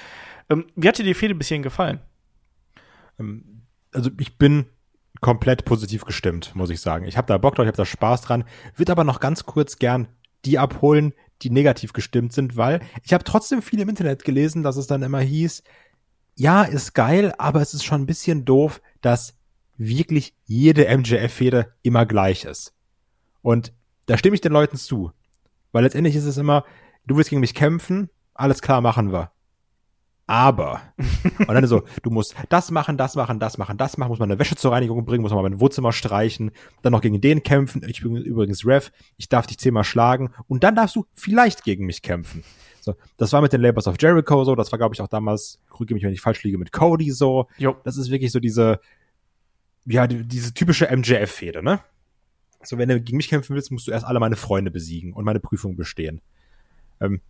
Ähm, 0.50 0.66
wie 0.76 0.88
hat 0.88 0.98
dir 0.98 1.04
die 1.04 1.14
Fehde 1.14 1.36
bis 1.36 1.50
hierhin 1.50 1.64
gefallen? 1.64 2.00
Ähm, 3.20 3.64
also 3.94 4.10
ich 4.20 4.38
bin 4.38 4.66
komplett 5.22 5.66
positiv 5.66 6.06
gestimmt, 6.06 6.56
muss 6.56 6.70
ich 6.70 6.82
sagen. 6.82 7.06
Ich 7.06 7.18
habe 7.18 7.28
da 7.28 7.38
Bock 7.38 7.56
drauf, 7.56 7.64
ich 7.64 7.70
habe 7.70 7.78
da 7.78 7.86
Spaß 7.86 8.22
dran. 8.22 8.44
Wird 8.76 8.90
aber 8.90 9.04
noch 9.04 9.20
ganz 9.20 9.46
kurz 9.46 9.78
gern 9.78 10.08
die 10.46 10.60
abholen, 10.60 11.14
die 11.42 11.50
negativ 11.50 11.94
gestimmt 11.94 12.34
sind, 12.34 12.56
weil 12.56 12.80
ich 13.04 13.14
habe 13.14 13.24
trotzdem 13.24 13.62
viel 13.62 13.80
im 13.80 13.90
Internet 13.90 14.24
gelesen, 14.24 14.64
dass 14.64 14.78
es 14.78 14.88
dann 14.88 15.04
immer 15.04 15.20
hieß, 15.20 15.64
ja, 16.36 16.64
ist 16.64 16.94
geil, 16.94 17.34
aber 17.38 17.62
es 17.62 17.74
ist 17.74 17.84
schon 17.84 18.02
ein 18.02 18.06
bisschen 18.06 18.46
doof, 18.46 18.82
dass 19.02 19.36
wirklich 19.78 20.36
jede 20.46 20.86
MJF-Fehde 20.96 21.74
immer 21.82 22.06
gleich 22.06 22.46
ist. 22.46 22.74
Und 23.42 23.74
da 24.06 24.18
stimme 24.18 24.36
ich 24.36 24.42
den 24.42 24.52
Leuten 24.52 24.78
zu. 24.78 25.12
Weil 25.72 25.84
letztendlich 25.84 26.16
ist 26.16 26.26
es 26.26 26.38
immer, 26.38 26.64
du 27.08 27.18
willst 27.18 27.30
gegen 27.30 27.42
mich 27.42 27.56
kämpfen, 27.56 28.10
alles 28.34 28.62
klar, 28.62 28.82
machen 28.82 29.12
wir 29.12 29.32
aber. 30.28 30.82
Und 31.40 31.48
dann 31.48 31.66
so, 31.66 31.84
du 32.04 32.12
musst 32.12 32.36
das 32.50 32.70
machen, 32.70 32.98
das 32.98 33.16
machen, 33.16 33.40
das 33.40 33.58
machen, 33.58 33.78
das 33.78 33.98
machen, 33.98 34.10
muss 34.10 34.20
man 34.20 34.30
eine 34.30 34.40
Wäsche 34.40 34.56
zur 34.56 34.74
Reinigung 34.74 35.06
bringen, 35.06 35.22
muss 35.22 35.32
man 35.32 35.42
mein 35.42 35.60
Wohnzimmer 35.60 35.94
streichen, 35.94 36.52
dann 36.82 36.92
noch 36.92 37.02
gegen 37.02 37.22
den 37.22 37.44
kämpfen. 37.44 37.82
Ich 37.88 38.02
bin 38.02 38.18
übrigens 38.18 38.66
Rev, 38.66 38.92
ich 39.16 39.30
darf 39.30 39.48
dich 39.48 39.58
zehnmal 39.58 39.86
schlagen 39.86 40.32
und 40.48 40.64
dann 40.64 40.76
darfst 40.76 40.96
du 40.98 41.06
vielleicht 41.14 41.64
gegen 41.64 41.86
mich 41.86 42.02
kämpfen. 42.02 42.44
So, 42.82 42.96
das 43.18 43.34
war 43.34 43.42
mit 43.42 43.54
den 43.54 43.62
Labors 43.62 43.88
of 43.88 43.96
Jericho 44.00 44.44
so, 44.44 44.56
das 44.56 44.72
war, 44.72 44.78
glaube 44.78 44.96
ich, 44.96 45.02
auch 45.02 45.08
damals, 45.08 45.60
korrigiere 45.70 45.96
mich, 45.96 46.04
wenn 46.04 46.14
ich 46.14 46.22
falsch 46.22 46.44
liege, 46.44 46.58
mit 46.58 46.72
Cody 46.72 47.12
so. 47.12 47.48
Jo. 47.58 47.78
Das 47.84 47.98
ist 47.98 48.12
wirklich 48.12 48.32
so 48.32 48.40
diese, 48.40 48.80
ja, 49.86 50.08
die, 50.08 50.28
diese 50.28 50.54
typische 50.54 50.88
MJF-Fehde, 50.96 51.64
ne? 51.64 51.80
So, 52.64 52.78
wenn 52.78 52.90
du 52.90 53.00
gegen 53.00 53.18
mich 53.18 53.30
kämpfen 53.30 53.56
willst, 53.56 53.72
musst 53.72 53.88
du 53.88 53.92
erst 53.92 54.06
alle 54.06 54.20
meine 54.20 54.36
Freunde 54.36 54.72
besiegen 54.72 55.14
und 55.14 55.24
meine 55.24 55.40
Prüfung 55.40 55.76
bestehen. 55.76 56.22
Ähm, 57.00 57.22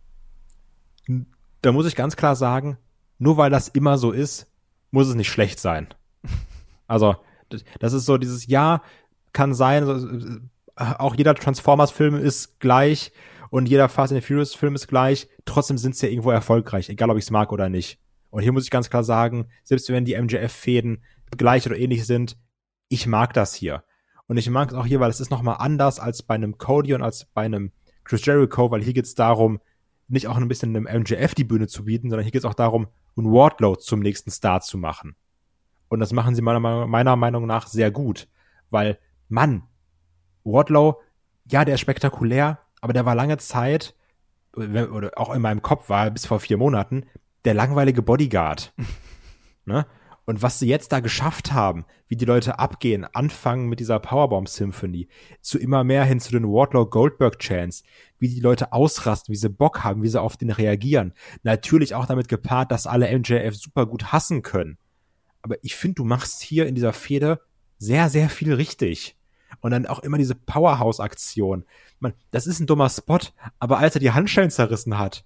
da 1.62 1.72
muss 1.72 1.86
ich 1.86 1.94
ganz 1.94 2.16
klar 2.16 2.36
sagen, 2.36 2.78
nur 3.18 3.36
weil 3.36 3.50
das 3.50 3.68
immer 3.68 3.98
so 3.98 4.12
ist, 4.12 4.52
muss 4.90 5.08
es 5.08 5.14
nicht 5.14 5.28
schlecht 5.28 5.60
sein. 5.60 5.88
Also, 6.86 7.16
das 7.80 7.92
ist 7.92 8.06
so 8.06 8.16
dieses 8.16 8.46
Ja, 8.46 8.82
kann 9.32 9.54
sein, 9.54 10.50
äh, 10.76 10.94
auch 10.98 11.14
jeder 11.14 11.34
Transformers-Film 11.34 12.14
ist 12.14 12.60
gleich 12.60 13.12
und 13.50 13.68
jeder 13.68 13.88
Fast 13.88 14.12
and 14.12 14.24
Furious 14.24 14.54
Film 14.54 14.74
ist 14.74 14.88
gleich, 14.88 15.28
trotzdem 15.44 15.78
sind 15.78 15.96
sie 15.96 16.06
ja 16.06 16.12
irgendwo 16.12 16.30
erfolgreich, 16.30 16.88
egal 16.88 17.10
ob 17.10 17.18
ich 17.18 17.24
es 17.24 17.30
mag 17.30 17.52
oder 17.52 17.68
nicht. 17.68 17.98
Und 18.30 18.42
hier 18.42 18.52
muss 18.52 18.64
ich 18.64 18.70
ganz 18.70 18.90
klar 18.90 19.04
sagen, 19.04 19.48
selbst 19.64 19.88
wenn 19.88 20.04
die 20.04 20.20
MJF-Fäden 20.20 21.02
gleich 21.36 21.66
oder 21.66 21.78
ähnlich 21.78 22.06
sind, 22.06 22.36
ich 22.88 23.06
mag 23.06 23.32
das 23.32 23.54
hier. 23.54 23.84
Und 24.26 24.36
ich 24.36 24.50
mag 24.50 24.70
es 24.70 24.74
auch 24.74 24.86
hier, 24.86 25.00
weil 25.00 25.10
es 25.10 25.20
ist 25.20 25.30
nochmal 25.30 25.56
anders 25.58 25.98
als 25.98 26.22
bei 26.22 26.34
einem 26.34 26.58
Cody 26.58 26.94
und 26.94 27.02
als 27.02 27.24
bei 27.26 27.42
einem 27.42 27.72
Chris 28.04 28.24
Jericho, 28.24 28.70
weil 28.70 28.82
hier 28.82 28.92
geht 28.92 29.06
es 29.06 29.14
darum, 29.14 29.60
nicht 30.08 30.26
auch 30.26 30.36
ein 30.36 30.48
bisschen 30.48 30.76
einem 30.76 31.02
MJF 31.02 31.34
die 31.34 31.44
Bühne 31.44 31.66
zu 31.66 31.84
bieten, 31.84 32.10
sondern 32.10 32.24
hier 32.24 32.32
geht 32.32 32.42
es 32.42 32.44
auch 32.44 32.54
darum, 32.54 32.88
einen 33.18 33.32
Wardlow 33.32 33.76
zum 33.76 34.00
nächsten 34.00 34.30
Star 34.30 34.60
zu 34.60 34.78
machen. 34.78 35.16
Und 35.88 36.00
das 36.00 36.12
machen 36.12 36.34
sie 36.34 36.42
meiner, 36.42 36.86
meiner 36.86 37.16
Meinung 37.16 37.46
nach 37.46 37.66
sehr 37.66 37.90
gut. 37.90 38.28
Weil, 38.70 38.98
Mann, 39.28 39.62
Wardlow, 40.44 41.00
ja, 41.50 41.64
der 41.64 41.74
ist 41.74 41.80
spektakulär, 41.80 42.60
aber 42.80 42.92
der 42.92 43.06
war 43.06 43.14
lange 43.14 43.38
Zeit, 43.38 43.94
oder 44.54 45.12
auch 45.16 45.34
in 45.34 45.42
meinem 45.42 45.62
Kopf 45.62 45.88
war 45.88 46.10
bis 46.10 46.26
vor 46.26 46.40
vier 46.40 46.56
Monaten, 46.56 47.04
der 47.44 47.54
langweilige 47.54 48.02
Bodyguard. 48.02 48.74
ne? 49.64 49.86
Und 50.28 50.42
was 50.42 50.58
sie 50.58 50.68
jetzt 50.68 50.92
da 50.92 51.00
geschafft 51.00 51.52
haben, 51.52 51.86
wie 52.06 52.14
die 52.14 52.26
Leute 52.26 52.58
abgehen, 52.58 53.06
anfangen 53.14 53.66
mit 53.66 53.80
dieser 53.80 53.98
Powerbomb 53.98 54.46
Symphony, 54.46 55.08
zu 55.40 55.58
immer 55.58 55.84
mehr 55.84 56.04
hin 56.04 56.20
zu 56.20 56.32
den 56.32 56.44
Wardlow 56.44 56.84
Goldberg 56.84 57.38
Chants, 57.38 57.82
wie 58.18 58.28
die 58.28 58.40
Leute 58.40 58.74
ausrasten, 58.74 59.32
wie 59.32 59.38
sie 59.38 59.48
Bock 59.48 59.84
haben, 59.84 60.02
wie 60.02 60.08
sie 60.08 60.20
auf 60.20 60.36
den 60.36 60.50
reagieren. 60.50 61.14
Natürlich 61.44 61.94
auch 61.94 62.04
damit 62.04 62.28
gepaart, 62.28 62.70
dass 62.70 62.86
alle 62.86 63.10
MJF 63.18 63.56
super 63.56 63.86
gut 63.86 64.12
hassen 64.12 64.42
können. 64.42 64.76
Aber 65.40 65.56
ich 65.62 65.76
finde, 65.76 65.94
du 65.94 66.04
machst 66.04 66.42
hier 66.42 66.66
in 66.66 66.74
dieser 66.74 66.92
Fehde 66.92 67.40
sehr, 67.78 68.10
sehr 68.10 68.28
viel 68.28 68.52
richtig. 68.52 69.16
Und 69.62 69.70
dann 69.70 69.86
auch 69.86 70.00
immer 70.00 70.18
diese 70.18 70.34
Powerhouse-Aktion. 70.34 71.64
Das 72.32 72.46
ist 72.46 72.60
ein 72.60 72.66
dummer 72.66 72.90
Spot, 72.90 73.20
aber 73.60 73.78
als 73.78 73.96
er 73.96 74.00
die 74.00 74.10
Handschellen 74.10 74.50
zerrissen 74.50 74.98
hat, 74.98 75.24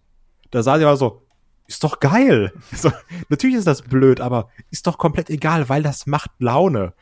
da 0.53 0.63
sah 0.63 0.79
sie 0.79 0.85
aber 0.85 0.97
so, 0.97 1.27
ist 1.67 1.85
doch 1.85 2.01
geil. 2.01 2.53
So, 2.73 2.91
natürlich 3.29 3.57
ist 3.57 3.67
das 3.67 3.83
blöd, 3.83 4.21
aber 4.21 4.49
ist 4.71 4.87
doch 4.87 4.99
komplett 4.99 5.31
egal, 5.31 5.69
weil 5.69 5.83
das 5.83 6.07
macht 6.07 6.31
Laune. 6.39 6.95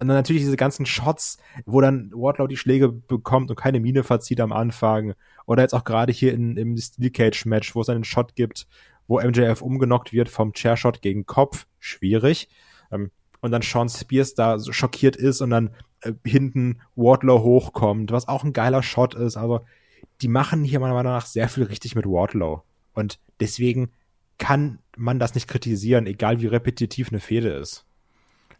Und 0.00 0.08
dann 0.08 0.16
natürlich 0.16 0.42
diese 0.42 0.56
ganzen 0.56 0.86
Shots, 0.86 1.38
wo 1.66 1.80
dann 1.80 2.10
Wardlow 2.14 2.46
die 2.46 2.56
Schläge 2.56 2.90
bekommt 2.90 3.50
und 3.50 3.56
keine 3.56 3.80
Mine 3.80 4.02
verzieht 4.02 4.40
am 4.40 4.52
Anfang. 4.52 5.14
Oder 5.46 5.62
jetzt 5.62 5.74
auch 5.74 5.84
gerade 5.84 6.12
hier 6.12 6.34
in, 6.34 6.56
im 6.56 6.76
Steel 6.76 7.10
Cage 7.10 7.46
Match, 7.46 7.74
wo 7.74 7.80
es 7.80 7.88
einen 7.88 8.04
Shot 8.04 8.34
gibt, 8.34 8.66
wo 9.06 9.20
MJF 9.20 9.62
umgenockt 9.62 10.12
wird 10.12 10.28
vom 10.28 10.52
Chairshot 10.52 11.00
gegen 11.00 11.26
Kopf. 11.26 11.66
Schwierig. 11.78 12.48
Ähm, 12.90 13.10
und 13.40 13.50
dann 13.50 13.62
Sean 13.62 13.88
Spears 13.88 14.34
da 14.34 14.58
so 14.58 14.72
schockiert 14.72 15.16
ist 15.16 15.40
und 15.40 15.50
dann 15.50 15.70
äh, 16.00 16.12
hinten 16.24 16.80
Wardlow 16.96 17.42
hochkommt, 17.42 18.10
was 18.10 18.26
auch 18.26 18.42
ein 18.44 18.52
geiler 18.52 18.82
Shot 18.82 19.14
ist. 19.14 19.36
Also 19.36 19.60
die 20.20 20.28
machen 20.28 20.64
hier 20.64 20.80
meiner 20.80 20.94
Meinung 20.94 21.12
nach 21.12 21.26
sehr 21.26 21.48
viel 21.48 21.64
richtig 21.64 21.94
mit 21.94 22.06
Wardlow. 22.06 22.62
Und 22.94 23.18
deswegen 23.40 23.90
kann 24.38 24.78
man 24.96 25.18
das 25.18 25.34
nicht 25.34 25.48
kritisieren, 25.48 26.06
egal 26.06 26.40
wie 26.40 26.46
repetitiv 26.46 27.08
eine 27.10 27.20
Fehde 27.20 27.50
ist. 27.50 27.84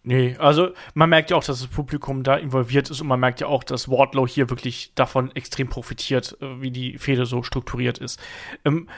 Nee, 0.06 0.36
also 0.38 0.74
man 0.92 1.08
merkt 1.08 1.30
ja 1.30 1.36
auch, 1.36 1.44
dass 1.44 1.60
das 1.60 1.68
Publikum 1.68 2.24
da 2.24 2.36
involviert 2.36 2.90
ist 2.90 3.00
und 3.00 3.06
man 3.06 3.18
merkt 3.18 3.40
ja 3.40 3.46
auch, 3.46 3.64
dass 3.64 3.88
Wardlow 3.88 4.26
hier 4.26 4.50
wirklich 4.50 4.92
davon 4.94 5.34
extrem 5.34 5.68
profitiert, 5.68 6.36
äh, 6.42 6.60
wie 6.60 6.70
die 6.70 6.98
Fehde 6.98 7.24
so 7.24 7.42
strukturiert 7.42 7.98
ist. 7.98 8.20
Ähm, 8.66 8.88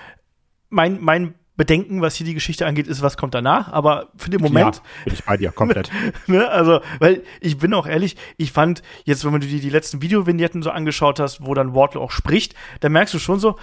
mein, 0.69 1.01
mein 1.01 1.35
Bedenken, 1.57 2.03
was 2.03 2.17
hier 2.17 2.27
die 2.27 2.35
Geschichte 2.35 2.67
angeht, 2.67 2.87
ist, 2.89 3.03
was 3.03 3.17
kommt 3.17 3.35
danach. 3.35 3.73
Aber 3.73 4.09
für 4.17 4.31
den 4.31 4.41
Moment. 4.43 4.77
Ja, 4.77 4.83
bin 5.05 5.15
ich 5.15 5.25
bei 5.25 5.37
dir, 5.37 5.53
komplett. 5.53 5.91
ne, 6.27 6.49
also, 6.49 6.81
weil 6.99 7.23
ich 7.41 7.57
bin 7.59 7.73
auch 7.73 7.87
ehrlich, 7.87 8.17
ich 8.37 8.53
fand, 8.53 8.83
jetzt, 9.05 9.25
wenn 9.25 9.41
du 9.41 9.47
dir 9.47 9.61
die 9.61 9.71
letzten 9.71 10.03
Videovignetten 10.03 10.63
so 10.63 10.71
angeschaut 10.71 11.19
hast, 11.19 11.47
wo 11.47 11.55
dann 11.55 11.75
Wardlow 11.75 12.03
auch 12.03 12.11
spricht, 12.11 12.55
da 12.81 12.89
merkst 12.89 13.15
du 13.15 13.19
schon 13.19 13.39
so, 13.39 13.57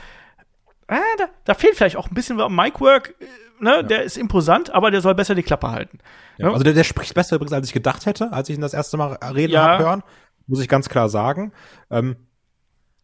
ah, 0.94 1.18
da, 1.18 1.26
da 1.46 1.54
fehlt 1.54 1.76
vielleicht 1.76 1.98
auch 1.98 2.08
ein 2.08 2.14
bisschen 2.14 2.38
Mic-Work, 2.38 3.16
äh, 3.20 3.64
ne, 3.64 3.76
ja. 3.78 3.84
der 3.84 4.04
ist 4.04 4.18
imposant, 4.18 4.70
aber 4.72 4.92
der 4.92 5.02
soll 5.02 5.16
besser 5.16 5.36
die 5.36 5.44
Klappe 5.44 5.72
halten. 5.72 6.00
Ja, 6.38 6.48
ne? 6.48 6.54
Also 6.54 6.64
der, 6.64 6.74
der 6.74 6.84
spricht 6.84 7.14
besser 7.14 7.36
übrigens, 7.36 7.54
als 7.54 7.68
ich 7.68 7.74
gedacht 7.74 8.06
hätte, 8.06 8.32
als 8.32 8.50
ich 8.50 8.56
ihn 8.56 8.62
das 8.62 8.74
erste 8.74 8.98
Mal 8.98 9.14
reden 9.34 9.54
ja. 9.54 9.64
habe 9.64 9.84
hören, 9.84 10.04
muss 10.48 10.62
ich 10.62 10.68
ganz 10.68 10.90
klar 10.90 11.10
sagen. 11.10 11.54
Ähm, 11.90 12.16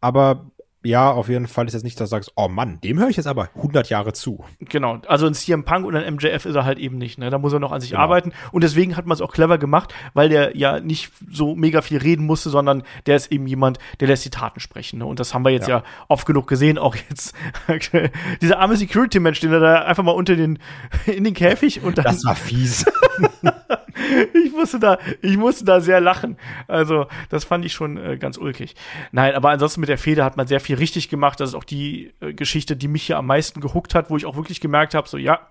aber 0.00 0.50
ja, 0.82 1.10
auf 1.10 1.28
jeden 1.28 1.46
Fall 1.46 1.66
ist 1.66 1.74
jetzt 1.74 1.82
nicht, 1.82 2.00
dass 2.00 2.08
du 2.08 2.16
sagst, 2.16 2.32
oh 2.36 2.48
Mann, 2.48 2.80
dem 2.80 2.98
höre 2.98 3.08
ich 3.08 3.16
jetzt 3.16 3.26
aber 3.26 3.50
100 3.56 3.90
Jahre 3.90 4.14
zu. 4.14 4.44
Genau, 4.60 4.98
also 5.06 5.26
ein 5.26 5.34
CM 5.34 5.64
Punk 5.64 5.84
und 5.84 5.94
ein 5.94 6.14
MJF 6.14 6.46
ist 6.46 6.54
er 6.54 6.64
halt 6.64 6.78
eben 6.78 6.96
nicht, 6.96 7.18
ne? 7.18 7.28
Da 7.28 7.38
muss 7.38 7.52
er 7.52 7.58
noch 7.58 7.72
an 7.72 7.82
sich 7.82 7.90
genau. 7.90 8.02
arbeiten 8.02 8.32
und 8.50 8.64
deswegen 8.64 8.96
hat 8.96 9.04
man 9.04 9.14
es 9.14 9.20
auch 9.20 9.32
clever 9.32 9.58
gemacht, 9.58 9.92
weil 10.14 10.30
der 10.30 10.56
ja 10.56 10.80
nicht 10.80 11.12
so 11.30 11.54
mega 11.54 11.82
viel 11.82 11.98
reden 11.98 12.24
musste, 12.24 12.48
sondern 12.48 12.82
der 13.06 13.16
ist 13.16 13.30
eben 13.30 13.46
jemand, 13.46 13.78
der 14.00 14.08
lässt 14.08 14.24
die 14.24 14.30
Taten 14.30 14.60
sprechen, 14.60 14.98
ne? 15.00 15.06
Und 15.06 15.20
das 15.20 15.34
haben 15.34 15.44
wir 15.44 15.50
jetzt 15.50 15.68
ja, 15.68 15.78
ja 15.78 15.84
oft 16.08 16.26
genug 16.26 16.46
gesehen, 16.46 16.78
auch 16.78 16.96
jetzt 16.96 17.34
dieser 18.40 18.58
arme 18.58 18.76
Security-Mensch, 18.76 19.40
den 19.40 19.52
er 19.52 19.60
da 19.60 19.74
einfach 19.82 20.02
mal 20.02 20.12
unter 20.12 20.34
den 20.34 20.58
in 21.06 21.24
den 21.24 21.34
Käfig 21.34 21.82
und 21.82 21.98
dann 21.98 22.04
Das 22.04 22.24
war 22.24 22.34
fies. 22.34 22.86
ich 24.44 24.52
musste 24.52 24.78
da, 24.78 24.98
ich 25.22 25.36
musste 25.36 25.64
da 25.64 25.80
sehr 25.80 26.00
lachen. 26.00 26.36
Also, 26.68 27.06
das 27.28 27.44
fand 27.44 27.64
ich 27.64 27.72
schon 27.72 27.96
äh, 27.96 28.16
ganz 28.18 28.38
ulkig. 28.38 28.74
Nein, 29.12 29.34
aber 29.34 29.50
ansonsten 29.50 29.80
mit 29.80 29.88
der 29.88 29.98
Feder 29.98 30.24
hat 30.24 30.36
man 30.36 30.46
sehr 30.46 30.60
viel 30.60 30.69
richtig 30.78 31.08
gemacht. 31.08 31.40
Das 31.40 31.50
ist 31.50 31.54
auch 31.54 31.64
die 31.64 32.12
äh, 32.20 32.32
Geschichte, 32.32 32.76
die 32.76 32.88
mich 32.88 33.04
hier 33.04 33.18
am 33.18 33.26
meisten 33.26 33.60
gehuckt 33.60 33.94
hat, 33.94 34.10
wo 34.10 34.16
ich 34.16 34.26
auch 34.26 34.36
wirklich 34.36 34.60
gemerkt 34.60 34.94
habe, 34.94 35.08
so 35.08 35.16
ja, 35.16 35.48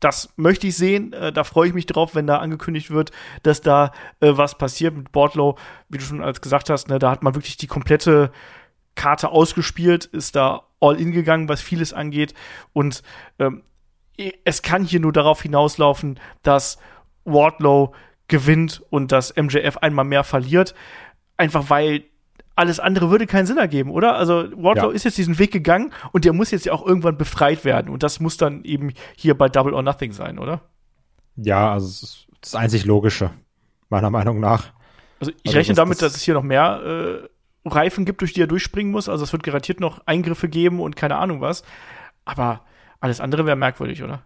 das 0.00 0.32
möchte 0.36 0.66
ich 0.66 0.76
sehen. 0.76 1.12
Äh, 1.12 1.32
da 1.32 1.44
freue 1.44 1.68
ich 1.68 1.74
mich 1.74 1.86
drauf, 1.86 2.14
wenn 2.14 2.26
da 2.26 2.38
angekündigt 2.38 2.90
wird, 2.90 3.12
dass 3.42 3.60
da 3.60 3.92
äh, 4.20 4.32
was 4.36 4.58
passiert 4.58 4.96
mit 4.96 5.12
Bordlow, 5.12 5.56
wie 5.88 5.98
du 5.98 6.04
schon 6.04 6.22
als 6.22 6.40
gesagt 6.40 6.70
hast. 6.70 6.88
Ne, 6.88 6.98
da 6.98 7.10
hat 7.10 7.22
man 7.22 7.34
wirklich 7.34 7.56
die 7.56 7.66
komplette 7.66 8.32
Karte 8.94 9.30
ausgespielt, 9.30 10.04
ist 10.06 10.36
da 10.36 10.64
all 10.80 11.00
in 11.00 11.12
gegangen, 11.12 11.48
was 11.48 11.60
vieles 11.60 11.92
angeht. 11.92 12.34
Und 12.72 13.02
ähm, 13.38 13.62
es 14.44 14.62
kann 14.62 14.84
hier 14.84 15.00
nur 15.00 15.12
darauf 15.12 15.42
hinauslaufen, 15.42 16.20
dass 16.42 16.78
Wardlow 17.24 17.94
gewinnt 18.28 18.82
und 18.90 19.12
dass 19.12 19.34
MJF 19.36 19.78
einmal 19.78 20.04
mehr 20.04 20.24
verliert. 20.24 20.74
Einfach 21.36 21.70
weil 21.70 22.04
alles 22.54 22.80
andere 22.80 23.10
würde 23.10 23.26
keinen 23.26 23.46
Sinn 23.46 23.58
ergeben, 23.58 23.90
oder? 23.90 24.16
Also 24.16 24.44
Wardlow 24.56 24.90
ja. 24.90 24.94
ist 24.94 25.04
jetzt 25.04 25.18
diesen 25.18 25.38
Weg 25.38 25.52
gegangen 25.52 25.92
und 26.12 26.24
der 26.24 26.32
muss 26.32 26.50
jetzt 26.50 26.66
ja 26.66 26.72
auch 26.72 26.86
irgendwann 26.86 27.16
befreit 27.16 27.64
werden. 27.64 27.88
Und 27.88 28.02
das 28.02 28.20
muss 28.20 28.36
dann 28.36 28.64
eben 28.64 28.92
hier 29.16 29.36
bei 29.36 29.48
Double 29.48 29.74
or 29.74 29.82
Nothing 29.82 30.12
sein, 30.12 30.38
oder? 30.38 30.60
Ja, 31.36 31.72
also 31.72 31.86
das 31.88 32.02
ist 32.02 32.26
das 32.40 32.54
einzig 32.54 32.84
Logische, 32.84 33.30
meiner 33.88 34.10
Meinung 34.10 34.40
nach. 34.40 34.72
Also 35.20 35.32
ich 35.42 35.48
also 35.50 35.58
rechne 35.58 35.74
das, 35.74 35.82
damit, 35.82 36.02
dass 36.02 36.16
es 36.16 36.22
hier 36.22 36.34
noch 36.34 36.42
mehr 36.42 37.22
äh, 37.64 37.68
Reifen 37.68 38.04
gibt, 38.04 38.20
durch 38.20 38.32
die 38.32 38.42
er 38.42 38.46
durchspringen 38.46 38.92
muss. 38.92 39.08
Also 39.08 39.24
es 39.24 39.32
wird 39.32 39.42
garantiert 39.42 39.80
noch 39.80 40.06
Eingriffe 40.06 40.48
geben 40.48 40.80
und 40.80 40.96
keine 40.96 41.16
Ahnung 41.16 41.40
was. 41.40 41.62
Aber 42.24 42.64
alles 43.00 43.20
andere 43.20 43.46
wäre 43.46 43.56
merkwürdig, 43.56 44.02
oder? 44.02 44.22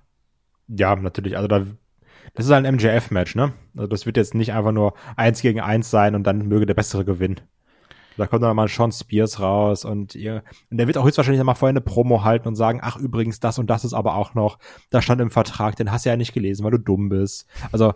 Ja, 0.68 0.96
natürlich. 0.96 1.36
Also 1.36 1.48
da 1.48 1.64
das 2.34 2.46
ist 2.46 2.52
ein 2.52 2.64
MJF-Match, 2.74 3.34
ne? 3.34 3.52
Also 3.76 3.86
das 3.86 4.04
wird 4.04 4.16
jetzt 4.16 4.34
nicht 4.34 4.52
einfach 4.52 4.72
nur 4.72 4.94
eins 5.16 5.40
gegen 5.40 5.60
eins 5.60 5.90
sein 5.90 6.14
und 6.14 6.24
dann 6.24 6.48
möge 6.48 6.66
der 6.66 6.74
Bessere 6.74 7.04
gewinnen. 7.04 7.40
Da 8.16 8.26
kommt 8.26 8.42
dann 8.42 8.56
mal 8.56 8.68
Sean 8.68 8.92
Spears 8.92 9.40
raus 9.40 9.84
und 9.84 10.14
ihr, 10.14 10.42
und 10.70 10.78
der 10.78 10.86
wird 10.86 10.96
auch 10.98 11.04
höchstwahrscheinlich 11.04 11.42
mal 11.42 11.54
vorher 11.54 11.72
eine 11.72 11.80
Promo 11.80 12.24
halten 12.24 12.48
und 12.48 12.56
sagen, 12.56 12.80
ach 12.82 12.96
übrigens, 12.96 13.40
das 13.40 13.58
und 13.58 13.68
das 13.68 13.84
ist 13.84 13.94
aber 13.94 14.14
auch 14.14 14.34
noch, 14.34 14.58
da 14.90 15.02
stand 15.02 15.20
im 15.20 15.30
Vertrag, 15.30 15.76
den 15.76 15.90
hast 15.92 16.06
du 16.06 16.10
ja 16.10 16.16
nicht 16.16 16.32
gelesen, 16.32 16.64
weil 16.64 16.72
du 16.72 16.78
dumm 16.78 17.08
bist. 17.08 17.46
Also 17.72 17.94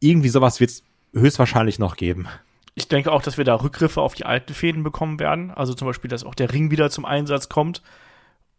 irgendwie 0.00 0.28
sowas 0.28 0.60
wird 0.60 0.70
es 0.70 0.82
höchstwahrscheinlich 1.12 1.78
noch 1.78 1.96
geben. 1.96 2.28
Ich 2.74 2.88
denke 2.88 3.10
auch, 3.10 3.22
dass 3.22 3.36
wir 3.38 3.44
da 3.44 3.56
Rückgriffe 3.56 4.00
auf 4.00 4.14
die 4.14 4.24
alten 4.24 4.54
Fäden 4.54 4.84
bekommen 4.84 5.18
werden. 5.18 5.50
Also 5.50 5.74
zum 5.74 5.88
Beispiel, 5.88 6.08
dass 6.08 6.24
auch 6.24 6.34
der 6.34 6.52
Ring 6.52 6.70
wieder 6.70 6.90
zum 6.90 7.04
Einsatz 7.04 7.48
kommt 7.48 7.82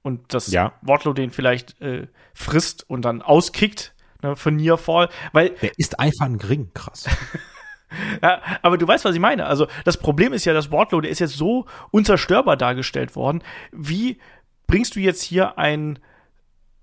und 0.01 0.33
dass 0.33 0.51
ja. 0.51 0.73
Wardlow 0.81 1.13
den 1.13 1.31
vielleicht 1.31 1.79
äh, 1.81 2.07
frisst 2.33 2.89
und 2.89 3.03
dann 3.03 3.21
auskickt 3.21 3.93
ne, 4.21 4.35
für 4.35 4.51
Nearfall, 4.51 5.09
weil 5.31 5.51
der 5.61 5.71
ist 5.77 5.99
einfach 5.99 6.25
ein 6.25 6.35
Ring, 6.35 6.71
krass. 6.73 7.05
ja, 8.23 8.41
aber 8.61 8.77
du 8.77 8.87
weißt, 8.87 9.05
was 9.05 9.15
ich 9.15 9.21
meine. 9.21 9.45
Also 9.45 9.67
das 9.85 9.97
Problem 9.97 10.33
ist 10.33 10.45
ja, 10.45 10.53
dass 10.53 10.71
Wardlow, 10.71 11.01
der 11.01 11.11
ist 11.11 11.19
jetzt 11.19 11.37
so 11.37 11.65
unzerstörbar 11.91 12.57
dargestellt 12.57 13.15
worden. 13.15 13.43
Wie 13.71 14.19
bringst 14.67 14.95
du 14.95 14.99
jetzt 14.99 15.23
hier 15.23 15.57
ein 15.57 15.99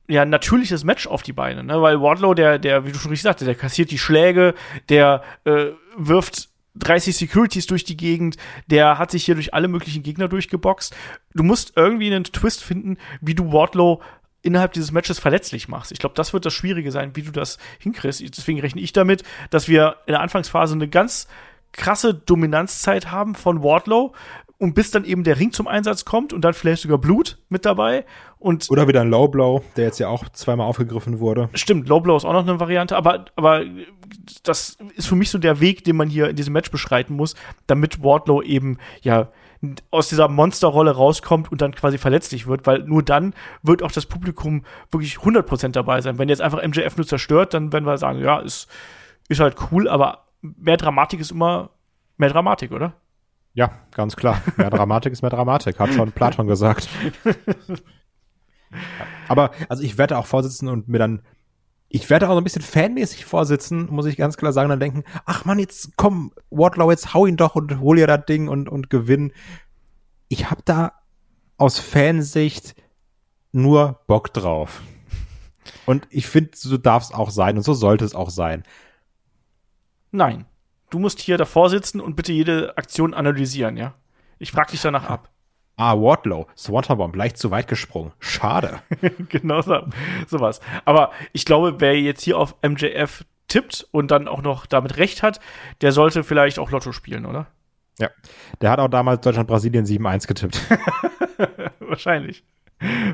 ja, 0.08 0.24
natürliches 0.24 0.84
Match 0.84 1.06
auf 1.06 1.22
die 1.22 1.32
Beine, 1.32 1.64
ne? 1.64 1.82
Weil 1.82 2.00
Wardlow, 2.00 2.34
der, 2.34 2.58
der, 2.58 2.86
wie 2.86 2.92
du 2.92 2.98
schon 2.98 3.10
richtig 3.10 3.24
sagte, 3.24 3.44
der 3.44 3.54
kassiert 3.54 3.90
die 3.90 3.98
Schläge, 3.98 4.54
der 4.88 5.22
äh, 5.44 5.70
wirft 5.96 6.48
30 6.76 7.16
Securities 7.16 7.66
durch 7.66 7.84
die 7.84 7.96
Gegend, 7.96 8.36
der 8.66 8.98
hat 8.98 9.10
sich 9.10 9.24
hier 9.24 9.34
durch 9.34 9.54
alle 9.54 9.68
möglichen 9.68 10.02
Gegner 10.02 10.28
durchgeboxt. 10.28 10.94
Du 11.34 11.42
musst 11.42 11.72
irgendwie 11.76 12.06
einen 12.06 12.24
Twist 12.24 12.62
finden, 12.62 12.98
wie 13.20 13.34
du 13.34 13.52
Wardlow 13.52 14.02
innerhalb 14.46 14.72
dieses 14.72 14.92
Matches 14.92 15.18
verletzlich 15.18 15.68
machst. 15.68 15.92
Ich 15.92 15.98
glaube, 15.98 16.14
das 16.14 16.32
wird 16.32 16.46
das 16.46 16.54
Schwierige 16.54 16.92
sein, 16.92 17.14
wie 17.14 17.22
du 17.22 17.32
das 17.32 17.58
hinkriegst. 17.78 18.22
Deswegen 18.36 18.60
rechne 18.60 18.80
ich 18.80 18.92
damit, 18.92 19.22
dass 19.50 19.68
wir 19.68 19.96
in 20.06 20.12
der 20.12 20.20
Anfangsphase 20.20 20.74
eine 20.74 20.88
ganz 20.88 21.26
krasse 21.72 22.14
Dominanzzeit 22.14 23.10
haben 23.10 23.34
von 23.34 23.62
Wardlow 23.62 24.14
und 24.58 24.74
bis 24.74 24.90
dann 24.90 25.04
eben 25.04 25.24
der 25.24 25.38
Ring 25.38 25.52
zum 25.52 25.68
Einsatz 25.68 26.04
kommt 26.04 26.32
und 26.32 26.42
dann 26.42 26.54
vielleicht 26.54 26.82
sogar 26.82 26.98
Blut 26.98 27.38
mit 27.48 27.66
dabei 27.66 28.06
und 28.38 28.70
oder 28.70 28.88
wieder 28.88 29.02
ein 29.02 29.10
Low 29.10 29.28
Blow, 29.28 29.62
der 29.76 29.84
jetzt 29.84 29.98
ja 29.98 30.08
auch 30.08 30.28
zweimal 30.30 30.66
aufgegriffen 30.66 31.20
wurde. 31.20 31.50
Stimmt, 31.54 31.88
Low 31.88 32.00
Blow 32.00 32.16
ist 32.16 32.24
auch 32.24 32.32
noch 32.32 32.46
eine 32.46 32.58
Variante, 32.58 32.96
aber 32.96 33.26
aber 33.36 33.64
das 34.44 34.78
ist 34.94 35.08
für 35.08 35.16
mich 35.16 35.30
so 35.30 35.38
der 35.38 35.60
Weg, 35.60 35.84
den 35.84 35.96
man 35.96 36.08
hier 36.08 36.30
in 36.30 36.36
diesem 36.36 36.54
Match 36.54 36.70
beschreiten 36.70 37.14
muss, 37.14 37.34
damit 37.66 38.02
Wardlow 38.02 38.42
eben 38.42 38.78
ja 39.02 39.28
aus 39.90 40.08
dieser 40.08 40.28
Monsterrolle 40.28 40.92
rauskommt 40.92 41.50
und 41.50 41.60
dann 41.60 41.74
quasi 41.74 41.98
verletzlich 41.98 42.46
wird, 42.46 42.66
weil 42.66 42.80
nur 42.80 43.02
dann 43.02 43.34
wird 43.62 43.82
auch 43.82 43.92
das 43.92 44.06
Publikum 44.06 44.64
wirklich 44.90 45.16
100% 45.16 45.70
dabei 45.70 46.00
sein. 46.00 46.18
Wenn 46.18 46.28
jetzt 46.28 46.42
einfach 46.42 46.62
MJF 46.62 46.96
nur 46.96 47.06
zerstört, 47.06 47.54
dann 47.54 47.72
werden 47.72 47.84
wir 47.84 47.98
sagen, 47.98 48.20
ja, 48.20 48.38
ist, 48.38 48.68
ist 49.28 49.40
halt 49.40 49.56
cool, 49.70 49.88
aber 49.88 50.26
mehr 50.40 50.76
Dramatik 50.76 51.20
ist 51.20 51.30
immer 51.30 51.70
mehr 52.16 52.30
Dramatik, 52.30 52.72
oder? 52.72 52.94
Ja, 53.54 53.70
ganz 53.90 54.16
klar. 54.16 54.42
Mehr 54.56 54.70
Dramatik 54.70 55.12
ist 55.12 55.22
mehr 55.22 55.30
Dramatik, 55.30 55.78
hat 55.78 55.92
schon 55.92 56.12
Platon 56.12 56.46
gesagt. 56.46 56.88
Aber, 59.28 59.52
also 59.68 59.82
ich 59.82 59.96
werde 59.96 60.18
auch 60.18 60.26
vorsitzen 60.26 60.68
und 60.68 60.88
mir 60.88 60.98
dann 60.98 61.22
ich 61.88 62.10
werde 62.10 62.28
auch 62.28 62.32
so 62.32 62.38
ein 62.38 62.44
bisschen 62.44 62.62
fanmäßig 62.62 63.24
vorsitzen, 63.24 63.86
muss 63.90 64.06
ich 64.06 64.16
ganz 64.16 64.36
klar 64.36 64.52
sagen, 64.52 64.68
dann 64.68 64.80
denken, 64.80 65.04
ach 65.24 65.44
man, 65.44 65.58
jetzt 65.58 65.96
komm, 65.96 66.32
Wardlow, 66.50 66.90
jetzt 66.90 67.14
hau 67.14 67.26
ihn 67.26 67.36
doch 67.36 67.54
und 67.54 67.80
hol 67.80 67.96
dir 67.96 68.06
das 68.06 68.26
Ding 68.26 68.48
und, 68.48 68.68
und 68.68 68.90
gewinn. 68.90 69.32
Ich 70.28 70.50
hab 70.50 70.64
da 70.64 70.92
aus 71.58 71.78
Fansicht 71.78 72.74
nur 73.52 74.00
Bock 74.06 74.32
drauf. 74.32 74.82
Und 75.86 76.06
ich 76.10 76.26
finde, 76.26 76.50
so 76.54 76.76
darf 76.76 77.04
es 77.04 77.12
auch 77.12 77.30
sein 77.30 77.56
und 77.56 77.62
so 77.62 77.74
sollte 77.74 78.04
es 78.04 78.14
auch 78.14 78.30
sein. 78.30 78.64
Nein. 80.10 80.46
Du 80.90 81.00
musst 81.00 81.20
hier 81.20 81.36
davor 81.36 81.68
sitzen 81.68 82.00
und 82.00 82.14
bitte 82.14 82.32
jede 82.32 82.76
Aktion 82.78 83.12
analysieren, 83.12 83.76
ja? 83.76 83.94
Ich 84.38 84.52
frag 84.52 84.68
dich 84.68 84.80
danach 84.80 85.08
ab. 85.10 85.30
Ah, 85.76 85.94
Wardlow, 85.94 86.46
Swanton 86.56 86.96
Bomb, 86.96 87.14
leicht 87.14 87.36
zu 87.36 87.50
weit 87.50 87.68
gesprungen. 87.68 88.12
Schade. 88.18 88.80
genau 89.28 89.60
so, 89.60 89.82
sowas. 90.26 90.60
Aber 90.86 91.12
ich 91.32 91.44
glaube, 91.44 91.76
wer 91.80 92.00
jetzt 92.00 92.22
hier 92.22 92.38
auf 92.38 92.54
MJF 92.62 93.24
tippt 93.48 93.86
und 93.90 94.10
dann 94.10 94.26
auch 94.26 94.40
noch 94.40 94.64
damit 94.64 94.96
recht 94.96 95.22
hat, 95.22 95.38
der 95.82 95.92
sollte 95.92 96.24
vielleicht 96.24 96.58
auch 96.58 96.70
Lotto 96.70 96.92
spielen, 96.92 97.26
oder? 97.26 97.46
Ja. 97.98 98.08
Der 98.60 98.70
hat 98.70 98.80
auch 98.80 98.88
damals 98.88 99.20
Deutschland-Brasilien 99.20 99.84
7-1 99.84 100.26
getippt. 100.26 100.60
Wahrscheinlich. 101.80 102.42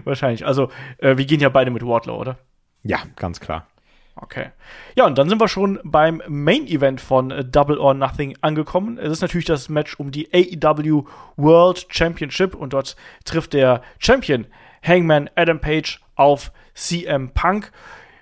Wahrscheinlich. 0.04 0.46
Also, 0.46 0.70
äh, 0.98 1.16
wir 1.16 1.24
gehen 1.24 1.40
ja 1.40 1.48
beide 1.48 1.70
mit 1.70 1.84
Wardlow, 1.84 2.16
oder? 2.16 2.38
Ja, 2.84 2.98
ganz 3.16 3.40
klar. 3.40 3.66
Okay. 4.14 4.50
Ja, 4.94 5.06
und 5.06 5.16
dann 5.16 5.28
sind 5.28 5.40
wir 5.40 5.48
schon 5.48 5.80
beim 5.84 6.22
Main 6.28 6.66
Event 6.66 7.00
von 7.00 7.30
äh, 7.30 7.44
Double 7.44 7.78
or 7.78 7.94
Nothing 7.94 8.36
angekommen. 8.42 8.98
Es 8.98 9.10
ist 9.10 9.22
natürlich 9.22 9.46
das 9.46 9.68
Match 9.68 9.98
um 9.98 10.10
die 10.10 10.28
AEW 10.32 11.04
World 11.36 11.86
Championship 11.88 12.54
und 12.54 12.74
dort 12.74 12.96
trifft 13.24 13.54
der 13.54 13.82
Champion 13.98 14.46
Hangman 14.82 15.30
Adam 15.34 15.60
Page 15.60 16.00
auf 16.14 16.52
CM 16.74 17.30
Punk. 17.32 17.72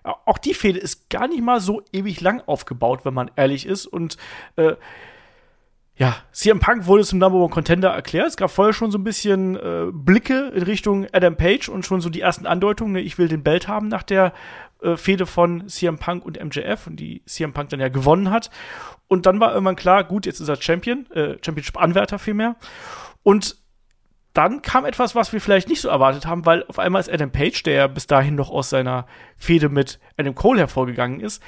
Auch 0.02 0.38
die 0.38 0.54
Fehde 0.54 0.78
ist 0.78 1.10
gar 1.10 1.28
nicht 1.28 1.42
mal 1.42 1.60
so 1.60 1.82
ewig 1.92 2.20
lang 2.20 2.42
aufgebaut, 2.46 3.04
wenn 3.04 3.14
man 3.14 3.30
ehrlich 3.36 3.66
ist. 3.66 3.86
Und 3.86 4.16
äh, 4.56 4.74
ja, 6.00 6.16
CM 6.32 6.60
Punk 6.60 6.86
wurde 6.86 7.04
zum 7.04 7.18
Number 7.18 7.36
One 7.36 7.50
Contender 7.50 7.90
erklärt. 7.90 8.28
Es 8.28 8.38
gab 8.38 8.50
vorher 8.50 8.72
schon 8.72 8.90
so 8.90 8.96
ein 8.96 9.04
bisschen 9.04 9.54
äh, 9.56 9.90
Blicke 9.92 10.50
in 10.54 10.62
Richtung 10.62 11.06
Adam 11.12 11.36
Page 11.36 11.68
und 11.68 11.84
schon 11.84 12.00
so 12.00 12.08
die 12.08 12.22
ersten 12.22 12.46
Andeutungen, 12.46 12.94
ne, 12.94 13.02
ich 13.02 13.18
will 13.18 13.28
den 13.28 13.42
Belt 13.42 13.68
haben 13.68 13.88
nach 13.88 14.02
der 14.02 14.32
äh, 14.80 14.96
Fehde 14.96 15.26
von 15.26 15.68
CM 15.68 15.98
Punk 15.98 16.24
und 16.24 16.42
MJF 16.42 16.86
und 16.86 16.96
die 16.96 17.22
CM 17.26 17.52
Punk 17.52 17.68
dann 17.68 17.80
ja 17.80 17.90
gewonnen 17.90 18.30
hat. 18.30 18.50
Und 19.08 19.26
dann 19.26 19.40
war 19.40 19.52
irgendwann 19.52 19.76
klar, 19.76 20.02
gut, 20.04 20.24
jetzt 20.24 20.40
ist 20.40 20.48
er 20.48 20.56
Champion, 20.56 21.04
äh, 21.10 21.36
Championship-Anwärter 21.44 22.18
vielmehr. 22.18 22.56
Und 23.22 23.58
dann 24.32 24.62
kam 24.62 24.86
etwas, 24.86 25.14
was 25.14 25.34
wir 25.34 25.40
vielleicht 25.42 25.68
nicht 25.68 25.82
so 25.82 25.90
erwartet 25.90 26.24
haben, 26.24 26.46
weil 26.46 26.64
auf 26.68 26.78
einmal 26.78 27.00
ist 27.00 27.12
Adam 27.12 27.30
Page, 27.30 27.62
der 27.64 27.74
ja 27.74 27.86
bis 27.88 28.06
dahin 28.06 28.36
noch 28.36 28.48
aus 28.48 28.70
seiner 28.70 29.06
Fehde 29.36 29.68
mit 29.68 30.00
Adam 30.16 30.34
Cole 30.34 30.60
hervorgegangen 30.60 31.20
ist, 31.20 31.42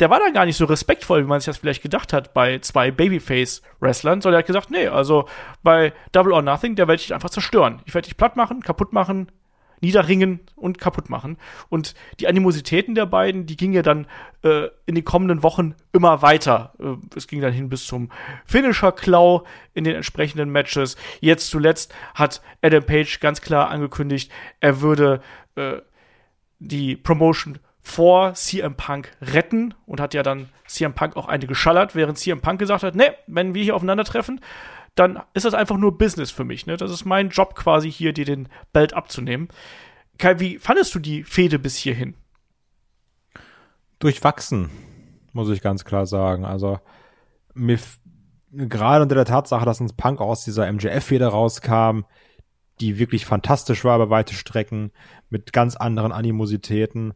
der 0.00 0.10
war 0.10 0.18
dann 0.18 0.34
gar 0.34 0.44
nicht 0.44 0.56
so 0.56 0.64
respektvoll, 0.66 1.24
wie 1.24 1.28
man 1.28 1.40
sich 1.40 1.46
das 1.46 1.58
vielleicht 1.58 1.82
gedacht 1.82 2.12
hat 2.12 2.34
bei 2.34 2.58
zwei 2.58 2.90
Babyface-Wrestlern, 2.90 4.20
sondern 4.20 4.38
er 4.38 4.40
hat 4.40 4.46
gesagt, 4.46 4.70
nee, 4.70 4.88
also 4.88 5.28
bei 5.62 5.92
Double 6.12 6.32
or 6.32 6.42
Nothing, 6.42 6.76
der 6.76 6.88
werde 6.88 7.00
ich 7.00 7.14
einfach 7.14 7.30
zerstören. 7.30 7.80
Ich 7.86 7.94
werde 7.94 8.06
dich 8.06 8.16
platt 8.16 8.36
machen, 8.36 8.62
kaputt 8.62 8.92
machen, 8.92 9.30
niederringen 9.80 10.40
und 10.54 10.78
kaputt 10.78 11.10
machen. 11.10 11.36
Und 11.68 11.94
die 12.20 12.28
Animositäten 12.28 12.94
der 12.94 13.06
beiden, 13.06 13.46
die 13.46 13.56
gingen 13.56 13.74
ja 13.74 13.82
dann 13.82 14.06
äh, 14.42 14.68
in 14.86 14.94
den 14.94 15.04
kommenden 15.04 15.42
Wochen 15.42 15.74
immer 15.92 16.22
weiter. 16.22 16.74
Äh, 16.78 16.96
es 17.14 17.26
ging 17.26 17.40
dann 17.40 17.52
hin 17.52 17.68
bis 17.68 17.86
zum 17.86 18.10
Finisher-Klau 18.46 19.44
in 19.74 19.84
den 19.84 19.94
entsprechenden 19.94 20.50
Matches. 20.50 20.96
Jetzt 21.20 21.50
zuletzt 21.50 21.94
hat 22.14 22.42
Adam 22.62 22.84
Page 22.84 23.20
ganz 23.20 23.40
klar 23.40 23.70
angekündigt, 23.70 24.30
er 24.60 24.80
würde 24.80 25.20
äh, 25.56 25.78
die 26.58 26.96
Promotion 26.96 27.58
vor 27.86 28.34
CM 28.34 28.74
Punk 28.74 29.12
retten 29.22 29.72
und 29.86 30.00
hat 30.00 30.12
ja 30.12 30.24
dann 30.24 30.48
CM 30.66 30.92
Punk 30.92 31.16
auch 31.16 31.28
eine 31.28 31.46
geschallert, 31.46 31.94
während 31.94 32.18
CM 32.18 32.40
Punk 32.40 32.58
gesagt 32.58 32.82
hat, 32.82 32.96
ne, 32.96 33.14
wenn 33.28 33.54
wir 33.54 33.62
hier 33.62 33.76
aufeinandertreffen, 33.76 34.40
dann 34.96 35.22
ist 35.34 35.46
das 35.46 35.54
einfach 35.54 35.76
nur 35.76 35.96
Business 35.96 36.32
für 36.32 36.42
mich. 36.42 36.66
Ne? 36.66 36.76
Das 36.76 36.90
ist 36.90 37.04
mein 37.04 37.28
Job 37.28 37.54
quasi 37.54 37.90
hier, 37.90 38.12
dir 38.12 38.24
den 38.24 38.48
Belt 38.72 38.92
abzunehmen. 38.92 39.46
Kai, 40.18 40.40
wie 40.40 40.58
fandest 40.58 40.96
du 40.96 40.98
die 40.98 41.22
Fehde 41.22 41.60
bis 41.60 41.76
hierhin? 41.76 42.16
Durchwachsen, 44.00 44.68
muss 45.32 45.48
ich 45.48 45.62
ganz 45.62 45.84
klar 45.84 46.06
sagen. 46.06 46.44
Also 46.44 46.80
mir 47.54 47.78
gerade 48.50 49.04
unter 49.04 49.14
der 49.14 49.26
Tatsache, 49.26 49.64
dass 49.64 49.80
uns 49.80 49.92
Punk 49.92 50.20
aus 50.20 50.42
dieser 50.44 50.70
MJF-Fehde 50.72 51.28
rauskam, 51.28 52.00
die 52.80 52.98
wirklich 52.98 53.26
fantastisch 53.26 53.84
war 53.84 53.94
über 53.94 54.10
weite 54.10 54.34
Strecken, 54.34 54.90
mit 55.30 55.52
ganz 55.52 55.76
anderen 55.76 56.10
Animositäten. 56.10 57.14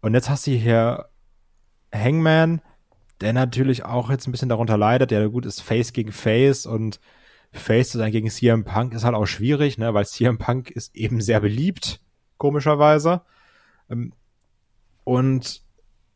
Und 0.00 0.14
jetzt 0.14 0.30
hast 0.30 0.46
du 0.46 0.52
hier 0.52 1.08
Hangman, 1.94 2.62
der 3.20 3.32
natürlich 3.32 3.84
auch 3.84 4.10
jetzt 4.10 4.26
ein 4.26 4.32
bisschen 4.32 4.48
darunter 4.48 4.78
leidet, 4.78 5.10
der 5.10 5.28
gut 5.28 5.46
ist 5.46 5.60
Face 5.60 5.92
gegen 5.92 6.12
Face 6.12 6.66
und 6.66 7.00
Face 7.52 7.90
zu 7.90 7.98
sein 7.98 8.12
gegen 8.12 8.30
CM 8.30 8.64
Punk 8.64 8.94
ist 8.94 9.04
halt 9.04 9.14
auch 9.14 9.26
schwierig, 9.26 9.76
ne, 9.76 9.92
weil 9.92 10.06
CM 10.06 10.38
Punk 10.38 10.70
ist 10.70 10.94
eben 10.94 11.20
sehr 11.20 11.40
beliebt, 11.40 12.00
komischerweise. 12.38 13.22
Ähm, 13.90 14.12
und 15.04 15.62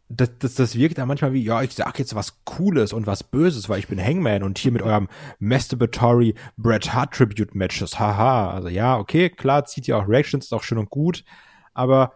das, 0.08 0.30
das, 0.38 0.54
das 0.54 0.76
wirkt 0.76 0.98
dann 0.98 1.08
manchmal 1.08 1.32
wie, 1.32 1.42
ja, 1.42 1.62
ich 1.62 1.72
sag 1.72 1.98
jetzt 1.98 2.14
was 2.14 2.44
Cooles 2.44 2.92
und 2.92 3.06
was 3.06 3.24
Böses, 3.24 3.68
weil 3.68 3.80
ich 3.80 3.88
bin 3.88 4.02
Hangman 4.02 4.42
und 4.42 4.58
hier 4.58 4.70
mit 4.70 4.82
eurem 4.82 5.08
Masturbatory 5.40 6.34
Bret 6.56 6.92
Hart 6.92 7.14
Tribute 7.14 7.54
Matches, 7.54 7.98
haha. 7.98 8.50
Also 8.50 8.68
ja, 8.68 8.96
okay, 8.96 9.30
klar, 9.30 9.64
zieht 9.64 9.88
ihr 9.88 9.98
auch 9.98 10.06
Reactions, 10.08 10.44
ist 10.44 10.52
auch 10.52 10.62
schön 10.62 10.78
und 10.78 10.90
gut, 10.90 11.24
aber 11.72 12.12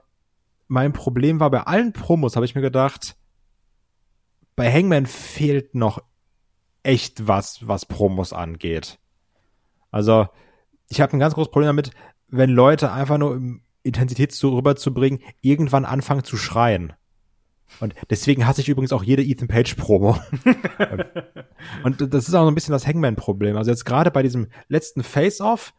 mein 0.69 0.93
Problem 0.93 1.41
war 1.41 1.51
bei 1.51 1.63
allen 1.63 1.93
Promos, 1.93 2.37
habe 2.37 2.47
ich 2.47 2.55
mir 2.55 2.61
gedacht, 2.61 3.17
bei 4.55 4.73
Hangman 4.73 5.07
fehlt 5.07 5.75
noch 5.75 6.03
echt 6.83 7.27
was, 7.27 7.67
was 7.67 7.87
Promos 7.87 8.33
angeht. 8.33 8.99
Also, 9.91 10.29
ich 10.89 11.01
habe 11.01 11.13
ein 11.15 11.19
ganz 11.19 11.35
großes 11.35 11.51
Problem 11.51 11.69
damit, 11.69 11.91
wenn 12.29 12.51
Leute 12.51 12.93
einfach 12.93 13.19
nur 13.19 13.33
um 13.33 13.63
Intensität 13.83 14.33
so 14.33 14.55
rüberzubringen, 14.55 15.21
irgendwann 15.41 15.85
anfangen 15.85 16.25
zu 16.25 16.37
schreien. 16.37 16.93
Und 17.81 17.95
deswegen 18.11 18.47
hasse 18.47 18.61
ich 18.61 18.69
übrigens 18.69 18.93
auch 18.93 19.03
jede 19.03 19.23
Ethan 19.23 19.49
Page 19.49 19.75
Promo. 19.75 20.19
und 21.85 22.01
das 22.13 22.29
ist 22.29 22.35
auch 22.35 22.43
so 22.43 22.49
ein 22.49 22.55
bisschen 22.55 22.73
das 22.73 22.87
Hangman-Problem. 22.87 23.57
Also 23.57 23.71
jetzt 23.71 23.85
gerade 23.85 24.11
bei 24.11 24.23
diesem 24.23 24.49
letzten 24.69 25.03
Face-Off, 25.03 25.75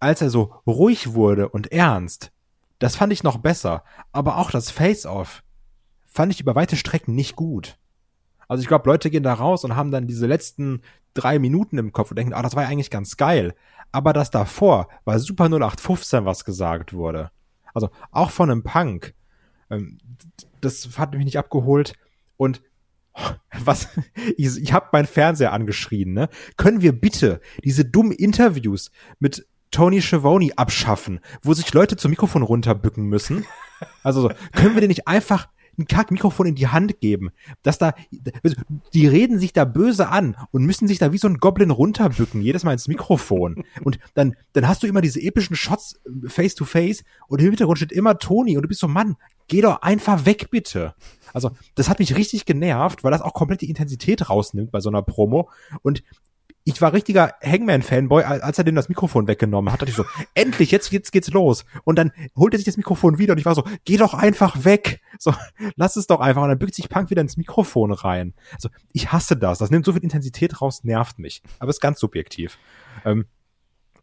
als 0.00 0.20
er 0.20 0.30
so 0.30 0.54
ruhig 0.66 1.14
wurde 1.14 1.48
und 1.48 1.72
ernst, 1.72 2.32
das 2.78 2.96
fand 2.96 3.12
ich 3.12 3.22
noch 3.22 3.38
besser. 3.38 3.84
Aber 4.12 4.38
auch 4.38 4.50
das 4.50 4.70
Face-Off 4.70 5.42
fand 6.06 6.32
ich 6.32 6.40
über 6.40 6.54
weite 6.54 6.76
Strecken 6.76 7.14
nicht 7.14 7.36
gut. 7.36 7.78
Also 8.48 8.62
ich 8.62 8.68
glaube, 8.68 8.88
Leute 8.88 9.10
gehen 9.10 9.22
da 9.22 9.34
raus 9.34 9.64
und 9.64 9.76
haben 9.76 9.90
dann 9.90 10.06
diese 10.06 10.26
letzten 10.26 10.80
drei 11.14 11.38
Minuten 11.38 11.78
im 11.78 11.92
Kopf 11.92 12.10
und 12.10 12.16
denken, 12.16 12.32
ah, 12.32 12.42
das 12.42 12.56
war 12.56 12.62
ja 12.62 12.68
eigentlich 12.68 12.90
ganz 12.90 13.16
geil. 13.16 13.54
Aber 13.92 14.12
das 14.12 14.30
davor 14.30 14.88
war 15.04 15.18
super 15.18 15.46
0815, 15.46 16.24
was 16.24 16.44
gesagt 16.44 16.92
wurde. 16.92 17.30
Also 17.74 17.90
auch 18.10 18.30
von 18.30 18.50
einem 18.50 18.62
Punk. 18.62 19.14
Ähm, 19.70 19.98
das 20.60 20.98
hat 20.98 21.14
mich 21.14 21.24
nicht 21.24 21.38
abgeholt. 21.38 21.94
Und 22.36 22.62
was 23.64 23.88
ich, 24.36 24.56
ich 24.56 24.72
habe 24.72 24.88
meinen 24.92 25.06
Fernseher 25.06 25.52
angeschrien, 25.52 26.12
ne? 26.12 26.28
Können 26.56 26.82
wir 26.82 26.98
bitte 26.98 27.40
diese 27.64 27.84
dummen 27.84 28.12
Interviews 28.12 28.90
mit 29.18 29.46
Tony 29.70 30.02
Schiavone 30.02 30.50
abschaffen, 30.56 31.20
wo 31.42 31.54
sich 31.54 31.72
Leute 31.72 31.96
zum 31.96 32.10
Mikrofon 32.10 32.42
runterbücken 32.42 33.04
müssen? 33.04 33.44
Also 34.02 34.30
können 34.54 34.74
wir 34.74 34.80
den 34.80 34.88
nicht 34.88 35.06
einfach 35.06 35.48
ein 35.78 35.86
Kack-Mikrofon 35.86 36.46
in 36.46 36.54
die 36.54 36.68
Hand 36.68 37.00
geben. 37.00 37.30
Dass 37.62 37.78
da, 37.78 37.94
die 38.92 39.06
reden 39.06 39.38
sich 39.38 39.52
da 39.52 39.64
böse 39.64 40.08
an 40.08 40.36
und 40.50 40.64
müssen 40.64 40.88
sich 40.88 40.98
da 40.98 41.12
wie 41.12 41.18
so 41.18 41.28
ein 41.28 41.38
Goblin 41.38 41.70
runterbücken, 41.70 42.42
jedes 42.42 42.64
Mal 42.64 42.72
ins 42.72 42.88
Mikrofon. 42.88 43.64
Und 43.84 43.98
dann, 44.14 44.34
dann 44.52 44.66
hast 44.66 44.82
du 44.82 44.86
immer 44.86 45.00
diese 45.00 45.20
epischen 45.20 45.56
Shots 45.56 46.00
äh, 46.04 46.28
face 46.28 46.54
to 46.54 46.64
face 46.64 47.04
und 47.28 47.40
im 47.40 47.48
Hintergrund 47.48 47.78
steht 47.78 47.92
immer 47.92 48.18
Toni 48.18 48.56
und 48.56 48.62
du 48.62 48.68
bist 48.68 48.80
so, 48.80 48.88
Mann, 48.88 49.16
geh 49.46 49.60
doch 49.60 49.82
einfach 49.82 50.26
weg, 50.26 50.50
bitte. 50.50 50.94
Also, 51.32 51.50
das 51.74 51.88
hat 51.88 51.98
mich 51.98 52.16
richtig 52.16 52.44
genervt, 52.44 53.04
weil 53.04 53.12
das 53.12 53.22
auch 53.22 53.34
komplett 53.34 53.60
die 53.60 53.68
Intensität 53.68 54.28
rausnimmt 54.28 54.72
bei 54.72 54.80
so 54.80 54.88
einer 54.88 55.02
Promo. 55.02 55.50
Und 55.82 56.02
ich 56.68 56.82
war 56.82 56.92
richtiger 56.92 57.34
Hangman-Fanboy, 57.42 58.24
als 58.24 58.58
er 58.58 58.64
dem 58.64 58.74
das 58.74 58.90
Mikrofon 58.90 59.26
weggenommen 59.26 59.72
hat. 59.72 59.80
Dachte 59.80 59.90
ich 59.90 59.96
so, 59.96 60.04
endlich, 60.34 60.70
jetzt, 60.70 60.92
jetzt 60.92 61.12
geht's 61.12 61.30
los. 61.30 61.64
Und 61.84 61.98
dann 61.98 62.12
holt 62.36 62.52
er 62.52 62.58
sich 62.58 62.66
das 62.66 62.76
Mikrofon 62.76 63.16
wieder 63.16 63.32
und 63.32 63.38
ich 63.38 63.46
war 63.46 63.54
so, 63.54 63.64
geh 63.86 63.96
doch 63.96 64.12
einfach 64.12 64.64
weg. 64.66 65.00
So, 65.18 65.32
lass 65.76 65.96
es 65.96 66.06
doch 66.06 66.20
einfach. 66.20 66.42
Und 66.42 66.50
dann 66.50 66.58
bückt 66.58 66.74
sich 66.74 66.90
Punk 66.90 67.08
wieder 67.08 67.22
ins 67.22 67.38
Mikrofon 67.38 67.90
rein. 67.90 68.34
Also, 68.52 68.68
ich 68.92 69.10
hasse 69.12 69.38
das. 69.38 69.58
Das 69.58 69.70
nimmt 69.70 69.86
so 69.86 69.94
viel 69.94 70.02
Intensität 70.02 70.60
raus, 70.60 70.84
nervt 70.84 71.18
mich. 71.18 71.42
Aber 71.58 71.70
ist 71.70 71.80
ganz 71.80 72.00
subjektiv. 72.00 72.58
Ähm, 73.06 73.24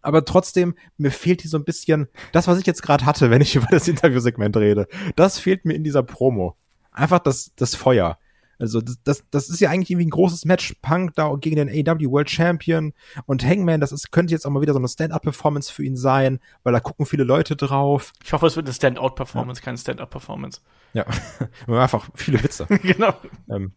aber 0.01 0.25
trotzdem, 0.25 0.73
mir 0.97 1.11
fehlt 1.11 1.41
hier 1.41 1.51
so 1.51 1.57
ein 1.57 1.65
bisschen 1.65 2.07
das, 2.31 2.47
was 2.47 2.57
ich 2.57 2.65
jetzt 2.65 2.81
gerade 2.81 3.05
hatte, 3.05 3.29
wenn 3.29 3.41
ich 3.41 3.55
über 3.55 3.67
das 3.69 3.87
Interviewsegment 3.87 4.57
rede. 4.57 4.87
Das 5.15 5.37
fehlt 5.37 5.65
mir 5.65 5.73
in 5.73 5.83
dieser 5.83 6.01
Promo. 6.01 6.55
Einfach 6.91 7.19
das, 7.19 7.51
das 7.55 7.75
Feuer. 7.75 8.17
Also 8.59 8.81
das, 8.81 8.99
das, 9.03 9.23
das 9.31 9.49
ist 9.49 9.59
ja 9.59 9.69
eigentlich 9.69 9.91
irgendwie 9.91 10.07
ein 10.07 10.11
großes 10.11 10.45
Match. 10.45 10.75
Punk 10.81 11.15
da 11.15 11.33
gegen 11.35 11.55
den 11.55 11.69
AW 11.69 12.09
World 12.09 12.29
Champion 12.29 12.93
und 13.25 13.45
Hangman, 13.45 13.81
das 13.81 13.91
ist, 13.91 14.11
könnte 14.11 14.33
jetzt 14.33 14.45
auch 14.45 14.51
mal 14.51 14.61
wieder 14.61 14.73
so 14.73 14.79
eine 14.79 14.87
Stand-Up-Performance 14.87 15.71
für 15.71 15.83
ihn 15.83 15.97
sein, 15.97 16.39
weil 16.63 16.73
da 16.73 16.79
gucken 16.79 17.05
viele 17.05 17.23
Leute 17.23 17.55
drauf. 17.55 18.13
Ich 18.23 18.33
hoffe, 18.33 18.47
es 18.47 18.55
wird 18.55 18.67
eine 18.67 18.73
Stand-Out-Performance, 18.73 19.61
ja. 19.61 19.65
keine 19.65 19.77
Stand-Up-Performance. 19.77 20.61
Ja, 20.93 21.05
einfach 21.67 22.09
viele 22.15 22.43
Witze. 22.43 22.65
genau. 22.81 23.13
Ähm, 23.49 23.73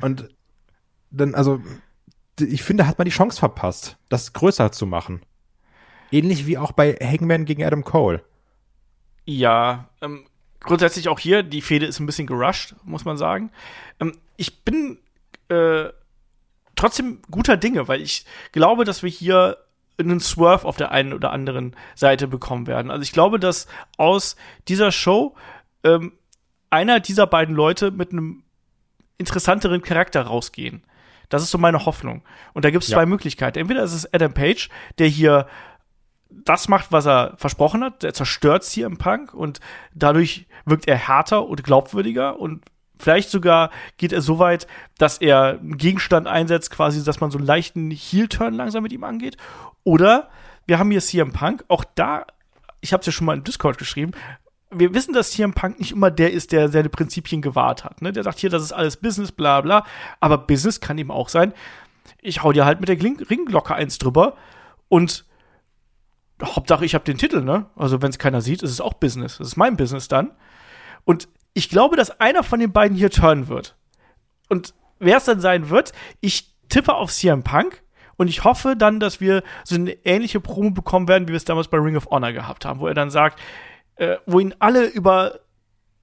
und 0.00 0.28
dann, 1.10 1.34
also, 1.34 1.60
ich 2.40 2.62
finde, 2.62 2.86
hat 2.86 2.98
man 2.98 3.04
die 3.06 3.10
Chance 3.10 3.38
verpasst, 3.38 3.98
das 4.08 4.32
größer 4.32 4.72
zu 4.72 4.86
machen. 4.86 5.22
Ähnlich 6.10 6.46
wie 6.46 6.58
auch 6.58 6.72
bei 6.72 6.94
Hangman 6.94 7.44
gegen 7.44 7.64
Adam 7.64 7.84
Cole. 7.84 8.22
Ja, 9.24 9.88
ähm, 10.00 10.26
grundsätzlich 10.66 11.08
auch 11.08 11.18
hier, 11.18 11.42
die 11.42 11.62
Fehde 11.62 11.86
ist 11.86 12.00
ein 12.00 12.06
bisschen 12.06 12.26
gerusht, 12.26 12.74
muss 12.84 13.04
man 13.04 13.16
sagen. 13.16 13.50
Ähm, 14.00 14.12
ich 14.36 14.62
bin 14.64 14.98
äh, 15.48 15.86
trotzdem 16.74 17.20
guter 17.30 17.56
Dinge, 17.56 17.88
weil 17.88 18.02
ich 18.02 18.26
glaube, 18.52 18.84
dass 18.84 19.02
wir 19.02 19.10
hier 19.10 19.56
einen 19.98 20.20
Swerve 20.20 20.66
auf 20.66 20.76
der 20.76 20.90
einen 20.90 21.14
oder 21.14 21.32
anderen 21.32 21.74
Seite 21.94 22.28
bekommen 22.28 22.66
werden. 22.66 22.90
Also 22.90 23.02
ich 23.02 23.12
glaube, 23.12 23.40
dass 23.40 23.66
aus 23.96 24.36
dieser 24.68 24.92
Show 24.92 25.34
ähm, 25.84 26.12
einer 26.68 27.00
dieser 27.00 27.26
beiden 27.26 27.54
Leute 27.54 27.90
mit 27.90 28.12
einem 28.12 28.42
interessanteren 29.18 29.80
Charakter 29.80 30.22
rausgehen. 30.22 30.82
Das 31.28 31.42
ist 31.42 31.50
so 31.50 31.58
meine 31.58 31.86
Hoffnung. 31.86 32.22
Und 32.52 32.64
da 32.64 32.70
gibt 32.70 32.84
es 32.84 32.90
ja. 32.90 32.96
zwei 32.96 33.06
Möglichkeiten. 33.06 33.58
Entweder 33.58 33.82
ist 33.82 33.94
es 33.94 34.12
Adam 34.12 34.34
Page, 34.34 34.68
der 34.98 35.08
hier 35.08 35.46
das 36.44 36.68
macht, 36.68 36.92
was 36.92 37.06
er 37.06 37.34
versprochen 37.36 37.82
hat. 37.82 38.04
Er 38.04 38.14
zerstört 38.14 38.64
CM 38.64 38.98
Punk 38.98 39.34
und 39.34 39.60
dadurch 39.94 40.46
wirkt 40.64 40.88
er 40.88 40.96
härter 40.96 41.46
und 41.46 41.64
glaubwürdiger 41.64 42.38
und 42.38 42.64
vielleicht 42.98 43.30
sogar 43.30 43.70
geht 43.96 44.12
er 44.12 44.22
so 44.22 44.38
weit, 44.38 44.66
dass 44.98 45.18
er 45.18 45.58
einen 45.58 45.76
Gegenstand 45.76 46.26
einsetzt, 46.26 46.70
quasi, 46.70 47.02
dass 47.04 47.20
man 47.20 47.30
so 47.30 47.38
einen 47.38 47.46
leichten 47.46 47.90
Heel-Turn 47.90 48.54
langsam 48.54 48.82
mit 48.82 48.92
ihm 48.92 49.04
angeht. 49.04 49.36
Oder 49.84 50.28
wir 50.66 50.78
haben 50.78 50.90
hier 50.90 51.00
CM 51.00 51.32
Punk, 51.32 51.64
auch 51.68 51.84
da, 51.94 52.26
ich 52.80 52.92
habe 52.92 53.00
es 53.00 53.06
ja 53.06 53.12
schon 53.12 53.26
mal 53.26 53.36
im 53.36 53.44
Discord 53.44 53.78
geschrieben, 53.78 54.12
wir 54.70 54.94
wissen, 54.94 55.14
dass 55.14 55.30
CM 55.30 55.54
Punk 55.54 55.78
nicht 55.78 55.92
immer 55.92 56.10
der 56.10 56.32
ist, 56.32 56.52
der 56.52 56.68
seine 56.68 56.88
Prinzipien 56.88 57.40
gewahrt 57.40 57.84
hat. 57.84 58.02
Ne? 58.02 58.12
Der 58.12 58.24
sagt 58.24 58.40
hier, 58.40 58.50
das 58.50 58.62
ist 58.62 58.72
alles 58.72 58.96
Business, 58.96 59.30
bla 59.30 59.60
bla. 59.60 59.86
Aber 60.20 60.38
Business 60.38 60.80
kann 60.80 60.98
eben 60.98 61.12
auch 61.12 61.28
sein, 61.28 61.52
ich 62.20 62.42
hau 62.42 62.52
dir 62.52 62.64
halt 62.64 62.80
mit 62.80 62.88
der 62.88 63.00
Ringglocke 63.00 63.74
eins 63.74 63.98
drüber 63.98 64.36
und 64.88 65.24
Hauptsache, 66.42 66.84
ich 66.84 66.94
habe 66.94 67.04
den 67.04 67.18
Titel, 67.18 67.42
ne? 67.42 67.66
Also, 67.76 68.02
wenn 68.02 68.10
es 68.10 68.18
keiner 68.18 68.40
sieht, 68.40 68.62
ist 68.62 68.70
es 68.70 68.80
auch 68.80 68.94
Business. 68.94 69.38
Das 69.38 69.48
ist 69.48 69.56
mein 69.56 69.76
Business 69.76 70.08
dann. 70.08 70.32
Und 71.04 71.28
ich 71.54 71.70
glaube, 71.70 71.96
dass 71.96 72.20
einer 72.20 72.42
von 72.42 72.60
den 72.60 72.72
beiden 72.72 72.96
hier 72.96 73.10
turnen 73.10 73.48
wird. 73.48 73.76
Und 74.48 74.74
wer 74.98 75.16
es 75.16 75.24
dann 75.24 75.40
sein 75.40 75.70
wird, 75.70 75.92
ich 76.20 76.54
tippe 76.68 76.94
auf 76.94 77.10
CM 77.10 77.42
Punk 77.42 77.82
und 78.16 78.28
ich 78.28 78.44
hoffe 78.44 78.76
dann, 78.76 79.00
dass 79.00 79.20
wir 79.20 79.42
so 79.64 79.74
eine 79.74 79.92
ähnliche 80.04 80.40
Promo 80.40 80.70
bekommen 80.70 81.08
werden, 81.08 81.28
wie 81.28 81.32
wir 81.32 81.38
es 81.38 81.44
damals 81.44 81.68
bei 81.68 81.78
Ring 81.78 81.96
of 81.96 82.08
Honor 82.10 82.32
gehabt 82.32 82.64
haben, 82.64 82.80
wo 82.80 82.86
er 82.86 82.94
dann 82.94 83.10
sagt, 83.10 83.40
äh, 83.96 84.16
wo 84.26 84.40
ihn 84.40 84.54
alle 84.58 84.86
über 84.86 85.40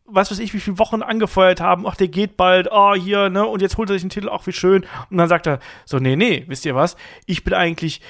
was 0.05 0.29
weiß 0.29 0.39
ich, 0.39 0.53
wie 0.53 0.59
viele 0.59 0.79
Wochen 0.79 1.01
angefeuert 1.01 1.61
haben, 1.61 1.87
ach, 1.87 1.95
der 1.95 2.09
geht 2.09 2.35
bald, 2.35 2.67
oh, 2.69 2.93
hier, 2.93 3.29
ne, 3.29 3.47
und 3.47 3.61
jetzt 3.61 3.77
holt 3.77 3.89
er 3.89 3.93
sich 3.93 4.03
den 4.03 4.09
Titel, 4.09 4.29
auch 4.29 4.45
wie 4.45 4.51
schön. 4.51 4.85
Und 5.09 5.17
dann 5.17 5.29
sagt 5.29 5.47
er, 5.47 5.59
so, 5.85 5.97
nee, 5.97 6.15
nee, 6.15 6.43
wisst 6.47 6.65
ihr 6.65 6.75
was? 6.75 6.97
Ich 7.25 7.43
bin 7.43 7.53
eigentlich 7.53 8.01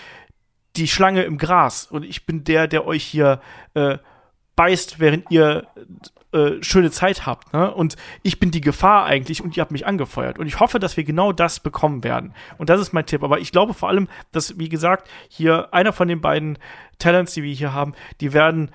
die 0.75 0.87
Schlange 0.87 1.23
im 1.23 1.37
Gras 1.37 1.85
und 1.85 2.03
ich 2.03 2.25
bin 2.25 2.43
der, 2.43 2.67
der 2.67 2.85
euch 2.85 3.03
hier 3.03 3.41
äh, 3.73 3.97
beißt, 4.55 4.99
während 4.99 5.29
ihr 5.31 5.67
äh, 6.31 6.61
schöne 6.63 6.91
Zeit 6.91 7.25
habt. 7.25 7.53
Ne? 7.53 7.71
Und 7.73 7.95
ich 8.23 8.39
bin 8.39 8.51
die 8.51 8.61
Gefahr 8.61 9.05
eigentlich 9.05 9.43
und 9.43 9.55
ihr 9.55 9.61
habt 9.61 9.71
mich 9.71 9.85
angefeuert. 9.85 10.39
Und 10.39 10.47
ich 10.47 10.59
hoffe, 10.59 10.79
dass 10.79 10.97
wir 10.97 11.03
genau 11.03 11.31
das 11.31 11.59
bekommen 11.59 12.03
werden. 12.03 12.33
Und 12.57 12.69
das 12.69 12.81
ist 12.81 12.93
mein 12.93 13.05
Tipp. 13.05 13.23
Aber 13.23 13.39
ich 13.39 13.51
glaube 13.51 13.73
vor 13.73 13.89
allem, 13.89 14.07
dass, 14.31 14.57
wie 14.57 14.69
gesagt, 14.69 15.09
hier 15.29 15.73
einer 15.73 15.93
von 15.93 16.07
den 16.07 16.21
beiden 16.21 16.57
Talents, 16.97 17.33
die 17.33 17.43
wir 17.43 17.53
hier 17.53 17.73
haben, 17.73 17.93
die 18.19 18.33
werden 18.33 18.71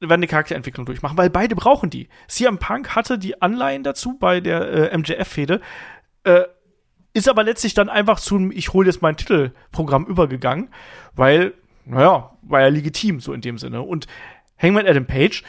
werden 0.00 0.20
eine 0.20 0.26
Charakterentwicklung 0.26 0.84
durchmachen, 0.84 1.16
weil 1.16 1.30
beide 1.30 1.54
brauchen 1.54 1.88
die. 1.88 2.08
CM 2.28 2.58
Punk 2.58 2.94
hatte 2.94 3.18
die 3.18 3.40
Anleihen 3.40 3.82
dazu 3.84 4.18
bei 4.18 4.40
der 4.40 4.92
äh, 4.92 4.98
MJF-Fehde. 4.98 5.60
Äh, 6.24 6.42
ist 7.14 7.28
aber 7.28 7.44
letztlich 7.44 7.72
dann 7.74 7.88
einfach 7.88 8.20
zu 8.20 8.50
ich 8.50 8.72
hole 8.72 8.86
jetzt 8.86 9.00
mein 9.00 9.16
Titelprogramm 9.16 10.04
übergegangen, 10.04 10.68
weil, 11.14 11.54
naja, 11.86 12.36
war 12.42 12.60
ja 12.60 12.68
legitim, 12.68 13.20
so 13.20 13.32
in 13.32 13.40
dem 13.40 13.56
Sinne. 13.56 13.82
Und 13.82 14.06
Hangman 14.58 14.86
Adam 14.86 15.06
Page, 15.06 15.42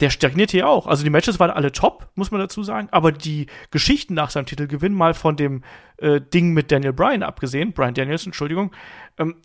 der 0.00 0.10
stagniert 0.10 0.50
hier 0.50 0.68
auch. 0.68 0.86
Also 0.86 1.04
die 1.04 1.10
Matches 1.10 1.38
waren 1.38 1.50
alle 1.50 1.72
top, 1.72 2.08
muss 2.14 2.30
man 2.30 2.40
dazu 2.40 2.62
sagen, 2.62 2.88
aber 2.90 3.12
die 3.12 3.46
Geschichten 3.70 4.14
nach 4.14 4.30
seinem 4.30 4.46
Titelgewinn, 4.46 4.94
mal 4.94 5.12
von 5.12 5.36
dem 5.36 5.62
äh, 5.98 6.20
Ding 6.20 6.52
mit 6.52 6.72
Daniel 6.72 6.94
Bryan 6.94 7.22
abgesehen, 7.22 7.72
Bryan 7.72 7.94
Daniels, 7.94 8.24
Entschuldigung, 8.24 8.72
ähm, 9.18 9.36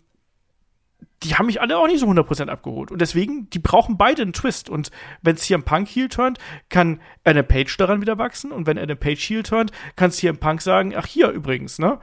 die 1.22 1.34
haben 1.34 1.46
mich 1.46 1.60
alle 1.60 1.78
auch 1.78 1.86
nicht 1.86 2.00
so 2.00 2.06
100% 2.06 2.48
abgeholt. 2.48 2.90
Und 2.90 3.00
deswegen, 3.00 3.48
die 3.50 3.58
brauchen 3.58 3.96
beide 3.96 4.22
einen 4.22 4.32
Twist. 4.32 4.68
Und 4.68 4.90
wenn 5.22 5.36
CM 5.36 5.62
Punk 5.62 5.88
heel 5.88 6.08
turnt, 6.08 6.38
kann 6.68 7.00
Adam 7.24 7.46
Page 7.46 7.74
daran 7.76 8.00
wieder 8.00 8.18
wachsen. 8.18 8.52
Und 8.52 8.66
wenn 8.66 8.78
Adam 8.78 8.98
Page 8.98 9.20
heel 9.28 9.42
turnt, 9.42 9.72
kann 9.96 10.10
CM 10.10 10.38
Punk 10.38 10.60
sagen, 10.60 10.94
ach 10.94 11.06
hier 11.06 11.30
übrigens, 11.30 11.78
ne? 11.78 11.98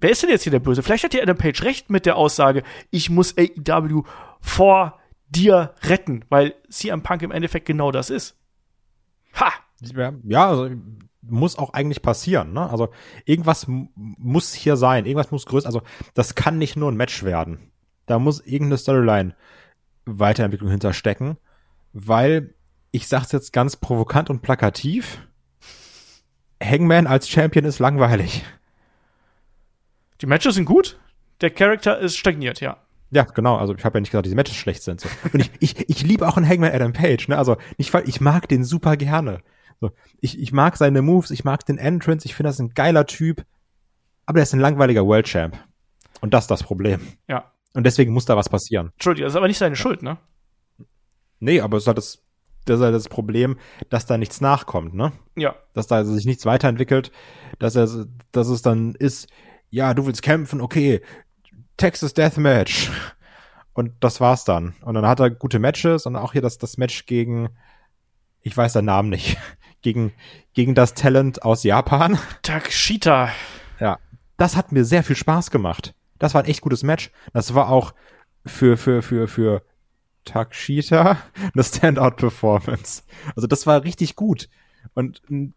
Wer 0.00 0.10
ist 0.10 0.22
denn 0.22 0.30
jetzt 0.30 0.44
hier 0.44 0.52
der 0.52 0.60
Böse? 0.60 0.82
Vielleicht 0.82 1.04
hat 1.04 1.14
ja 1.14 1.22
Adam 1.22 1.36
Page 1.36 1.62
recht 1.62 1.90
mit 1.90 2.06
der 2.06 2.16
Aussage, 2.16 2.62
ich 2.90 3.10
muss 3.10 3.34
AEW 3.36 4.04
vor 4.40 4.98
dir 5.28 5.74
retten, 5.82 6.24
weil 6.28 6.54
CM 6.70 7.02
Punk 7.02 7.22
im 7.22 7.30
Endeffekt 7.30 7.66
genau 7.66 7.92
das 7.92 8.08
ist. 8.08 8.38
Ha! 9.34 9.52
Ja, 10.24 10.48
also 10.48 10.70
muss 11.22 11.58
auch 11.58 11.72
eigentlich 11.72 12.02
passieren, 12.02 12.52
ne? 12.52 12.68
Also 12.70 12.88
irgendwas 13.24 13.66
muss 13.68 14.54
hier 14.54 14.76
sein, 14.76 15.06
irgendwas 15.06 15.30
muss 15.30 15.46
größer, 15.46 15.66
also 15.66 15.82
das 16.14 16.34
kann 16.34 16.58
nicht 16.58 16.76
nur 16.76 16.90
ein 16.90 16.96
Match 16.96 17.22
werden. 17.22 17.69
Da 18.10 18.18
muss 18.18 18.40
irgendeine 18.40 18.76
Storyline 18.76 19.36
Weiterentwicklung 20.04 20.68
hinterstecken, 20.68 21.36
weil 21.92 22.54
ich 22.90 23.06
sag's 23.06 23.30
jetzt 23.30 23.52
ganz 23.52 23.76
provokant 23.76 24.30
und 24.30 24.42
plakativ. 24.42 25.24
Hangman 26.60 27.06
als 27.06 27.28
Champion 27.28 27.64
ist 27.64 27.78
langweilig. 27.78 28.44
Die 30.20 30.26
Matches 30.26 30.56
sind 30.56 30.64
gut, 30.64 30.98
der 31.40 31.50
Charakter 31.50 32.00
ist 32.00 32.16
stagniert, 32.16 32.60
ja. 32.60 32.78
Ja, 33.12 33.22
genau. 33.22 33.56
Also 33.58 33.76
ich 33.76 33.84
habe 33.84 33.98
ja 33.98 34.00
nicht 34.00 34.10
gesagt, 34.10 34.26
diese 34.26 34.34
Matches 34.34 34.56
schlecht 34.56 34.82
sind. 34.82 35.00
So. 35.00 35.08
Und 35.32 35.38
ich, 35.38 35.52
ich, 35.60 35.88
ich 35.88 36.02
liebe 36.02 36.26
auch 36.26 36.36
einen 36.36 36.48
Hangman 36.48 36.72
Adam 36.72 36.92
Page. 36.92 37.28
Ne? 37.28 37.38
Also 37.38 37.58
nicht, 37.78 37.94
weil 37.94 38.08
ich 38.08 38.20
mag 38.20 38.48
den 38.48 38.64
super 38.64 38.96
gerne. 38.96 39.40
So, 39.80 39.92
ich, 40.20 40.36
ich 40.36 40.52
mag 40.52 40.76
seine 40.76 41.00
Moves, 41.00 41.30
ich 41.30 41.44
mag 41.44 41.64
den 41.64 41.78
Entrance, 41.78 42.26
ich 42.26 42.34
finde 42.34 42.48
das 42.48 42.58
ein 42.58 42.70
geiler 42.70 43.06
Typ. 43.06 43.44
Aber 44.26 44.40
er 44.40 44.42
ist 44.42 44.52
ein 44.52 44.58
langweiliger 44.58 45.06
World 45.06 45.26
Champ. 45.26 45.56
Und 46.20 46.34
das 46.34 46.44
ist 46.44 46.50
das 46.50 46.64
Problem. 46.64 47.06
Ja. 47.28 47.52
Und 47.74 47.84
deswegen 47.84 48.12
muss 48.12 48.24
da 48.24 48.36
was 48.36 48.48
passieren. 48.48 48.90
Entschuldigung, 48.94 49.26
das 49.26 49.34
ist 49.34 49.36
aber 49.36 49.48
nicht 49.48 49.58
seine 49.58 49.74
ja. 49.74 49.80
Schuld, 49.80 50.02
ne? 50.02 50.18
Nee, 51.38 51.60
aber 51.60 51.76
es 51.76 51.84
ist 51.84 51.86
halt 51.86 51.98
das, 51.98 52.22
das 52.64 52.78
ist 52.78 52.84
halt 52.84 52.94
das 52.94 53.08
Problem, 53.08 53.58
dass 53.88 54.06
da 54.06 54.18
nichts 54.18 54.40
nachkommt, 54.40 54.94
ne? 54.94 55.12
Ja. 55.36 55.54
Dass 55.72 55.86
da 55.86 56.04
sich 56.04 56.26
nichts 56.26 56.46
weiterentwickelt, 56.46 57.12
dass 57.58 57.76
er, 57.76 58.06
dass 58.32 58.48
es 58.48 58.62
dann 58.62 58.94
ist, 58.94 59.28
ja, 59.70 59.94
du 59.94 60.06
willst 60.06 60.22
kämpfen, 60.22 60.60
okay, 60.60 61.00
Texas 61.76 62.12
Deathmatch. 62.14 62.90
Und 63.72 63.92
das 64.00 64.20
war's 64.20 64.44
dann. 64.44 64.74
Und 64.82 64.94
dann 64.94 65.06
hat 65.06 65.20
er 65.20 65.30
gute 65.30 65.58
Matches 65.58 66.04
und 66.04 66.16
auch 66.16 66.32
hier 66.32 66.42
das, 66.42 66.58
das 66.58 66.76
Match 66.76 67.06
gegen, 67.06 67.48
ich 68.42 68.56
weiß 68.56 68.74
den 68.74 68.84
Namen 68.84 69.08
nicht, 69.10 69.38
gegen, 69.82 70.12
gegen 70.52 70.74
das 70.74 70.94
Talent 70.94 71.42
aus 71.42 71.62
Japan. 71.62 72.18
Takshita. 72.42 73.30
Ja. 73.78 73.98
Das 74.36 74.56
hat 74.56 74.72
mir 74.72 74.84
sehr 74.84 75.04
viel 75.04 75.16
Spaß 75.16 75.50
gemacht. 75.50 75.94
Das 76.20 76.34
war 76.34 76.42
ein 76.44 76.48
echt 76.48 76.60
gutes 76.60 76.84
Match. 76.84 77.10
Das 77.32 77.54
war 77.54 77.68
auch 77.68 77.92
für, 78.46 78.76
für, 78.76 79.02
für, 79.02 79.26
für 79.26 79.62
Takshita 80.24 81.18
eine 81.54 81.64
Standout-Performance. 81.64 83.02
Also 83.34 83.48
das 83.48 83.66
war 83.66 83.82
richtig 83.82 84.14
gut. 84.14 84.48
Und 84.94 85.22
in, 85.28 85.54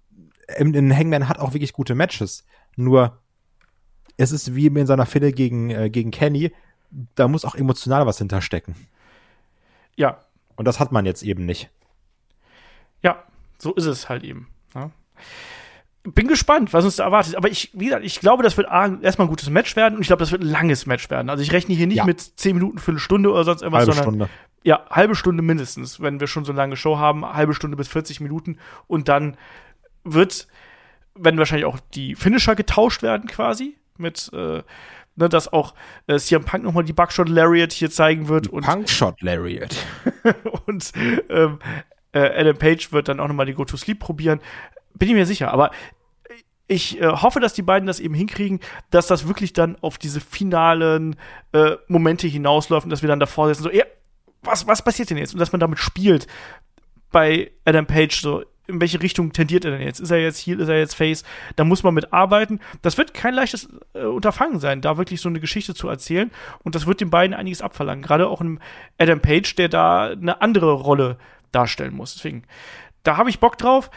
in 0.48 0.98
Hangman 0.98 1.30
hat 1.30 1.38
auch 1.38 1.54
wirklich 1.54 1.74
gute 1.74 1.94
Matches. 1.94 2.46
Nur 2.76 3.22
es 4.18 4.32
ist 4.32 4.56
wie 4.56 4.68
in 4.68 4.88
seiner 4.88 5.06
Fille 5.06 5.32
gegen, 5.32 5.70
äh, 5.70 5.90
gegen 5.92 6.10
Kenny, 6.10 6.52
da 7.16 7.28
muss 7.28 7.46
auch 7.46 7.56
emotional 7.56 8.08
was 8.08 8.18
hinterstecken. 8.18 8.76
Ja. 9.96 10.20
Und 10.56 10.66
das 10.66 10.80
hat 10.80 10.92
man 10.92 11.06
jetzt 11.06 11.24
eben 11.24 11.46
nicht. 11.46 11.70
Ja, 13.02 13.24
so 13.58 13.74
ist 13.74 13.86
es 13.86 14.08
halt 14.08 14.24
eben. 14.24 14.48
Ja 14.74 14.92
bin 16.04 16.28
gespannt, 16.28 16.74
was 16.74 16.84
uns 16.84 16.98
da 16.98 17.06
erwartet. 17.06 17.36
Aber 17.36 17.50
ich, 17.50 17.72
wie 17.74 17.86
gesagt, 17.86 18.06
ich 18.06 18.20
glaube, 18.20 18.44
das 18.44 18.58
wird 18.58 18.68
erstmal 18.68 19.28
ein 19.28 19.30
gutes 19.30 19.50
Match 19.50 19.76
werden 19.76 19.96
und 19.96 20.02
ich 20.02 20.08
glaube, 20.08 20.20
das 20.20 20.32
wird 20.32 20.42
ein 20.42 20.50
langes 20.50 20.86
Match 20.86 21.10
werden. 21.10 21.30
Also 21.30 21.44
ich 21.44 21.52
rechne 21.52 21.76
hier 21.76 21.88
nicht 21.88 21.98
ja. 21.98 22.06
mit 22.06 22.20
10 22.20 22.56
Minuten 22.56 22.78
für 22.80 22.92
eine 22.92 23.00
Stunde 23.00 23.32
oder 23.32 23.44
sonst 23.46 23.62
irgendwas, 23.62 23.88
halbe 23.88 23.94
sondern 23.94 24.28
Stunde. 24.28 24.30
ja, 24.64 24.86
halbe 24.90 25.16
Stunde 25.16 25.42
mindestens, 25.44 26.02
wenn 26.02 26.20
wir 26.20 26.28
schon 26.28 26.44
so 26.44 26.52
eine 26.52 26.58
lange 26.58 26.76
Show 26.76 26.98
haben, 26.98 27.26
halbe 27.26 27.54
Stunde 27.54 27.78
bis 27.78 27.88
40 27.88 28.20
Minuten 28.20 28.58
und 28.88 29.08
dann 29.08 29.38
wird, 30.04 30.48
werden 31.16 31.38
wahrscheinlich 31.38 31.66
auch 31.66 31.80
die 31.94 32.16
Finisher 32.16 32.56
getauscht 32.56 33.02
werden 33.02 33.28
quasi. 33.28 33.78
mit 33.98 34.30
äh, 34.34 34.64
ne, 35.16 35.30
dass 35.30 35.52
auch 35.52 35.74
äh, 36.08 36.18
CM 36.18 36.44
Punk 36.44 36.64
nochmal 36.64 36.84
die 36.84 36.94
Buckshot 36.94 37.30
Lariat 37.30 37.72
hier 37.72 37.92
zeigen 37.92 38.28
wird. 38.28 38.48
Und 38.48 38.66
Punkshot 38.66 39.22
Lariat. 39.22 39.76
und 40.66 40.92
ähm, 41.30 41.60
äh, 42.14 42.40
Adam 42.40 42.58
Page 42.58 42.92
wird 42.92 43.08
dann 43.08 43.20
auch 43.20 43.28
nochmal 43.28 43.46
die 43.46 43.54
Go-to-Sleep 43.54 44.00
probieren. 44.00 44.40
Bin 44.96 45.10
ich 45.10 45.16
mir 45.16 45.26
sicher, 45.26 45.52
aber 45.52 45.72
ich 46.68 47.02
äh, 47.02 47.08
hoffe, 47.08 47.40
dass 47.40 47.54
die 47.54 47.62
beiden 47.62 47.88
das 47.88 48.00
eben 48.00 48.14
hinkriegen, 48.14 48.60
dass 48.90 49.08
das 49.08 49.28
wirklich 49.28 49.54
dann 49.54 49.78
auf 49.82 49.98
diese 49.98 50.22
finalen 50.22 51.16
äh, 51.52 51.76
Momente 51.88 52.28
hinausläuft 52.28 52.86
und 52.86 52.90
dass 52.90 53.02
wir 53.02 53.10
dann 53.10 53.20
davor 53.20 53.48
sitzen, 53.48 53.64
so, 53.64 53.72
ja, 53.72 53.84
was, 54.42 54.68
was 54.68 54.82
passiert 54.82 55.10
denn 55.10 55.18
jetzt? 55.18 55.34
Und 55.34 55.40
dass 55.40 55.52
man 55.52 55.60
damit 55.60 55.80
spielt 55.80 56.28
bei 57.12 57.52
Adam 57.66 57.86
Page, 57.86 58.22
so, 58.22 58.44
in 58.68 58.80
welche 58.80 59.02
Richtung 59.02 59.34
tendiert 59.34 59.66
er 59.66 59.72
denn 59.72 59.82
jetzt? 59.82 60.00
Ist 60.00 60.12
er 60.12 60.20
jetzt 60.20 60.40
Heel, 60.40 60.60
ist 60.60 60.70
er 60.70 60.80
jetzt 60.80 60.96
Face? 60.96 61.24
Da 61.58 61.66
muss 61.66 61.84
man 61.84 61.94
mit 61.94 62.14
arbeiten. 62.14 62.60
Das 62.82 62.98
wird 62.98 63.14
kein 63.14 63.34
leichtes 63.34 63.70
äh, 63.94 64.06
Unterfangen 64.06 64.60
sein, 64.60 64.82
da 64.82 64.98
wirklich 64.98 65.20
so 65.20 65.28
eine 65.28 65.42
Geschichte 65.42 65.74
zu 65.74 65.90
erzählen. 65.90 66.32
Und 66.64 66.76
das 66.76 66.88
wird 66.88 67.02
den 67.02 67.10
beiden 67.10 67.36
einiges 67.36 67.62
abverlangen. 67.62 68.04
Gerade 68.04 68.28
auch 68.28 68.40
einem 68.40 68.60
Adam 68.98 69.20
Page, 69.20 69.56
der 69.56 69.68
da 69.68 70.06
eine 70.08 70.42
andere 70.42 70.72
Rolle 70.72 71.18
darstellen 71.52 71.94
muss. 71.94 72.16
Deswegen, 72.16 72.44
da 73.04 73.18
habe 73.18 73.30
ich 73.30 73.40
Bock 73.40 73.58
drauf. 73.58 73.92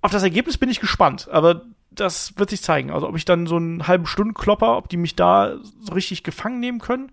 Auf 0.00 0.12
das 0.12 0.22
Ergebnis 0.22 0.58
bin 0.58 0.70
ich 0.70 0.80
gespannt, 0.80 1.28
aber 1.30 1.62
das 1.90 2.38
wird 2.38 2.50
sich 2.50 2.62
zeigen. 2.62 2.90
Also, 2.90 3.08
ob 3.08 3.16
ich 3.16 3.24
dann 3.24 3.46
so 3.46 3.56
einen 3.56 3.86
halben 3.86 4.06
Stunden 4.06 4.34
klopper, 4.34 4.76
ob 4.76 4.88
die 4.88 4.96
mich 4.96 5.16
da 5.16 5.56
so 5.80 5.92
richtig 5.92 6.22
gefangen 6.22 6.60
nehmen 6.60 6.78
können, 6.78 7.10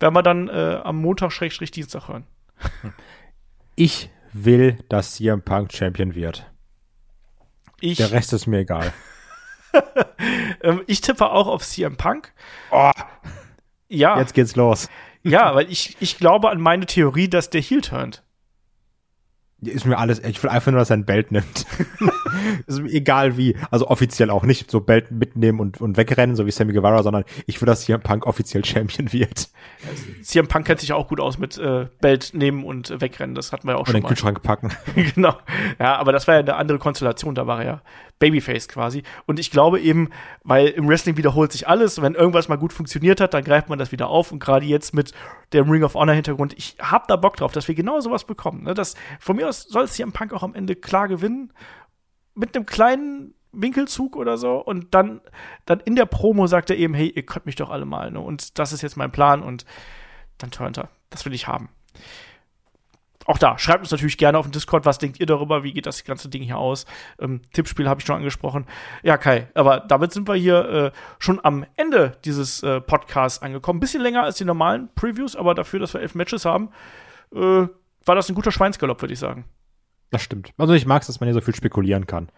werden 0.00 0.14
wir 0.14 0.22
dann 0.22 0.48
äh, 0.48 0.80
am 0.82 0.96
Montag-Dienstag 0.96 2.08
hören. 2.08 2.26
Ich 3.76 4.10
will, 4.34 4.76
dass 4.90 5.14
CM 5.14 5.40
Punk 5.40 5.72
Champion 5.72 6.14
wird. 6.14 6.44
Ich, 7.80 7.96
Der 7.96 8.12
Rest 8.12 8.34
ist 8.34 8.46
mir 8.46 8.58
egal. 8.58 8.92
ähm, 10.62 10.82
ich 10.86 11.00
tippe 11.00 11.30
auch 11.30 11.46
auf 11.46 11.62
CM 11.64 11.96
Punk. 11.96 12.34
Oh, 12.70 12.90
ja. 13.88 14.18
Jetzt 14.18 14.34
geht's 14.34 14.54
los. 14.54 14.88
ja, 15.22 15.54
weil 15.54 15.70
ich, 15.70 15.96
ich 16.00 16.18
glaube 16.18 16.50
an 16.50 16.60
meine 16.60 16.84
Theorie, 16.84 17.28
dass 17.28 17.48
der 17.48 17.62
Heel 17.62 17.80
turnt. 17.80 18.22
Ist 19.62 19.84
mir 19.84 19.98
alles, 19.98 20.20
ich 20.24 20.42
will 20.42 20.50
einfach 20.50 20.72
nur, 20.72 20.78
dass 20.78 20.90
er 20.90 20.96
ein 20.96 21.04
Belt 21.04 21.32
nimmt. 21.32 21.66
ist 22.66 22.80
mir 22.80 22.90
egal 22.90 23.36
wie. 23.36 23.56
Also 23.70 23.88
offiziell 23.88 24.30
auch 24.30 24.42
nicht 24.42 24.70
so 24.70 24.80
Belt 24.80 25.10
mitnehmen 25.10 25.60
und, 25.60 25.80
und 25.80 25.96
wegrennen, 25.96 26.34
so 26.34 26.46
wie 26.46 26.50
Sammy 26.50 26.72
Guevara, 26.72 27.02
sondern 27.02 27.24
ich 27.46 27.60
will, 27.60 27.66
dass 27.66 27.82
CM 27.82 28.00
Punk 28.00 28.26
offiziell 28.26 28.64
Champion 28.70 29.12
wird. 29.12 29.50
CM 30.22 30.48
Punk 30.48 30.66
kennt 30.66 30.80
sich 30.80 30.92
auch 30.92 31.08
gut 31.08 31.20
aus 31.20 31.38
mit 31.38 31.58
äh, 31.58 31.86
Belt 32.00 32.30
nehmen 32.32 32.64
und 32.64 33.00
wegrennen. 33.00 33.34
Das 33.34 33.52
hatten 33.52 33.68
wir 33.68 33.76
auch 33.76 33.80
und 33.80 33.86
schon 33.86 33.94
mal. 33.94 33.98
Und 33.98 34.04
den 34.04 34.08
Kühlschrank 34.08 34.42
packen. 34.42 34.72
genau. 35.14 35.36
Ja, 35.78 35.96
aber 35.96 36.12
das 36.12 36.26
war 36.26 36.34
ja 36.34 36.40
eine 36.40 36.56
andere 36.56 36.78
Konstellation. 36.78 37.34
Da 37.34 37.46
war 37.46 37.60
er 37.60 37.66
ja 37.66 37.82
Babyface 38.20 38.68
quasi. 38.68 39.02
Und 39.26 39.40
ich 39.40 39.50
glaube 39.50 39.80
eben, 39.80 40.10
weil 40.44 40.68
im 40.68 40.86
Wrestling 40.88 41.16
wiederholt 41.16 41.50
sich 41.50 41.66
alles. 41.66 42.00
Wenn 42.00 42.14
irgendwas 42.14 42.48
mal 42.48 42.56
gut 42.56 42.72
funktioniert 42.72 43.20
hat, 43.20 43.34
dann 43.34 43.42
greift 43.42 43.68
man 43.68 43.80
das 43.80 43.90
wieder 43.90 44.08
auf. 44.08 44.30
Und 44.30 44.38
gerade 44.38 44.64
jetzt 44.66 44.94
mit 44.94 45.12
dem 45.52 45.68
Ring 45.68 45.82
of 45.82 45.94
Honor 45.94 46.14
Hintergrund, 46.14 46.54
ich 46.56 46.76
hab 46.78 47.08
da 47.08 47.16
Bock 47.16 47.36
drauf, 47.36 47.50
dass 47.50 47.66
wir 47.66 47.74
genau 47.74 47.98
sowas 47.98 48.24
bekommen. 48.24 48.62
Ne? 48.62 48.74
Das, 48.74 48.94
von 49.18 49.34
mir 49.34 49.48
aus 49.48 49.62
soll 49.62 49.84
es 49.84 49.96
hier 49.96 50.04
im 50.04 50.12
Punk 50.12 50.32
auch 50.32 50.44
am 50.44 50.54
Ende 50.54 50.76
klar 50.76 51.08
gewinnen. 51.08 51.52
Mit 52.34 52.54
einem 52.54 52.66
kleinen 52.66 53.34
Winkelzug 53.52 54.14
oder 54.14 54.38
so 54.38 54.58
und 54.58 54.94
dann, 54.94 55.20
dann 55.66 55.80
in 55.80 55.96
der 55.96 56.06
Promo 56.06 56.46
sagt 56.46 56.70
er 56.70 56.76
eben, 56.76 56.94
hey, 56.94 57.08
ihr 57.08 57.26
könnt 57.26 57.46
mich 57.46 57.56
doch 57.56 57.68
alle 57.68 57.84
mal, 57.84 58.12
ne? 58.12 58.20
Und 58.20 58.60
das 58.60 58.72
ist 58.72 58.82
jetzt 58.82 58.96
mein 58.96 59.10
Plan 59.10 59.42
und 59.42 59.64
dann 60.38 60.52
turnt 60.52 60.78
er. 60.78 60.88
Das 61.10 61.24
will 61.24 61.34
ich 61.34 61.48
haben 61.48 61.68
auch 63.30 63.38
da, 63.38 63.56
schreibt 63.58 63.82
uns 63.82 63.92
natürlich 63.92 64.18
gerne 64.18 64.38
auf 64.38 64.44
dem 64.44 64.50
Discord, 64.50 64.84
was 64.84 64.98
denkt 64.98 65.20
ihr 65.20 65.26
darüber, 65.26 65.62
wie 65.62 65.72
geht 65.72 65.86
das 65.86 66.02
ganze 66.02 66.28
Ding 66.28 66.42
hier 66.42 66.58
aus. 66.58 66.84
Ähm, 67.20 67.42
Tippspiel 67.52 67.88
habe 67.88 68.00
ich 68.00 68.06
schon 68.06 68.16
angesprochen. 68.16 68.66
Ja, 69.04 69.18
Kai, 69.18 69.46
aber 69.54 69.78
damit 69.78 70.10
sind 70.10 70.26
wir 70.26 70.34
hier 70.34 70.64
äh, 70.68 70.90
schon 71.20 71.38
am 71.44 71.64
Ende 71.76 72.18
dieses 72.24 72.64
äh, 72.64 72.80
Podcasts 72.80 73.40
angekommen. 73.40 73.78
Bisschen 73.78 74.02
länger 74.02 74.24
als 74.24 74.38
die 74.38 74.44
normalen 74.44 74.88
Previews, 74.96 75.36
aber 75.36 75.54
dafür, 75.54 75.78
dass 75.78 75.94
wir 75.94 76.00
elf 76.00 76.16
Matches 76.16 76.44
haben, 76.44 76.70
äh, 77.32 77.38
war 77.38 78.14
das 78.16 78.28
ein 78.28 78.34
guter 78.34 78.50
Schweinsgalopp, 78.50 79.00
würde 79.00 79.14
ich 79.14 79.20
sagen. 79.20 79.44
Das 80.10 80.22
stimmt. 80.22 80.52
Also 80.58 80.74
ich 80.74 80.84
mag 80.84 81.02
es, 81.02 81.06
dass 81.06 81.20
man 81.20 81.28
hier 81.28 81.34
so 81.34 81.40
viel 81.40 81.54
spekulieren 81.54 82.08
kann. 82.08 82.30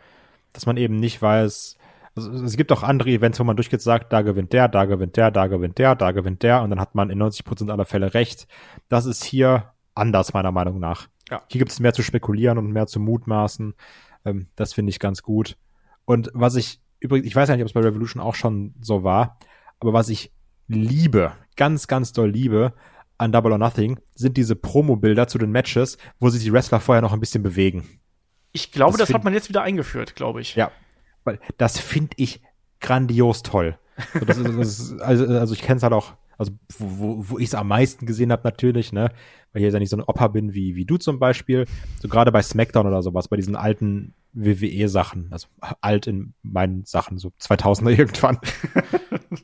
Dass 0.52 0.66
man 0.66 0.76
eben 0.76 0.96
nicht 0.96 1.22
weiß, 1.22 1.78
also 2.14 2.30
es 2.44 2.58
gibt 2.58 2.70
auch 2.70 2.82
andere 2.82 3.08
Events, 3.08 3.40
wo 3.40 3.44
man 3.44 3.56
durchgeht 3.56 3.80
sagt, 3.80 4.12
da 4.12 4.20
gewinnt 4.20 4.52
der, 4.52 4.68
da 4.68 4.84
gewinnt 4.84 5.16
der, 5.16 5.30
da 5.30 5.46
gewinnt 5.46 5.78
der, 5.78 5.94
da 5.94 6.12
gewinnt 6.12 6.42
der 6.42 6.60
und 6.60 6.68
dann 6.68 6.80
hat 6.80 6.94
man 6.94 7.08
in 7.08 7.22
90% 7.22 7.70
aller 7.70 7.86
Fälle 7.86 8.12
recht. 8.12 8.46
Das 8.90 9.06
ist 9.06 9.24
hier 9.24 9.71
anders, 9.94 10.32
meiner 10.32 10.52
Meinung 10.52 10.78
nach. 10.78 11.08
Ja. 11.30 11.42
Hier 11.48 11.58
gibt 11.58 11.72
es 11.72 11.80
mehr 11.80 11.92
zu 11.92 12.02
spekulieren 12.02 12.58
und 12.58 12.72
mehr 12.72 12.86
zu 12.86 13.00
mutmaßen. 13.00 13.74
Ähm, 14.24 14.48
das 14.56 14.72
finde 14.72 14.90
ich 14.90 14.98
ganz 14.98 15.22
gut. 15.22 15.56
Und 16.04 16.30
was 16.34 16.56
ich 16.56 16.80
übrigens, 17.02 17.26
ich 17.26 17.36
weiß 17.36 17.48
ja 17.48 17.56
nicht, 17.56 17.62
ob 17.62 17.68
es 17.68 17.74
bei 17.74 17.80
Revolution 17.80 18.22
auch 18.22 18.34
schon 18.34 18.74
so 18.80 19.02
war, 19.02 19.38
aber 19.80 19.92
was 19.92 20.08
ich 20.08 20.32
liebe, 20.68 21.32
ganz, 21.56 21.86
ganz 21.86 22.12
doll 22.12 22.30
liebe 22.30 22.72
an 23.18 23.32
Double 23.32 23.52
or 23.52 23.58
Nothing, 23.58 24.00
sind 24.14 24.36
diese 24.36 24.56
Promo-Bilder 24.56 25.26
zu 25.28 25.38
den 25.38 25.50
Matches, 25.50 25.98
wo 26.18 26.28
sich 26.28 26.42
die 26.42 26.52
Wrestler 26.52 26.80
vorher 26.80 27.02
noch 27.02 27.12
ein 27.12 27.20
bisschen 27.20 27.42
bewegen. 27.42 28.00
Ich 28.52 28.72
glaube, 28.72 28.98
das, 28.98 29.08
das 29.08 29.14
hat 29.14 29.24
man 29.24 29.32
jetzt 29.32 29.48
wieder 29.48 29.62
eingeführt, 29.62 30.14
glaube 30.14 30.40
ich. 30.40 30.54
Ja, 30.54 30.70
weil 31.24 31.40
das 31.56 31.78
finde 31.78 32.14
ich 32.16 32.40
grandios 32.80 33.42
toll. 33.42 33.78
So, 34.14 34.24
das 34.24 34.38
ist, 34.38 34.58
das 34.58 34.78
ist, 34.78 35.00
also, 35.00 35.26
also 35.26 35.54
ich 35.54 35.62
kenne 35.62 35.76
es 35.76 35.82
halt 35.82 35.92
auch 35.92 36.14
also 36.42 36.52
wo, 36.78 37.24
wo 37.28 37.38
ich 37.38 37.46
es 37.46 37.54
am 37.54 37.68
meisten 37.68 38.06
gesehen 38.06 38.32
habe 38.32 38.42
natürlich, 38.44 38.92
ne, 38.92 39.12
weil 39.52 39.60
ich 39.60 39.64
jetzt 39.64 39.74
ja 39.74 39.80
nicht 39.80 39.90
so 39.90 39.96
ein 39.96 40.02
Opa 40.02 40.28
bin 40.28 40.54
wie, 40.54 40.76
wie 40.76 40.84
du 40.84 40.96
zum 40.96 41.18
Beispiel, 41.18 41.66
so 42.00 42.08
gerade 42.08 42.32
bei 42.32 42.42
SmackDown 42.42 42.86
oder 42.86 43.02
sowas, 43.02 43.28
bei 43.28 43.36
diesen 43.36 43.56
alten 43.56 44.14
WWE-Sachen, 44.32 45.28
also 45.30 45.48
alt 45.80 46.06
in 46.06 46.34
meinen 46.42 46.84
Sachen, 46.84 47.18
so 47.18 47.32
2000er 47.40 47.90
irgendwann. 47.98 48.38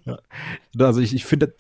ja. 0.05 0.19
Also 0.79 1.01
ich, 1.01 1.15
ich 1.15 1.25
finde, 1.25 1.53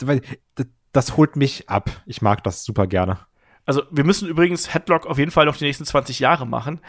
das, 0.55 0.67
das 0.93 1.17
holt 1.17 1.37
mich 1.37 1.69
ab. 1.69 1.91
Ich 2.07 2.23
mag 2.23 2.43
das 2.45 2.65
super 2.65 2.87
gerne. 2.87 3.19
Also 3.67 3.83
wir 3.91 4.05
müssen 4.05 4.29
übrigens 4.29 4.73
Headlock 4.73 5.07
auf 5.07 5.19
jeden 5.19 5.31
Fall 5.31 5.45
noch 5.45 5.57
die 5.57 5.65
nächsten 5.65 5.85
20 5.85 6.21
Jahre 6.21 6.47
machen, 6.47 6.81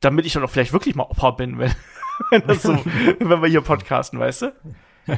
damit 0.00 0.24
ich 0.24 0.32
dann 0.32 0.42
auch 0.42 0.50
vielleicht 0.50 0.72
wirklich 0.72 0.94
mal 0.94 1.04
Opa 1.04 1.32
bin, 1.32 1.58
wenn, 1.58 1.72
wenn, 2.30 2.58
so, 2.58 2.72
wenn 3.18 3.42
wir 3.42 3.48
hier 3.48 3.60
podcasten, 3.60 4.18
weißt 4.18 4.42
du? 4.42 4.52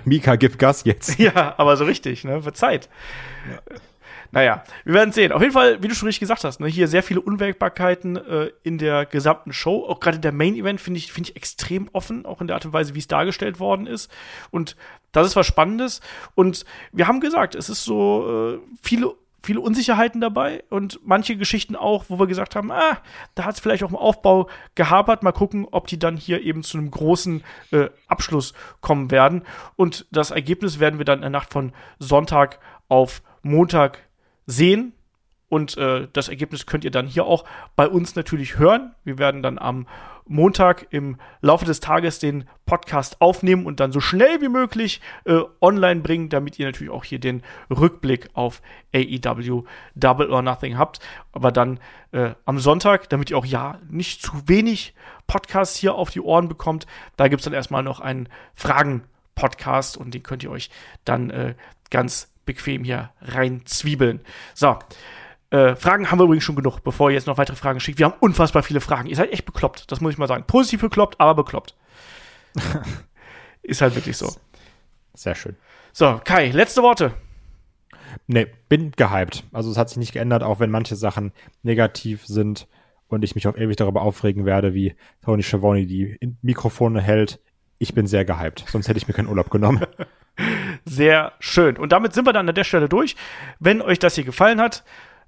Mika, 0.05 0.37
gib 0.37 0.59
Gas 0.59 0.85
jetzt. 0.85 1.19
Ja, 1.19 1.55
aber 1.59 1.77
so 1.77 1.85
richtig, 1.85 2.25
ne? 2.25 2.45
Wird 2.45 2.57
Zeit. 2.57 2.89
Ja. 3.51 3.77
Naja, 4.35 4.65
wir 4.85 4.94
werden 4.94 5.12
sehen. 5.12 5.31
Auf 5.31 5.40
jeden 5.40 5.52
Fall, 5.52 5.81
wie 5.81 5.86
du 5.86 5.94
schon 5.94 6.06
richtig 6.06 6.20
gesagt 6.20 6.43
hast, 6.43 6.59
ne, 6.59 6.66
hier 6.66 6.89
sehr 6.89 7.05
viele 7.05 7.20
Unwägbarkeiten 7.20 8.16
äh, 8.16 8.51
in 8.65 8.78
der 8.78 9.06
gesamten 9.06 9.52
Show. 9.52 9.86
Auch 9.86 10.01
gerade 10.01 10.19
der 10.19 10.32
Main 10.32 10.56
Event 10.56 10.81
finde 10.81 10.98
ich, 10.98 11.12
finde 11.12 11.31
ich 11.31 11.36
extrem 11.36 11.89
offen, 11.93 12.27
auch 12.27 12.40
in 12.40 12.48
der 12.48 12.56
Art 12.56 12.66
und 12.66 12.73
Weise, 12.73 12.97
wie 12.97 12.98
es 12.98 13.06
dargestellt 13.06 13.61
worden 13.61 13.86
ist. 13.86 14.11
Und 14.51 14.77
das 15.12 15.28
ist 15.28 15.36
was 15.36 15.47
Spannendes. 15.47 16.01
Und 16.35 16.65
wir 16.90 17.06
haben 17.06 17.20
gesagt, 17.20 17.55
es 17.55 17.69
ist 17.69 17.85
so 17.85 18.56
äh, 18.56 18.59
viele 18.82 19.15
viele 19.44 19.61
Unsicherheiten 19.61 20.20
dabei 20.20 20.65
und 20.70 21.01
manche 21.05 21.36
Geschichten 21.36 21.77
auch, 21.77 22.06
wo 22.09 22.19
wir 22.19 22.27
gesagt 22.27 22.56
haben, 22.56 22.73
ah, 22.73 22.98
da 23.35 23.44
hat 23.44 23.55
es 23.55 23.61
vielleicht 23.61 23.85
auch 23.85 23.90
im 23.90 23.97
Aufbau 23.97 24.48
gehapert. 24.74 25.23
Mal 25.23 25.32
gucken, 25.32 25.69
ob 25.70 25.86
die 25.86 25.98
dann 25.98 26.16
hier 26.16 26.40
eben 26.43 26.62
zu 26.62 26.78
einem 26.78 26.90
großen 26.90 27.44
äh, 27.70 27.90
Abschluss 28.09 28.55
kommen 28.81 29.11
werden. 29.11 29.43
Und 29.77 30.06
das 30.11 30.31
Ergebnis 30.31 30.81
werden 30.81 30.98
wir 30.98 31.05
dann 31.05 31.19
in 31.19 31.23
der 31.23 31.31
Nacht 31.31 31.52
von 31.52 31.73
Sonntag 31.98 32.59
auf 32.89 33.23
Montag 33.43 33.98
sehen. 34.47 34.93
Und 35.49 35.77
äh, 35.77 36.09
das 36.12 36.29
Ergebnis 36.29 36.66
könnt 36.66 36.85
ihr 36.85 36.91
dann 36.91 37.07
hier 37.07 37.27
auch 37.27 37.45
bei 37.77 37.87
uns 37.89 38.16
natürlich 38.16 38.59
hören. 38.59 38.95
Wir 39.05 39.19
werden 39.19 39.43
dann 39.43 39.59
am 39.59 39.87
Montag 40.27 40.87
im 40.91 41.19
Laufe 41.43 41.65
des 41.65 41.81
Tages 41.81 42.19
den 42.19 42.49
Podcast 42.65 43.21
aufnehmen 43.21 43.66
und 43.66 43.79
dann 43.79 43.93
so 43.93 44.01
schnell 44.01 44.41
wie 44.41 44.49
möglich 44.49 45.01
äh, 45.27 45.41
online 45.61 46.01
bringen, 46.01 46.31
damit 46.31 46.59
ihr 46.59 46.66
natürlich 46.66 46.93
auch 46.93 47.05
hier 47.05 47.19
den 47.19 47.43
Rückblick 47.71 48.31
auf 48.33 48.62
AEW 48.95 49.65
Double 49.95 50.31
or 50.31 50.43
Nothing 50.43 50.79
habt. 50.79 51.01
Aber 51.33 51.53
dann 51.53 51.79
äh, 52.12 52.31
am 52.47 52.59
Sonntag, 52.59 53.09
damit 53.11 53.31
ihr 53.31 53.39
auch 53.39 53.47
ja 53.47 53.79
nicht 53.89 54.23
zu 54.23 54.49
wenig 54.49 54.95
Podcasts 55.27 55.77
hier 55.77 55.95
auf 55.95 56.11
die 56.11 56.21
Ohren 56.21 56.49
bekommt, 56.49 56.87
da 57.16 57.29
gibt 57.29 57.41
es 57.41 57.45
dann 57.45 57.55
erstmal 57.55 57.83
noch 57.83 58.01
einen 58.01 58.29
Fragen-Podcast 58.55 59.97
und 59.99 60.15
den 60.15 60.23
könnt 60.23 60.43
ihr 60.43 60.51
euch 60.51 60.71
dann 61.05 61.31
äh, 61.31 61.55
ganz 61.91 62.34
bequem 62.45 62.85
hier 62.85 63.11
rein 63.21 63.62
zwiebeln. 63.65 64.21
So. 64.55 64.79
Äh, 65.51 65.77
Fragen 65.77 66.11
haben 66.11 66.19
wir 66.19 66.25
übrigens 66.25 66.43
schon 66.45 66.57
genug, 66.57 66.81
bevor 66.81 67.11
ihr 67.11 67.15
jetzt 67.15 67.27
noch 67.27 67.39
weitere 67.39 67.57
Fragen 67.57 67.79
schickt. 67.79 67.99
Wir 67.99 68.07
haben 68.07 68.19
unfassbar 68.19 68.62
viele 68.62 68.81
Fragen. 68.81 69.09
Ihr 69.09 69.15
seid 69.15 69.33
echt 69.33 69.45
bekloppt, 69.45 69.93
das 69.93 70.01
muss 70.01 70.12
ich 70.12 70.19
mal 70.19 70.27
sagen. 70.27 70.45
Positiv 70.47 70.81
bekloppt, 70.81 71.21
aber 71.21 71.45
bekloppt. 71.45 71.77
Ist 73.62 73.81
halt 73.81 73.95
wirklich 73.95 74.16
so. 74.16 74.33
Sehr 75.15 75.35
schön. 75.35 75.57
So, 75.93 76.21
Kai, 76.25 76.51
letzte 76.51 76.83
Worte. 76.83 77.15
Nee, 78.27 78.49
bin 78.69 78.93
gehypt. 78.93 79.45
Also 79.53 79.71
es 79.71 79.79
hat 79.79 79.89
sich 79.89 79.99
nicht 79.99 80.12
geändert, 80.12 80.43
auch 80.43 80.61
wenn 80.61 80.71
manche 80.71 80.97
Sachen 80.97 81.33
negativ 81.62 82.27
sind 82.27 82.66
und 83.09 83.23
ich 83.23 83.35
mich 83.35 83.47
auch 83.47 83.57
ewig 83.57 83.77
darüber 83.77 84.03
aufregen 84.03 84.45
werde, 84.45 84.75
wie 84.75 84.95
Tony 85.23 85.43
Schiavone 85.43 85.87
die 85.87 86.19
Mikrofone 86.43 87.01
hält. 87.01 87.41
Ich 87.79 87.95
bin 87.95 88.07
sehr 88.07 88.25
gehypt, 88.25 88.65
sonst 88.69 88.89
hätte 88.89 88.99
ich 88.99 89.09
mir 89.09 89.15
keinen 89.15 89.29
Urlaub 89.29 89.51
genommen. 89.51 89.85
Sehr 90.85 91.32
schön. 91.40 91.77
Und 91.77 91.93
damit 91.93 92.12
sind 92.15 92.27
wir 92.27 92.32
dann 92.32 92.48
an 92.48 92.55
der 92.55 92.65
Stelle 92.65 92.89
durch. 92.89 93.16
Wenn 93.59 93.81
euch 93.81 93.98
das 93.98 94.15
hier 94.15 94.24
gefallen 94.24 94.61
hat, 94.61 94.85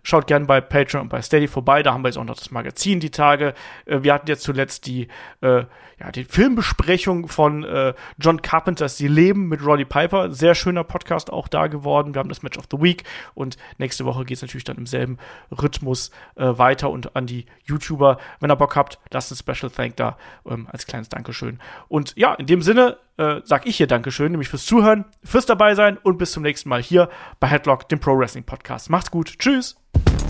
schaut 0.06 0.28
gerne 0.28 0.46
bei 0.46 0.60
Patreon 0.60 1.02
und 1.02 1.08
bei 1.08 1.20
Steady 1.20 1.48
vorbei. 1.48 1.82
Da 1.82 1.92
haben 1.92 2.02
wir 2.02 2.08
jetzt 2.08 2.16
auch 2.16 2.24
noch 2.24 2.36
das 2.36 2.50
Magazin 2.50 3.00
die 3.00 3.10
Tage. 3.10 3.54
Äh, 3.86 4.02
wir 4.02 4.14
hatten 4.14 4.28
jetzt 4.28 4.42
zuletzt 4.42 4.86
die, 4.86 5.08
äh, 5.40 5.64
ja, 5.98 6.12
die 6.14 6.24
Filmbesprechung 6.24 7.26
von 7.28 7.64
äh, 7.64 7.94
John 8.18 8.40
Carpenters 8.40 8.96
Die 8.96 9.08
Leben 9.08 9.48
mit 9.48 9.64
Roddy 9.64 9.84
Piper. 9.84 10.30
Sehr 10.32 10.54
schöner 10.54 10.84
Podcast 10.84 11.32
auch 11.32 11.48
da 11.48 11.66
geworden. 11.66 12.14
Wir 12.14 12.20
haben 12.20 12.28
das 12.28 12.42
Match 12.42 12.58
of 12.58 12.66
the 12.70 12.80
Week 12.80 13.02
und 13.34 13.56
nächste 13.78 14.04
Woche 14.04 14.24
geht 14.24 14.36
es 14.36 14.42
natürlich 14.42 14.64
dann 14.64 14.76
im 14.76 14.86
selben 14.86 15.18
Rhythmus 15.50 16.10
äh, 16.36 16.46
weiter 16.56 16.90
und 16.90 17.16
an 17.16 17.26
die 17.26 17.46
YouTuber. 17.64 18.18
Wenn 18.38 18.50
ihr 18.50 18.56
Bock 18.56 18.76
habt, 18.76 18.98
lasst 19.10 19.32
ein 19.32 19.36
Special 19.36 19.70
Thank 19.70 19.96
da 19.96 20.16
ähm, 20.48 20.68
als 20.70 20.86
kleines 20.86 21.08
Dankeschön. 21.08 21.58
Und 21.88 22.14
ja, 22.16 22.34
in 22.34 22.46
dem 22.46 22.62
Sinne 22.62 22.98
äh, 23.18 23.40
sag 23.44 23.66
ich 23.66 23.76
hier 23.76 23.86
Dankeschön, 23.86 24.32
nämlich 24.32 24.48
fürs 24.48 24.66
Zuhören, 24.66 25.04
fürs 25.22 25.46
dabei 25.46 25.74
sein 25.74 25.98
und 25.98 26.18
bis 26.18 26.32
zum 26.32 26.42
nächsten 26.42 26.68
Mal 26.68 26.82
hier 26.82 27.08
bei 27.40 27.46
Headlock, 27.48 27.88
dem 27.88 28.00
Pro 28.00 28.18
Wrestling 28.18 28.44
Podcast. 28.44 28.90
Macht's 28.90 29.10
gut. 29.10 29.38
Tschüss. 29.38 29.76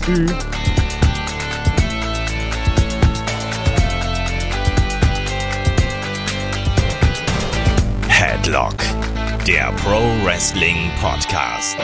Tschüss. 0.05 0.35
Headlock, 8.07 8.77
der 9.45 9.71
Pro 9.83 9.99
Wrestling 10.25 10.89
Podcast. 11.01 11.77